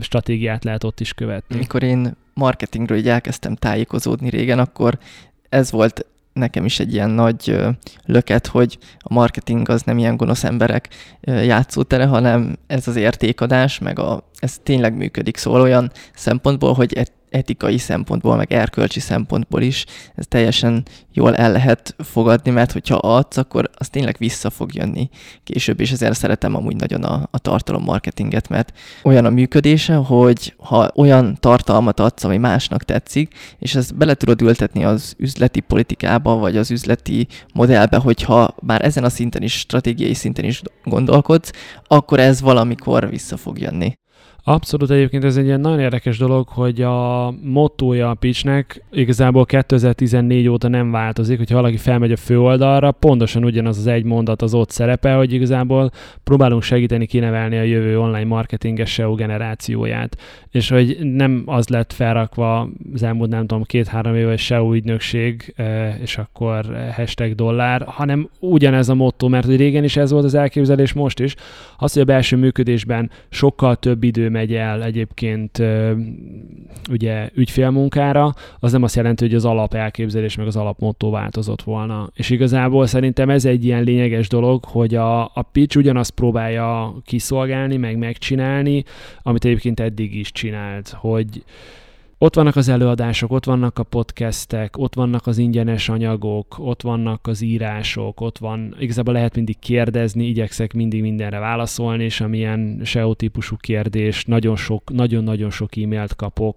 stratégiát 0.00 0.64
lehet 0.64 0.84
ott 0.84 1.00
is 1.00 1.12
követni. 1.12 1.56
Mikor 1.56 1.82
én 1.82 2.16
marketingről 2.34 2.98
így 2.98 3.08
elkezdtem 3.08 3.54
tájékozódni 3.54 4.28
régen, 4.28 4.58
akkor 4.58 4.98
ez 5.48 5.70
volt 5.70 6.06
nekem 6.36 6.64
is 6.64 6.80
egy 6.80 6.92
ilyen 6.92 7.10
nagy 7.10 7.56
löket, 8.04 8.46
hogy 8.46 8.78
a 8.98 9.14
marketing 9.14 9.68
az 9.68 9.82
nem 9.82 9.98
ilyen 9.98 10.16
gonosz 10.16 10.44
emberek 10.44 10.88
játszótere, 11.20 12.06
hanem 12.06 12.56
ez 12.66 12.88
az 12.88 12.96
értékadás, 12.96 13.78
meg 13.78 13.98
a, 13.98 14.28
ez 14.38 14.58
tényleg 14.62 14.96
működik. 14.96 15.36
Szóval 15.36 15.60
olyan 15.60 15.90
szempontból, 16.14 16.72
hogy 16.72 16.92
egy 16.92 17.10
etikai 17.30 17.78
szempontból, 17.78 18.36
meg 18.36 18.52
erkölcsi 18.52 19.00
szempontból 19.00 19.62
is 19.62 19.84
ez 20.14 20.26
teljesen 20.28 20.82
jól 21.12 21.36
el 21.36 21.52
lehet 21.52 21.94
fogadni, 21.98 22.50
mert 22.50 22.72
hogyha 22.72 22.94
adsz, 22.94 23.36
akkor 23.36 23.70
az 23.74 23.88
tényleg 23.88 24.16
vissza 24.18 24.50
fog 24.50 24.74
jönni 24.74 25.08
később, 25.44 25.80
és 25.80 25.90
ezért 25.90 26.14
szeretem 26.14 26.54
amúgy 26.54 26.76
nagyon 26.76 27.02
a, 27.02 27.28
a 27.30 27.38
tartalommarketinget, 27.38 28.48
mert 28.48 28.72
olyan 29.02 29.24
a 29.24 29.30
működése, 29.30 29.94
hogy 29.94 30.54
ha 30.58 30.90
olyan 30.94 31.36
tartalmat 31.40 32.00
adsz, 32.00 32.24
ami 32.24 32.36
másnak 32.36 32.82
tetszik, 32.82 33.34
és 33.58 33.74
ezt 33.74 33.96
bele 33.96 34.14
tudod 34.14 34.42
ültetni 34.42 34.84
az 34.84 35.14
üzleti 35.18 35.60
politikába, 35.60 36.36
vagy 36.36 36.56
az 36.56 36.70
üzleti 36.70 37.26
modellbe, 37.54 37.96
hogyha 37.96 38.54
már 38.62 38.84
ezen 38.84 39.04
a 39.04 39.08
szinten 39.08 39.42
is, 39.42 39.52
stratégiai 39.52 40.14
szinten 40.14 40.44
is 40.44 40.62
gondolkodsz, 40.84 41.50
akkor 41.86 42.20
ez 42.20 42.40
valamikor 42.40 43.08
vissza 43.10 43.36
fog 43.36 43.58
jönni. 43.58 43.98
Abszolút 44.48 44.90
egyébként 44.90 45.24
ez 45.24 45.36
egy 45.36 45.44
ilyen 45.44 45.60
nagyon 45.60 45.80
érdekes 45.80 46.18
dolog, 46.18 46.48
hogy 46.48 46.82
a 46.82 47.30
mottója 47.42 48.10
a 48.10 48.14
pitchnek 48.14 48.82
igazából 48.92 49.44
2014 49.44 50.48
óta 50.48 50.68
nem 50.68 50.90
változik, 50.90 51.38
hogyha 51.38 51.54
valaki 51.54 51.76
felmegy 51.76 52.12
a 52.12 52.16
főoldalra, 52.16 52.90
pontosan 52.90 53.44
ugyanaz 53.44 53.78
az 53.78 53.86
egy 53.86 54.04
mondat 54.04 54.42
az 54.42 54.54
ott 54.54 54.70
szerepe, 54.70 55.14
hogy 55.14 55.32
igazából 55.32 55.90
próbálunk 56.24 56.62
segíteni 56.62 57.06
kinevelni 57.06 57.56
a 57.58 57.62
jövő 57.62 57.98
online 58.00 58.24
marketinges 58.24 58.92
SEO 58.92 59.14
generációját. 59.14 60.16
És 60.50 60.68
hogy 60.68 60.98
nem 61.02 61.42
az 61.46 61.68
lett 61.68 61.92
felrakva 61.92 62.68
az 62.94 63.02
elmúlt 63.02 63.30
nem 63.30 63.46
tudom 63.46 63.62
két-három 63.62 64.14
éves 64.14 64.44
SEO 64.44 64.74
ügynökség, 64.74 65.54
és 66.02 66.18
akkor 66.18 66.64
hashtag 66.94 67.34
dollár, 67.34 67.82
hanem 67.86 68.28
ugyanez 68.40 68.88
a 68.88 68.94
motto, 68.94 69.28
mert 69.28 69.46
hogy 69.46 69.56
régen 69.56 69.84
is 69.84 69.96
ez 69.96 70.10
volt 70.10 70.24
az 70.24 70.34
elképzelés, 70.34 70.92
most 70.92 71.20
is. 71.20 71.34
Az, 71.78 71.92
hogy 71.92 72.02
a 72.02 72.04
belső 72.04 72.36
működésben 72.36 73.10
sokkal 73.28 73.76
több 73.76 74.02
idő 74.02 74.34
megy 74.36 74.54
el 74.54 74.82
egyébként 74.82 75.62
ugye 76.90 77.28
ügyfélmunkára, 77.34 78.34
az 78.58 78.72
nem 78.72 78.82
azt 78.82 78.96
jelenti, 78.96 79.24
hogy 79.24 79.34
az 79.34 79.44
alap 79.44 79.74
elképzelés 79.74 80.36
meg 80.36 80.46
az 80.46 80.56
alapmotto 80.56 81.10
változott 81.10 81.62
volna. 81.62 82.10
És 82.14 82.30
igazából 82.30 82.86
szerintem 82.86 83.30
ez 83.30 83.44
egy 83.44 83.64
ilyen 83.64 83.82
lényeges 83.82 84.28
dolog, 84.28 84.64
hogy 84.64 84.94
a, 84.94 85.24
a 85.24 85.48
pitch 85.52 85.76
ugyanazt 85.76 86.10
próbálja 86.10 86.94
kiszolgálni, 87.04 87.76
meg 87.76 87.98
megcsinálni, 87.98 88.84
amit 89.22 89.44
egyébként 89.44 89.80
eddig 89.80 90.14
is 90.14 90.32
csinált, 90.32 90.88
hogy 90.88 91.44
ott 92.18 92.34
vannak 92.34 92.56
az 92.56 92.68
előadások, 92.68 93.32
ott 93.32 93.44
vannak 93.44 93.78
a 93.78 93.82
podcastek, 93.82 94.78
ott 94.78 94.94
vannak 94.94 95.26
az 95.26 95.38
ingyenes 95.38 95.88
anyagok, 95.88 96.54
ott 96.58 96.82
vannak 96.82 97.26
az 97.26 97.40
írások, 97.42 98.20
ott 98.20 98.38
van, 98.38 98.74
igazából 98.78 99.14
lehet 99.14 99.34
mindig 99.34 99.58
kérdezni, 99.58 100.24
igyekszek 100.24 100.72
mindig 100.72 101.00
mindenre 101.00 101.38
válaszolni, 101.38 102.04
és 102.04 102.20
amilyen 102.20 102.80
SEO 102.84 103.14
típusú 103.14 103.56
kérdés, 103.56 104.24
nagyon 104.24 104.56
sok, 104.56 104.92
nagyon-nagyon 104.92 105.50
sok 105.50 105.76
e-mailt 105.76 106.16
kapok, 106.16 106.56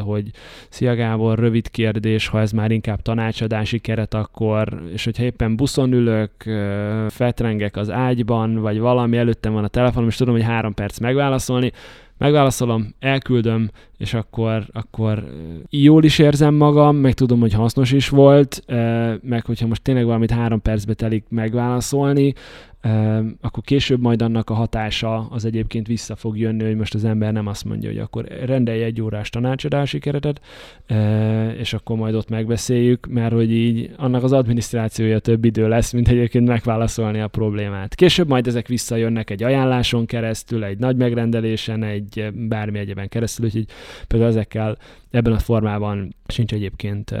hogy 0.00 0.30
szia 0.68 0.94
Gábor, 0.94 1.38
rövid 1.38 1.70
kérdés, 1.70 2.26
ha 2.26 2.40
ez 2.40 2.52
már 2.52 2.70
inkább 2.70 3.02
tanácsadási 3.02 3.78
keret, 3.78 4.14
akkor, 4.14 4.82
és 4.92 5.04
hogyha 5.04 5.22
éppen 5.22 5.56
buszon 5.56 5.92
ülök, 5.92 6.30
fetrengek 7.08 7.76
az 7.76 7.90
ágyban, 7.90 8.60
vagy 8.60 8.78
valami 8.78 9.16
előttem 9.16 9.52
van 9.52 9.64
a 9.64 9.68
telefonom, 9.68 10.08
és 10.08 10.16
tudom, 10.16 10.34
hogy 10.34 10.44
három 10.44 10.74
perc 10.74 10.98
megválaszolni, 10.98 11.72
megválaszolom, 12.18 12.94
elküldöm, 12.98 13.70
és 13.96 14.14
akkor, 14.14 14.66
akkor 14.72 15.24
jól 15.70 16.04
is 16.04 16.18
érzem 16.18 16.54
magam, 16.54 16.96
meg 16.96 17.14
tudom, 17.14 17.40
hogy 17.40 17.52
hasznos 17.52 17.92
is 17.92 18.08
volt, 18.08 18.62
meg 19.22 19.44
hogyha 19.44 19.66
most 19.66 19.82
tényleg 19.82 20.04
valamit 20.04 20.30
három 20.30 20.62
percbe 20.62 20.94
telik 20.94 21.24
megválaszolni, 21.28 22.34
akkor 23.40 23.62
később 23.62 24.00
majd 24.00 24.22
annak 24.22 24.50
a 24.50 24.54
hatása 24.54 25.26
az 25.30 25.44
egyébként 25.44 25.86
vissza 25.86 26.16
fog 26.16 26.38
jönni, 26.38 26.64
hogy 26.64 26.76
most 26.76 26.94
az 26.94 27.04
ember 27.04 27.32
nem 27.32 27.46
azt 27.46 27.64
mondja, 27.64 27.88
hogy 27.88 27.98
akkor 27.98 28.24
rendelj 28.44 28.82
egy 28.82 29.00
órás 29.00 29.30
tanácsadási 29.30 29.98
keretet, 29.98 30.40
és 31.58 31.72
akkor 31.72 31.96
majd 31.96 32.14
ott 32.14 32.28
megbeszéljük, 32.28 33.06
mert 33.06 33.32
hogy 33.32 33.52
így 33.52 33.90
annak 33.96 34.22
az 34.22 34.32
adminisztrációja 34.32 35.18
több 35.18 35.44
idő 35.44 35.68
lesz, 35.68 35.92
mint 35.92 36.08
egyébként 36.08 36.46
megválaszolni 36.46 37.20
a 37.20 37.28
problémát. 37.28 37.94
Később 37.94 38.28
majd 38.28 38.46
ezek 38.46 38.66
visszajönnek 38.66 39.30
egy 39.30 39.42
ajánláson 39.42 40.06
keresztül, 40.06 40.64
egy 40.64 40.78
nagy 40.78 40.96
megrendelésen, 40.96 41.82
egy 41.82 42.28
bármi 42.34 42.78
egyeben 42.78 43.08
keresztül, 43.08 43.44
úgyhogy 43.44 43.66
például 44.06 44.30
ezekkel 44.30 44.78
ebben 45.10 45.32
a 45.32 45.38
formában 45.38 46.14
sincs 46.30 46.52
egyébként 46.52 47.14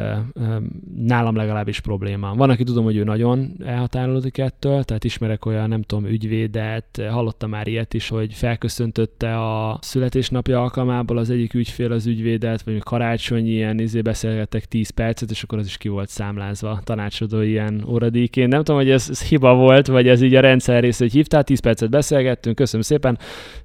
nálam 1.06 1.36
legalábbis 1.36 1.80
probléma. 1.80 2.34
Van, 2.34 2.50
aki 2.50 2.64
tudom, 2.64 2.84
hogy 2.84 2.96
ő 2.96 3.04
nagyon 3.04 3.52
elhatárolódik 3.64 4.38
ettől, 4.38 4.84
tehát 4.84 5.04
ismerek 5.04 5.46
olyan, 5.46 5.68
nem 5.68 5.82
tudom, 5.82 6.06
ügyvédet, 6.06 7.02
hallottam 7.10 7.50
már 7.50 7.66
ilyet 7.66 7.94
is, 7.94 8.08
hogy 8.08 8.34
felköszöntötte 8.34 9.38
a 9.38 9.78
születésnapja 9.80 10.60
alkalmából 10.60 11.18
az 11.18 11.30
egyik 11.30 11.54
ügyfél 11.54 11.92
az 11.92 12.06
ügyvédet, 12.06 12.62
vagy 12.62 12.78
karácsony 12.78 13.46
ilyen, 13.46 13.78
izé 13.78 14.00
beszélgettek 14.00 14.64
10 14.64 14.90
percet, 14.90 15.30
és 15.30 15.42
akkor 15.42 15.58
az 15.58 15.66
is 15.66 15.76
ki 15.76 15.88
volt 15.88 16.08
számlázva 16.08 16.80
tanácsadó 16.84 17.40
ilyen 17.40 17.84
óradíjként. 17.88 18.52
Nem 18.52 18.62
tudom, 18.62 18.80
hogy 18.80 18.90
ez, 18.90 19.06
ez 19.10 19.22
hiba 19.22 19.54
volt, 19.54 19.86
vagy 19.86 20.08
ez 20.08 20.22
így 20.22 20.34
a 20.34 20.40
rendszer 20.40 20.82
része, 20.82 21.04
hogy 21.04 21.12
hívtál, 21.12 21.44
10 21.44 21.60
percet 21.60 21.90
beszélgettünk, 21.90 22.56
köszönöm 22.56 22.82
szépen, 22.82 23.18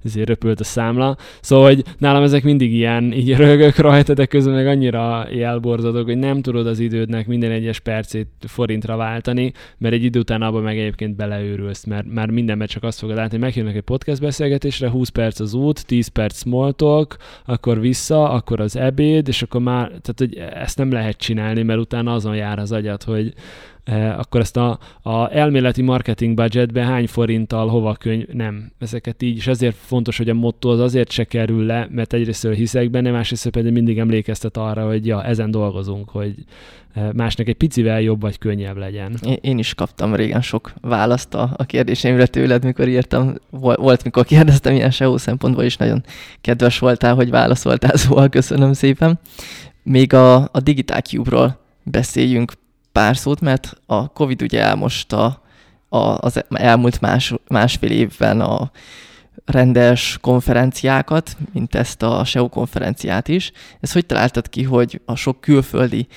ezért 0.03 0.27
röpült 0.27 0.59
a 0.59 0.63
számla. 0.63 1.17
Szóval, 1.41 1.65
hogy 1.65 1.83
nálam 1.97 2.23
ezek 2.23 2.43
mindig 2.43 2.73
ilyen, 2.73 3.13
így 3.13 3.35
rögök 3.35 3.75
rajta, 3.75 4.13
de 4.13 4.25
közben 4.25 4.53
meg 4.53 4.67
annyira 4.67 5.27
jelborzadok, 5.35 6.05
hogy 6.05 6.17
nem 6.17 6.41
tudod 6.41 6.67
az 6.67 6.79
idődnek 6.79 7.27
minden 7.27 7.51
egyes 7.51 7.79
percét 7.79 8.27
forintra 8.39 8.95
váltani, 8.95 9.51
mert 9.77 9.93
egy 9.93 10.03
idő 10.03 10.19
után 10.19 10.41
abban 10.41 10.63
meg 10.63 10.77
egyébként 10.79 11.15
beleőrülsz, 11.15 11.83
mert 11.83 12.13
már 12.13 12.29
mindenben 12.29 12.67
csak 12.67 12.83
azt 12.83 12.99
fogod 12.99 13.15
látni, 13.15 13.37
megjönnek 13.37 13.75
egy 13.75 13.81
podcast 13.81 14.21
beszélgetésre, 14.21 14.89
20 14.89 15.09
perc 15.09 15.39
az 15.39 15.53
út, 15.53 15.85
10 15.85 16.07
perc 16.07 16.37
small 16.37 16.71
talk, 16.71 17.15
akkor 17.45 17.79
vissza, 17.79 18.29
akkor 18.29 18.59
az 18.59 18.75
ebéd, 18.75 19.27
és 19.27 19.41
akkor 19.41 19.61
már, 19.61 19.87
tehát 19.87 20.15
hogy 20.17 20.35
ezt 20.53 20.77
nem 20.77 20.91
lehet 20.91 21.17
csinálni, 21.17 21.63
mert 21.63 21.79
utána 21.79 22.13
azon 22.13 22.35
jár 22.35 22.59
az 22.59 22.71
agyat, 22.71 23.03
hogy 23.03 23.33
akkor 24.17 24.41
ezt 24.41 24.57
a, 24.57 24.79
a 25.01 25.35
elméleti 25.35 25.81
marketing 25.81 26.35
budgetbe 26.35 26.85
hány 26.85 27.07
forinttal 27.07 27.67
hova 27.67 27.93
könyv, 27.93 28.27
nem. 28.27 28.71
Ezeket 28.79 29.21
így, 29.21 29.37
és 29.37 29.47
ezért 29.47 29.75
fontos, 29.75 30.17
hogy 30.17 30.29
a 30.29 30.33
motto 30.33 30.69
az 30.69 30.79
azért 30.79 31.11
se 31.11 31.23
kerül 31.23 31.65
le, 31.65 31.87
mert 31.91 32.13
egyrészt 32.13 32.47
hiszek 32.47 32.89
benne, 32.89 33.11
másrészt 33.11 33.49
pedig 33.49 33.71
mindig 33.71 33.99
emlékeztet 33.99 34.57
arra, 34.57 34.85
hogy 34.85 35.05
ja, 35.05 35.23
ezen 35.23 35.51
dolgozunk, 35.51 36.09
hogy 36.09 36.35
eh, 36.93 37.11
másnak 37.13 37.47
egy 37.47 37.55
picivel 37.55 38.01
jobb 38.01 38.21
vagy 38.21 38.37
könnyebb 38.37 38.77
legyen. 38.77 39.15
Én 39.41 39.57
is 39.57 39.73
kaptam 39.73 40.15
régen 40.15 40.41
sok 40.41 40.73
választ 40.81 41.33
a, 41.33 41.53
a 41.55 41.63
kérdéseimre 41.63 42.25
tőled, 42.25 42.63
mikor 42.63 42.87
írtam. 42.87 43.33
Volt, 43.49 44.03
mikor 44.03 44.25
kérdeztem 44.25 44.73
ilyen 44.73 44.91
SEO 44.91 45.17
szempontból 45.17 45.63
is, 45.63 45.77
nagyon 45.77 46.03
kedves 46.41 46.79
voltál, 46.79 47.15
hogy 47.15 47.29
válaszoltál, 47.29 47.97
szóval 48.03 48.29
köszönöm 48.29 48.73
szépen. 48.73 49.19
Még 49.83 50.13
a, 50.13 50.35
a 50.35 50.59
Digital 50.63 50.99
Cube-ról 50.99 51.59
beszéljünk 51.83 52.51
pár 52.93 53.17
szót, 53.17 53.41
mert 53.41 53.73
a 53.85 54.07
Covid 54.07 54.41
ugye 54.41 54.61
elmosta 54.61 55.41
a, 55.89 55.97
az 55.97 56.43
elmúlt 56.49 57.01
más, 57.01 57.33
másfél 57.47 57.91
évben 57.91 58.41
a 58.41 58.71
rendes 59.45 60.17
konferenciákat, 60.21 61.37
mint 61.53 61.75
ezt 61.75 62.03
a 62.03 62.23
SEO 62.23 62.49
konferenciát 62.49 63.27
is. 63.27 63.51
Ez 63.79 63.91
hogy 63.91 64.05
találtad 64.05 64.49
ki, 64.49 64.63
hogy 64.63 65.01
a 65.05 65.15
sok 65.15 65.41
külföldi 65.41 66.07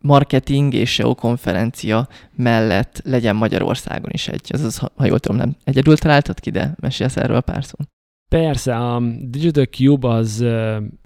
marketing 0.00 0.74
és 0.74 0.92
SEO 0.92 1.14
konferencia 1.14 2.08
mellett 2.36 3.00
legyen 3.04 3.36
Magyarországon 3.36 4.10
is 4.12 4.28
egy. 4.28 4.46
Ez 4.48 4.64
az, 4.64 4.78
ha 4.78 5.06
jól 5.06 5.18
tudom, 5.18 5.36
nem 5.36 5.56
egyedül 5.64 5.96
találtad 5.96 6.40
ki, 6.40 6.50
de 6.50 6.74
mesélsz 6.80 7.16
erről 7.16 7.40
pár 7.40 7.64
szót. 7.64 7.88
Persze, 8.28 8.76
a 8.76 9.02
Digital 9.20 9.64
Cube 9.64 10.08
az 10.08 10.44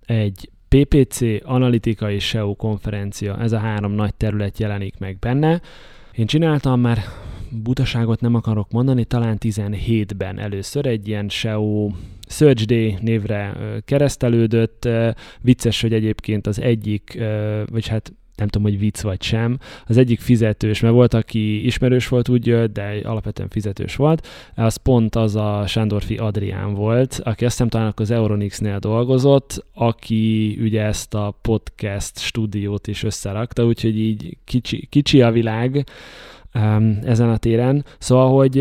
egy 0.06 0.50
PPC, 0.76 1.20
analitika 1.42 2.10
és 2.10 2.24
SEO 2.24 2.54
konferencia, 2.54 3.38
ez 3.40 3.52
a 3.52 3.58
három 3.58 3.92
nagy 3.92 4.14
terület 4.14 4.58
jelenik 4.58 4.98
meg 4.98 5.18
benne. 5.18 5.60
Én 6.14 6.26
csináltam 6.26 6.80
már 6.80 6.98
butaságot 7.62 8.20
nem 8.20 8.34
akarok 8.34 8.70
mondani, 8.70 9.04
talán 9.04 9.38
17-ben 9.40 10.38
először 10.38 10.86
egy 10.86 11.08
ilyen 11.08 11.28
SEO 11.28 11.90
Search 12.28 12.64
Day 12.64 12.96
névre 13.00 13.56
keresztelődött. 13.84 14.88
Vicces, 15.40 15.80
hogy 15.80 15.92
egyébként 15.92 16.46
az 16.46 16.60
egyik, 16.60 17.18
vagy 17.70 17.86
hát 17.86 18.12
nem 18.36 18.48
tudom, 18.48 18.68
hogy 18.68 18.78
vicc 18.78 19.00
vagy 19.00 19.22
sem. 19.22 19.58
Az 19.86 19.96
egyik 19.96 20.20
fizetős, 20.20 20.80
mert 20.80 20.94
volt, 20.94 21.14
aki 21.14 21.66
ismerős 21.66 22.08
volt, 22.08 22.28
úgy 22.28 22.46
jött, 22.46 22.72
de 22.72 23.00
alapvetően 23.02 23.48
fizetős 23.48 23.96
volt. 23.96 24.26
Az 24.54 24.76
pont 24.76 25.16
az 25.16 25.36
a 25.36 25.64
Sándorfi 25.66 26.16
Adrián 26.16 26.74
volt, 26.74 27.20
aki 27.24 27.44
azt 27.44 27.54
hiszem 27.54 27.68
talán 27.68 27.92
az 27.96 28.10
Euronix-nél 28.10 28.78
dolgozott, 28.78 29.64
aki 29.74 30.58
ugye 30.60 30.82
ezt 30.82 31.14
a 31.14 31.38
podcast 31.42 32.18
stúdiót 32.18 32.86
is 32.86 33.02
összerakta, 33.02 33.64
úgyhogy 33.64 33.98
így 33.98 34.36
kicsi, 34.44 34.86
kicsi 34.90 35.22
a 35.22 35.30
világ 35.30 35.84
um, 36.54 36.98
ezen 37.04 37.30
a 37.30 37.36
téren. 37.36 37.84
Szóval, 37.98 38.36
hogy 38.36 38.58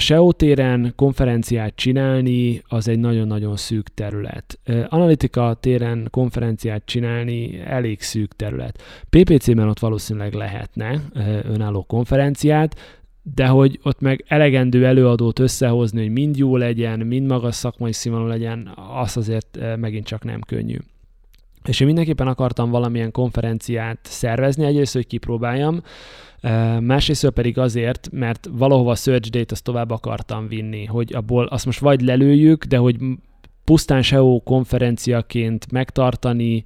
SEO 0.00 0.32
téren 0.32 0.92
konferenciát 0.96 1.76
csinálni, 1.76 2.62
az 2.68 2.88
egy 2.88 2.98
nagyon-nagyon 2.98 3.56
szűk 3.56 3.88
terület. 3.94 4.58
Analitika 4.88 5.56
téren 5.60 6.08
konferenciát 6.10 6.82
csinálni 6.84 7.60
elég 7.60 8.00
szűk 8.00 8.36
terület. 8.36 8.82
PPC-ben 9.10 9.68
ott 9.68 9.78
valószínűleg 9.78 10.34
lehetne 10.34 11.02
önálló 11.42 11.82
konferenciát, 11.82 12.98
de 13.34 13.46
hogy 13.46 13.78
ott 13.82 14.00
meg 14.00 14.24
elegendő 14.28 14.86
előadót 14.86 15.38
összehozni, 15.38 16.00
hogy 16.00 16.12
mind 16.12 16.36
jó 16.36 16.56
legyen, 16.56 16.98
mind 16.98 17.26
magas 17.26 17.54
szakmai 17.54 17.92
színvonalú 17.92 18.30
legyen, 18.30 18.72
az 19.02 19.16
azért 19.16 19.58
megint 19.76 20.06
csak 20.06 20.24
nem 20.24 20.40
könnyű. 20.40 20.76
És 21.64 21.80
én 21.80 21.86
mindenképpen 21.86 22.26
akartam 22.26 22.70
valamilyen 22.70 23.10
konferenciát 23.10 23.98
szervezni, 24.02 24.64
egyrészt, 24.64 24.94
hogy 24.94 25.06
kipróbáljam, 25.06 25.82
másrészt 26.80 27.30
pedig 27.30 27.58
azért, 27.58 28.08
mert 28.12 28.48
valahova 28.52 28.90
a 28.90 28.94
search 28.94 29.30
date 29.30 29.52
azt 29.52 29.64
tovább 29.64 29.90
akartam 29.90 30.48
vinni, 30.48 30.84
hogy 30.84 31.14
abból 31.14 31.46
azt 31.46 31.66
most 31.66 31.78
vagy 31.78 32.00
lelőjük, 32.00 32.64
de 32.64 32.76
hogy 32.76 32.96
pusztán 33.64 34.02
SEO 34.02 34.40
konferenciaként 34.44 35.72
megtartani 35.72 36.64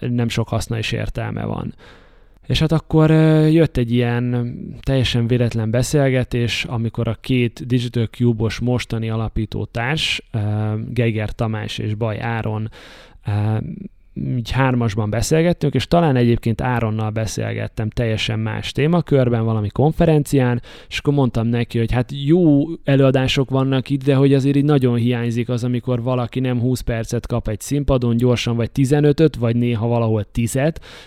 nem 0.00 0.28
sok 0.28 0.48
haszna 0.48 0.78
és 0.78 0.92
értelme 0.92 1.44
van. 1.44 1.74
És 2.46 2.58
hát 2.58 2.72
akkor 2.72 3.10
jött 3.50 3.76
egy 3.76 3.92
ilyen 3.92 4.54
teljesen 4.82 5.26
véletlen 5.26 5.70
beszélgetés, 5.70 6.64
amikor 6.64 7.08
a 7.08 7.16
két 7.20 7.66
Digital 7.66 8.06
Cube-os 8.06 8.58
mostani 8.58 9.10
alapító 9.10 9.64
társ, 9.64 10.22
Geiger 10.88 11.32
Tamás 11.32 11.78
és 11.78 11.94
Baj 11.94 12.20
Áron 12.20 12.70
így 14.14 14.50
hármasban 14.50 15.10
beszélgettünk, 15.10 15.74
és 15.74 15.86
talán 15.86 16.16
egyébként 16.16 16.60
Áronnal 16.60 17.10
beszélgettem 17.10 17.90
teljesen 17.90 18.38
más 18.38 18.72
témakörben, 18.72 19.44
valami 19.44 19.68
konferencián, 19.68 20.62
és 20.88 20.98
akkor 20.98 21.14
mondtam 21.14 21.46
neki, 21.46 21.78
hogy 21.78 21.92
hát 21.92 22.10
jó 22.24 22.64
előadások 22.84 23.50
vannak 23.50 23.90
itt, 23.90 24.04
de 24.04 24.14
hogy 24.14 24.34
azért 24.34 24.56
így 24.56 24.64
nagyon 24.64 24.96
hiányzik 24.96 25.48
az, 25.48 25.64
amikor 25.64 26.02
valaki 26.02 26.40
nem 26.40 26.60
20 26.60 26.80
percet 26.80 27.26
kap 27.26 27.48
egy 27.48 27.60
színpadon 27.60 28.16
gyorsan, 28.16 28.56
vagy 28.56 28.70
15-öt, 28.74 29.36
vagy 29.36 29.56
néha 29.56 29.86
valahol 29.86 30.24
10 30.24 30.58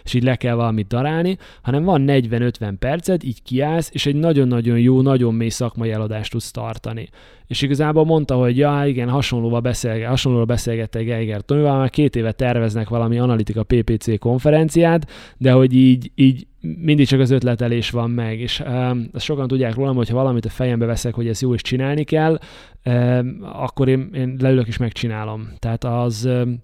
és 0.03 0.13
így 0.13 0.23
le 0.23 0.35
kell 0.35 0.55
valamit 0.55 0.87
darálni, 0.87 1.37
hanem 1.61 1.83
van 1.83 2.03
40-50 2.07 2.73
percet, 2.79 3.23
így 3.23 3.43
kiállsz, 3.43 3.89
és 3.93 4.05
egy 4.05 4.15
nagyon-nagyon 4.15 4.79
jó, 4.79 5.01
nagyon 5.01 5.33
mély 5.33 5.49
szakmai 5.49 5.91
előadást 5.91 6.31
tudsz 6.31 6.51
tartani. 6.51 7.09
És 7.47 7.61
igazából 7.61 8.05
mondta, 8.05 8.35
hogy 8.35 8.57
ja, 8.57 8.83
igen, 8.85 9.09
hasonlóval 9.09 9.59
beszélge, 9.59 10.07
hasonlóval 10.07 10.45
beszélgettek 10.45 11.05
Geiger 11.05 11.41
Tomival, 11.41 11.77
már 11.77 11.89
két 11.89 12.15
éve 12.15 12.31
terveznek 12.31 12.89
valami 12.95 13.19
analitika 13.19 13.63
PPC 13.63 14.19
konferenciát, 14.19 15.11
de 15.37 15.51
hogy 15.51 15.73
így, 15.73 16.11
így 16.15 16.47
mindig 16.61 17.07
csak 17.07 17.19
az 17.19 17.31
ötletelés 17.31 17.89
van 17.89 18.09
meg, 18.09 18.39
és 18.39 18.59
um, 18.59 19.09
ezt 19.13 19.25
sokan 19.25 19.47
tudják 19.47 19.75
rólam, 19.75 19.95
hogy 19.95 20.09
ha 20.09 20.15
valamit 20.15 20.45
a 20.45 20.49
fejembe 20.49 20.85
veszek, 20.85 21.13
hogy 21.13 21.27
ezt 21.27 21.41
jó 21.41 21.53
is 21.53 21.61
csinálni 21.61 22.03
kell, 22.03 22.39
um, 22.85 23.39
akkor 23.41 23.87
én, 23.87 24.09
én 24.13 24.37
leülök 24.39 24.67
és 24.67 24.77
megcsinálom. 24.77 25.49
Tehát 25.59 25.83
az, 25.83 26.25
um, 26.25 26.63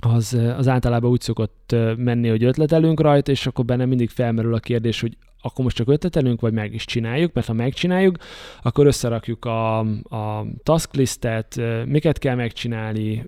az, 0.00 0.38
az 0.56 0.68
általában 0.68 1.10
úgy 1.10 1.20
szokott 1.20 1.76
menni, 1.96 2.28
hogy 2.28 2.44
ötletelünk 2.44 3.00
rajta, 3.00 3.30
és 3.30 3.46
akkor 3.46 3.64
benne 3.64 3.84
mindig 3.84 4.08
felmerül 4.10 4.54
a 4.54 4.58
kérdés, 4.58 5.00
hogy 5.00 5.16
akkor 5.40 5.64
most 5.64 5.76
csak 5.76 5.88
ötletelünk, 5.88 6.40
vagy 6.40 6.52
meg 6.52 6.74
is 6.74 6.84
csináljuk, 6.84 7.32
mert 7.32 7.46
ha 7.46 7.52
megcsináljuk, 7.52 8.16
akkor 8.62 8.86
összerakjuk 8.86 9.44
a, 9.44 9.78
a 10.02 10.46
task 10.62 10.94
listet, 10.94 11.60
miket 11.86 12.18
kell 12.18 12.34
megcsinálni, 12.34 13.24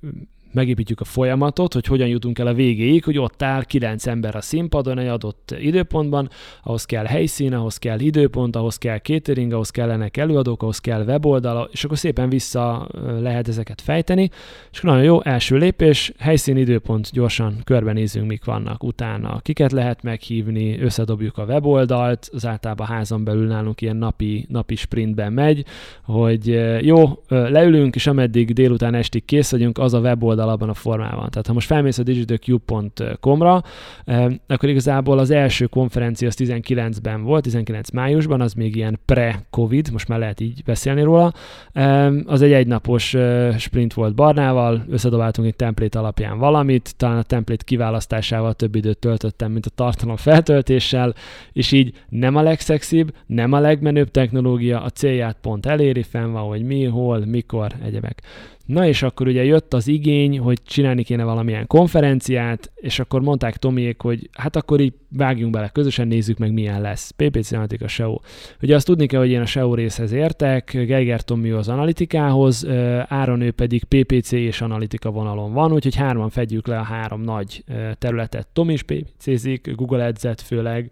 megépítjük 0.53 1.01
a 1.01 1.05
folyamatot, 1.05 1.73
hogy 1.73 1.87
hogyan 1.87 2.09
jutunk 2.09 2.39
el 2.39 2.47
a 2.47 2.55
végéig, 2.55 3.05
hogy 3.05 3.19
ott 3.19 3.43
áll 3.43 3.65
kilenc 3.65 4.07
ember 4.07 4.37
a 4.37 4.41
színpadon 4.41 4.99
egy 4.99 5.07
adott 5.07 5.55
időpontban, 5.59 6.29
ahhoz 6.63 6.85
kell 6.85 7.05
helyszín, 7.05 7.55
ahhoz 7.55 7.77
kell 7.77 8.01
időpont, 8.01 8.57
ahhoz 8.57 8.77
kell 8.77 8.99
catering, 8.99 9.53
ahhoz 9.53 9.71
kellenek 9.71 10.17
előadók, 10.17 10.63
ahhoz 10.63 10.79
kell 10.79 11.05
weboldala, 11.05 11.69
és 11.73 11.85
akkor 11.85 11.99
szépen 11.99 12.29
vissza 12.29 12.89
lehet 13.21 13.49
ezeket 13.49 13.81
fejteni, 13.81 14.31
és 14.73 14.81
nagyon 14.81 15.03
jó, 15.03 15.23
első 15.23 15.57
lépés, 15.57 16.13
helyszín, 16.19 16.57
időpont, 16.57 17.11
gyorsan 17.13 17.61
körbenézünk, 17.65 18.27
mik 18.27 18.45
vannak. 18.45 18.83
Utána, 18.83 19.41
kiket 19.43 19.73
lehet 19.73 20.03
meghívni, 20.03 20.81
összedobjuk 20.81 21.39
a 21.39 21.45
weboldalt, 21.45 22.29
az 22.33 22.47
általában 22.47 22.87
házon 22.87 23.25
belül 23.25 23.47
nálunk 23.47 23.81
ilyen 23.81 23.97
napi, 23.97 24.47
napi 24.49 24.75
sprintben 24.75 25.33
megy, 25.33 25.65
hogy 26.03 26.47
jó, 26.81 27.23
leülünk, 27.29 27.95
és 27.95 28.07
ameddig 28.07 28.53
délután 28.53 28.95
estig 28.95 29.25
kész 29.25 29.51
vagyunk, 29.51 29.79
az 29.79 29.95
a 29.95 29.99
weboldal 30.01 30.36
oldal 30.37 30.55
abban 30.55 30.69
a 30.69 30.75
formában. 30.75 31.31
Tehát 31.31 31.47
ha 31.47 31.53
most 31.53 31.67
felmész 31.67 31.99
a 31.99 32.03
digitalcube.com-ra, 32.03 33.63
eh, 34.05 34.27
akkor 34.47 34.69
igazából 34.69 35.19
az 35.19 35.31
első 35.31 35.67
konferencia 35.67 36.29
az 36.29 36.35
19-ben 36.39 37.23
volt, 37.23 37.43
19 37.43 37.91
májusban, 37.91 38.41
az 38.41 38.53
még 38.53 38.77
ilyen 38.77 38.99
pre-covid, 39.05 39.93
most 39.93 40.09
már 40.09 40.19
lehet 40.19 40.41
így 40.41 40.63
beszélni 40.65 41.03
róla. 41.03 41.33
Eh, 41.73 42.13
az 42.25 42.43
egy 42.43 42.53
egynapos 42.53 43.15
eh, 43.15 43.59
sprint 43.59 43.95
volt 43.95 44.15
Barnával, 44.15 44.85
összedobáltunk 44.89 45.49
egy 45.49 45.57
templét 45.57 45.95
alapján 45.95 46.39
valamit, 46.39 46.95
talán 46.97 47.19
a 47.19 47.23
templét 47.23 47.65
kiválasztásával 47.65 48.55
több 48.55 48.75
időt 48.75 48.99
töltöttem, 48.99 49.53
mint 49.53 49.67
a 49.67 49.71
tartalom 49.71 50.17
feltöltéssel, 50.17 51.15
és 51.53 51.73
így 51.73 51.93
nem 52.09 52.37
a 52.37 52.43
legszexibb, 52.43 53.15
nem 53.27 53.53
a 53.53 53.61
legmenőbb 53.61 54.11
technológia, 54.11 54.83
a 54.83 54.91
célját 54.91 55.37
pont 55.41 55.67
eléri, 55.67 56.03
fenn 56.03 56.33
van, 56.33 56.43
hogy 56.43 56.63
mi, 56.63 56.85
hol, 56.85 57.25
mikor, 57.27 57.73
egyebek. 57.85 58.23
Na 58.67 58.87
és 58.87 59.03
akkor 59.03 59.27
ugye 59.27 59.45
jött 59.45 59.75
az 59.75 59.89
igény, 59.89 60.39
hogy 60.39 60.63
csinálni 60.63 61.03
kéne 61.03 61.25
valamilyen 61.25 61.67
konferenciát, 61.67 62.73
és 62.75 62.99
akkor 62.99 63.21
mondták 63.21 63.57
Tomiék, 63.57 64.01
hogy 64.01 64.29
hát 64.33 64.57
akkor 64.57 64.81
így 64.81 64.93
vágjunk 65.17 65.53
bele, 65.53 65.69
közösen 65.69 66.09
nézzük 66.09 66.39
meg 66.39 66.53
milyen 66.53 66.81
lesz. 66.81 67.11
PPC 67.11 67.53
Analytica 67.53 67.89
SEO. 67.89 68.19
Ugye 68.63 68.75
azt 68.75 68.87
tudni 68.87 69.07
kell, 69.07 69.21
hogy 69.21 69.31
én 69.31 69.41
a 69.41 69.47
SEO 69.47 69.75
részhez 69.75 70.13
értek, 70.13 70.71
Geiger 70.73 71.23
Tomi 71.23 71.51
az 71.51 71.69
analitikához, 71.69 72.67
Áron 73.09 73.41
ő 73.41 73.51
pedig 73.51 73.85
PPC 73.85 74.33
és 74.33 74.61
analitika 74.61 75.11
vonalon 75.11 75.53
van, 75.53 75.73
úgyhogy 75.73 75.95
hárman 75.95 76.31
fedjük 76.31 76.67
le 76.67 76.79
a 76.79 76.83
három 76.83 77.21
nagy 77.21 77.65
területet. 77.99 78.49
Tomi 78.53 78.73
is 78.73 78.83
PPC-zik, 78.83 79.75
Google 79.75 80.07
Ads-et 80.07 80.41
főleg, 80.41 80.91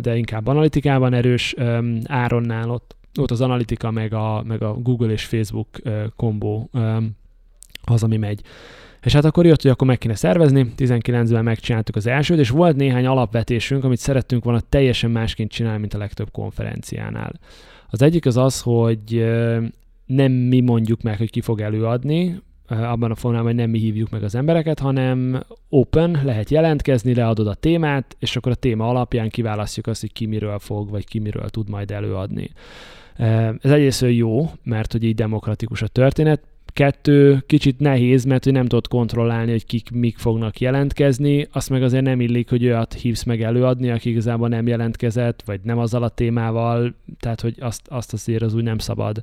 de 0.00 0.16
inkább 0.16 0.46
analitikában 0.46 1.14
erős, 1.14 1.54
Áronnál 2.04 2.70
ott 2.70 2.96
ott 3.20 3.30
az 3.30 3.40
analitika, 3.40 3.90
meg 3.90 4.14
a, 4.14 4.42
meg 4.46 4.62
a 4.62 4.72
Google 4.74 5.12
és 5.12 5.24
Facebook 5.24 5.68
kombó 6.16 6.70
az, 7.84 8.02
ami 8.02 8.16
megy. 8.16 8.42
És 9.02 9.12
hát 9.12 9.24
akkor 9.24 9.46
jött, 9.46 9.62
hogy 9.62 9.70
akkor 9.70 9.86
meg 9.86 9.98
kéne 9.98 10.14
szervezni, 10.14 10.72
19-ben 10.76 11.44
megcsináltuk 11.44 11.96
az 11.96 12.06
elsőt, 12.06 12.38
és 12.38 12.50
volt 12.50 12.76
néhány 12.76 13.06
alapvetésünk, 13.06 13.84
amit 13.84 13.98
szerettünk 13.98 14.44
volna 14.44 14.60
teljesen 14.60 15.10
másként 15.10 15.50
csinálni, 15.50 15.80
mint 15.80 15.94
a 15.94 15.98
legtöbb 15.98 16.30
konferenciánál. 16.30 17.32
Az 17.90 18.02
egyik 18.02 18.26
az 18.26 18.36
az, 18.36 18.60
hogy 18.60 19.24
nem 20.06 20.32
mi 20.32 20.60
mondjuk 20.60 21.02
meg, 21.02 21.18
hogy 21.18 21.30
ki 21.30 21.40
fog 21.40 21.60
előadni, 21.60 22.40
abban 22.68 23.10
a 23.10 23.14
formában, 23.14 23.46
hogy 23.46 23.54
nem 23.54 23.70
mi 23.70 23.78
hívjuk 23.78 24.10
meg 24.10 24.22
az 24.22 24.34
embereket, 24.34 24.78
hanem 24.78 25.42
open, 25.68 26.20
lehet 26.24 26.50
jelentkezni, 26.50 27.14
leadod 27.14 27.46
a 27.46 27.54
témát, 27.54 28.16
és 28.18 28.36
akkor 28.36 28.52
a 28.52 28.54
téma 28.54 28.88
alapján 28.88 29.28
kiválasztjuk 29.28 29.86
azt, 29.86 30.00
hogy 30.00 30.12
ki 30.12 30.26
miről 30.26 30.58
fog, 30.58 30.90
vagy 30.90 31.06
ki 31.06 31.18
miről 31.18 31.48
tud 31.48 31.68
majd 31.68 31.90
előadni. 31.90 32.50
Ez 33.16 33.70
egyrészt 33.70 34.04
jó, 34.08 34.50
mert 34.62 34.92
hogy 34.92 35.04
így 35.04 35.14
demokratikus 35.14 35.82
a 35.82 35.88
történet, 35.88 36.40
Kettő, 36.72 37.42
kicsit 37.46 37.78
nehéz, 37.78 38.24
mert 38.24 38.44
hogy 38.44 38.52
nem 38.52 38.66
tudod 38.66 38.88
kontrollálni, 38.88 39.50
hogy 39.50 39.66
kik 39.66 39.90
mik 39.90 40.18
fognak 40.18 40.60
jelentkezni, 40.60 41.48
azt 41.52 41.70
meg 41.70 41.82
azért 41.82 42.04
nem 42.04 42.20
illik, 42.20 42.48
hogy 42.48 42.64
olyat 42.64 42.92
hívsz 42.92 43.22
meg 43.22 43.42
előadni, 43.42 43.90
aki 43.90 44.10
igazából 44.10 44.48
nem 44.48 44.66
jelentkezett, 44.66 45.42
vagy 45.44 45.60
nem 45.62 45.78
azzal 45.78 46.02
a 46.02 46.08
témával, 46.08 46.94
tehát 47.20 47.40
hogy 47.40 47.54
azt, 47.60 47.88
azt 47.88 48.12
azért 48.12 48.42
az 48.42 48.54
úgy 48.54 48.62
nem 48.62 48.78
szabad. 48.78 49.22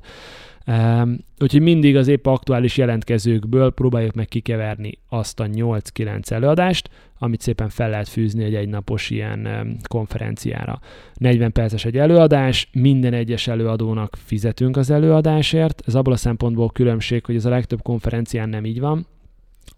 Úgyhogy 1.38 1.60
mindig 1.60 1.96
az 1.96 2.08
épp 2.08 2.26
aktuális 2.26 2.76
jelentkezőkből 2.76 3.70
próbáljuk 3.70 4.14
meg 4.14 4.26
kikeverni 4.26 4.98
azt 5.08 5.40
a 5.40 5.46
8-9 5.46 6.30
előadást, 6.30 6.90
amit 7.18 7.40
szépen 7.40 7.68
fel 7.68 7.90
lehet 7.90 8.08
fűzni 8.08 8.44
egy 8.44 8.54
egynapos 8.54 9.10
ilyen 9.10 9.48
konferenciára. 9.88 10.80
40 11.14 11.52
perces 11.52 11.84
egy 11.84 11.96
előadás, 11.96 12.68
minden 12.72 13.12
egyes 13.12 13.46
előadónak 13.46 14.16
fizetünk 14.24 14.76
az 14.76 14.90
előadásért, 14.90 15.82
ez 15.86 15.94
abból 15.94 16.12
a 16.12 16.16
szempontból 16.16 16.70
különbség, 16.70 17.24
hogy 17.24 17.34
ez 17.34 17.44
a 17.44 17.50
legtöbb 17.50 17.82
konferencián 17.82 18.48
nem 18.48 18.64
így 18.64 18.80
van, 18.80 19.06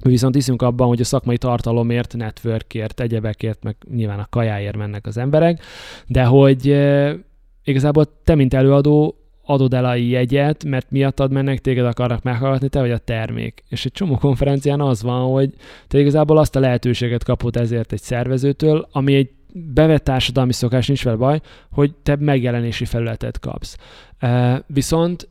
mi 0.04 0.10
viszont 0.10 0.34
hiszünk 0.34 0.62
abban, 0.62 0.88
hogy 0.88 1.00
a 1.00 1.04
szakmai 1.04 1.38
tartalomért, 1.38 2.16
networkért, 2.16 3.00
egyebekért, 3.00 3.62
meg 3.62 3.76
nyilván 3.94 4.18
a 4.18 4.26
kajáért 4.30 4.76
mennek 4.76 5.06
az 5.06 5.16
emberek, 5.16 5.60
de 6.06 6.24
hogy 6.24 6.68
e, 6.68 7.16
igazából 7.64 8.04
te, 8.24 8.34
mint 8.34 8.54
előadó, 8.54 9.21
adod 9.52 9.74
el 9.74 9.84
a 9.84 9.94
jegyet, 9.94 10.64
mert 10.64 10.90
miattad 10.90 11.32
mennek, 11.32 11.58
téged 11.58 11.86
akarnak 11.86 12.22
meghallgatni, 12.22 12.68
te 12.68 12.80
vagy 12.80 12.90
a 12.90 12.98
termék. 12.98 13.64
És 13.68 13.84
egy 13.84 13.92
csomó 13.92 14.16
konferencián 14.16 14.80
az 14.80 15.02
van, 15.02 15.30
hogy 15.30 15.50
te 15.88 15.98
igazából 15.98 16.38
azt 16.38 16.56
a 16.56 16.60
lehetőséget 16.60 17.24
kapod 17.24 17.56
ezért 17.56 17.92
egy 17.92 18.00
szervezőtől, 18.00 18.88
ami 18.92 19.14
egy 19.14 19.30
bevett 19.54 20.04
társadalmi 20.04 20.52
szokás, 20.52 20.86
nincs 20.86 21.04
vele 21.04 21.16
baj, 21.16 21.40
hogy 21.70 21.94
te 22.02 22.16
megjelenési 22.16 22.84
felületet 22.84 23.38
kapsz. 23.38 23.76
Viszont 24.66 25.28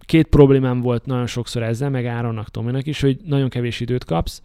két 0.00 0.26
problémám 0.26 0.80
volt 0.80 1.06
nagyon 1.06 1.26
sokszor 1.26 1.62
ezzel, 1.62 1.90
meg 1.90 2.06
Áronnak, 2.06 2.48
Tominak 2.48 2.86
is, 2.86 3.00
hogy 3.00 3.18
nagyon 3.24 3.48
kevés 3.48 3.80
időt 3.80 4.04
kapsz. 4.04 4.42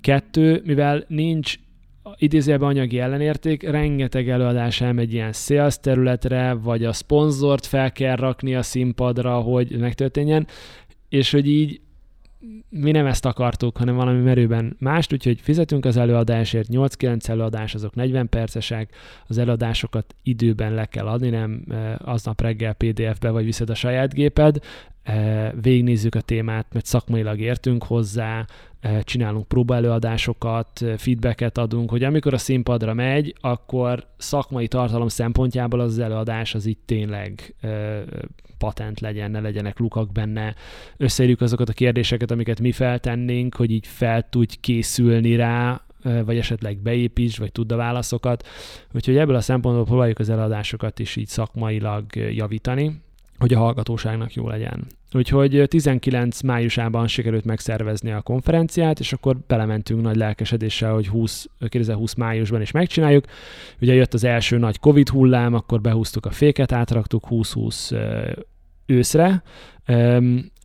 Kettő, 0.00 0.62
mivel 0.64 1.04
nincs 1.08 1.54
idézőjelben 2.16 2.68
anyagi 2.68 2.98
ellenérték, 2.98 3.62
rengeteg 3.62 4.28
előadás 4.28 4.80
elmegy 4.80 5.12
ilyen 5.12 5.32
sales 5.32 5.80
területre, 5.80 6.52
vagy 6.52 6.84
a 6.84 6.92
szponzort 6.92 7.66
fel 7.66 7.92
kell 7.92 8.16
rakni 8.16 8.54
a 8.54 8.62
színpadra, 8.62 9.40
hogy 9.40 9.78
megtörténjen, 9.78 10.46
és 11.08 11.30
hogy 11.30 11.48
így 11.48 11.80
mi 12.68 12.90
nem 12.90 13.06
ezt 13.06 13.24
akartuk, 13.24 13.76
hanem 13.76 13.94
valami 13.94 14.22
merőben 14.22 14.76
mást, 14.78 15.12
úgyhogy 15.12 15.40
fizetünk 15.40 15.84
az 15.84 15.96
előadásért, 15.96 16.68
8-9 16.72 17.28
előadás, 17.28 17.74
azok 17.74 17.94
40 17.94 18.28
percesek, 18.28 18.94
az 19.26 19.38
előadásokat 19.38 20.14
időben 20.22 20.74
le 20.74 20.84
kell 20.84 21.06
adni, 21.06 21.28
nem 21.28 21.64
aznap 21.98 22.40
reggel 22.40 22.72
PDF-be 22.72 23.30
vagy 23.30 23.44
viszed 23.44 23.70
a 23.70 23.74
saját 23.74 24.14
géped, 24.14 24.58
végignézzük 25.60 26.14
a 26.14 26.20
témát, 26.20 26.66
mert 26.72 26.86
szakmailag 26.86 27.40
értünk 27.40 27.84
hozzá, 27.84 28.46
csinálunk 29.02 29.48
próbaelőadásokat, 29.48 30.84
feedbacket 30.96 31.58
adunk, 31.58 31.90
hogy 31.90 32.04
amikor 32.04 32.34
a 32.34 32.38
színpadra 32.38 32.94
megy, 32.94 33.34
akkor 33.40 34.06
szakmai 34.16 34.68
tartalom 34.68 35.08
szempontjából 35.08 35.80
az 35.80 35.98
előadás 35.98 36.54
az 36.54 36.66
itt 36.66 36.82
tényleg 36.84 37.54
patent 38.58 39.00
legyen, 39.00 39.30
ne 39.30 39.40
legyenek 39.40 39.78
lukak 39.78 40.12
benne. 40.12 40.54
Összeírjuk 40.96 41.40
azokat 41.40 41.68
a 41.68 41.72
kérdéseket, 41.72 42.30
amiket 42.30 42.60
mi 42.60 42.72
feltennénk, 42.72 43.54
hogy 43.54 43.70
így 43.70 43.86
fel 43.86 44.28
tudj 44.28 44.54
készülni 44.60 45.36
rá, 45.36 45.80
vagy 46.24 46.38
esetleg 46.38 46.78
beépíts, 46.78 47.38
vagy 47.38 47.52
tudd 47.52 47.72
a 47.72 47.76
válaszokat. 47.76 48.46
Úgyhogy 48.92 49.16
ebből 49.16 49.36
a 49.36 49.40
szempontból 49.40 49.84
próbáljuk 49.84 50.18
az 50.18 50.28
eladásokat 50.28 50.98
is 50.98 51.16
így 51.16 51.26
szakmailag 51.26 52.04
javítani, 52.14 53.04
hogy 53.38 53.54
a 53.54 53.58
hallgatóságnak 53.58 54.34
jó 54.34 54.48
legyen. 54.48 54.86
Úgyhogy 55.12 55.64
19 55.68 56.40
májusában 56.40 57.06
sikerült 57.08 57.44
megszervezni 57.44 58.10
a 58.10 58.20
konferenciát, 58.20 59.00
és 59.00 59.12
akkor 59.12 59.36
belementünk 59.46 60.02
nagy 60.02 60.16
lelkesedéssel, 60.16 60.92
hogy 60.92 61.08
20, 61.08 61.48
2020 61.68 62.14
májusban 62.14 62.60
is 62.60 62.70
megcsináljuk. 62.70 63.24
Ugye 63.80 63.94
jött 63.94 64.14
az 64.14 64.24
első 64.24 64.58
nagy 64.58 64.78
Covid 64.78 65.08
hullám, 65.08 65.54
akkor 65.54 65.80
behúztuk 65.80 66.26
a 66.26 66.30
féket, 66.30 66.72
átraktuk 66.72 67.22
2020 67.28 67.92
őszre. 68.86 69.42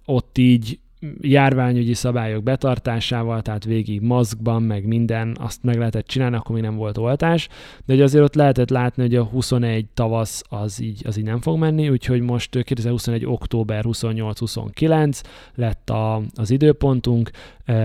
Ott 0.06 0.38
így 0.38 0.80
járványügyi 1.22 1.94
szabályok 1.94 2.44
betartásával, 2.44 3.42
tehát 3.42 3.64
végig 3.64 4.02
maszkban, 4.02 4.64
meg 4.64 4.86
minden, 4.86 5.36
azt 5.40 5.64
meg 5.64 5.78
lehetett 5.78 6.08
csinálni, 6.08 6.36
akkor 6.36 6.56
még 6.56 6.64
nem 6.64 6.76
volt 6.76 6.98
oltás, 6.98 7.48
de 7.86 7.94
hogy 7.94 8.02
azért 8.02 8.24
ott 8.24 8.36
lehetett 8.36 8.70
látni, 8.70 9.02
hogy 9.02 9.16
a 9.16 9.24
21 9.24 9.86
tavasz 9.94 10.44
az 10.50 10.82
így, 10.82 11.02
az 11.06 11.18
így 11.18 11.24
nem 11.24 11.42
fog 11.42 11.58
menni, 11.58 11.90
úgyhogy 11.90 12.22
most 12.22 12.64
2021. 12.64 13.26
október 13.26 13.84
28-29 13.88 15.22
lett 15.56 15.90
a, 15.90 16.22
az 16.36 16.52
időpontunk, 16.52 17.30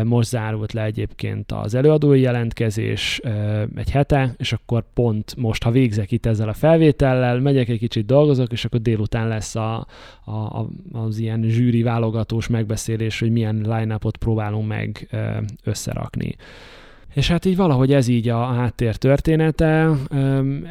most 0.05 0.29
zárult 0.29 0.73
le 0.73 0.85
egyébként 0.85 1.53
az 1.53 1.75
előadói 1.75 2.21
jelentkezés 2.21 3.21
egy 3.75 3.91
hete, 3.91 4.35
és 4.37 4.53
akkor 4.53 4.85
pont 4.95 5.37
most, 5.37 5.63
ha 5.63 5.71
végzek 5.71 6.13
itt 6.13 6.27
ezzel 6.27 6.49
a 6.49 6.53
felvétellel, 6.53 7.41
megyek 7.41 7.69
egy 7.69 7.79
kicsit 7.79 8.07
dolgozok, 8.07 8.53
és 8.53 8.65
akkor 8.65 8.81
délután 8.81 9.29
lesz 9.29 9.55
a, 9.55 9.87
a, 10.25 10.67
az 10.93 11.19
ilyen 11.19 11.43
zsűri 11.43 11.83
válogatós 11.83 12.47
megbeszélés, 12.47 13.21
hogy 13.21 13.31
milyen 13.31 13.57
line-upot 13.57 14.17
próbálunk 14.17 14.67
meg 14.67 15.09
összerakni. 15.65 16.37
És 17.17 17.29
hát 17.29 17.45
így 17.45 17.57
valahogy 17.57 17.93
ez 17.93 18.09
így 18.09 18.29
a 18.29 18.45
háttér 18.45 18.97
története. 18.97 19.91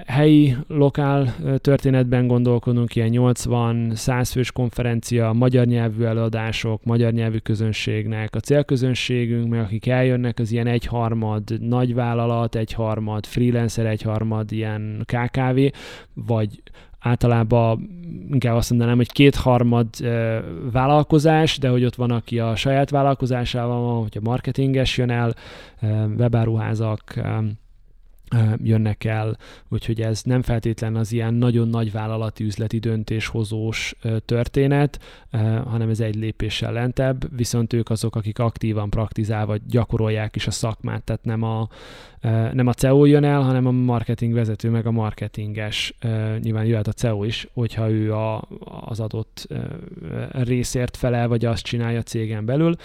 Helyi, 0.08 0.56
lokál 0.68 1.36
történetben 1.58 2.28
gondolkodunk, 2.28 2.96
ilyen 2.96 3.10
80-100 3.14 4.30
fős 4.32 4.52
konferencia, 4.52 5.34
magyar 5.34 5.66
nyelvű 5.66 6.04
előadások, 6.04 6.84
magyar 6.84 7.12
nyelvű 7.12 7.38
közönségnek. 7.38 8.36
A 8.36 8.40
célközönségünk, 8.40 9.50
meg 9.50 9.60
akik 9.60 9.88
eljönnek, 9.88 10.40
az 10.40 10.52
ilyen 10.52 10.68
egyharmad 10.68 11.44
nagyvállalat, 11.60 12.56
egyharmad 12.56 13.26
freelancer, 13.26 13.86
egyharmad 13.86 14.52
ilyen 14.52 15.06
KKV, 15.06 15.60
vagy 16.14 16.62
általában 17.06 17.90
inkább 18.32 18.56
azt 18.56 18.70
mondanám, 18.70 18.96
hogy 18.96 19.12
kétharmad 19.12 19.88
e, 20.02 20.42
vállalkozás, 20.72 21.58
de 21.58 21.70
hogy 21.70 21.86
ott 21.86 21.96
van, 21.96 22.12
aki 22.12 22.40
a 22.40 22.56
saját 22.56 22.90
vállalkozásával 22.90 23.82
van, 23.82 24.02
hogy 24.02 24.18
a 24.18 24.24
marketinges 24.24 24.98
jön 24.98 25.10
el, 25.10 25.36
webáruházak, 26.18 27.14
jönnek 28.58 29.04
el, 29.04 29.38
úgyhogy 29.70 30.02
ez 30.02 30.22
nem 30.24 30.42
feltétlen 30.42 30.96
az 30.96 31.12
ilyen 31.12 31.34
nagyon 31.34 31.68
nagy 31.68 31.92
vállalati 31.92 32.44
üzleti 32.44 32.80
döntéshozós 32.80 33.96
történet, 34.26 35.00
hanem 35.66 35.90
ez 35.90 36.00
egy 36.00 36.16
lépéssel 36.16 36.74
lentebb, 36.74 37.38
viszont 37.38 37.74
ők 37.74 37.90
azok, 37.90 38.16
akik 38.16 38.40
aktívan 38.40 38.90
praktizálva 38.90 39.56
gyakorolják 39.68 40.36
is 40.36 40.48
a 40.48 40.52
szakmát, 40.52 41.04
tehát 41.04 41.24
nem 41.24 41.44
a, 41.44 41.68
nem 42.54 42.68
a 42.68 42.74
CEO 42.74 43.06
jön 43.06 43.24
el, 43.24 43.42
hanem 43.42 43.66
a 43.66 43.72
marketing 43.72 44.34
vezető, 44.34 44.70
meg 44.70 44.86
a 44.86 44.92
marketinges, 44.92 45.98
nyilván 46.42 46.66
jöhet 46.66 46.88
a 46.88 46.92
CEO 46.92 47.24
is, 47.24 47.48
hogyha 47.54 47.90
ő 47.90 48.14
a, 48.14 48.48
az 48.86 49.00
adott 49.00 49.48
részért 50.32 50.98
felel, 50.98 51.28
vagy 51.28 51.46
azt 51.46 51.64
csinálja 51.64 52.00
a 52.00 52.04
cégen 52.04 52.46
belül. 52.46 52.76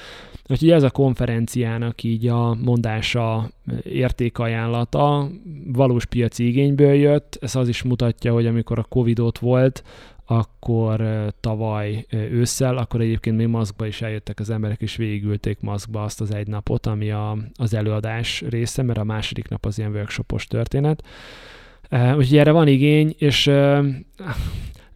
Úgyhogy 0.49 0.71
ez 0.71 0.83
a 0.83 0.91
konferenciának 0.91 2.03
így 2.03 2.27
a 2.27 2.55
mondása, 2.55 3.51
értékajánlata 3.83 5.29
valós 5.67 6.05
piaci 6.05 6.47
igényből 6.47 6.95
jött, 6.95 7.39
ez 7.41 7.57
az 7.57 7.69
is 7.69 7.83
mutatja, 7.83 8.33
hogy 8.33 8.47
amikor 8.47 8.79
a 8.79 8.87
Covid 8.89 9.19
ott 9.19 9.39
volt, 9.39 9.85
akkor 10.31 11.03
tavaly 11.41 12.07
ősszel, 12.11 12.77
akkor 12.77 13.01
egyébként 13.01 13.37
még 13.37 13.47
maszkba 13.47 13.87
is 13.87 14.03
eljöttek 14.03 14.41
az 14.41 14.51
emberek, 14.51 14.81
és 14.81 14.97
végigülték 14.97 15.61
maszkba 15.61 16.03
azt 16.03 16.21
az 16.21 16.35
egy 16.35 16.47
napot, 16.47 16.87
ami 16.87 17.11
a, 17.11 17.37
az 17.55 17.75
előadás 17.75 18.45
része, 18.49 18.83
mert 18.83 18.99
a 18.99 19.05
második 19.05 19.49
nap 19.49 19.67
az 19.67 19.79
ilyen 19.79 19.91
workshopos 19.91 20.47
történet. 20.47 21.05
Úgyhogy 21.91 22.37
erre 22.37 22.51
van 22.51 22.69
igény, 22.69 23.15
és 23.19 23.51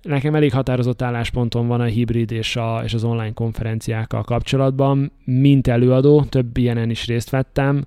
nekem 0.03 0.35
elég 0.35 0.53
határozott 0.53 1.03
állásponton 1.03 1.67
van 1.67 1.81
a 1.81 1.85
hibrid 1.85 2.31
és, 2.31 2.57
a, 2.57 2.81
és 2.85 2.95
az 2.95 3.05
online 3.05 3.33
konferenciákkal 3.33 4.23
kapcsolatban. 4.23 5.13
Mint 5.25 5.67
előadó, 5.67 6.25
több 6.25 6.57
ilyenen 6.57 6.91
is 6.91 7.07
részt 7.07 7.31
vettem, 7.31 7.85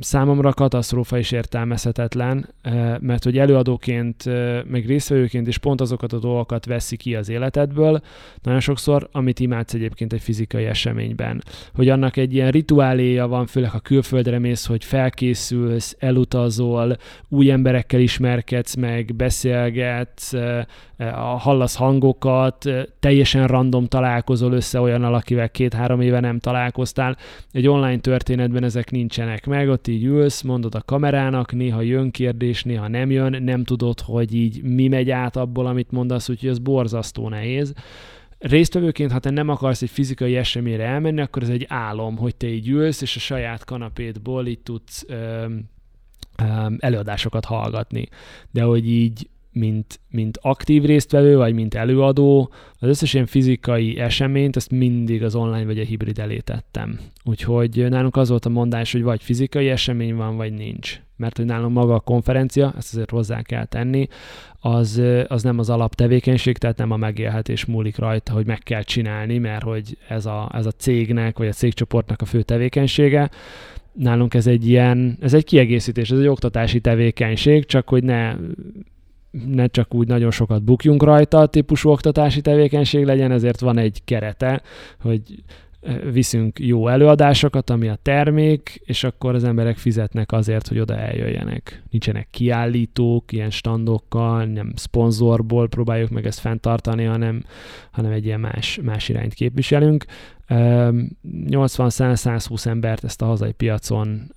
számomra 0.00 0.52
katasztrófa 0.52 1.18
is 1.18 1.30
értelmezhetetlen, 1.30 2.54
mert 3.00 3.24
hogy 3.24 3.38
előadóként, 3.38 4.24
meg 4.64 4.86
részvevőként 4.86 5.46
is 5.46 5.58
pont 5.58 5.80
azokat 5.80 6.12
a 6.12 6.18
dolgokat 6.18 6.66
veszi 6.66 6.96
ki 6.96 7.14
az 7.14 7.28
életedből, 7.28 8.00
nagyon 8.42 8.60
sokszor, 8.60 9.08
amit 9.12 9.40
imádsz 9.40 9.74
egyébként 9.74 10.12
egy 10.12 10.20
fizikai 10.20 10.64
eseményben. 10.64 11.42
Hogy 11.74 11.88
annak 11.88 12.16
egy 12.16 12.34
ilyen 12.34 12.50
rituáléja 12.50 13.26
van, 13.26 13.46
főleg 13.46 13.70
ha 13.70 13.78
külföldre 13.78 14.38
mész, 14.38 14.66
hogy 14.66 14.84
felkészülsz, 14.84 15.96
elutazol, 15.98 16.96
új 17.28 17.50
emberekkel 17.50 18.00
ismerkedsz 18.00 18.74
meg, 18.74 19.14
beszélgetsz, 19.14 20.32
hallasz 21.38 21.76
hangokat, 21.76 22.70
teljesen 23.00 23.46
random 23.46 23.86
találkozol 23.86 24.52
össze 24.52 24.80
olyan 24.80 25.04
akivel 25.04 25.50
két-három 25.50 26.00
éve 26.00 26.20
nem 26.20 26.38
találkoztál. 26.38 27.16
Egy 27.52 27.68
online 27.68 27.98
történetben 27.98 28.64
ezek 28.64 28.90
nincsenek 28.90 29.46
meg, 29.46 29.68
ott 29.68 29.86
így 29.86 30.04
ülsz, 30.04 30.42
mondod 30.42 30.74
a 30.74 30.82
kamerának, 30.84 31.52
néha 31.52 31.80
jön 31.80 32.10
kérdés, 32.10 32.62
néha 32.62 32.88
nem 32.88 33.10
jön, 33.10 33.42
nem 33.42 33.64
tudod, 33.64 34.00
hogy 34.00 34.34
így 34.34 34.62
mi 34.62 34.88
megy 34.88 35.10
át 35.10 35.36
abból, 35.36 35.66
amit 35.66 35.90
mondasz, 35.90 36.28
úgyhogy 36.28 36.48
ez 36.48 36.58
borzasztó 36.58 37.28
nehéz 37.28 37.74
résztvevőként, 38.38 39.12
ha 39.12 39.18
te 39.18 39.30
nem 39.30 39.48
akarsz 39.48 39.82
egy 39.82 39.90
fizikai 39.90 40.36
eseményre 40.36 40.84
elmenni, 40.84 41.20
akkor 41.20 41.42
ez 41.42 41.48
egy 41.48 41.64
álom, 41.68 42.16
hogy 42.16 42.36
te 42.36 42.46
így 42.46 42.68
ülsz, 42.68 43.00
és 43.00 43.16
a 43.16 43.20
saját 43.20 43.64
kanapétból 43.64 44.46
így 44.46 44.60
tudsz 44.60 45.04
öm, 45.08 45.64
öm, 46.42 46.76
előadásokat 46.80 47.44
hallgatni. 47.44 48.08
De 48.50 48.62
hogy 48.62 48.88
így 48.88 49.28
mint, 49.58 50.00
mint 50.10 50.38
aktív 50.42 50.84
résztvevő, 50.84 51.36
vagy 51.36 51.54
mint 51.54 51.74
előadó, 51.74 52.50
az 52.78 52.88
összes 52.88 53.14
ilyen 53.14 53.26
fizikai 53.26 53.98
eseményt, 53.98 54.56
ezt 54.56 54.70
mindig 54.70 55.22
az 55.22 55.34
online 55.34 55.64
vagy 55.64 55.78
a 55.78 55.84
hibrid 55.84 56.18
elé 56.18 56.38
tettem. 56.38 56.98
Úgyhogy 57.24 57.86
nálunk 57.88 58.16
az 58.16 58.28
volt 58.28 58.46
a 58.46 58.48
mondás, 58.48 58.92
hogy 58.92 59.02
vagy 59.02 59.22
fizikai 59.22 59.68
esemény 59.68 60.14
van, 60.14 60.36
vagy 60.36 60.52
nincs. 60.52 61.00
Mert 61.16 61.36
hogy 61.36 61.46
nálunk 61.46 61.74
maga 61.74 61.94
a 61.94 62.00
konferencia, 62.00 62.74
ezt 62.76 62.94
azért 62.94 63.10
hozzá 63.10 63.42
kell 63.42 63.64
tenni, 63.64 64.08
az, 64.60 65.02
az 65.26 65.42
nem 65.42 65.58
az 65.58 65.70
alaptevékenység, 65.70 66.58
tehát 66.58 66.76
nem 66.76 66.90
a 66.90 66.96
megélhetés 66.96 67.64
múlik 67.64 67.98
rajta, 67.98 68.32
hogy 68.32 68.46
meg 68.46 68.58
kell 68.58 68.82
csinálni, 68.82 69.38
mert 69.38 69.62
hogy 69.62 69.98
ez 70.08 70.26
a, 70.26 70.50
ez 70.54 70.66
a 70.66 70.70
cégnek, 70.70 71.38
vagy 71.38 71.48
a 71.48 71.52
cégcsoportnak 71.52 72.20
a 72.20 72.24
fő 72.24 72.42
tevékenysége, 72.42 73.30
nálunk 73.92 74.34
ez 74.34 74.46
egy 74.46 74.68
ilyen, 74.68 75.18
ez 75.20 75.34
egy 75.34 75.44
kiegészítés, 75.44 76.10
ez 76.10 76.18
egy 76.18 76.26
oktatási 76.26 76.80
tevékenység, 76.80 77.66
csak 77.66 77.88
hogy 77.88 78.04
ne 78.04 78.34
ne 79.30 79.66
csak 79.66 79.94
úgy 79.94 80.06
nagyon 80.06 80.30
sokat 80.30 80.62
bukjunk 80.62 81.02
rajta 81.02 81.46
típusú 81.46 81.90
oktatási 81.90 82.40
tevékenység 82.40 83.04
legyen, 83.04 83.30
ezért 83.30 83.60
van 83.60 83.78
egy 83.78 84.00
kerete, 84.04 84.62
hogy 85.00 85.22
viszünk 86.12 86.58
jó 86.58 86.88
előadásokat, 86.88 87.70
ami 87.70 87.88
a 87.88 87.98
termék, 88.02 88.80
és 88.84 89.04
akkor 89.04 89.34
az 89.34 89.44
emberek 89.44 89.76
fizetnek 89.76 90.32
azért, 90.32 90.68
hogy 90.68 90.78
oda 90.78 90.96
eljöjjenek. 90.96 91.82
Nincsenek 91.90 92.28
kiállítók, 92.30 93.32
ilyen 93.32 93.50
standokkal, 93.50 94.44
nem 94.44 94.72
szponzorból 94.74 95.68
próbáljuk 95.68 96.10
meg 96.10 96.26
ezt 96.26 96.38
fenntartani, 96.38 97.04
hanem, 97.04 97.42
hanem 97.90 98.12
egy 98.12 98.24
ilyen 98.24 98.40
más, 98.40 98.80
más 98.82 99.08
irányt 99.08 99.34
képviselünk. 99.34 100.04
80-100-120 100.48 102.66
embert 102.66 103.04
ezt 103.04 103.22
a 103.22 103.26
hazai 103.26 103.52
piacon 103.52 104.34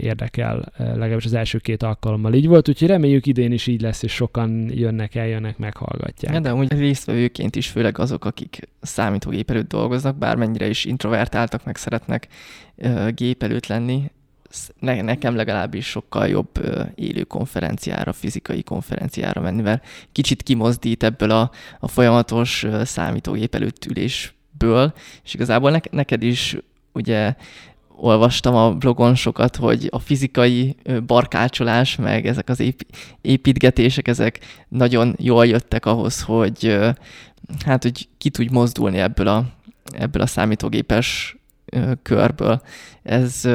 érdekel, 0.00 0.72
legalábbis 0.76 1.24
az 1.24 1.34
első 1.34 1.58
két 1.58 1.82
alkalommal 1.82 2.34
így 2.34 2.46
volt, 2.46 2.68
úgyhogy 2.68 2.88
reméljük 2.88 3.26
idén 3.26 3.52
is 3.52 3.66
így 3.66 3.80
lesz, 3.80 4.02
és 4.02 4.12
sokan 4.12 4.70
jönnek, 4.72 5.14
eljönnek, 5.14 5.58
meghallgatják. 5.58 6.34
Ja, 6.34 6.40
de 6.40 6.54
úgy 6.54 6.78
résztvevőként 6.78 7.56
is, 7.56 7.68
főleg 7.68 7.98
azok, 7.98 8.24
akik 8.24 8.68
számítógép 8.80 9.50
előtt 9.50 9.68
dolgoznak, 9.68 10.16
bármennyire 10.16 10.68
is 10.68 10.84
introvertáltak, 10.84 11.64
meg 11.64 11.76
szeretnek 11.76 12.28
gép 13.14 13.42
előtt 13.42 13.66
lenni, 13.66 14.10
ne, 14.78 15.02
nekem 15.02 15.36
legalábbis 15.36 15.86
sokkal 15.86 16.28
jobb 16.28 16.50
élő 16.94 17.22
konferenciára, 17.22 18.12
fizikai 18.12 18.62
konferenciára 18.62 19.40
menni, 19.40 19.62
mert 19.62 19.86
kicsit 20.12 20.42
kimozdít 20.42 21.02
ebből 21.02 21.30
a, 21.30 21.50
a 21.80 21.88
folyamatos 21.88 22.66
számítógép 22.84 23.54
előtt 23.54 23.84
ülés 23.84 24.34
ből, 24.58 24.92
és 25.24 25.34
igazából 25.34 25.70
ne, 25.70 25.78
neked 25.90 26.22
is 26.22 26.56
ugye 26.92 27.34
olvastam 27.96 28.54
a 28.54 28.72
blogon 28.72 29.14
sokat, 29.14 29.56
hogy 29.56 29.88
a 29.90 29.98
fizikai 29.98 30.76
barkácsolás, 31.06 31.96
meg 31.96 32.26
ezek 32.26 32.48
az 32.48 32.74
építgetések, 33.20 34.08
ezek 34.08 34.40
nagyon 34.68 35.14
jól 35.18 35.46
jöttek 35.46 35.86
ahhoz, 35.86 36.22
hogy 36.22 36.78
hát, 37.64 37.82
hogy 37.82 38.08
ki 38.18 38.30
tudj 38.30 38.52
mozdulni 38.52 38.98
ebből 38.98 39.28
a, 39.28 39.44
ebből 39.92 40.22
a 40.22 40.26
számítógépes 40.26 41.36
körből. 42.02 42.62
Ez 43.02 43.48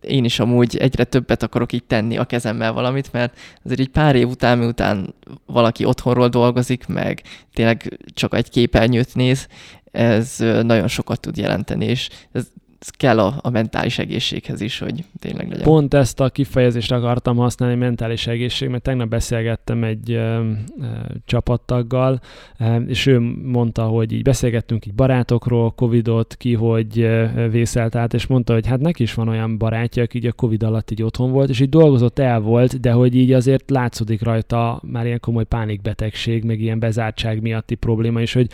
én 0.00 0.24
is 0.24 0.38
amúgy 0.38 0.76
egyre 0.76 1.04
többet 1.04 1.42
akarok 1.42 1.72
így 1.72 1.84
tenni 1.84 2.16
a 2.16 2.24
kezemmel 2.24 2.72
valamit, 2.72 3.12
mert 3.12 3.38
azért 3.64 3.80
egy 3.80 3.88
pár 3.88 4.16
év 4.16 4.28
után, 4.28 4.58
miután 4.58 5.14
valaki 5.46 5.84
otthonról 5.84 6.28
dolgozik, 6.28 6.86
meg 6.86 7.22
tényleg 7.52 7.98
csak 8.14 8.34
egy 8.34 8.50
képernyőt 8.50 9.14
néz, 9.14 9.48
ez 9.94 10.36
nagyon 10.62 10.88
sokat 10.88 11.20
tud 11.20 11.36
jelenteni, 11.36 11.84
és 11.84 12.08
ez 12.32 12.46
ez 12.84 12.90
kell 12.90 13.18
a, 13.18 13.34
a 13.42 13.50
mentális 13.50 13.98
egészséghez 13.98 14.60
is, 14.60 14.78
hogy 14.78 15.04
tényleg 15.18 15.48
legyen. 15.48 15.64
Pont 15.64 15.94
ezt 15.94 16.20
a 16.20 16.28
kifejezést 16.28 16.92
akartam 16.92 17.36
használni, 17.36 17.74
mentális 17.74 18.26
egészség, 18.26 18.68
mert 18.68 18.82
tegnap 18.82 19.08
beszélgettem 19.08 19.84
egy 19.84 20.12
ö, 20.12 20.50
ö, 20.80 20.84
csapattaggal, 21.24 22.20
ö, 22.58 22.76
és 22.76 23.06
ő 23.06 23.18
mondta, 23.42 23.84
hogy 23.84 24.12
így 24.12 24.22
beszélgettünk 24.22 24.86
így 24.86 24.94
barátokról, 24.94 25.70
Covidot, 25.70 26.34
ki 26.36 26.54
hogy 26.54 27.00
ö, 27.00 27.26
vészelt 27.50 27.94
át, 27.94 28.14
és 28.14 28.26
mondta, 28.26 28.52
hogy 28.52 28.66
hát 28.66 28.80
neki 28.80 29.02
is 29.02 29.14
van 29.14 29.28
olyan 29.28 29.58
barátja, 29.58 30.02
aki 30.02 30.18
így 30.18 30.26
a 30.26 30.32
Covid 30.32 30.62
alatt 30.62 30.90
így 30.90 31.02
otthon 31.02 31.30
volt, 31.30 31.48
és 31.48 31.60
így 31.60 31.68
dolgozott, 31.68 32.18
el 32.18 32.40
volt, 32.40 32.80
de 32.80 32.92
hogy 32.92 33.16
így 33.16 33.32
azért 33.32 33.70
látszódik 33.70 34.22
rajta 34.22 34.80
már 34.82 35.06
ilyen 35.06 35.20
komoly 35.20 35.44
pánikbetegség, 35.44 36.44
meg 36.44 36.60
ilyen 36.60 36.78
bezártság 36.78 37.42
miatti 37.42 37.74
probléma 37.74 38.20
is, 38.20 38.32
hogy 38.32 38.46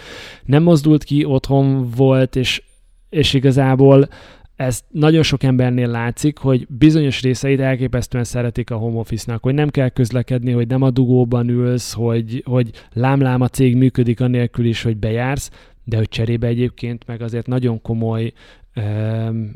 nem 0.45 0.63
mozdult 0.63 1.05
ki, 1.05 1.25
otthon 1.25 1.91
volt, 1.97 2.37
és 2.37 2.63
és 3.11 3.35
igazából 3.35 4.09
ez 4.57 4.81
nagyon 4.91 5.23
sok 5.23 5.43
embernél 5.43 5.89
látszik, 5.89 6.39
hogy 6.39 6.67
bizonyos 6.69 7.23
részeit 7.23 7.61
elképesztően 7.61 8.25
szeretik 8.25 8.71
a 8.71 8.77
home 8.77 8.99
office-nak, 8.99 9.43
hogy 9.43 9.55
nem 9.55 9.69
kell 9.69 9.89
közlekedni, 9.89 10.53
hogy 10.53 10.67
nem 10.67 10.83
a 10.83 10.91
dugóban 10.91 11.49
ülsz, 11.49 11.93
hogy, 11.93 12.43
hogy 12.47 12.71
lámlám 12.93 13.41
a 13.41 13.49
cég 13.49 13.77
működik 13.77 14.21
anélkül 14.21 14.65
is, 14.65 14.83
hogy 14.83 14.97
bejársz, 14.97 15.51
de 15.85 15.97
hogy 15.97 16.09
cserébe 16.09 16.47
egyébként 16.47 17.07
meg 17.07 17.23
azért 17.23 17.47
nagyon 17.47 17.83
komoly 17.83 18.33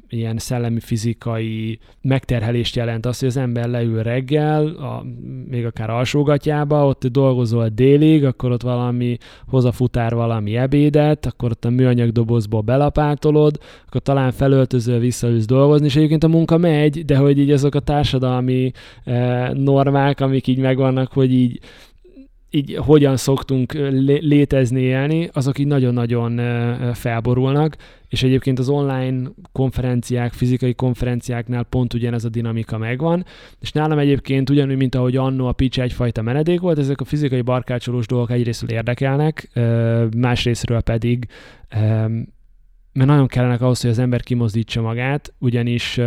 ilyen 0.08 0.38
szellemi, 0.38 0.80
fizikai 0.80 1.78
megterhelést 2.00 2.76
jelent 2.76 3.06
az, 3.06 3.18
hogy 3.18 3.28
az 3.28 3.36
ember 3.36 3.68
leül 3.68 4.02
reggel, 4.02 4.66
a, 4.66 5.04
még 5.48 5.64
akár 5.64 5.90
alsógatjába, 5.90 6.86
ott 6.86 7.06
dolgozol 7.06 7.68
délig, 7.68 8.24
akkor 8.24 8.50
ott 8.50 8.62
valami, 8.62 9.16
hoz 9.46 9.64
a 9.64 9.72
futár 9.72 10.14
valami 10.14 10.56
ebédet, 10.56 11.26
akkor 11.26 11.50
ott 11.50 11.64
a 11.64 11.70
műanyag 11.70 12.10
dobozból 12.10 12.60
belapátolod, 12.60 13.58
akkor 13.86 14.00
talán 14.00 14.32
felöltözöl, 14.32 14.98
visszaülsz 14.98 15.46
dolgozni, 15.46 15.86
és 15.86 15.96
egyébként 15.96 16.24
a 16.24 16.28
munka 16.28 16.58
megy, 16.58 17.04
de 17.04 17.16
hogy 17.16 17.38
így 17.38 17.50
azok 17.50 17.74
a 17.74 17.80
társadalmi 17.80 18.70
e, 19.04 19.52
normák, 19.52 20.20
amik 20.20 20.46
így 20.46 20.58
megvannak, 20.58 21.12
hogy 21.12 21.32
így 21.32 21.60
így 22.54 22.76
hogyan 22.76 23.16
szoktunk 23.16 23.72
létezni, 24.20 24.80
élni, 24.80 25.28
azok 25.32 25.58
így 25.58 25.66
nagyon-nagyon 25.66 26.40
felborulnak, 26.94 27.76
és 28.08 28.22
egyébként 28.22 28.58
az 28.58 28.68
online 28.68 29.28
konferenciák, 29.52 30.32
fizikai 30.32 30.74
konferenciáknál 30.74 31.62
pont 31.62 31.94
ugyanez 31.94 32.24
a 32.24 32.28
dinamika 32.28 32.78
megvan, 32.78 33.24
és 33.60 33.72
nálam 33.72 33.98
egyébként 33.98 34.50
ugyanúgy, 34.50 34.76
mint 34.76 34.94
ahogy 34.94 35.16
annó 35.16 35.46
a 35.46 35.52
pitch 35.52 35.80
egyfajta 35.80 36.22
menedék 36.22 36.60
volt, 36.60 36.78
ezek 36.78 37.00
a 37.00 37.04
fizikai 37.04 37.40
barkácsolós 37.40 38.06
dolgok 38.06 38.30
egyrésztről 38.30 38.70
érdekelnek, 38.70 39.50
másrésztről 40.16 40.80
pedig 40.80 41.26
mert 42.94 43.08
nagyon 43.08 43.26
kellenek 43.26 43.60
ahhoz, 43.60 43.80
hogy 43.80 43.90
az 43.90 43.98
ember 43.98 44.22
kimozdítsa 44.22 44.82
magát, 44.82 45.32
ugyanis 45.38 46.00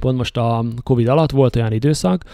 pont 0.00 0.16
most 0.16 0.36
a 0.36 0.64
Covid 0.82 1.08
alatt 1.08 1.30
volt 1.30 1.56
olyan 1.56 1.72
időszak, 1.72 2.24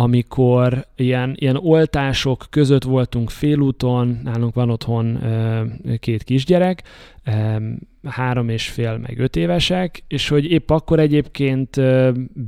amikor 0.00 0.86
ilyen, 0.96 1.34
ilyen 1.38 1.56
oltások 1.56 2.46
között 2.50 2.82
voltunk 2.82 3.30
félúton, 3.30 4.20
nálunk 4.22 4.54
van 4.54 4.70
otthon 4.70 5.18
két 6.00 6.22
kisgyerek, 6.22 6.82
három 8.02 8.48
és 8.48 8.68
fél, 8.68 8.96
meg 8.96 9.18
öt 9.18 9.36
évesek, 9.36 10.04
és 10.08 10.28
hogy 10.28 10.50
épp 10.50 10.70
akkor 10.70 11.00
egyébként 11.00 11.80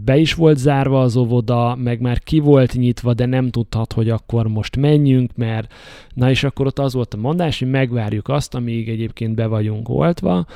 be 0.04 0.16
is 0.16 0.34
volt 0.34 0.56
zárva 0.56 1.00
az 1.00 1.16
óvoda, 1.16 1.74
meg 1.74 2.00
már 2.00 2.18
ki 2.18 2.38
volt 2.38 2.74
nyitva, 2.74 3.14
de 3.14 3.26
nem 3.26 3.50
tudhat, 3.50 3.92
hogy 3.92 4.10
akkor 4.10 4.46
most 4.46 4.76
menjünk, 4.76 5.30
mert 5.36 5.72
na 6.14 6.30
és 6.30 6.44
akkor 6.44 6.66
ott 6.66 6.78
az 6.78 6.94
volt 6.94 7.14
a 7.14 7.16
mondás, 7.16 7.58
hogy 7.58 7.70
megvárjuk 7.70 8.28
azt, 8.28 8.54
amíg 8.54 8.88
egyébként 8.88 9.34
be 9.34 9.46
vagyunk 9.46 9.88
oltva. 9.88 10.46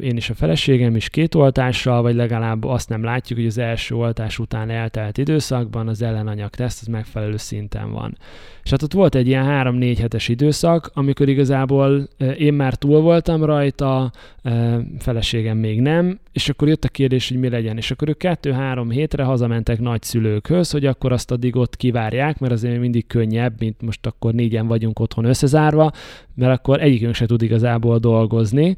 Én 0.00 0.16
és 0.16 0.30
a 0.30 0.34
feleségem 0.34 0.96
is 0.96 1.08
két 1.08 1.34
oltással, 1.34 2.02
vagy 2.02 2.14
legalább 2.14 2.64
azt 2.64 2.88
nem 2.88 3.04
látjuk, 3.04 3.38
hogy 3.38 3.48
az 3.48 3.58
első 3.58 3.94
oltás 3.94 4.38
után 4.38 4.70
eltelt 4.70 5.18
időszakban 5.18 5.88
az 5.88 6.02
ellenanyag 6.02 6.50
teszt 6.50 6.80
az 6.80 6.86
megfelelő 6.86 7.36
szinten 7.36 7.92
van. 7.92 8.16
És 8.62 8.70
hát 8.70 8.82
ott 8.82 8.92
volt 8.92 9.14
egy 9.14 9.26
ilyen 9.26 9.44
három-négy 9.44 10.00
hetes 10.00 10.28
időszak, 10.28 10.90
amikor 10.94 11.28
igazából 11.28 12.08
én 12.38 12.54
már 12.54 12.74
túl 12.74 13.00
voltam 13.00 13.43
rajta, 13.44 14.12
feleségem 14.98 15.58
még 15.58 15.80
nem, 15.80 16.18
és 16.34 16.48
akkor 16.48 16.68
jött 16.68 16.84
a 16.84 16.88
kérdés, 16.88 17.28
hogy 17.28 17.38
mi 17.38 17.48
legyen. 17.48 17.76
És 17.76 17.90
akkor 17.90 18.08
ők 18.08 18.18
kettő-három 18.18 18.90
hétre 18.90 19.22
hazamentek 19.22 19.80
nagyszülőkhöz, 19.80 20.70
hogy 20.70 20.86
akkor 20.86 21.12
azt 21.12 21.30
addig 21.30 21.56
ott 21.56 21.76
kivárják, 21.76 22.38
mert 22.38 22.52
azért 22.52 22.80
mindig 22.80 23.06
könnyebb, 23.06 23.54
mint 23.58 23.82
most 23.82 24.06
akkor 24.06 24.34
négyen 24.34 24.66
vagyunk 24.66 24.98
otthon 24.98 25.24
összezárva, 25.24 25.92
mert 26.34 26.52
akkor 26.58 26.82
egyikünk 26.82 27.14
se 27.14 27.26
tud 27.26 27.42
igazából 27.42 27.98
dolgozni, 27.98 28.76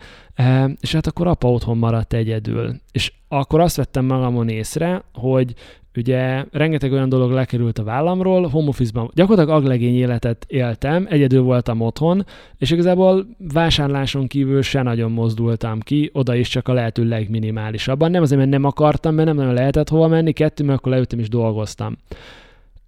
és 0.80 0.92
hát 0.92 1.06
akkor 1.06 1.26
apa 1.26 1.50
otthon 1.50 1.78
maradt 1.78 2.12
egyedül. 2.12 2.74
És 2.92 3.12
akkor 3.28 3.60
azt 3.60 3.76
vettem 3.76 4.04
magamon 4.04 4.48
észre, 4.48 5.04
hogy 5.12 5.54
ugye 5.96 6.44
rengeteg 6.50 6.92
olyan 6.92 7.08
dolog 7.08 7.30
lekerült 7.30 7.78
a 7.78 7.84
vállamról, 7.84 8.48
home 8.48 8.68
office-ban 8.68 9.10
gyakorlatilag 9.14 9.58
aglegény 9.58 9.96
életet 9.96 10.46
éltem, 10.48 11.06
egyedül 11.10 11.42
voltam 11.42 11.80
otthon, 11.80 12.24
és 12.58 12.70
igazából 12.70 13.26
vásárláson 13.52 14.26
kívül 14.26 14.62
se 14.62 14.82
nagyon 14.82 15.10
mozdultam 15.10 15.80
ki, 15.80 16.10
oda 16.12 16.34
is 16.34 16.48
csak 16.48 16.68
a 16.68 16.72
lehető 16.72 17.04
legminimálisabban. 17.46 18.10
Nem 18.10 18.22
azért, 18.22 18.38
mert 18.40 18.50
nem 18.50 18.64
akartam, 18.64 19.14
mert 19.14 19.26
nem 19.26 19.36
nagyon 19.36 19.54
lehetett 19.54 19.88
hova 19.88 20.08
menni, 20.08 20.32
kettő, 20.32 20.64
mert 20.64 20.78
akkor 20.78 20.92
leültem 20.92 21.18
és 21.18 21.28
dolgoztam 21.28 21.96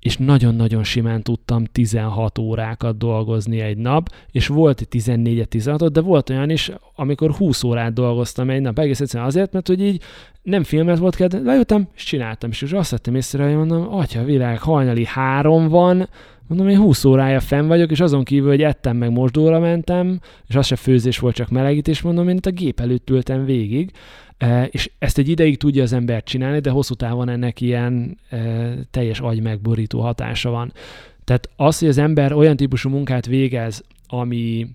és 0.01 0.17
nagyon-nagyon 0.17 0.85
simán 0.85 1.23
tudtam 1.23 1.65
16 1.65 2.39
órákat 2.39 2.99
dolgozni 2.99 3.61
egy 3.61 3.77
nap, 3.77 4.09
és 4.31 4.47
volt 4.47 4.87
14-16, 4.91 5.89
de 5.93 6.01
volt 6.01 6.31
olyan 6.31 6.51
is, 6.51 6.73
amikor 6.95 7.31
20 7.31 7.63
órát 7.63 7.93
dolgoztam 7.93 8.51
egy 8.51 8.61
nap, 8.61 8.79
egész 8.79 9.01
egyszerűen 9.01 9.29
azért, 9.29 9.53
mert 9.53 9.67
hogy 9.67 9.81
így 9.81 10.03
nem 10.43 10.63
filmet 10.63 10.99
volt 10.99 11.17
kell, 11.17 11.29
leültem, 11.45 11.89
és 11.95 12.05
csináltam, 12.05 12.51
és 12.51 12.63
azt 12.63 12.91
vettem 12.91 13.15
észre, 13.15 13.45
hogy 13.45 13.57
mondom, 13.57 13.95
atya 13.95 14.25
világ, 14.25 14.59
hajnali 14.59 15.05
három 15.05 15.69
van, 15.69 16.09
mondom, 16.49 16.69
én 16.69 16.79
20 16.79 17.05
órája 17.05 17.41
fenn 17.41 17.67
vagyok, 17.67 17.91
és 17.91 18.01
azon 18.01 18.25
kívül, 18.25 18.49
hogy 18.49 18.63
ettem, 18.63 18.97
meg 18.97 19.11
mosdóra 19.11 19.59
mentem, 19.59 20.21
és 20.47 20.55
az 20.55 20.67
se 20.67 20.77
főzés 20.77 21.19
volt, 21.19 21.35
csak 21.35 21.49
melegítés, 21.49 22.03
mondom, 22.03 22.29
én 22.29 22.37
itt 22.37 22.47
a 22.47 22.51
gép 22.51 22.81
előtt 22.81 23.11
ültem 23.11 23.45
végig, 23.45 23.91
és 24.71 24.91
ezt 24.99 25.19
egy 25.19 25.29
ideig 25.29 25.57
tudja 25.57 25.83
az 25.83 25.93
ember 25.93 26.23
csinálni, 26.23 26.61
de 26.61 26.71
hosszú 26.71 26.95
távon 26.95 27.29
ennek 27.29 27.61
ilyen 27.61 28.19
teljes 28.91 29.21
agy 29.21 29.43
megborító 29.43 30.01
hatása 30.01 30.51
van. 30.51 30.73
Tehát 31.25 31.51
az, 31.57 31.79
hogy 31.79 31.89
az 31.89 31.99
ember 31.99 32.33
olyan 32.33 32.57
típusú 32.57 32.91
munkát 32.91 33.27
végez, 33.27 33.85
ami 34.07 34.67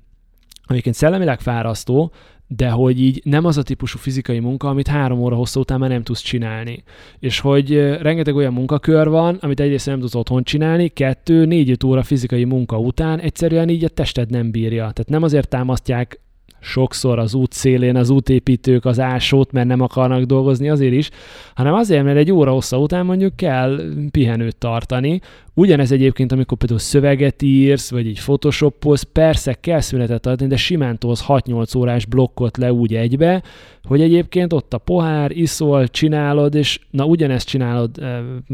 amiket 0.65 0.93
szellemileg 0.93 1.39
fárasztó, 1.39 2.11
de 2.47 2.69
hogy 2.69 3.01
így 3.01 3.21
nem 3.23 3.45
az 3.45 3.57
a 3.57 3.63
típusú 3.63 3.97
fizikai 3.97 4.39
munka, 4.39 4.69
amit 4.69 4.87
három 4.87 5.19
óra 5.19 5.35
hosszú 5.35 5.59
után 5.59 5.79
már 5.79 5.89
nem 5.89 6.03
tudsz 6.03 6.21
csinálni. 6.21 6.83
És 7.19 7.39
hogy 7.39 7.77
rengeteg 8.01 8.35
olyan 8.35 8.53
munkakör 8.53 9.09
van, 9.09 9.37
amit 9.41 9.59
egyrészt 9.59 9.85
nem 9.85 9.99
tudsz 9.99 10.15
otthon 10.15 10.43
csinálni, 10.43 10.87
kettő, 10.87 11.45
négy 11.45 11.85
óra 11.85 12.03
fizikai 12.03 12.43
munka 12.43 12.77
után 12.79 13.19
egyszerűen 13.19 13.69
így 13.69 13.83
a 13.83 13.89
tested 13.89 14.29
nem 14.29 14.51
bírja. 14.51 14.79
Tehát 14.79 15.09
nem 15.09 15.23
azért 15.23 15.49
támasztják 15.49 16.21
sokszor 16.64 17.19
az 17.19 17.34
út 17.34 17.52
szélén 17.52 17.95
az 17.95 18.10
útépítők 18.10 18.85
az 18.85 18.99
ásót, 18.99 19.52
mert 19.52 19.68
nem 19.68 19.81
akarnak 19.81 20.23
dolgozni 20.23 20.69
azért 20.69 20.94
is, 20.94 21.10
hanem 21.56 21.73
azért, 21.73 22.03
mert 22.03 22.18
egy 22.18 22.31
óra 22.31 22.52
hossza 22.52 22.80
után 22.80 23.06
mondjuk 23.06 23.35
kell 23.35 23.80
pihenőt 24.11 24.57
tartani. 24.57 25.19
Ugyanez 25.53 25.91
egyébként, 25.91 26.31
amikor 26.31 26.57
például 26.57 26.80
szöveget 26.80 27.41
írsz, 27.41 27.91
vagy 27.91 28.07
egy 28.07 28.19
photoshopolsz, 28.19 29.03
persze 29.03 29.53
kell 29.53 29.80
szünetet 29.80 30.26
adni, 30.26 30.48
de 30.48 30.57
simán 30.57 30.99
tolsz 30.99 31.26
6-8 31.27 31.77
órás 31.77 32.06
blokkot 32.06 32.57
le 32.57 32.73
úgy 32.73 32.95
egybe, 32.95 33.44
hogy 33.84 34.02
egyébként 34.02 34.53
ott 34.53 34.73
a 34.73 34.77
pohár, 34.77 35.31
iszol, 35.31 35.88
csinálod, 35.88 36.56
és 36.56 36.80
na 36.90 37.06
ugyanezt 37.06 37.48
csinálod 37.48 37.90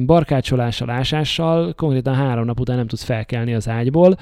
barkácsolással, 0.06 0.90
ásással, 0.90 1.74
konkrétan 1.74 2.14
három 2.14 2.46
nap 2.46 2.60
után 2.60 2.78
nem 2.78 2.88
tudsz 2.88 3.04
felkelni 3.04 3.54
az 3.54 3.68
ágyból, 3.68 4.18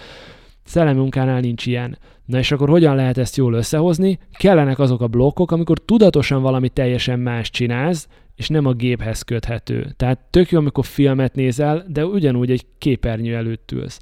Szellemi 0.67 0.99
munkánál 0.99 1.39
nincs 1.39 1.65
ilyen. 1.65 1.97
Na 2.27 2.37
és 2.37 2.51
akkor 2.51 2.69
hogyan 2.69 2.95
lehet 2.95 3.17
ezt 3.17 3.35
jól 3.35 3.53
összehozni? 3.53 4.19
Kellenek 4.31 4.79
azok 4.79 5.01
a 5.01 5.07
blokkok, 5.07 5.51
amikor 5.51 5.79
tudatosan 5.79 6.41
valami 6.41 6.69
teljesen 6.69 7.19
más 7.19 7.49
csinálsz, 7.49 8.07
és 8.35 8.49
nem 8.49 8.65
a 8.65 8.73
géphez 8.73 9.21
köthető. 9.21 9.93
Tehát 9.97 10.19
tök 10.29 10.51
jó, 10.51 10.59
amikor 10.59 10.85
filmet 10.85 11.35
nézel, 11.35 11.85
de 11.87 12.05
ugyanúgy 12.05 12.51
egy 12.51 12.65
képernyő 12.77 13.35
előtt 13.35 13.71
ülsz. 13.71 13.99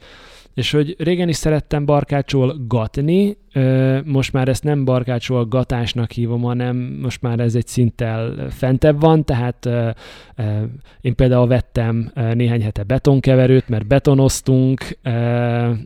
És 0.54 0.72
hogy 0.72 0.96
régen 0.98 1.30
is 1.30 1.36
szerettem 1.36 1.86
barkácsolgatni, 1.86 3.38
most 4.06 4.34
már 4.34 4.48
ezt 4.48 4.64
nem 4.64 4.86
barkácsol 4.86 5.46
gatásnak 5.46 6.12
hívom, 6.12 6.42
hanem 6.42 6.98
most 7.02 7.22
már 7.22 7.40
ez 7.40 7.56
egy 7.56 7.68
szinttel 7.68 8.48
fentebb 8.50 9.00
van, 9.00 9.26
tehát 9.26 9.70
én 11.02 11.16
például 11.16 11.48
vettem 11.48 12.12
néhány 12.34 12.62
hete 12.62 12.84
betonkeverőt, 12.84 13.70
mert 13.70 13.88
betonoztunk, 13.88 14.82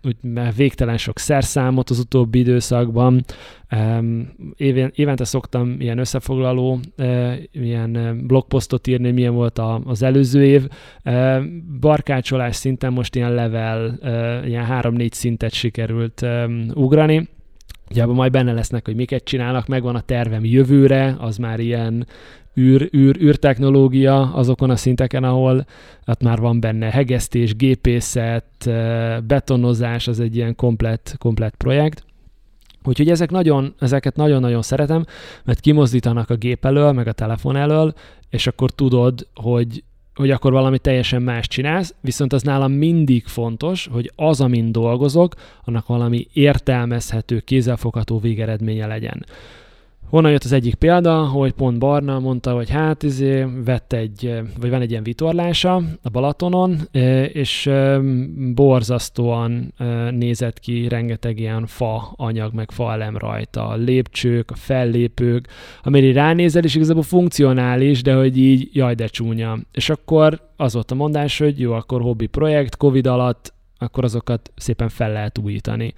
úgy, 0.03 0.15
mert 0.21 0.55
végtelen 0.55 0.97
sok 0.97 1.19
szerszámot 1.19 1.89
az 1.89 1.99
utóbbi 1.99 2.39
időszakban, 2.39 3.23
évente 4.93 5.23
szoktam 5.23 5.75
ilyen 5.79 5.97
összefoglaló, 5.97 6.79
ilyen 7.51 8.21
blogposztot 8.27 8.87
írni, 8.87 9.11
milyen 9.11 9.33
volt 9.33 9.61
az 9.83 10.03
előző 10.03 10.45
év. 10.45 10.67
Barkácsolás 11.79 12.55
szinten 12.55 12.93
most 12.93 13.15
ilyen 13.15 13.33
level, 13.33 13.99
ilyen 14.45 14.65
három-négy 14.65 15.13
szintet 15.13 15.53
sikerült 15.53 16.25
ugrani. 16.73 17.29
Ugye 17.89 18.05
majd 18.05 18.31
benne 18.31 18.53
lesznek, 18.53 18.85
hogy 18.85 18.95
miket 18.95 19.23
csinálnak, 19.23 19.67
megvan 19.67 19.95
a 19.95 20.01
tervem 20.01 20.45
jövőre, 20.45 21.15
az 21.19 21.37
már 21.37 21.59
ilyen 21.59 22.07
űr, 22.57 22.89
űr, 22.95 23.21
űrtechnológia 23.21 24.33
azokon 24.33 24.69
a 24.69 24.75
szinteken, 24.75 25.23
ahol 25.23 25.65
ott 26.07 26.21
már 26.21 26.39
van 26.39 26.59
benne 26.59 26.89
hegesztés, 26.89 27.55
gépészet, 27.55 28.69
betonozás, 29.27 30.07
az 30.07 30.19
egy 30.19 30.35
ilyen 30.35 30.55
komplet, 30.55 31.15
komplet 31.17 31.55
projekt. 31.55 32.03
Úgyhogy 32.83 33.09
ezek 33.09 33.31
nagyon, 33.31 33.73
ezeket 33.79 34.15
nagyon-nagyon 34.15 34.61
szeretem, 34.61 35.05
mert 35.43 35.59
kimozdítanak 35.59 36.29
a 36.29 36.35
gép 36.35 36.65
elől, 36.65 36.91
meg 36.91 37.07
a 37.07 37.11
telefon 37.11 37.55
elől, 37.55 37.93
és 38.29 38.47
akkor 38.47 38.71
tudod, 38.71 39.27
hogy, 39.35 39.83
hogy 40.15 40.31
akkor 40.31 40.51
valami 40.51 40.79
teljesen 40.79 41.21
más 41.21 41.47
csinálsz, 41.47 41.95
viszont 42.01 42.33
az 42.33 42.41
nálam 42.41 42.71
mindig 42.71 43.25
fontos, 43.25 43.89
hogy 43.91 44.11
az, 44.15 44.41
amin 44.41 44.71
dolgozok, 44.71 45.35
annak 45.63 45.87
valami 45.87 46.27
értelmezhető, 46.33 47.39
kézzelfogható 47.39 48.19
végeredménye 48.19 48.87
legyen. 48.87 49.25
Honnan 50.09 50.31
jött 50.31 50.43
az 50.43 50.51
egyik 50.51 50.75
példa, 50.75 51.25
hogy 51.25 51.51
pont 51.51 51.79
Barna 51.79 52.19
mondta, 52.19 52.53
hogy 52.53 52.69
hát 52.69 53.03
izé, 53.03 53.45
vett 53.65 53.93
egy, 53.93 54.41
vagy 54.59 54.69
van 54.69 54.81
egy 54.81 54.89
ilyen 54.91 55.03
vitorlása 55.03 55.75
a 56.01 56.09
Balatonon, 56.09 56.77
és 57.31 57.69
borzasztóan 58.53 59.73
nézett 60.09 60.59
ki 60.59 60.87
rengeteg 60.87 61.39
ilyen 61.39 61.65
fa 61.65 62.13
anyag, 62.15 62.53
meg 62.53 62.71
fa 62.71 62.91
elem 62.91 63.17
rajta, 63.17 63.67
a 63.67 63.75
lépcsők, 63.75 64.51
a 64.51 64.55
fellépők, 64.55 65.47
amire 65.83 66.13
ránézel, 66.13 66.63
és 66.63 66.75
igazából 66.75 67.03
funkcionális, 67.03 68.01
de 68.01 68.13
hogy 68.13 68.37
így 68.37 68.69
jaj, 68.73 68.95
de 68.95 69.07
csúnya. 69.07 69.57
És 69.71 69.89
akkor 69.89 70.41
az 70.55 70.73
volt 70.73 70.91
a 70.91 70.95
mondás, 70.95 71.37
hogy 71.37 71.59
jó, 71.59 71.73
akkor 71.73 72.01
hobbi 72.01 72.25
projekt, 72.25 72.77
Covid 72.77 73.07
alatt, 73.07 73.53
akkor 73.77 74.03
azokat 74.03 74.51
szépen 74.55 74.89
fel 74.89 75.11
lehet 75.11 75.37
újítani 75.37 75.93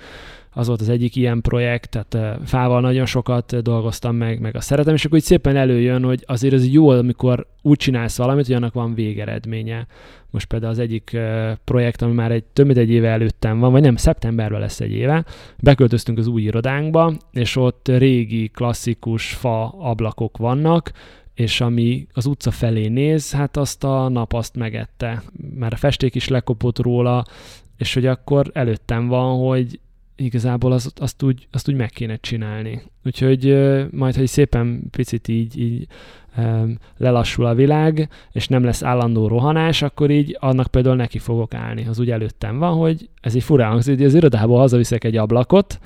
az 0.53 0.67
volt 0.67 0.81
az 0.81 0.89
egyik 0.89 1.15
ilyen 1.15 1.41
projekt, 1.41 1.89
tehát 1.89 2.39
fával 2.45 2.81
nagyon 2.81 3.05
sokat 3.05 3.61
dolgoztam 3.61 4.15
meg, 4.15 4.39
meg 4.39 4.55
a 4.55 4.61
szeretem, 4.61 4.93
és 4.93 5.05
akkor 5.05 5.17
úgy 5.17 5.23
szépen 5.23 5.55
előjön, 5.55 6.03
hogy 6.03 6.23
azért 6.25 6.53
az 6.53 6.67
jó, 6.67 6.89
amikor 6.89 7.47
úgy 7.61 7.77
csinálsz 7.77 8.17
valamit, 8.17 8.45
hogy 8.45 8.55
annak 8.55 8.73
van 8.73 8.93
végeredménye. 8.93 9.87
Most 10.29 10.47
például 10.47 10.71
az 10.71 10.79
egyik 10.79 11.17
projekt, 11.63 12.01
ami 12.01 12.13
már 12.13 12.31
egy 12.31 12.43
több 12.43 12.65
mint 12.65 12.77
egy 12.77 12.89
éve 12.89 13.09
előttem 13.09 13.59
van, 13.59 13.71
vagy 13.71 13.81
nem, 13.81 13.95
szeptemberben 13.95 14.59
lesz 14.59 14.79
egy 14.79 14.91
éve, 14.91 15.25
beköltöztünk 15.59 16.17
az 16.17 16.27
új 16.27 16.41
irodánkba, 16.41 17.13
és 17.31 17.55
ott 17.55 17.87
régi, 17.87 18.47
klasszikus 18.47 19.33
fa 19.33 19.67
ablakok 19.67 20.37
vannak, 20.37 20.91
és 21.33 21.61
ami 21.61 22.07
az 22.13 22.25
utca 22.25 22.51
felé 22.51 22.87
néz, 22.87 23.31
hát 23.31 23.57
azt 23.57 23.83
a 23.83 24.09
nap 24.09 24.33
azt 24.33 24.55
megette. 24.55 25.23
Már 25.55 25.73
a 25.73 25.77
festék 25.77 26.15
is 26.15 26.27
lekopott 26.27 26.79
róla, 26.79 27.25
és 27.77 27.93
hogy 27.93 28.05
akkor 28.05 28.49
előttem 28.53 29.07
van, 29.07 29.47
hogy 29.47 29.79
igazából 30.23 30.71
az, 30.71 30.93
azt, 30.95 31.23
úgy, 31.23 31.47
azt 31.51 31.69
úgy 31.69 31.75
meg 31.75 31.89
kéne 31.89 32.15
csinálni. 32.15 32.81
Úgyhogy 33.05 33.57
majd, 33.91 34.15
hogy 34.15 34.27
szépen 34.27 34.83
picit 34.91 35.27
így, 35.27 35.59
így 35.59 35.87
lelassul 36.97 37.45
a 37.45 37.55
világ, 37.55 38.09
és 38.31 38.47
nem 38.47 38.63
lesz 38.63 38.83
állandó 38.83 39.27
rohanás, 39.27 39.81
akkor 39.81 40.09
így 40.09 40.37
annak 40.39 40.67
például 40.67 40.95
neki 40.95 41.19
fogok 41.19 41.53
állni. 41.53 41.85
Az 41.87 41.99
úgy 41.99 42.11
előttem 42.11 42.57
van, 42.57 42.73
hogy 42.77 43.09
ez 43.21 43.35
egy 43.35 43.43
furán 43.43 43.71
hangzik, 43.71 44.01
az 44.01 44.13
irodából 44.13 44.57
hazaviszek 44.57 45.03
egy 45.03 45.17
ablakot, 45.17 45.79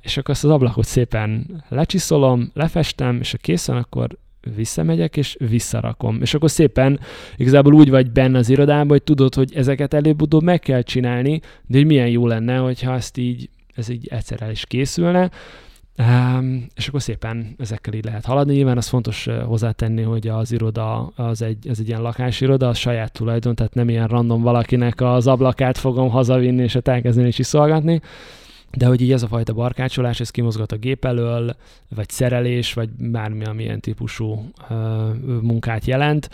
és 0.00 0.16
akkor 0.16 0.34
azt 0.34 0.44
az 0.44 0.50
ablakot 0.50 0.84
szépen 0.84 1.62
lecsiszolom, 1.68 2.50
lefestem, 2.54 3.18
és 3.20 3.30
ha 3.30 3.36
kész 3.36 3.68
akkor 3.68 4.08
visszamegyek, 4.56 5.16
és 5.16 5.36
visszarakom. 5.38 6.20
És 6.20 6.34
akkor 6.34 6.50
szépen 6.50 7.00
igazából 7.36 7.72
úgy 7.74 7.90
vagy 7.90 8.10
benne 8.10 8.38
az 8.38 8.48
irodában, 8.48 8.88
hogy 8.88 9.02
tudod, 9.02 9.34
hogy 9.34 9.54
ezeket 9.54 9.94
előbb-utóbb 9.94 10.42
meg 10.42 10.60
kell 10.60 10.82
csinálni, 10.82 11.40
de 11.66 11.76
hogy 11.76 11.86
milyen 11.86 12.08
jó 12.08 12.26
lenne, 12.26 12.56
hogyha 12.56 12.94
ezt 12.94 13.18
így, 13.18 13.48
ez 13.74 13.88
így 13.88 14.06
egyszer 14.10 14.42
el 14.42 14.50
is 14.50 14.66
készülne. 14.66 15.30
Um, 15.98 16.66
és 16.74 16.88
akkor 16.88 17.02
szépen 17.02 17.54
ezekkel 17.58 17.94
így 17.94 18.04
lehet 18.04 18.24
haladni. 18.24 18.54
Nyilván 18.54 18.76
az 18.76 18.88
fontos 18.88 19.28
hozzátenni, 19.46 20.02
hogy 20.02 20.28
az 20.28 20.52
iroda 20.52 21.12
az 21.16 21.42
egy, 21.42 21.68
ez 21.68 21.78
egy 21.78 21.88
ilyen 21.88 22.02
lakásiroda, 22.02 22.68
az 22.68 22.78
saját 22.78 23.12
tulajdon, 23.12 23.54
tehát 23.54 23.74
nem 23.74 23.88
ilyen 23.88 24.08
random 24.08 24.42
valakinek 24.42 25.00
az 25.00 25.26
ablakát 25.26 25.78
fogom 25.78 26.08
hazavinni 26.08 26.62
és 26.62 26.74
elkezdeni 26.74 27.28
is 27.28 27.38
iszolgatni, 27.38 28.00
de 28.76 28.86
hogy 28.86 29.00
így 29.00 29.12
ez 29.12 29.22
a 29.22 29.28
fajta 29.28 29.52
barkácsolás, 29.52 30.20
ez 30.20 30.30
kimozgat 30.30 30.72
a 30.72 30.76
gép 30.76 31.04
elől, 31.04 31.56
vagy 31.88 32.08
szerelés, 32.08 32.72
vagy 32.72 32.88
bármi, 32.90 33.44
amilyen 33.44 33.80
típusú 33.80 34.50
uh, 34.70 34.78
munkát 35.42 35.84
jelent, 35.84 36.30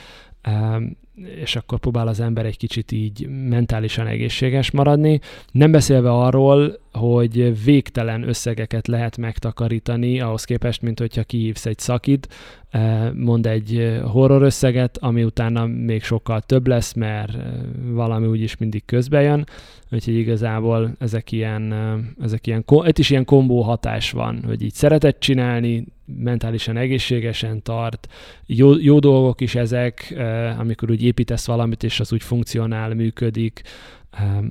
uh, 0.48 0.82
és 1.14 1.56
akkor 1.56 1.78
próbál 1.78 2.08
az 2.08 2.20
ember 2.20 2.46
egy 2.46 2.56
kicsit 2.56 2.92
így 2.92 3.28
mentálisan 3.28 4.06
egészséges 4.06 4.70
maradni. 4.70 5.20
Nem 5.52 5.70
beszélve 5.70 6.10
arról, 6.10 6.78
hogy 6.92 7.64
végtelen 7.64 8.28
összegeket 8.28 8.86
lehet 8.86 9.16
megtakarítani, 9.16 10.20
ahhoz 10.20 10.44
képest, 10.44 10.82
mint 10.82 10.98
hogyha 10.98 11.22
kihívsz 11.22 11.66
egy 11.66 11.78
szakit, 11.78 12.28
mond 13.14 13.46
egy 13.46 14.00
horror 14.04 14.42
összeget, 14.42 14.98
ami 14.98 15.24
utána 15.24 15.66
még 15.66 16.02
sokkal 16.02 16.40
több 16.40 16.66
lesz, 16.66 16.92
mert 16.92 17.32
valami 17.84 18.26
úgyis 18.26 18.56
mindig 18.56 18.84
közbe 18.84 19.20
jön, 19.20 19.46
úgyhogy 19.90 20.14
igazából 20.14 20.94
ezek 20.98 21.32
ilyen, 21.32 21.74
ezek 22.22 22.46
ilyen, 22.46 22.64
itt 22.84 22.98
is 22.98 23.10
ilyen 23.10 23.24
kombó 23.24 23.62
hatás 23.62 24.10
van, 24.10 24.42
hogy 24.46 24.62
így 24.62 24.74
szeretett 24.74 25.20
csinálni, 25.20 25.86
mentálisan 26.16 26.76
egészségesen 26.76 27.62
tart, 27.62 28.08
jó, 28.46 28.78
jó 28.78 28.98
dolgok 28.98 29.40
is 29.40 29.54
ezek, 29.54 30.14
amikor 30.58 30.90
úgy 30.90 31.02
építesz 31.02 31.46
valamit, 31.46 31.82
és 31.82 32.00
az 32.00 32.12
úgy 32.12 32.22
funkcionál, 32.22 32.94
működik, 32.94 33.62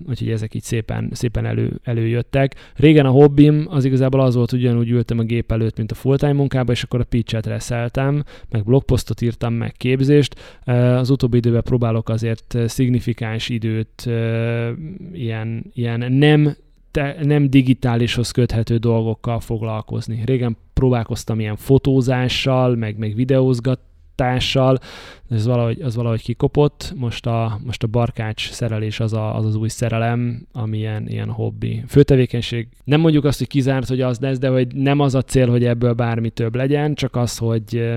úgyhogy 0.08 0.30
ezek 0.30 0.54
így 0.54 0.64
szépen, 0.64 1.10
szépen 1.12 1.46
elő, 1.46 1.80
előjöttek. 1.84 2.56
Régen 2.76 3.06
a 3.06 3.10
hobbim 3.10 3.66
az 3.70 3.86
igazából 3.86 4.22
az 4.22 4.36
volt, 4.36 4.52
ugyanúgy 4.52 4.90
ültem 4.90 5.20
a 5.20 5.24
gép 5.24 5.52
előtt, 5.52 5.78
mint 5.78 5.92
a 5.92 5.96
full-time 5.96 6.34
munkába, 6.34 6.72
és 6.72 6.84
akkor 6.84 7.00
a 7.00 7.04
pitchet 7.04 7.46
reszeltem, 7.46 8.24
meg 8.50 8.64
blogposztot 8.64 9.22
írtam, 9.22 9.54
meg 9.54 9.72
képzést. 9.72 10.60
Az 10.98 11.10
utóbbi 11.10 11.38
időben 11.38 11.64
próbálok 11.64 12.10
azért 12.10 12.58
szignifikáns 12.66 13.50
időt 13.50 14.10
ilyen, 15.14 15.66
ilyen 15.74 16.12
nem 16.12 16.56
te, 16.92 17.16
nem 17.22 17.50
digitálishoz 17.50 18.32
köthető 18.32 18.78
dolgokkal 18.78 19.40
foglalkozni. 19.40 20.22
Régen 20.26 20.58
próbálkoztam 20.74 21.40
ilyen 21.40 21.56
fotózással, 21.56 22.76
meg, 22.76 22.98
meg 22.98 23.16
videózgat, 23.16 23.80
tással, 24.20 24.80
ez 25.30 25.46
valahogy, 25.46 25.82
az 25.82 25.96
valahogy 25.96 26.22
kikopott. 26.22 26.94
Most 26.96 27.26
a, 27.26 27.60
most 27.64 27.84
a 27.84 27.88
barkács 27.88 28.52
szerelés 28.52 29.00
az, 29.00 29.14
a, 29.14 29.36
az 29.36 29.46
az 29.46 29.56
új 29.56 29.68
szerelem, 29.68 30.48
ami 30.52 30.78
ilyen, 30.78 31.08
ilyen 31.08 31.30
hobbi. 31.30 31.84
Főtevékenység, 31.88 32.68
nem 32.84 33.00
mondjuk 33.00 33.26
azt, 33.26 33.38
hogy 33.38 33.48
kizárt, 33.48 33.88
hogy 33.88 34.02
az 34.02 34.20
lesz, 34.20 34.38
de 34.38 34.50
hogy 34.50 34.76
nem 34.76 35.00
az 35.00 35.16
a 35.16 35.22
cél, 35.22 35.50
hogy 35.50 35.66
ebből 35.66 35.94
bármi 35.94 36.30
több 36.30 36.56
legyen, 36.56 36.94
csak 36.94 37.16
az, 37.16 37.38
hogy, 37.38 37.94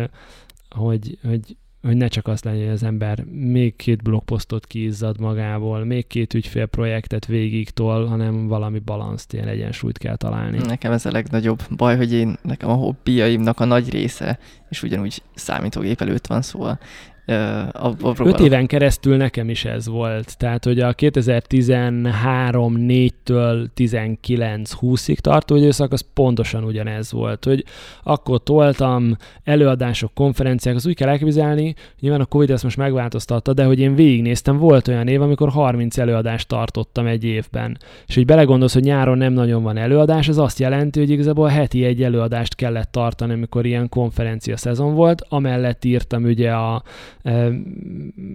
hogy, 0.70 1.19
hogy 1.28 1.57
hogy 1.82 1.96
ne 1.96 2.09
csak 2.09 2.26
az 2.26 2.42
legyen, 2.42 2.64
hogy 2.64 2.72
az 2.72 2.82
ember 2.82 3.24
még 3.24 3.76
két 3.76 4.02
blogposztot 4.02 4.66
kiizzad 4.66 5.20
magából, 5.20 5.84
még 5.84 6.06
két 6.06 6.34
ügyfélprojektet 6.34 7.26
végig 7.26 7.70
tol, 7.70 8.06
hanem 8.06 8.46
valami 8.46 8.78
balanszt, 8.78 9.32
ilyen 9.32 9.48
egyensúlyt 9.48 9.98
kell 9.98 10.16
találni. 10.16 10.59
Nekem 10.59 10.92
ez 10.92 11.06
a 11.06 11.10
legnagyobb 11.10 11.62
baj, 11.76 11.96
hogy 11.96 12.12
én, 12.12 12.36
nekem 12.42 12.70
a 12.70 12.74
hobbiaimnak 12.74 13.60
a 13.60 13.64
nagy 13.64 13.90
része, 13.90 14.38
és 14.68 14.82
ugyanúgy 14.82 15.22
számítógép 15.34 16.00
előtt 16.00 16.26
van, 16.26 16.42
szóval 16.42 16.78
a, 17.27 17.86
a 18.01 18.15
Öt 18.19 18.40
éven 18.40 18.66
keresztül 18.66 19.16
nekem 19.16 19.49
is 19.49 19.65
ez 19.65 19.89
volt. 19.89 20.39
Tehát, 20.39 20.65
hogy 20.65 20.81
a 20.81 20.94
2013-4-től 20.94 23.66
19-20-ig 23.77 25.16
tartó 25.16 25.57
időszak, 25.57 25.93
az 25.93 26.05
pontosan 26.15 26.65
ugyanez 26.65 27.12
volt, 27.12 27.44
hogy 27.44 27.65
akkor 28.03 28.43
toltam 28.43 29.16
előadások, 29.44 30.15
konferenciák, 30.15 30.74
az 30.74 30.86
úgy 30.86 30.94
kell 30.94 31.09
elképzelni, 31.09 31.74
nyilván 32.01 32.20
a 32.20 32.24
Covid 32.24 32.51
ezt 32.51 32.62
most 32.62 32.77
megváltoztatta, 32.77 33.53
de 33.53 33.65
hogy 33.65 33.78
én 33.78 33.94
végignéztem, 33.94 34.57
volt 34.57 34.89
olyan 34.89 35.09
év, 35.09 35.23
amikor 35.23 35.49
30 35.49 35.99
előadást 35.99 36.49
tartottam 36.49 37.07
egy 37.07 37.24
évben. 37.24 37.78
És 38.07 38.15
hogy 38.15 38.24
belegondolsz, 38.24 38.73
hogy 38.73 38.82
nyáron 38.82 39.19
nem 39.19 39.32
nagyon 39.32 39.62
van 39.62 39.77
előadás, 39.77 40.28
az 40.28 40.39
azt 40.39 40.59
jelenti, 40.59 40.99
hogy 40.99 41.11
igazából 41.11 41.49
heti 41.49 41.85
egy 41.85 42.03
előadást 42.03 42.55
kellett 42.55 42.93
tartani, 42.93 43.32
amikor 43.32 43.66
ilyen 43.66 43.89
konferencia 43.89 44.57
szezon 44.57 44.94
volt, 44.94 45.24
amellett 45.28 45.85
írtam 45.85 46.24
ugye 46.24 46.53
a 46.53 46.82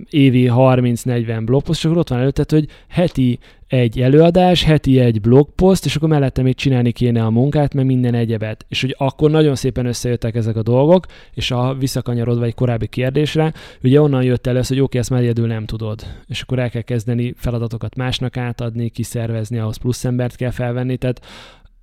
évi 0.09 0.49
30-40 0.51 1.41
blogpost, 1.45 1.79
csak 1.79 1.95
ott 1.95 2.09
van 2.09 2.19
előtted, 2.19 2.51
hogy 2.51 2.67
heti 2.87 3.39
egy 3.67 4.01
előadás, 4.01 4.63
heti 4.63 4.99
egy 4.99 5.21
blogpost, 5.21 5.85
és 5.85 5.95
akkor 5.95 6.09
mellette 6.09 6.41
még 6.41 6.55
csinálni 6.55 6.91
kéne 6.91 7.25
a 7.25 7.29
munkát, 7.29 7.73
meg 7.73 7.85
minden 7.85 8.13
egyebet. 8.13 8.65
És 8.69 8.81
hogy 8.81 8.95
akkor 8.97 9.31
nagyon 9.31 9.55
szépen 9.55 9.85
összejöttek 9.85 10.35
ezek 10.35 10.55
a 10.55 10.61
dolgok, 10.61 11.05
és 11.33 11.51
a 11.51 11.75
visszakanyarodva 11.79 12.45
egy 12.45 12.55
korábbi 12.55 12.87
kérdésre, 12.87 13.53
ugye 13.83 14.01
onnan 14.01 14.23
jött 14.23 14.47
el 14.47 14.57
ez, 14.57 14.67
hogy 14.67 14.79
oké, 14.79 14.97
ezt 14.97 15.09
már 15.09 15.21
egyedül 15.21 15.47
nem 15.47 15.65
tudod. 15.65 16.05
És 16.27 16.41
akkor 16.41 16.59
el 16.59 16.69
kell 16.69 16.81
kezdeni 16.81 17.33
feladatokat 17.37 17.95
másnak 17.95 18.37
átadni, 18.37 18.89
kiszervezni, 18.89 19.57
ahhoz 19.57 19.77
plusz 19.77 20.05
embert 20.05 20.35
kell 20.35 20.51
felvenni, 20.51 20.97
tehát 20.97 21.21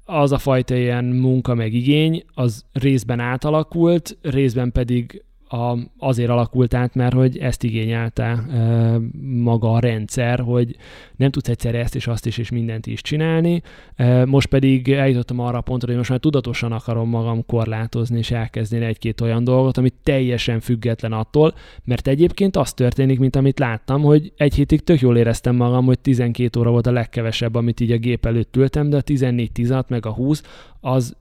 az 0.05 0.33
a 0.33 0.39
fajta 0.39 0.77
ilyen 0.77 1.05
munka 1.05 1.55
meg 1.55 1.73
igény, 1.73 2.25
az 2.35 2.65
részben 2.73 3.21
átalakult, 3.21 4.19
részben 4.23 4.73
pedig 4.73 5.25
a, 5.49 5.79
azért 5.99 6.31
alakult 6.31 6.75
át, 6.75 6.95
mert 6.95 7.15
hogy 7.15 7.39
ezt 7.39 7.62
igényelte 7.62 8.25
e, 8.25 8.99
maga 9.23 9.73
a 9.73 9.79
rendszer, 9.79 10.41
hogy 10.41 10.77
nem 11.16 11.31
tudsz 11.31 11.49
egyszerre 11.49 11.79
ezt 11.79 11.95
és 11.95 12.07
azt 12.07 12.27
is 12.27 12.39
és 12.39 12.51
mindent 12.51 12.87
is 12.87 13.03
csinálni. 13.03 13.62
E, 13.97 14.25
most 14.25 14.47
pedig 14.47 14.93
eljutottam 14.93 15.39
arra 15.39 15.59
a 15.59 15.61
pontra, 15.61 15.89
hogy 15.89 15.97
most 15.97 16.11
már 16.11 16.19
tudatosan 16.19 16.73
akarom 16.73 17.09
magam 17.09 17.47
korlátozni 17.47 18.19
és 18.19 18.31
elkezdeni 18.31 18.85
egy-két 18.85 19.21
olyan 19.21 19.45
dolgot, 19.45 19.77
ami 19.77 19.91
teljesen 20.03 20.61
független 20.61 21.12
attól, 21.12 21.55
mert 21.85 22.09
egyébként 22.09 22.57
az 22.57 22.73
történik, 22.73 23.19
mint 23.19 23.37
amit 23.37 23.59
láttam, 23.59 24.03
hogy 24.03 24.33
egy 24.37 24.55
hétig 24.55 24.85
tök 24.85 25.01
jól 25.01 25.16
éreztem 25.16 25.57
magam, 25.57 25.85
hogy 25.85 25.99
12 25.99 26.61
óra 26.61 26.71
volt 26.71 26.87
a 26.87 26.93
legkevesebb, 26.93 27.55
amit 27.55 27.81
így 27.81 27.93
a 27.93 27.99
gép 27.99 28.27
előtt 28.27 28.57
ültem, 28.57 28.91
de 28.91 28.97
a 28.97 29.03
14-16 29.03 29.87
meg 29.87 30.07
a 30.07 30.12
20 30.12 30.43
az 30.81 31.16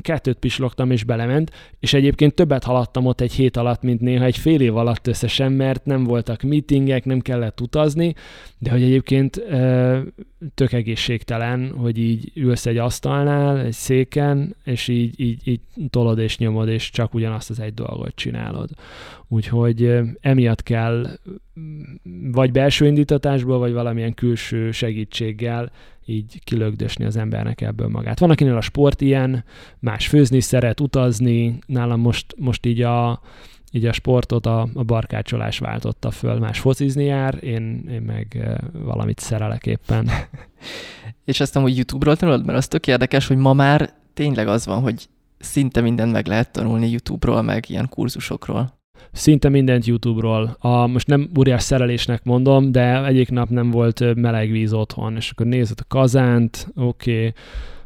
kettőt 0.00 0.38
pislogtam 0.38 0.90
és 0.90 1.04
belement, 1.04 1.50
és 1.80 1.92
egyébként 1.92 2.34
többet 2.34 2.64
haladtam 2.64 3.06
ott 3.06 3.20
egy 3.20 3.32
hét 3.32 3.56
alatt, 3.56 3.82
mint 3.82 4.00
néha 4.00 4.24
egy 4.24 4.36
fél 4.36 4.60
év 4.60 4.76
alatt 4.76 5.06
összesen, 5.06 5.52
mert 5.52 5.84
nem 5.84 6.04
voltak 6.04 6.42
meetingek, 6.42 7.04
nem 7.04 7.20
kellett 7.20 7.60
utazni, 7.60 8.14
de 8.58 8.70
hogy 8.70 8.82
egyébként 8.82 9.42
tök 10.54 10.72
egészségtelen, 10.72 11.72
hogy 11.76 11.98
így 11.98 12.30
ülsz 12.34 12.66
egy 12.66 12.76
asztalnál, 12.76 13.58
egy 13.58 13.72
széken, 13.72 14.56
és 14.64 14.88
így, 14.88 15.20
így, 15.20 15.48
így 15.48 15.60
tolod 15.90 16.18
és 16.18 16.38
nyomod, 16.38 16.68
és 16.68 16.90
csak 16.90 17.14
ugyanazt 17.14 17.50
az 17.50 17.60
egy 17.60 17.74
dolgot 17.74 18.14
csinálod. 18.14 18.70
Úgyhogy 19.28 20.00
emiatt 20.20 20.62
kell 20.62 21.06
vagy 22.32 22.52
belső 22.52 22.86
indítatásból, 22.86 23.58
vagy 23.58 23.72
valamilyen 23.72 24.14
külső 24.14 24.70
segítséggel 24.70 25.70
így 26.06 26.40
kilögdösni 26.44 27.04
az 27.04 27.16
embernek 27.16 27.60
ebből 27.60 27.88
magát. 27.88 28.18
Van, 28.18 28.30
akinél 28.30 28.56
a 28.56 28.60
sport 28.60 29.00
ilyen, 29.00 29.44
más 29.78 30.08
főzni 30.08 30.40
szeret, 30.40 30.80
utazni, 30.80 31.58
nálam 31.66 32.00
most, 32.00 32.34
most 32.38 32.66
így 32.66 32.82
a, 32.82 33.20
így 33.70 33.86
a 33.86 33.92
sportot 33.92 34.46
a, 34.46 34.68
a 34.74 34.82
barkácsolás 34.82 35.58
váltotta 35.58 36.10
föl, 36.10 36.38
más 36.38 36.58
focizni 36.58 37.04
jár, 37.04 37.38
én, 37.44 37.88
én 37.90 38.02
meg 38.02 38.36
eh, 38.40 38.56
valamit 38.72 39.18
szerelek 39.18 39.66
éppen. 39.66 40.10
És 41.24 41.40
azt 41.40 41.54
hogy 41.54 41.76
YouTube-ról 41.76 42.16
tanulod, 42.16 42.44
mert 42.44 42.58
az 42.58 42.68
tök 42.68 42.86
érdekes, 42.86 43.26
hogy 43.26 43.36
ma 43.36 43.52
már 43.52 43.94
tényleg 44.14 44.48
az 44.48 44.66
van, 44.66 44.80
hogy 44.80 45.08
szinte 45.38 45.80
mindent 45.80 46.12
meg 46.12 46.26
lehet 46.26 46.52
tanulni 46.52 46.90
YouTube-ról, 46.90 47.42
meg 47.42 47.64
ilyen 47.68 47.88
kurzusokról 47.88 48.81
szinte 49.12 49.48
mindent 49.48 49.86
YouTube-ról. 49.86 50.56
A, 50.58 50.86
most 50.86 51.06
nem 51.06 51.30
óriás 51.38 51.62
szerelésnek 51.62 52.24
mondom, 52.24 52.72
de 52.72 53.04
egyik 53.06 53.30
nap 53.30 53.48
nem 53.48 53.70
volt 53.70 54.14
meleg 54.14 54.50
víz 54.50 54.72
otthon, 54.72 55.16
és 55.16 55.30
akkor 55.30 55.46
nézed 55.46 55.78
a 55.80 55.84
kazánt, 55.88 56.68
oké, 56.76 57.16
okay, 57.16 57.32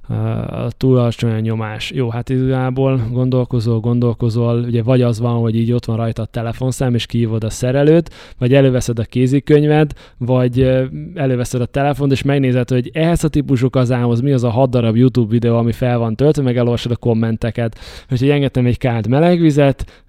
a 0.09 0.71
túl 0.77 0.99
alacsony 0.99 1.33
a 1.33 1.41
nyomás. 1.41 1.91
Jó, 1.91 2.09
hát 2.09 2.29
igazából 2.29 3.01
gondolkozol, 3.13 3.81
gondolkozol, 3.81 4.59
ugye 4.59 4.83
vagy 4.83 5.03
az 5.03 5.21
van, 5.21 5.41
hogy 5.41 5.57
így 5.57 5.73
ott 5.73 5.85
van 5.85 5.97
rajta 5.97 6.23
a 6.23 6.27
telefonszám, 6.27 6.95
és 6.95 7.07
kihívod 7.07 7.45
a 7.45 7.51
szerelőt, 7.51 8.11
vagy 8.39 8.55
előveszed 8.55 8.99
a 8.99 9.03
kézikönyved, 9.03 9.93
vagy 10.19 10.71
előveszed 11.15 11.61
a 11.61 11.67
telefont, 11.67 12.13
és 12.13 12.23
megnézed, 12.23 12.69
hogy 12.69 12.91
ehhez 12.93 13.25
a 13.25 13.29
típusú 13.29 13.71
kazához 13.71 14.21
mi 14.21 14.33
az 14.33 14.45
a 14.45 14.51
hat 14.51 14.71
darab 14.71 14.97
YouTube 14.97 15.31
videó, 15.31 15.57
ami 15.57 15.73
fel 15.73 15.99
van 15.99 16.17
töltve, 16.17 16.43
meg 16.43 16.57
elolvasod 16.57 16.93
a 16.93 16.97
kommenteket. 16.97 17.79
Úgyhogy 18.11 18.31
engedtem 18.31 18.67
egy 18.67 18.79
kált 18.79 19.09
meleg 19.09 19.41
vizet, 19.41 20.05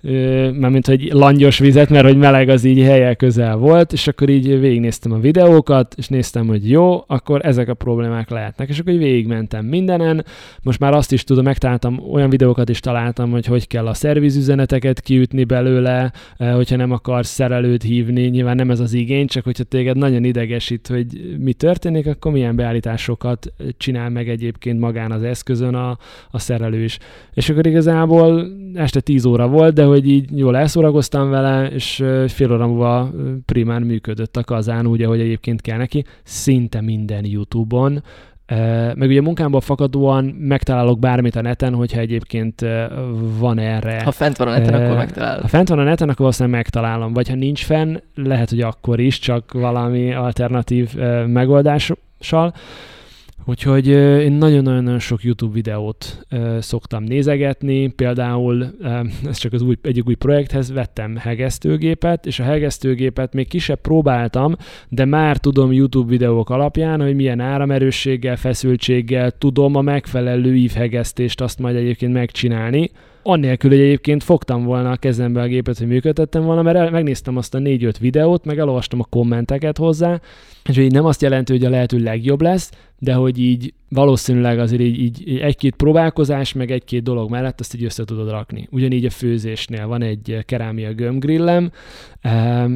mint 0.52 0.88
hogy 0.88 1.10
langyos 1.14 1.60
vizet, 1.60 1.90
mert 1.90 2.06
hogy 2.06 2.18
meleg 2.18 2.50
az 2.50 2.64
így 2.64 2.82
helyel 2.82 3.16
közel 3.16 3.56
volt, 3.56 3.94
és 3.94 4.08
akkor 4.08 4.30
így 4.30 4.60
végignéztem 4.60 5.12
a 5.12 5.20
videókat, 5.20 5.94
és 5.98 6.08
néztem, 6.08 6.48
hogy 6.48 6.70
jó, 6.70 7.04
akkor 7.08 7.46
ezek 7.46 7.70
a 7.70 7.74
problémák 7.74 8.30
lehetnek, 8.30 8.70
és 8.70 8.80
akkor 8.80 8.94
így 8.94 9.00
végigmentem 9.00 9.66
mind 9.66 9.87
mindenen. 9.88 10.26
Most 10.64 10.80
már 10.80 10.94
azt 10.94 11.12
is 11.12 11.24
tudom, 11.24 11.44
megtaláltam, 11.44 12.00
olyan 12.12 12.30
videókat 12.30 12.70
is 12.70 12.80
találtam, 12.80 13.32
hogy 13.32 13.46
hogy 13.46 13.68
kell 13.68 13.88
a 13.88 13.94
szervizüzeneteket 13.94 15.02
kiütni 15.02 15.44
belőle, 15.44 16.12
eh, 16.38 16.54
hogyha 16.56 16.76
nem 16.76 16.92
akarsz 16.92 17.30
szerelőt 17.30 17.84
hívni, 17.84 18.22
nyilván 18.22 18.56
nem 18.56 18.70
ez 18.70 18.80
az 18.80 18.94
igény, 18.94 19.28
csak 19.28 19.44
hogyha 19.44 19.64
téged 19.64 19.98
nagyon 19.98 20.24
idegesít, 20.24 20.88
hogy 20.88 21.36
mi 21.40 21.54
történik, 21.54 22.08
akkor 22.08 22.32
milyen 22.32 22.56
beállításokat 22.56 23.54
csinál 23.78 24.10
meg 24.10 24.30
egyébként 24.30 24.80
magán 24.80 25.12
az 25.12 25.24
eszközön 25.24 25.76
a, 25.76 25.98
a 26.32 26.40
szerelő 26.40 26.84
is. 26.84 26.98
És 27.34 27.50
akkor 27.50 27.68
igazából 27.68 28.48
este 28.74 29.00
10 29.00 29.26
óra 29.26 29.48
volt, 29.48 29.74
de 29.74 29.84
hogy 29.84 30.08
így 30.08 30.38
jól 30.38 30.58
elszórakoztam 30.58 31.30
vele, 31.30 31.70
és 31.70 32.00
eh, 32.00 32.28
fél 32.28 32.52
óra 32.52 32.68
múlva 32.68 33.00
eh, 33.00 33.24
primán 33.46 33.82
működött 33.82 34.38
a 34.38 34.44
kazán 34.44 34.88
úgy, 34.88 35.02
ahogy 35.02 35.20
egyébként 35.20 35.62
kell 35.62 35.78
neki, 35.78 36.04
szinte 36.24 36.82
minden 36.82 37.26
YouTube-on, 37.26 38.04
meg 38.96 39.10
ugye 39.10 39.22
munkámból 39.22 39.62
fakadóan 39.62 40.26
megtalálok 40.26 41.00
bármit 41.00 41.36
a 41.36 41.42
neten, 41.42 41.74
hogyha 41.74 42.00
egyébként 42.00 42.66
van 43.40 43.60
erre. 43.60 44.02
Ha 44.04 44.12
fent 44.12 44.38
van 44.38 44.48
a 44.48 44.58
neten, 44.58 44.84
akkor 44.84 44.98
megtalálod. 44.98 45.42
Ha 45.42 45.48
fent 45.48 45.70
van 45.70 45.80
a 45.80 45.84
neten, 45.84 46.08
akkor 46.08 46.20
valószínűleg 46.20 46.58
megtalálom. 46.58 47.14
Vagy 47.14 47.30
ha 47.30 47.36
nincs 47.36 47.64
fenn, 47.64 47.98
lehet, 48.16 48.50
hogy 48.50 48.62
akkor 48.62 49.00
is, 49.00 49.20
csak 49.20 49.52
valami 49.54 50.14
alternatív 50.14 50.96
megoldással. 51.26 52.54
Úgyhogy 53.50 53.88
én 53.88 54.32
nagyon-nagyon 54.32 55.00
sok 55.00 55.24
YouTube 55.24 55.54
videót 55.54 56.26
szoktam 56.60 57.04
nézegetni, 57.04 57.88
például 57.88 58.66
ez 59.30 59.38
csak 59.38 59.54
az 59.54 59.62
új, 59.62 59.76
egyik 59.82 60.08
új 60.08 60.14
projekthez 60.14 60.72
vettem 60.72 61.16
hegesztőgépet, 61.16 62.26
és 62.26 62.40
a 62.40 62.44
hegesztőgépet 62.44 63.34
még 63.34 63.48
kisebb 63.48 63.82
próbáltam, 63.82 64.56
de 64.90 65.06
már 65.06 65.38
tudom 65.38 65.72
YouTube 65.72 66.10
videók 66.10 66.50
alapján, 66.50 67.02
hogy 67.02 67.16
milyen 67.16 67.40
áramerősséggel, 67.40 68.36
feszültséggel 68.36 69.32
tudom 69.32 69.76
a 69.76 69.82
megfelelő 69.82 70.56
ívhegesztést 70.56 71.42
azt 71.42 71.60
majd 71.60 71.76
egyébként 71.76 72.14
megcsinálni, 72.14 72.92
annélkül, 73.24 73.70
hogy 73.70 73.80
egyébként 73.80 74.24
fogtam 74.24 74.64
volna 74.64 74.92
a 74.92 74.96
kezembe 74.96 75.42
a 75.42 75.48
gépet, 75.48 75.78
hogy 75.78 75.88
működtettem 75.88 76.44
volna, 76.44 76.62
mert 76.62 76.92
megnéztem 76.92 77.38
azt 77.38 77.56
a 77.56 77.60
4-5 77.60 77.94
videót, 78.00 78.46
meg 78.46 78.60
elolvastam 78.60 79.00
a 79.00 79.08
kommenteket 79.10 79.78
hozzá, 79.78 80.20
és 80.68 80.78
így 80.78 80.92
nem 80.92 81.06
azt 81.06 81.22
jelenti, 81.22 81.52
hogy 81.52 81.66
a 81.66 81.70
lehető 81.70 81.98
legjobb 81.98 82.42
lesz, 82.42 82.72
de 83.00 83.14
hogy 83.14 83.40
így 83.40 83.74
valószínűleg 83.90 84.60
azért 84.60 84.82
így, 84.82 85.00
így 85.00 85.40
egy-két 85.40 85.76
próbálkozás, 85.76 86.54
meg 86.54 86.72
egy-két 86.72 87.04
dolog 87.04 87.30
mellett 87.30 87.60
azt 87.60 87.76
így 87.76 87.84
össze 87.84 88.06
tudod 88.06 88.30
rakni. 88.30 88.68
Ugyanígy 88.72 89.06
a 89.06 89.10
főzésnél 89.10 89.88
van 89.88 90.02
egy 90.02 90.38
kerámia 90.46 90.94
gömbgrillem, 90.94 91.72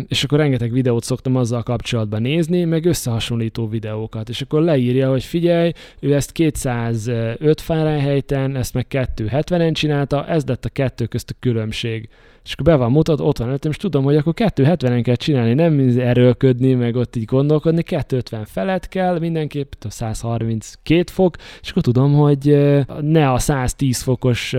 és 0.08 0.24
akkor 0.24 0.38
rengeteg 0.38 0.72
videót 0.72 1.04
szoktam 1.04 1.36
azzal 1.36 1.64
kapcsolatban 1.64 2.22
nézni, 2.22 2.64
meg 2.64 2.86
összehasonlító 2.86 3.68
videókat, 3.68 4.30
és 4.30 4.42
akkor 4.42 4.62
leírja, 4.62 5.10
hogy 5.10 5.24
figyelj, 5.24 5.72
ő 6.00 6.14
ezt 6.14 6.32
205 6.32 7.62
Fahrenheiten, 7.62 8.56
ezt 8.56 8.74
meg 8.74 8.86
270-en 8.90 9.74
csinálta, 9.74 10.28
ez 10.28 10.46
lett 10.46 10.66
a 10.66 10.70
kettő 10.70 11.06
közt 11.06 11.30
a 11.30 11.36
különbség 11.40 12.10
és 12.44 12.54
akkor 12.54 12.66
be 12.66 12.76
van 12.76 12.92
mutat, 12.92 13.20
ott 13.20 13.38
van 13.38 13.48
előttem, 13.48 13.72
és 13.72 13.78
tudom, 13.78 14.04
hogy 14.04 14.16
akkor 14.16 14.34
270-en 14.36 15.02
kell 15.04 15.16
csinálni, 15.16 15.54
nem 15.54 15.94
erőlködni, 15.98 16.74
meg 16.74 16.96
ott 16.96 17.16
így 17.16 17.26
gondolkodni, 17.26 17.84
250 17.84 18.46
felett 18.46 18.88
kell 18.88 19.20
mindenképp, 19.20 19.72
132 19.88 21.04
fok, 21.12 21.36
és 21.62 21.70
akkor 21.70 21.82
tudom, 21.82 22.14
hogy 22.14 22.58
ne 23.02 23.32
a 23.32 23.40
110 23.40 24.02
fokos 24.02 24.56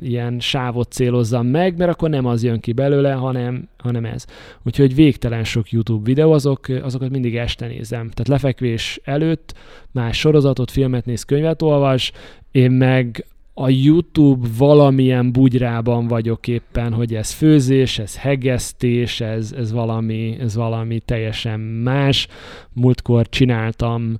ilyen 0.00 0.40
sávot 0.40 0.92
célozzam 0.92 1.46
meg, 1.46 1.76
mert 1.76 1.90
akkor 1.90 2.10
nem 2.10 2.26
az 2.26 2.42
jön 2.42 2.60
ki 2.60 2.72
belőle, 2.72 3.12
hanem, 3.12 3.68
hanem 3.78 4.04
ez. 4.04 4.24
Úgyhogy 4.62 4.94
végtelen 4.94 5.44
sok 5.44 5.70
YouTube 5.70 6.04
videó, 6.04 6.32
azok, 6.32 6.68
azokat 6.82 7.10
mindig 7.10 7.36
este 7.36 7.66
nézem. 7.66 8.10
Tehát 8.10 8.28
lefekvés 8.28 9.00
előtt 9.04 9.54
más 9.90 10.18
sorozatot, 10.18 10.70
filmet 10.70 11.04
néz, 11.04 11.22
könyvet 11.22 11.62
olvas, 11.62 12.12
én 12.50 12.70
meg 12.70 13.24
a 13.54 13.68
YouTube 13.68 14.48
valamilyen 14.58 15.32
bugyrában 15.32 16.06
vagyok 16.06 16.48
éppen, 16.48 16.92
hogy 16.92 17.14
ez 17.14 17.32
főzés, 17.32 17.98
ez 17.98 18.18
hegesztés, 18.18 19.20
ez, 19.20 19.52
ez, 19.56 19.72
valami, 19.72 20.36
ez 20.40 20.54
valami 20.54 21.00
teljesen 21.00 21.60
más. 21.60 22.28
Múltkor 22.72 23.28
csináltam, 23.28 24.18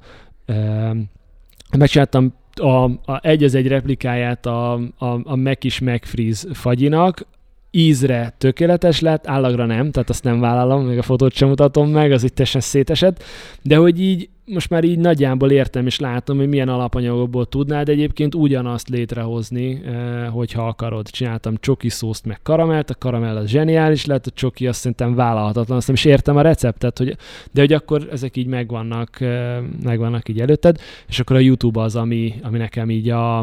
uh, 0.48 0.96
megcsináltam 1.78 2.34
a, 2.54 2.84
a 3.12 3.20
egy 3.22 3.44
az 3.44 3.54
egy 3.54 3.66
replikáját 3.66 4.46
a, 4.46 4.72
a, 4.72 5.20
a 5.24 5.36
Mac 5.36 5.64
is 5.64 5.78
McFreeze 5.78 6.54
fagyinak, 6.54 7.26
ízre 7.74 8.34
tökéletes 8.38 9.00
lett, 9.00 9.26
állagra 9.26 9.66
nem, 9.66 9.90
tehát 9.90 10.10
azt 10.10 10.24
nem 10.24 10.40
vállalom, 10.40 10.84
még 10.84 10.98
a 10.98 11.02
fotót 11.02 11.32
sem 11.32 11.48
mutatom 11.48 11.90
meg, 11.90 12.12
az 12.12 12.24
itt 12.24 12.34
teljesen 12.34 12.60
szétesett, 12.60 13.22
de 13.62 13.76
hogy 13.76 14.00
így 14.00 14.28
most 14.44 14.70
már 14.70 14.84
így 14.84 14.98
nagyjából 14.98 15.50
értem 15.50 15.86
és 15.86 15.98
látom, 15.98 16.36
hogy 16.36 16.48
milyen 16.48 16.68
alapanyagokból 16.68 17.46
tudnád 17.46 17.88
egyébként 17.88 18.34
ugyanazt 18.34 18.88
létrehozni, 18.88 19.82
eh, 19.84 20.28
hogyha 20.28 20.66
akarod. 20.66 21.10
Csináltam 21.10 21.54
csoki 21.60 21.88
szószt 21.88 22.26
meg 22.26 22.40
karamelt, 22.42 22.90
a 22.90 22.94
karamell 22.98 23.36
az 23.36 23.48
zseniális 23.48 24.04
lett, 24.04 24.26
a 24.26 24.30
csoki 24.30 24.66
azt 24.66 24.78
szerintem 24.78 25.14
vállalhatatlan, 25.14 25.76
azt 25.76 25.86
nem 25.86 25.96
is 25.96 26.04
értem 26.04 26.36
a 26.36 26.40
receptet, 26.40 26.98
hogy, 26.98 27.16
de 27.52 27.60
hogy 27.60 27.72
akkor 27.72 28.08
ezek 28.10 28.36
így 28.36 28.46
megvannak, 28.46 29.20
eh, 29.20 29.58
megvannak 29.82 30.28
így 30.28 30.40
előtted, 30.40 30.78
és 31.08 31.20
akkor 31.20 31.36
a 31.36 31.40
YouTube 31.40 31.80
az, 31.80 31.96
ami, 31.96 32.34
ami 32.42 32.58
nekem 32.58 32.90
így 32.90 33.08
a, 33.08 33.38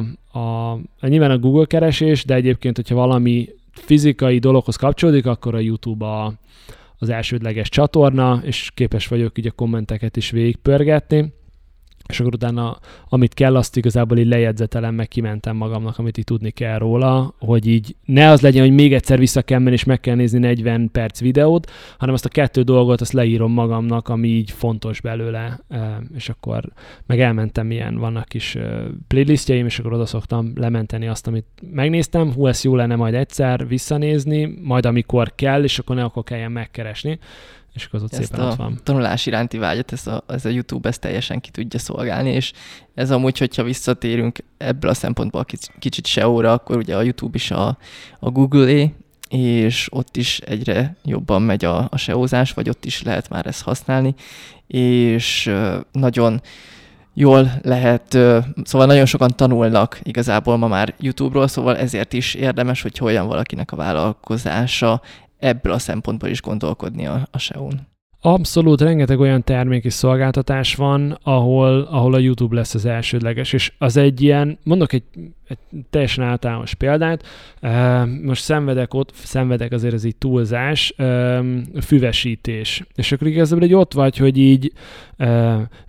a 1.00 1.08
nyilván 1.08 1.32
a 1.32 1.38
Google 1.38 1.66
keresés, 1.66 2.26
de 2.26 2.34
egyébként, 2.34 2.76
hogyha 2.76 2.96
valami 2.96 3.50
fizikai 3.80 4.40
dologhoz 4.40 4.76
kapcsolódik, 4.76 5.26
akkor 5.26 5.56
a 5.56 5.60
YouTube 5.60 6.06
a, 6.06 6.34
az 6.98 7.10
elsődleges 7.10 7.70
csatorna, 7.70 8.42
és 8.44 8.72
képes 8.74 9.08
vagyok 9.08 9.38
így 9.38 9.48
a 9.48 9.52
kommenteket 9.52 10.18
is 10.18 10.30
végigpörgetni 10.30 11.34
és 12.10 12.20
akkor 12.20 12.34
utána, 12.34 12.78
amit 13.10 13.34
kell, 13.34 13.56
azt 13.56 13.78
igazából 13.78 14.18
így 14.18 14.28
lejegyzetelem, 14.28 14.96
meg 14.96 15.08
kimentem 15.08 15.56
magamnak, 15.56 15.98
amit 15.98 16.18
így 16.18 16.24
tudni 16.24 16.52
kell 16.52 16.78
róla, 16.78 17.34
hogy 17.40 17.68
így 17.68 17.96
ne 18.06 18.30
az 18.30 18.42
legyen, 18.42 18.62
hogy 18.62 18.74
még 18.74 18.94
egyszer 18.94 19.20
vissza 19.20 19.42
kell 19.42 19.60
menni, 19.60 19.76
és 19.76 19.84
meg 19.84 20.00
kell 20.00 20.16
nézni 20.16 20.40
40 20.40 20.90
perc 20.92 21.20
videót, 21.20 21.72
hanem 21.98 22.14
azt 22.14 22.26
a 22.26 22.30
kettő 22.30 22.62
dolgot 22.62 23.02
azt 23.02 23.12
leírom 23.12 23.52
magamnak, 23.52 24.08
ami 24.08 24.28
így 24.28 24.52
fontos 24.52 25.02
belőle, 25.02 25.60
és 26.16 26.30
akkor 26.30 26.64
meg 27.06 27.20
elmentem 27.20 27.72
ilyen, 27.72 27.98
vannak 27.98 28.28
kis 28.28 28.58
playlistjeim, 29.08 29.66
és 29.66 29.80
akkor 29.80 29.94
oda 29.94 30.06
szoktam 30.06 30.52
lementeni 30.56 31.08
azt, 31.08 31.28
amit 31.28 31.46
megnéztem, 31.72 32.34
hú, 32.34 32.48
ez 32.48 32.64
jó 32.64 32.76
lenne 32.76 32.96
majd 32.96 33.14
egyszer 33.14 33.68
visszanézni, 33.68 34.60
majd 34.64 34.86
amikor 34.86 35.32
kell, 35.36 35.64
és 35.64 35.80
akkor 35.80 35.96
ne 35.96 36.04
akkor 36.04 36.24
kelljen 36.24 36.52
megkeresni 36.52 37.20
és 37.74 37.86
akkor 37.86 38.00
az 38.00 38.06
ott 38.06 38.14
ezt 38.14 38.30
szépen 38.30 38.46
a 38.46 38.50
ott 38.50 38.56
van. 38.56 38.80
tanulás 38.84 39.26
iránti 39.26 39.58
vágyat, 39.58 39.92
ez 39.92 40.08
a, 40.08 40.24
ez 40.28 40.46
a 40.46 40.50
YouTube 40.50 40.90
ezt 40.90 41.02
teljesen 41.02 41.40
ki 41.40 41.50
tudja 41.50 41.80
szolgálni, 41.80 42.30
és 42.30 42.52
ez 42.94 43.12
amúgy, 43.12 43.38
hogyha 43.38 43.64
visszatérünk 43.64 44.44
ebből 44.58 44.90
a 44.90 44.94
szempontból 44.94 45.46
kicsit 45.80 46.06
SEO-ra, 46.06 46.52
akkor 46.52 46.78
ugye 46.78 46.96
a 46.96 47.02
YouTube 47.02 47.36
is 47.38 47.52
a, 47.52 47.78
a 48.20 48.30
Google-é, 48.30 48.94
és 49.30 49.88
ott 49.92 50.18
is 50.18 50.40
egyre 50.40 50.96
jobban 51.04 51.42
megy 51.42 51.66
a, 51.66 51.88
a 51.92 51.98
SEO-zás, 51.98 52.54
vagy 52.54 52.70
ott 52.70 52.86
is 52.86 53.04
lehet 53.04 53.30
már 53.30 53.46
ezt 53.46 53.64
használni, 53.64 54.16
és 54.68 55.52
nagyon 55.92 56.42
jól 57.14 57.52
lehet, 57.62 58.18
szóval 58.64 58.88
nagyon 58.88 59.06
sokan 59.06 59.36
tanulnak 59.36 60.00
igazából 60.04 60.58
ma 60.58 60.68
már 60.68 60.94
YouTube-ról, 61.00 61.48
szóval 61.48 61.78
ezért 61.78 62.14
is 62.14 62.34
érdemes, 62.34 62.82
hogy 62.82 62.98
hogyan 62.98 63.28
valakinek 63.28 63.72
a 63.72 63.76
vállalkozása 63.76 65.02
ebből 65.40 65.74
a 65.74 65.80
szempontból 65.80 66.30
is 66.30 66.42
gondolkodni 66.42 67.08
a, 67.08 67.28
a 67.32 67.38
SEO-n. 67.38 67.88
Abszolút, 68.22 68.82
rengeteg 68.82 69.20
olyan 69.20 69.44
termék 69.44 69.84
és 69.84 69.94
szolgáltatás 69.94 70.76
van, 70.76 71.20
ahol, 71.24 71.82
ahol 71.82 72.14
a 72.14 72.20
YouTube 72.20 72.56
lesz 72.56 72.74
az 72.74 72.86
elsődleges, 72.86 73.54
és 73.54 73.72
az 73.78 73.98
egy 73.98 74.22
ilyen, 74.22 74.58
mondok 74.64 74.94
egy, 74.94 75.04
egy 75.48 75.58
teljesen 75.90 76.24
általános 76.24 76.74
példát, 76.74 77.24
most 78.24 78.44
szenvedek 78.44 78.94
ott, 78.94 79.12
szenvedek 79.14 79.72
azért 79.72 79.94
ez 79.94 80.04
így 80.04 80.16
túlzás, 80.16 80.94
füvesítés, 81.82 82.84
és 82.96 83.12
akkor 83.12 83.28
igazából 83.28 83.64
egy 83.64 83.74
ott 83.74 83.94
vagy, 83.94 84.18
hogy 84.18 84.38
így 84.38 84.72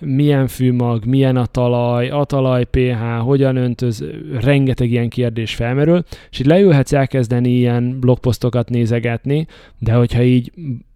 milyen 0.01 0.47
fűmag, 0.47 1.05
milyen 1.05 1.37
a 1.37 1.47
talaj, 1.47 2.09
a 2.09 2.25
talaj 2.25 2.65
pH, 2.65 3.19
hogyan 3.19 3.57
öntöz, 3.57 4.05
rengeteg 4.41 4.91
ilyen 4.91 5.09
kérdés 5.09 5.55
felmerül, 5.55 6.05
és 6.31 6.39
így 6.39 6.47
leülhetsz 6.47 6.93
elkezdeni 6.93 7.51
ilyen 7.51 8.01
blogposztokat 8.01 8.69
nézegetni, 8.69 9.47
de 9.79 9.93
hogyha 9.93 10.23
így 10.23 10.53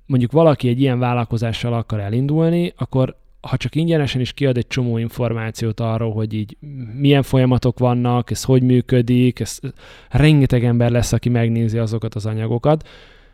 mondjuk 0.06 0.32
valaki 0.32 0.68
egy 0.68 0.80
ilyen 0.80 0.98
vállalkozással 0.98 1.72
akar 1.72 2.00
elindulni, 2.00 2.72
akkor 2.76 3.16
ha 3.40 3.56
csak 3.56 3.74
ingyenesen 3.74 4.20
is 4.20 4.32
kiad 4.32 4.56
egy 4.56 4.66
csomó 4.66 4.98
információt 4.98 5.80
arról, 5.80 6.12
hogy 6.12 6.34
így 6.34 6.56
milyen 6.98 7.22
folyamatok 7.22 7.78
vannak, 7.78 8.30
ez 8.30 8.44
hogy 8.44 8.62
működik, 8.62 9.40
ez, 9.40 9.58
rengeteg 10.10 10.64
ember 10.64 10.90
lesz, 10.90 11.12
aki 11.12 11.28
megnézi 11.28 11.78
azokat 11.78 12.14
az 12.14 12.26
anyagokat, 12.26 12.88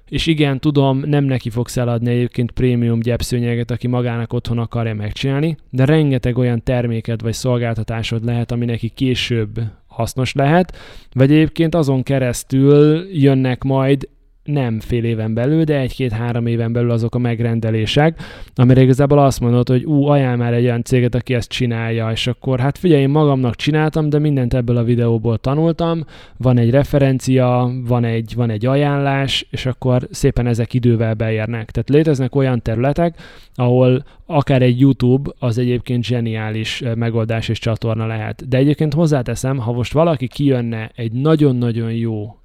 és 0.09 0.27
igen, 0.27 0.61
tudom, 0.61 0.99
nem 0.99 1.25
neki 1.25 1.51
fogsz 1.51 1.77
eladni 1.77 2.11
egyébként 2.11 2.51
prémium 2.51 3.01
gyepszőnyeget, 3.01 3.71
aki 3.71 3.87
magának 3.87 4.33
otthon 4.33 4.59
akarja 4.59 4.95
megcsinálni, 4.95 5.57
de 5.71 5.85
rengeteg 5.85 6.39
olyan 6.39 6.63
terméket 6.63 7.21
vagy 7.21 7.33
szolgáltatásod 7.33 8.25
lehet, 8.25 8.53
ami 8.53 8.65
neki 8.65 8.89
később 8.89 9.61
hasznos 9.87 10.33
lehet, 10.33 10.77
vagy 11.13 11.31
egyébként 11.31 11.75
azon 11.75 12.03
keresztül 12.03 13.07
jönnek 13.13 13.63
majd 13.63 14.09
nem 14.53 14.81
fél 14.81 15.05
éven 15.05 15.35
belül, 15.35 15.65
de 15.65 15.79
egy-két-három 15.79 16.47
éven 16.47 16.73
belül 16.73 16.91
azok 16.91 17.15
a 17.15 17.19
megrendelések, 17.19 18.19
amire 18.55 18.83
igazából 18.83 19.19
azt 19.19 19.41
mondod, 19.41 19.69
hogy 19.69 19.85
ú, 19.85 20.07
ajánl 20.07 20.37
már 20.37 20.53
egy 20.53 20.65
olyan 20.65 20.83
céget, 20.83 21.15
aki 21.15 21.35
ezt 21.35 21.49
csinálja, 21.49 22.11
és 22.11 22.27
akkor 22.27 22.61
hát 22.61 22.79
figyelj, 22.79 23.01
én 23.01 23.09
magamnak 23.09 23.55
csináltam, 23.55 24.09
de 24.09 24.19
mindent 24.19 24.55
ebből 24.55 24.77
a 24.77 24.85
videóból 24.85 25.39
tanultam, 25.39 26.05
van 26.37 26.59
egy 26.59 26.71
referencia, 26.71 27.71
van 27.87 28.05
egy, 28.05 28.33
van 28.37 28.51
egy 28.51 28.67
ajánlás, 28.67 29.47
és 29.51 29.67
akkor 29.67 30.09
szépen 30.11 30.47
ezek 30.47 30.75
idővel 30.75 31.15
beérnek. 31.15 31.71
Tehát 31.71 31.89
léteznek 31.89 32.35
olyan 32.35 32.63
területek, 32.63 33.17
ahol 33.55 34.05
akár 34.27 34.63
egy 34.63 34.81
YouTube 34.81 35.31
az 35.39 35.59
egyébként 35.59 36.05
zseniális 36.05 36.83
megoldás 36.95 37.49
és 37.49 37.59
csatorna 37.59 38.07
lehet. 38.07 38.49
De 38.49 38.57
egyébként 38.57 38.95
hozzáteszem, 38.95 39.59
ha 39.59 39.73
most 39.73 39.93
valaki 39.93 40.27
kijönne 40.27 40.91
egy 40.95 41.13
nagyon-nagyon 41.13 41.93
jó 41.93 42.40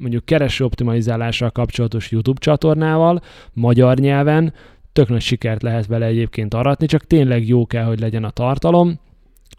mondjuk 0.00 0.24
kereső 0.24 0.64
optimalizálással 0.64 1.50
kapcsolatos 1.50 2.10
YouTube 2.10 2.40
csatornával, 2.40 3.20
magyar 3.52 3.98
nyelven, 3.98 4.52
tök 4.92 5.08
nagy 5.08 5.20
sikert 5.20 5.62
lehet 5.62 5.86
vele 5.86 6.06
egyébként 6.06 6.54
aratni, 6.54 6.86
csak 6.86 7.06
tényleg 7.06 7.48
jó 7.48 7.66
kell, 7.66 7.84
hogy 7.84 8.00
legyen 8.00 8.24
a 8.24 8.30
tartalom, 8.30 9.00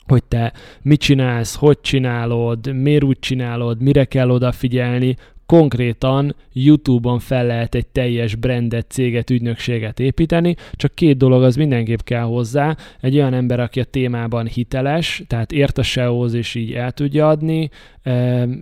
hogy 0.08 0.24
te 0.24 0.54
mit 0.82 1.00
csinálsz, 1.00 1.56
hogy 1.56 1.82
csinálod, 1.82 2.74
miért 2.74 3.04
úgy 3.04 3.20
csinálod, 3.20 3.82
mire 3.82 4.06
kell 4.06 4.30
odafigyelni, 4.30 5.16
konkrétan 5.48 6.36
YouTube-on 6.54 7.20
fel 7.20 7.46
lehet 7.46 7.76
egy 7.76 7.88
teljes 7.88 8.36
brandet, 8.36 8.86
céget, 8.90 9.30
ügynökséget 9.30 10.00
építeni, 10.00 10.56
csak 10.74 10.94
két 10.94 11.18
dolog 11.18 11.44
az 11.44 11.56
mindenképp 11.56 12.00
kell 12.00 12.24
hozzá. 12.24 12.76
Egy 13.02 13.16
olyan 13.16 13.34
ember, 13.34 13.60
aki 13.60 13.80
a 13.80 13.84
témában 13.84 14.48
hiteles, 14.48 15.24
tehát 15.28 15.52
ért 15.52 15.78
a 15.78 15.84
SEO-hoz 15.84 16.34
és 16.34 16.56
így 16.56 16.74
el 16.74 16.92
tudja 16.92 17.28
adni, 17.28 17.70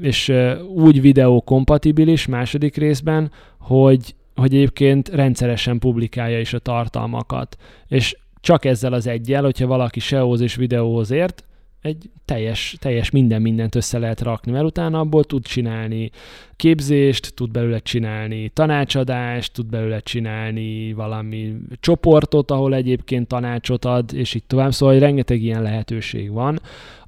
és 0.01 0.31
úgy 0.75 1.01
videó 1.01 1.41
kompatibilis 1.41 2.25
második 2.25 2.75
részben, 2.75 3.31
hogy, 3.59 4.15
hogy 4.35 4.53
egyébként 4.53 5.09
rendszeresen 5.09 5.79
publikálja 5.79 6.39
is 6.39 6.53
a 6.53 6.59
tartalmakat. 6.59 7.57
És 7.87 8.17
csak 8.39 8.65
ezzel 8.65 8.93
az 8.93 9.07
egyel, 9.07 9.43
hogyha 9.43 9.67
valaki 9.67 9.99
SEO-hoz 9.99 10.41
és 10.41 10.55
videóhoz 10.55 11.11
ért, 11.11 11.43
egy 11.85 12.09
teljes, 12.25 12.75
teljes 12.79 13.09
minden 13.09 13.41
mindent 13.41 13.75
össze 13.75 13.97
lehet 13.97 14.21
rakni, 14.21 14.51
mert 14.51 14.65
utána 14.65 14.99
abból 14.99 15.23
tud 15.23 15.45
csinálni 15.45 16.11
képzést, 16.55 17.33
tud 17.35 17.51
belőle 17.51 17.79
csinálni 17.79 18.49
tanácsadást, 18.49 19.53
tud 19.53 19.65
belőle 19.65 19.99
csinálni 19.99 20.93
valami 20.93 21.55
csoportot, 21.79 22.51
ahol 22.51 22.75
egyébként 22.75 23.27
tanácsot 23.27 23.85
ad, 23.85 24.13
és 24.13 24.33
így 24.33 24.43
tovább. 24.43 24.73
Szóval 24.73 24.99
rengeteg 24.99 25.41
ilyen 25.41 25.61
lehetőség 25.61 26.31
van, 26.31 26.59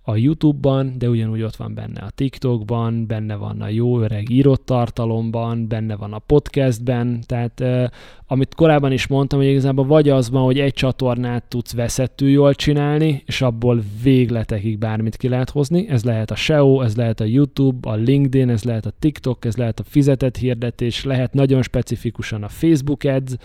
a 0.10 0.16
YouTube-ban, 0.16 0.94
de 0.98 1.10
ugyanúgy 1.10 1.42
ott 1.42 1.56
van 1.56 1.74
benne 1.74 2.02
a 2.02 2.10
TikTokban, 2.10 3.08
benne 3.08 3.36
van 3.36 3.62
a 3.62 3.68
jó 3.68 4.00
öreg 4.00 4.30
írott 4.30 4.66
tartalomban, 4.66 5.68
benne 5.68 5.96
van 5.96 6.14
a 6.14 6.20
podcastben, 6.20 7.24
tehát 7.26 7.62
eh, 7.62 7.88
amit 8.28 8.56
korábban 8.56 8.92
is 8.92 9.08
mondtam, 9.08 9.40
hogy 9.40 9.48
igazából 9.48 9.86
vagy 9.86 10.10
az 10.10 10.30
van, 10.30 10.44
hogy 10.44 10.60
egy 10.60 10.74
csatornát 10.74 11.44
tudsz 11.44 11.74
veszettül 11.74 12.30
jól 12.30 12.54
csinálni, 12.54 13.24
és 13.26 13.42
abból 13.42 13.82
végletekig 14.04 14.78
bármit 14.78 15.18
ki 15.18 15.28
lehet 15.28 15.50
hozni, 15.50 15.88
ez 15.90 16.04
lehet 16.04 16.32
a 16.32 16.36
SEO, 16.36 16.82
ez 16.82 16.96
lehet 16.96 17.20
a 17.20 17.26
YouTube, 17.26 17.90
a 17.90 17.94
LinkedIn, 17.96 18.50
ez 18.50 18.64
lehet 18.64 18.86
a 18.86 18.94
TikTok, 19.00 19.46
ez 19.46 19.58
lehet 19.58 19.80
a 19.80 19.84
fizetett 19.84 20.38
hirdetés, 20.38 21.04
lehet 21.04 21.34
nagyon 21.34 21.62
specifikusan 21.62 22.44
a 22.44 22.50
Facebook 22.50 23.04
Ads, 23.04 23.36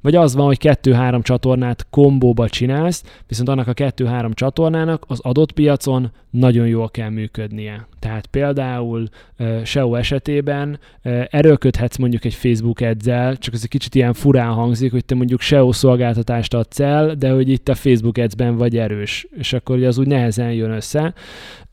vagy 0.00 0.14
az 0.14 0.34
van, 0.34 0.46
hogy 0.46 0.58
kettő-három 0.58 1.22
csatornát 1.22 1.86
kombóba 1.90 2.48
csinálsz, 2.48 3.04
viszont 3.26 3.48
annak 3.48 3.66
a 3.66 3.72
kettő-három 3.72 4.32
csatornának 4.32 5.04
az 5.08 5.20
adott 5.20 5.52
piacon 5.52 6.10
nagyon 6.30 6.66
jól 6.66 6.90
kell 6.90 7.08
működnie. 7.08 7.86
Tehát 7.98 8.26
például 8.26 9.08
uh, 9.38 9.64
SEO 9.64 9.94
esetében 9.94 10.78
uh, 11.04 11.24
erőlködhetsz 11.30 11.96
mondjuk 11.96 12.24
egy 12.24 12.34
Facebook 12.34 12.80
ads 12.80 13.04
csak 13.38 13.54
ez 13.54 13.60
egy 13.62 13.68
kicsit 13.68 13.94
ilyen 13.94 14.12
furán 14.12 14.52
hangzik, 14.52 14.90
hogy 14.90 15.04
te 15.04 15.14
mondjuk 15.14 15.40
SEO 15.40 15.72
szolgáltatást 15.72 16.54
adsz 16.54 16.80
el, 16.80 17.14
de 17.14 17.30
hogy 17.30 17.48
itt 17.48 17.68
a 17.68 17.74
Facebook 17.74 18.18
ads 18.18 18.34
vagy 18.36 18.76
erős, 18.76 19.26
és 19.36 19.52
akkor 19.52 19.82
az 19.82 19.98
úgy 19.98 20.06
nehezen 20.06 20.52
jön 20.52 20.70
össze, 20.70 21.14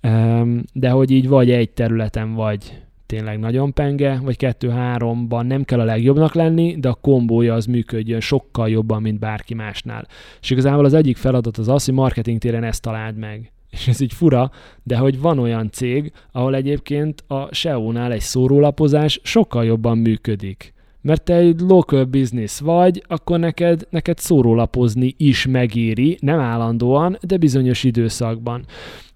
um, 0.03 0.63
de 0.73 0.89
hogy 0.89 1.11
így 1.11 1.27
vagy 1.27 1.51
egy 1.51 1.69
területen 1.69 2.33
vagy 2.33 2.86
tényleg 3.07 3.39
nagyon 3.39 3.73
penge, 3.73 4.19
vagy 4.23 4.37
kettő-háromban 4.37 5.45
nem 5.45 5.63
kell 5.63 5.79
a 5.79 5.83
legjobbnak 5.83 6.33
lenni, 6.33 6.75
de 6.79 6.89
a 6.89 6.93
kombója 6.93 7.53
az 7.53 7.65
működjön 7.65 8.19
sokkal 8.19 8.69
jobban, 8.69 9.01
mint 9.01 9.19
bárki 9.19 9.53
másnál. 9.53 10.07
És 10.41 10.49
igazából 10.49 10.85
az 10.85 10.93
egyik 10.93 11.17
feladat 11.17 11.57
az 11.57 11.67
az, 11.67 11.85
hogy 11.85 11.93
marketing 11.93 12.39
téren 12.39 12.63
ezt 12.63 12.81
találd 12.81 13.17
meg. 13.17 13.51
és 13.69 13.87
ez 13.87 13.99
így 13.99 14.13
fura, 14.13 14.51
de 14.83 14.97
hogy 14.97 15.19
van 15.19 15.39
olyan 15.39 15.71
cég, 15.71 16.11
ahol 16.31 16.55
egyébként 16.55 17.23
a 17.27 17.53
SEO-nál 17.53 18.11
egy 18.11 18.19
szórólapozás 18.19 19.19
sokkal 19.23 19.65
jobban 19.65 19.97
működik. 19.97 20.73
Mert 21.01 21.23
te 21.23 21.35
egy 21.35 21.59
local 21.59 22.03
business 22.03 22.59
vagy, 22.59 23.03
akkor 23.07 23.39
neked, 23.39 23.87
neked 23.89 24.17
szórólapozni 24.17 25.13
is 25.17 25.45
megéri, 25.45 26.17
nem 26.21 26.39
állandóan, 26.39 27.17
de 27.21 27.37
bizonyos 27.37 27.83
időszakban. 27.83 28.65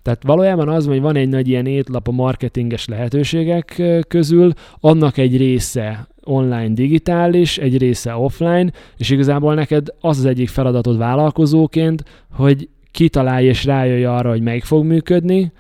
Tehát 0.02 0.24
valójában 0.24 0.70
az, 0.70 0.86
hogy 0.86 1.02
van 1.02 1.16
egy 1.16 1.30
nagy 1.30 1.48
ilyen 1.48 1.66
étlap 1.66 2.08
a 2.08 2.12
marketinges 2.12 2.88
lehetőségek 2.88 3.82
közül, 4.08 4.52
annak 4.80 5.18
egy 5.18 5.38
része 5.38 6.08
online 6.24 6.74
digitális, 6.74 7.58
egy 7.58 7.78
része 7.78 8.16
offline, 8.16 8.72
és 8.98 9.10
igazából 9.10 9.54
neked 9.54 9.88
az 10.00 10.18
az 10.18 10.26
egyik 10.26 10.50
feladatod 10.50 10.98
vállalkozóként, 10.98 12.04
hogy 12.32 12.70
kitalálj 12.92 13.46
és 13.46 13.66
rájöjj 13.66 14.04
arra, 14.04 14.30
hogy 14.30 14.42
meg 14.42 14.64
fog 14.64 14.86
működni, 14.86 15.52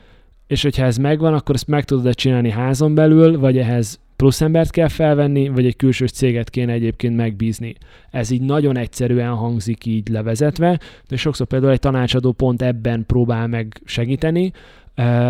és 0.47 0.61
hogyha 0.61 0.85
ez 0.85 0.97
megvan, 0.97 1.33
akkor 1.33 1.55
ezt 1.55 1.67
meg 1.67 1.83
tudod 1.83 2.15
csinálni 2.15 2.49
házon 2.49 2.95
belül, 2.95 3.39
vagy 3.39 3.57
ehhez 3.57 3.99
plusz 4.21 4.41
embert 4.41 4.71
kell 4.71 4.87
felvenni, 4.87 5.47
vagy 5.49 5.65
egy 5.65 5.75
külső 5.75 6.07
céget 6.07 6.49
kéne 6.49 6.71
egyébként 6.71 7.15
megbízni. 7.15 7.75
Ez 8.11 8.29
így 8.29 8.41
nagyon 8.41 8.77
egyszerűen 8.77 9.33
hangzik 9.33 9.85
így 9.85 10.07
levezetve, 10.07 10.79
de 11.07 11.15
sokszor 11.15 11.47
például 11.47 11.71
egy 11.71 11.79
tanácsadó 11.79 12.31
pont 12.31 12.61
ebben 12.61 13.03
próbál 13.05 13.47
meg 13.47 13.81
segíteni, 13.85 14.51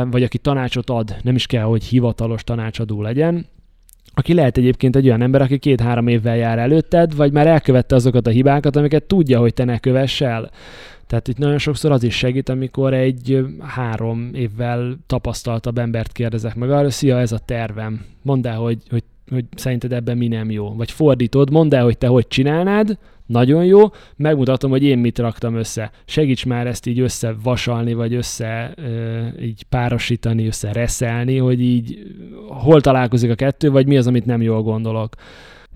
vagy 0.10 0.24
aki 0.24 0.38
tanácsot 0.38 0.90
ad, 0.90 1.16
nem 1.22 1.36
is 1.36 1.46
kell, 1.46 1.64
hogy 1.64 1.84
hivatalos 1.84 2.44
tanácsadó 2.44 3.02
legyen, 3.02 3.46
aki 4.14 4.34
lehet 4.34 4.58
egyébként 4.58 4.96
egy 4.96 5.06
olyan 5.08 5.22
ember, 5.22 5.42
aki 5.42 5.58
két-három 5.58 6.08
évvel 6.08 6.38
jár 6.38 6.60
előtted, 6.60 7.16
vagy 7.16 7.32
már 7.32 7.48
elkövette 7.48 7.96
azokat 7.96 8.28
a 8.28 8.32
hibákat, 8.32 8.76
amiket 8.76 9.04
tudja, 9.04 9.40
hogy 9.40 9.54
te 9.54 9.64
ne 9.64 9.80
kövess 9.80 10.22
el. 10.22 10.52
Tehát 11.12 11.28
itt 11.28 11.38
nagyon 11.38 11.58
sokszor 11.58 11.92
az 11.92 12.04
is 12.04 12.18
segít, 12.18 12.50
amikor 12.50 12.94
egy 12.94 13.46
három 13.60 14.30
évvel 14.34 14.98
tapasztaltabb 15.08 15.78
embert 15.78 16.12
kérdezek 16.12 16.56
meg 16.56 16.72
arra, 16.72 16.90
szia, 16.90 17.20
ez 17.20 17.32
a 17.32 17.40
tervem. 17.46 18.06
Mondd 18.22 18.48
el, 18.48 18.58
hogy, 18.58 18.78
hogy, 18.90 19.04
hogy 19.30 19.46
szerinted 19.56 19.94
ebben 19.94 20.18
mi 20.18 20.28
nem 20.28 20.52
jó. 20.52 20.76
Vagy 20.76 20.92
fordítod, 20.92 21.52
mondd 21.52 21.76
el, 21.76 21.84
hogy 21.84 21.98
te 21.98 22.08
hogy 22.08 22.28
csinálnád, 22.28 22.98
nagyon 23.26 23.66
jó, 23.66 23.80
megmutatom, 24.16 24.72
hogy 24.72 24.84
én 24.84 24.98
mit 24.98 25.20
raktam 25.20 25.56
össze. 25.56 25.92
Segíts 26.06 26.46
már 26.46 26.68
ezt 26.68 26.86
így 26.86 27.00
összevasalni, 27.00 27.94
vagy 27.94 28.14
össze 28.14 28.74
így 29.42 29.64
párosítani, 29.64 30.48
összereszelni, 30.48 31.38
hogy 31.38 31.62
így 31.62 31.98
hol 32.48 32.82
találkozik 32.82 33.32
a 33.32 33.36
kettő, 33.36 33.72
vagy 33.72 33.88
mi 33.88 33.98
az, 33.98 34.08
amit 34.08 34.26
nem 34.26 34.42
jól 34.42 34.62
gondolok. 34.62 35.16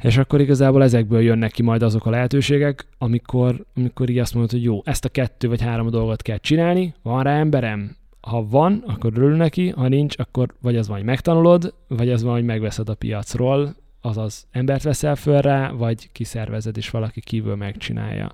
És 0.01 0.17
akkor 0.17 0.41
igazából 0.41 0.83
ezekből 0.83 1.21
jönnek 1.21 1.51
ki 1.51 1.61
majd 1.61 1.81
azok 1.81 2.05
a 2.05 2.09
lehetőségek, 2.09 2.87
amikor, 2.97 3.65
amikor 3.75 4.09
így 4.09 4.19
azt 4.19 4.33
mondod, 4.33 4.51
hogy 4.51 4.63
jó, 4.63 4.81
ezt 4.83 5.05
a 5.05 5.09
kettő 5.09 5.47
vagy 5.47 5.61
három 5.61 5.89
dolgot 5.89 6.21
kell 6.21 6.37
csinálni, 6.37 6.93
van 7.01 7.23
rá 7.23 7.39
emberem? 7.39 7.95
Ha 8.21 8.47
van, 8.47 8.83
akkor 8.87 9.11
örül 9.15 9.35
neki, 9.35 9.69
ha 9.69 9.87
nincs, 9.87 10.15
akkor 10.17 10.53
vagy 10.61 10.75
az 10.75 10.87
van, 10.87 10.97
hogy 10.97 11.05
megtanulod, 11.05 11.73
vagy 11.87 12.09
az 12.09 12.23
van, 12.23 12.33
hogy 12.33 12.43
megveszed 12.43 12.89
a 12.89 12.95
piacról, 12.95 13.75
azaz 14.01 14.47
embert 14.51 14.83
veszel 14.83 15.15
föl 15.15 15.41
rá, 15.41 15.71
vagy 15.71 16.11
kiszervezed, 16.11 16.77
és 16.77 16.89
valaki 16.89 17.21
kívül 17.21 17.55
megcsinálja. 17.55 18.31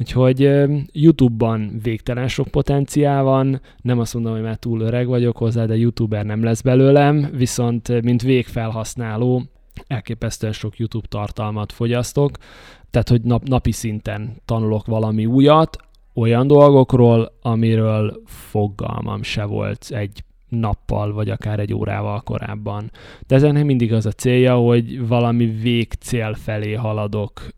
Úgyhogy 0.00 0.50
YouTube-ban 0.92 1.78
végtelen 1.82 2.28
sok 2.28 2.48
potenciál 2.48 3.22
van, 3.22 3.60
nem 3.82 3.98
azt 3.98 4.14
mondom, 4.14 4.32
hogy 4.32 4.42
már 4.42 4.56
túl 4.56 4.80
öreg 4.80 5.06
vagyok 5.06 5.36
hozzá, 5.36 5.64
de 5.64 5.76
YouTuber 5.76 6.24
nem 6.24 6.42
lesz 6.42 6.60
belőlem, 6.60 7.30
viszont 7.32 8.02
mint 8.02 8.22
végfelhasználó 8.22 9.42
elképesztően 9.86 10.52
sok 10.52 10.78
YouTube 10.78 11.06
tartalmat 11.08 11.72
fogyasztok, 11.72 12.30
tehát 12.90 13.08
hogy 13.08 13.22
nap, 13.22 13.42
napi 13.42 13.72
szinten 13.72 14.36
tanulok 14.44 14.86
valami 14.86 15.26
újat, 15.26 15.76
olyan 16.14 16.46
dolgokról, 16.46 17.38
amiről 17.42 18.22
fogalmam 18.26 19.22
se 19.22 19.44
volt 19.44 19.86
egy 19.90 20.24
nappal, 20.48 21.12
vagy 21.12 21.30
akár 21.30 21.60
egy 21.60 21.74
órával 21.74 22.20
korábban. 22.20 22.90
De 23.26 23.34
ezen 23.34 23.66
mindig 23.66 23.92
az 23.92 24.06
a 24.06 24.10
célja, 24.10 24.54
hogy 24.54 25.06
valami 25.06 25.46
végcél 25.46 26.34
felé 26.34 26.72
haladok, 26.72 27.48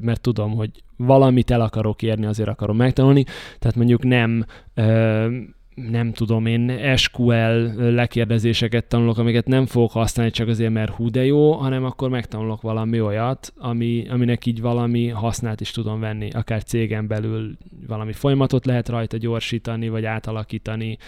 mert 0.00 0.20
tudom, 0.20 0.54
hogy 0.54 0.70
valamit 0.96 1.50
el 1.50 1.60
akarok 1.60 2.02
érni, 2.02 2.26
azért 2.26 2.48
akarom 2.48 2.76
megtanulni, 2.76 3.24
tehát 3.58 3.76
mondjuk 3.76 4.02
nem 4.02 4.44
nem 5.76 6.12
tudom 6.12 6.46
én, 6.46 6.96
SQL 6.96 7.32
lekérdezéseket 7.76 8.84
tanulok, 8.84 9.18
amiket 9.18 9.46
nem 9.46 9.66
fogok 9.66 9.90
használni 9.90 10.32
csak 10.32 10.48
azért, 10.48 10.72
mert 10.72 10.94
hú 10.94 11.10
de 11.10 11.24
jó, 11.24 11.52
hanem 11.52 11.84
akkor 11.84 12.08
megtanulok 12.10 12.60
valami 12.60 13.00
olyat, 13.00 13.52
ami, 13.56 14.06
aminek 14.08 14.46
így 14.46 14.60
valami 14.60 15.08
hasznát 15.08 15.60
is 15.60 15.70
tudom 15.70 16.00
venni. 16.00 16.30
Akár 16.30 16.62
cégen 16.62 17.06
belül 17.06 17.56
valami 17.86 18.12
folyamatot 18.12 18.66
lehet 18.66 18.88
rajta 18.88 19.16
gyorsítani, 19.16 19.88
vagy 19.88 20.04
átalakítani, 20.04 20.98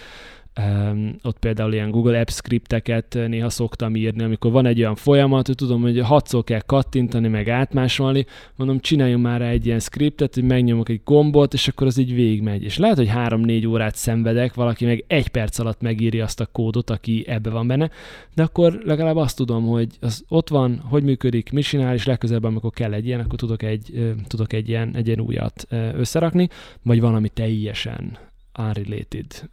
Um, 0.67 1.15
ott 1.23 1.39
például 1.39 1.73
ilyen 1.73 1.91
Google 1.91 2.19
Apps 2.19 2.33
scripteket 2.33 3.17
néha 3.27 3.49
szoktam 3.49 3.95
írni, 3.95 4.23
amikor 4.23 4.51
van 4.51 4.65
egy 4.65 4.79
olyan 4.79 4.95
folyamat, 4.95 5.47
hogy 5.47 5.55
tudom, 5.55 5.81
hogy 5.81 5.99
hatszor 5.99 6.43
kell 6.43 6.59
kattintani, 6.59 7.27
meg 7.27 7.49
átmásolni, 7.49 8.25
mondom, 8.55 8.79
csináljunk 8.79 9.23
már 9.23 9.41
egy 9.41 9.65
ilyen 9.65 9.79
scriptet, 9.79 10.33
hogy 10.33 10.43
megnyomok 10.43 10.89
egy 10.89 11.01
gombot, 11.03 11.53
és 11.53 11.67
akkor 11.67 11.87
az 11.87 11.97
így 11.97 12.13
végigmegy. 12.13 12.63
És 12.63 12.77
lehet, 12.77 12.97
hogy 12.97 13.07
három-négy 13.07 13.67
órát 13.67 13.95
szenvedek, 13.95 14.53
valaki 14.53 14.85
meg 14.85 15.03
egy 15.07 15.27
perc 15.27 15.59
alatt 15.59 15.81
megírja 15.81 16.23
azt 16.23 16.39
a 16.39 16.45
kódot, 16.45 16.89
aki 16.89 17.23
ebbe 17.27 17.49
van 17.49 17.67
benne, 17.67 17.89
de 18.35 18.43
akkor 18.43 18.81
legalább 18.85 19.15
azt 19.15 19.37
tudom, 19.37 19.65
hogy 19.65 19.87
az 19.99 20.23
ott 20.27 20.49
van, 20.49 20.77
hogy 20.77 21.03
működik, 21.03 21.51
mi 21.51 21.61
csinál, 21.61 21.93
és 21.93 22.05
legközelebb, 22.05 22.43
amikor 22.43 22.71
kell 22.71 22.93
egy 22.93 23.05
ilyen, 23.05 23.19
akkor 23.19 23.39
tudok 23.39 23.63
egy, 23.63 24.13
tudok 24.27 24.53
egy 24.53 24.69
ilyen, 24.69 24.95
egy 24.95 25.07
ilyen 25.07 25.19
újat 25.19 25.67
összerakni, 25.95 26.47
vagy 26.83 27.01
valami 27.01 27.29
teljesen 27.29 28.17
unrelated. 28.59 29.49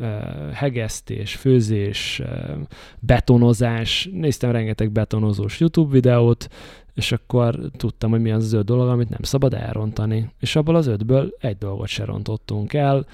Hegesztés, 0.53 1.35
főzés, 1.35 2.23
betonozás. 2.99 4.09
Néztem 4.13 4.51
rengeteg 4.51 4.91
betonozós 4.91 5.61
YouTube 5.61 5.93
videót, 5.93 6.49
és 6.95 7.13
akkor 7.13 7.59
tudtam, 7.77 8.11
hogy 8.11 8.21
mi 8.21 8.31
az 8.31 8.45
az 8.45 8.53
öt 8.53 8.65
dolog, 8.65 8.89
amit 8.89 9.09
nem 9.09 9.23
szabad 9.23 9.55
elrontani. 9.55 10.31
És 10.41 10.57
abból 10.57 10.77
az 10.77 10.87
ötből 10.87 11.35
egy 11.41 11.59
dolgot 11.59 11.89
se 11.89 12.05
rontottunk 12.05 12.73
el. 12.73 13.07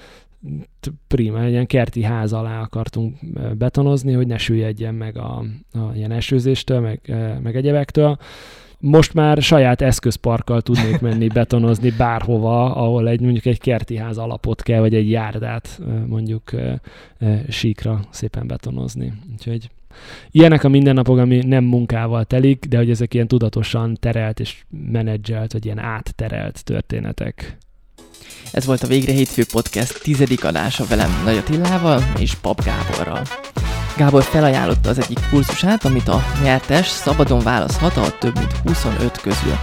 Prima, 1.07 1.41
egy 1.41 1.51
ilyen 1.51 1.65
kerti 1.65 2.03
ház 2.03 2.33
alá 2.33 2.61
akartunk 2.61 3.17
betonozni, 3.57 4.13
hogy 4.13 4.27
ne 4.27 4.37
süllyedjen 4.37 4.95
meg 4.95 5.17
a, 5.17 5.43
a 5.71 5.95
ilyen 5.95 6.11
esőzéstől, 6.11 6.79
meg, 6.79 7.01
meg 7.43 7.55
egyebektől 7.55 8.17
most 8.85 9.13
már 9.13 9.41
saját 9.41 9.81
eszközparkkal 9.81 10.61
tudnék 10.61 10.99
menni 10.99 11.27
betonozni 11.27 11.89
bárhova, 11.97 12.75
ahol 12.75 13.07
egy 13.07 13.21
mondjuk 13.21 13.45
egy 13.45 13.59
kerti 13.59 13.97
ház 13.97 14.17
alapot 14.17 14.61
kell, 14.61 14.79
vagy 14.79 14.95
egy 14.95 15.09
járdát 15.09 15.81
mondjuk 16.07 16.51
síkra 17.49 17.99
szépen 18.09 18.47
betonozni. 18.47 19.13
Úgyhogy 19.31 19.69
ilyenek 20.31 20.63
a 20.63 20.69
mindennapok, 20.69 21.17
ami 21.17 21.37
nem 21.37 21.63
munkával 21.63 22.25
telik, 22.25 22.65
de 22.65 22.77
hogy 22.77 22.89
ezek 22.89 23.13
ilyen 23.13 23.27
tudatosan 23.27 23.97
terelt 23.99 24.39
és 24.39 24.63
menedzselt, 24.91 25.53
vagy 25.53 25.65
ilyen 25.65 25.79
átterelt 25.79 26.63
történetek. 26.63 27.57
Ez 28.51 28.65
volt 28.65 28.81
a 28.81 28.87
Végre 28.87 29.11
Hétfő 29.11 29.43
Podcast 29.51 30.03
tizedik 30.03 30.43
adása 30.43 30.85
velem 30.85 31.21
Nagy 31.25 31.37
Attilával 31.37 32.01
és 32.19 32.35
Pap 32.35 32.63
Gáborral. 32.63 33.21
Gábor 33.97 34.23
felajánlotta 34.23 34.89
az 34.89 34.99
egyik 34.99 35.19
kurzusát, 35.29 35.85
amit 35.85 36.07
a 36.07 36.23
nyertes 36.43 36.87
szabadon 36.87 37.39
választhat 37.39 37.97
a 37.97 38.17
több 38.19 38.37
mint 38.39 38.57
25 38.63 39.21
közül. 39.21 39.57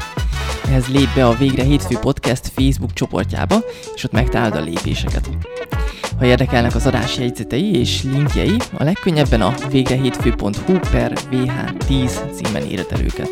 Ehhez 0.68 0.86
lép 0.86 1.14
be 1.14 1.26
a 1.26 1.34
Végre 1.34 1.62
Hétfő 1.62 1.98
Podcast 1.98 2.48
Facebook 2.54 2.92
csoportjába, 2.92 3.56
és 3.94 4.04
ott 4.04 4.12
megtalálod 4.12 4.56
a 4.56 4.60
lépéseket. 4.60 5.30
Ha 6.18 6.24
érdekelnek 6.24 6.74
az 6.74 6.86
adás 6.86 7.18
jegyzetei 7.18 7.74
és 7.74 8.02
linkjei, 8.02 8.56
a 8.78 8.84
legkönnyebben 8.84 9.40
a 9.40 9.54
végrehétfő.hu 9.70 10.78
per 10.90 11.12
vh10 11.30 12.10
címen 12.34 12.62
éred 12.62 12.86
el 12.90 13.00
őket. 13.00 13.30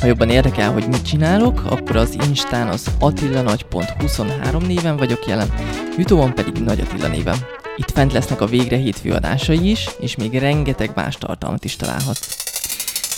Ha 0.00 0.06
jobban 0.06 0.30
érdekel, 0.30 0.72
hogy 0.72 0.86
mit 0.88 1.06
csinálok, 1.06 1.62
akkor 1.70 1.96
az 1.96 2.16
Instán 2.28 2.68
az 2.68 2.86
attillanagy.23 2.98 4.66
néven 4.66 4.96
vagyok 4.96 5.26
jelen, 5.26 5.48
Youtube-on 5.96 6.34
pedig 6.34 6.62
Nagy 6.62 6.80
Attila 6.80 7.08
néven. 7.08 7.36
Itt 7.76 7.90
fent 7.90 8.12
lesznek 8.12 8.40
a 8.40 8.46
végre 8.46 8.76
hétfő 8.76 9.10
adásai 9.10 9.70
is, 9.70 9.88
és 9.98 10.16
még 10.16 10.38
rengeteg 10.38 10.90
más 10.94 11.16
tartalmat 11.16 11.64
is 11.64 11.76
találhatsz. 11.76 12.36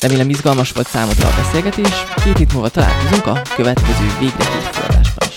Remélem 0.01 0.31
izgalmas 0.31 0.73
volt 0.73 0.87
számodra 0.87 1.29
a 1.29 1.35
beszélgetés, 1.37 2.05
két 2.25 2.39
hét 2.39 2.53
múlva 2.53 2.69
találkozunk 2.69 3.27
a 3.27 3.43
következő 3.57 4.07
végre 4.19 4.45
hétfő 4.53 4.83
adásban. 4.83 5.36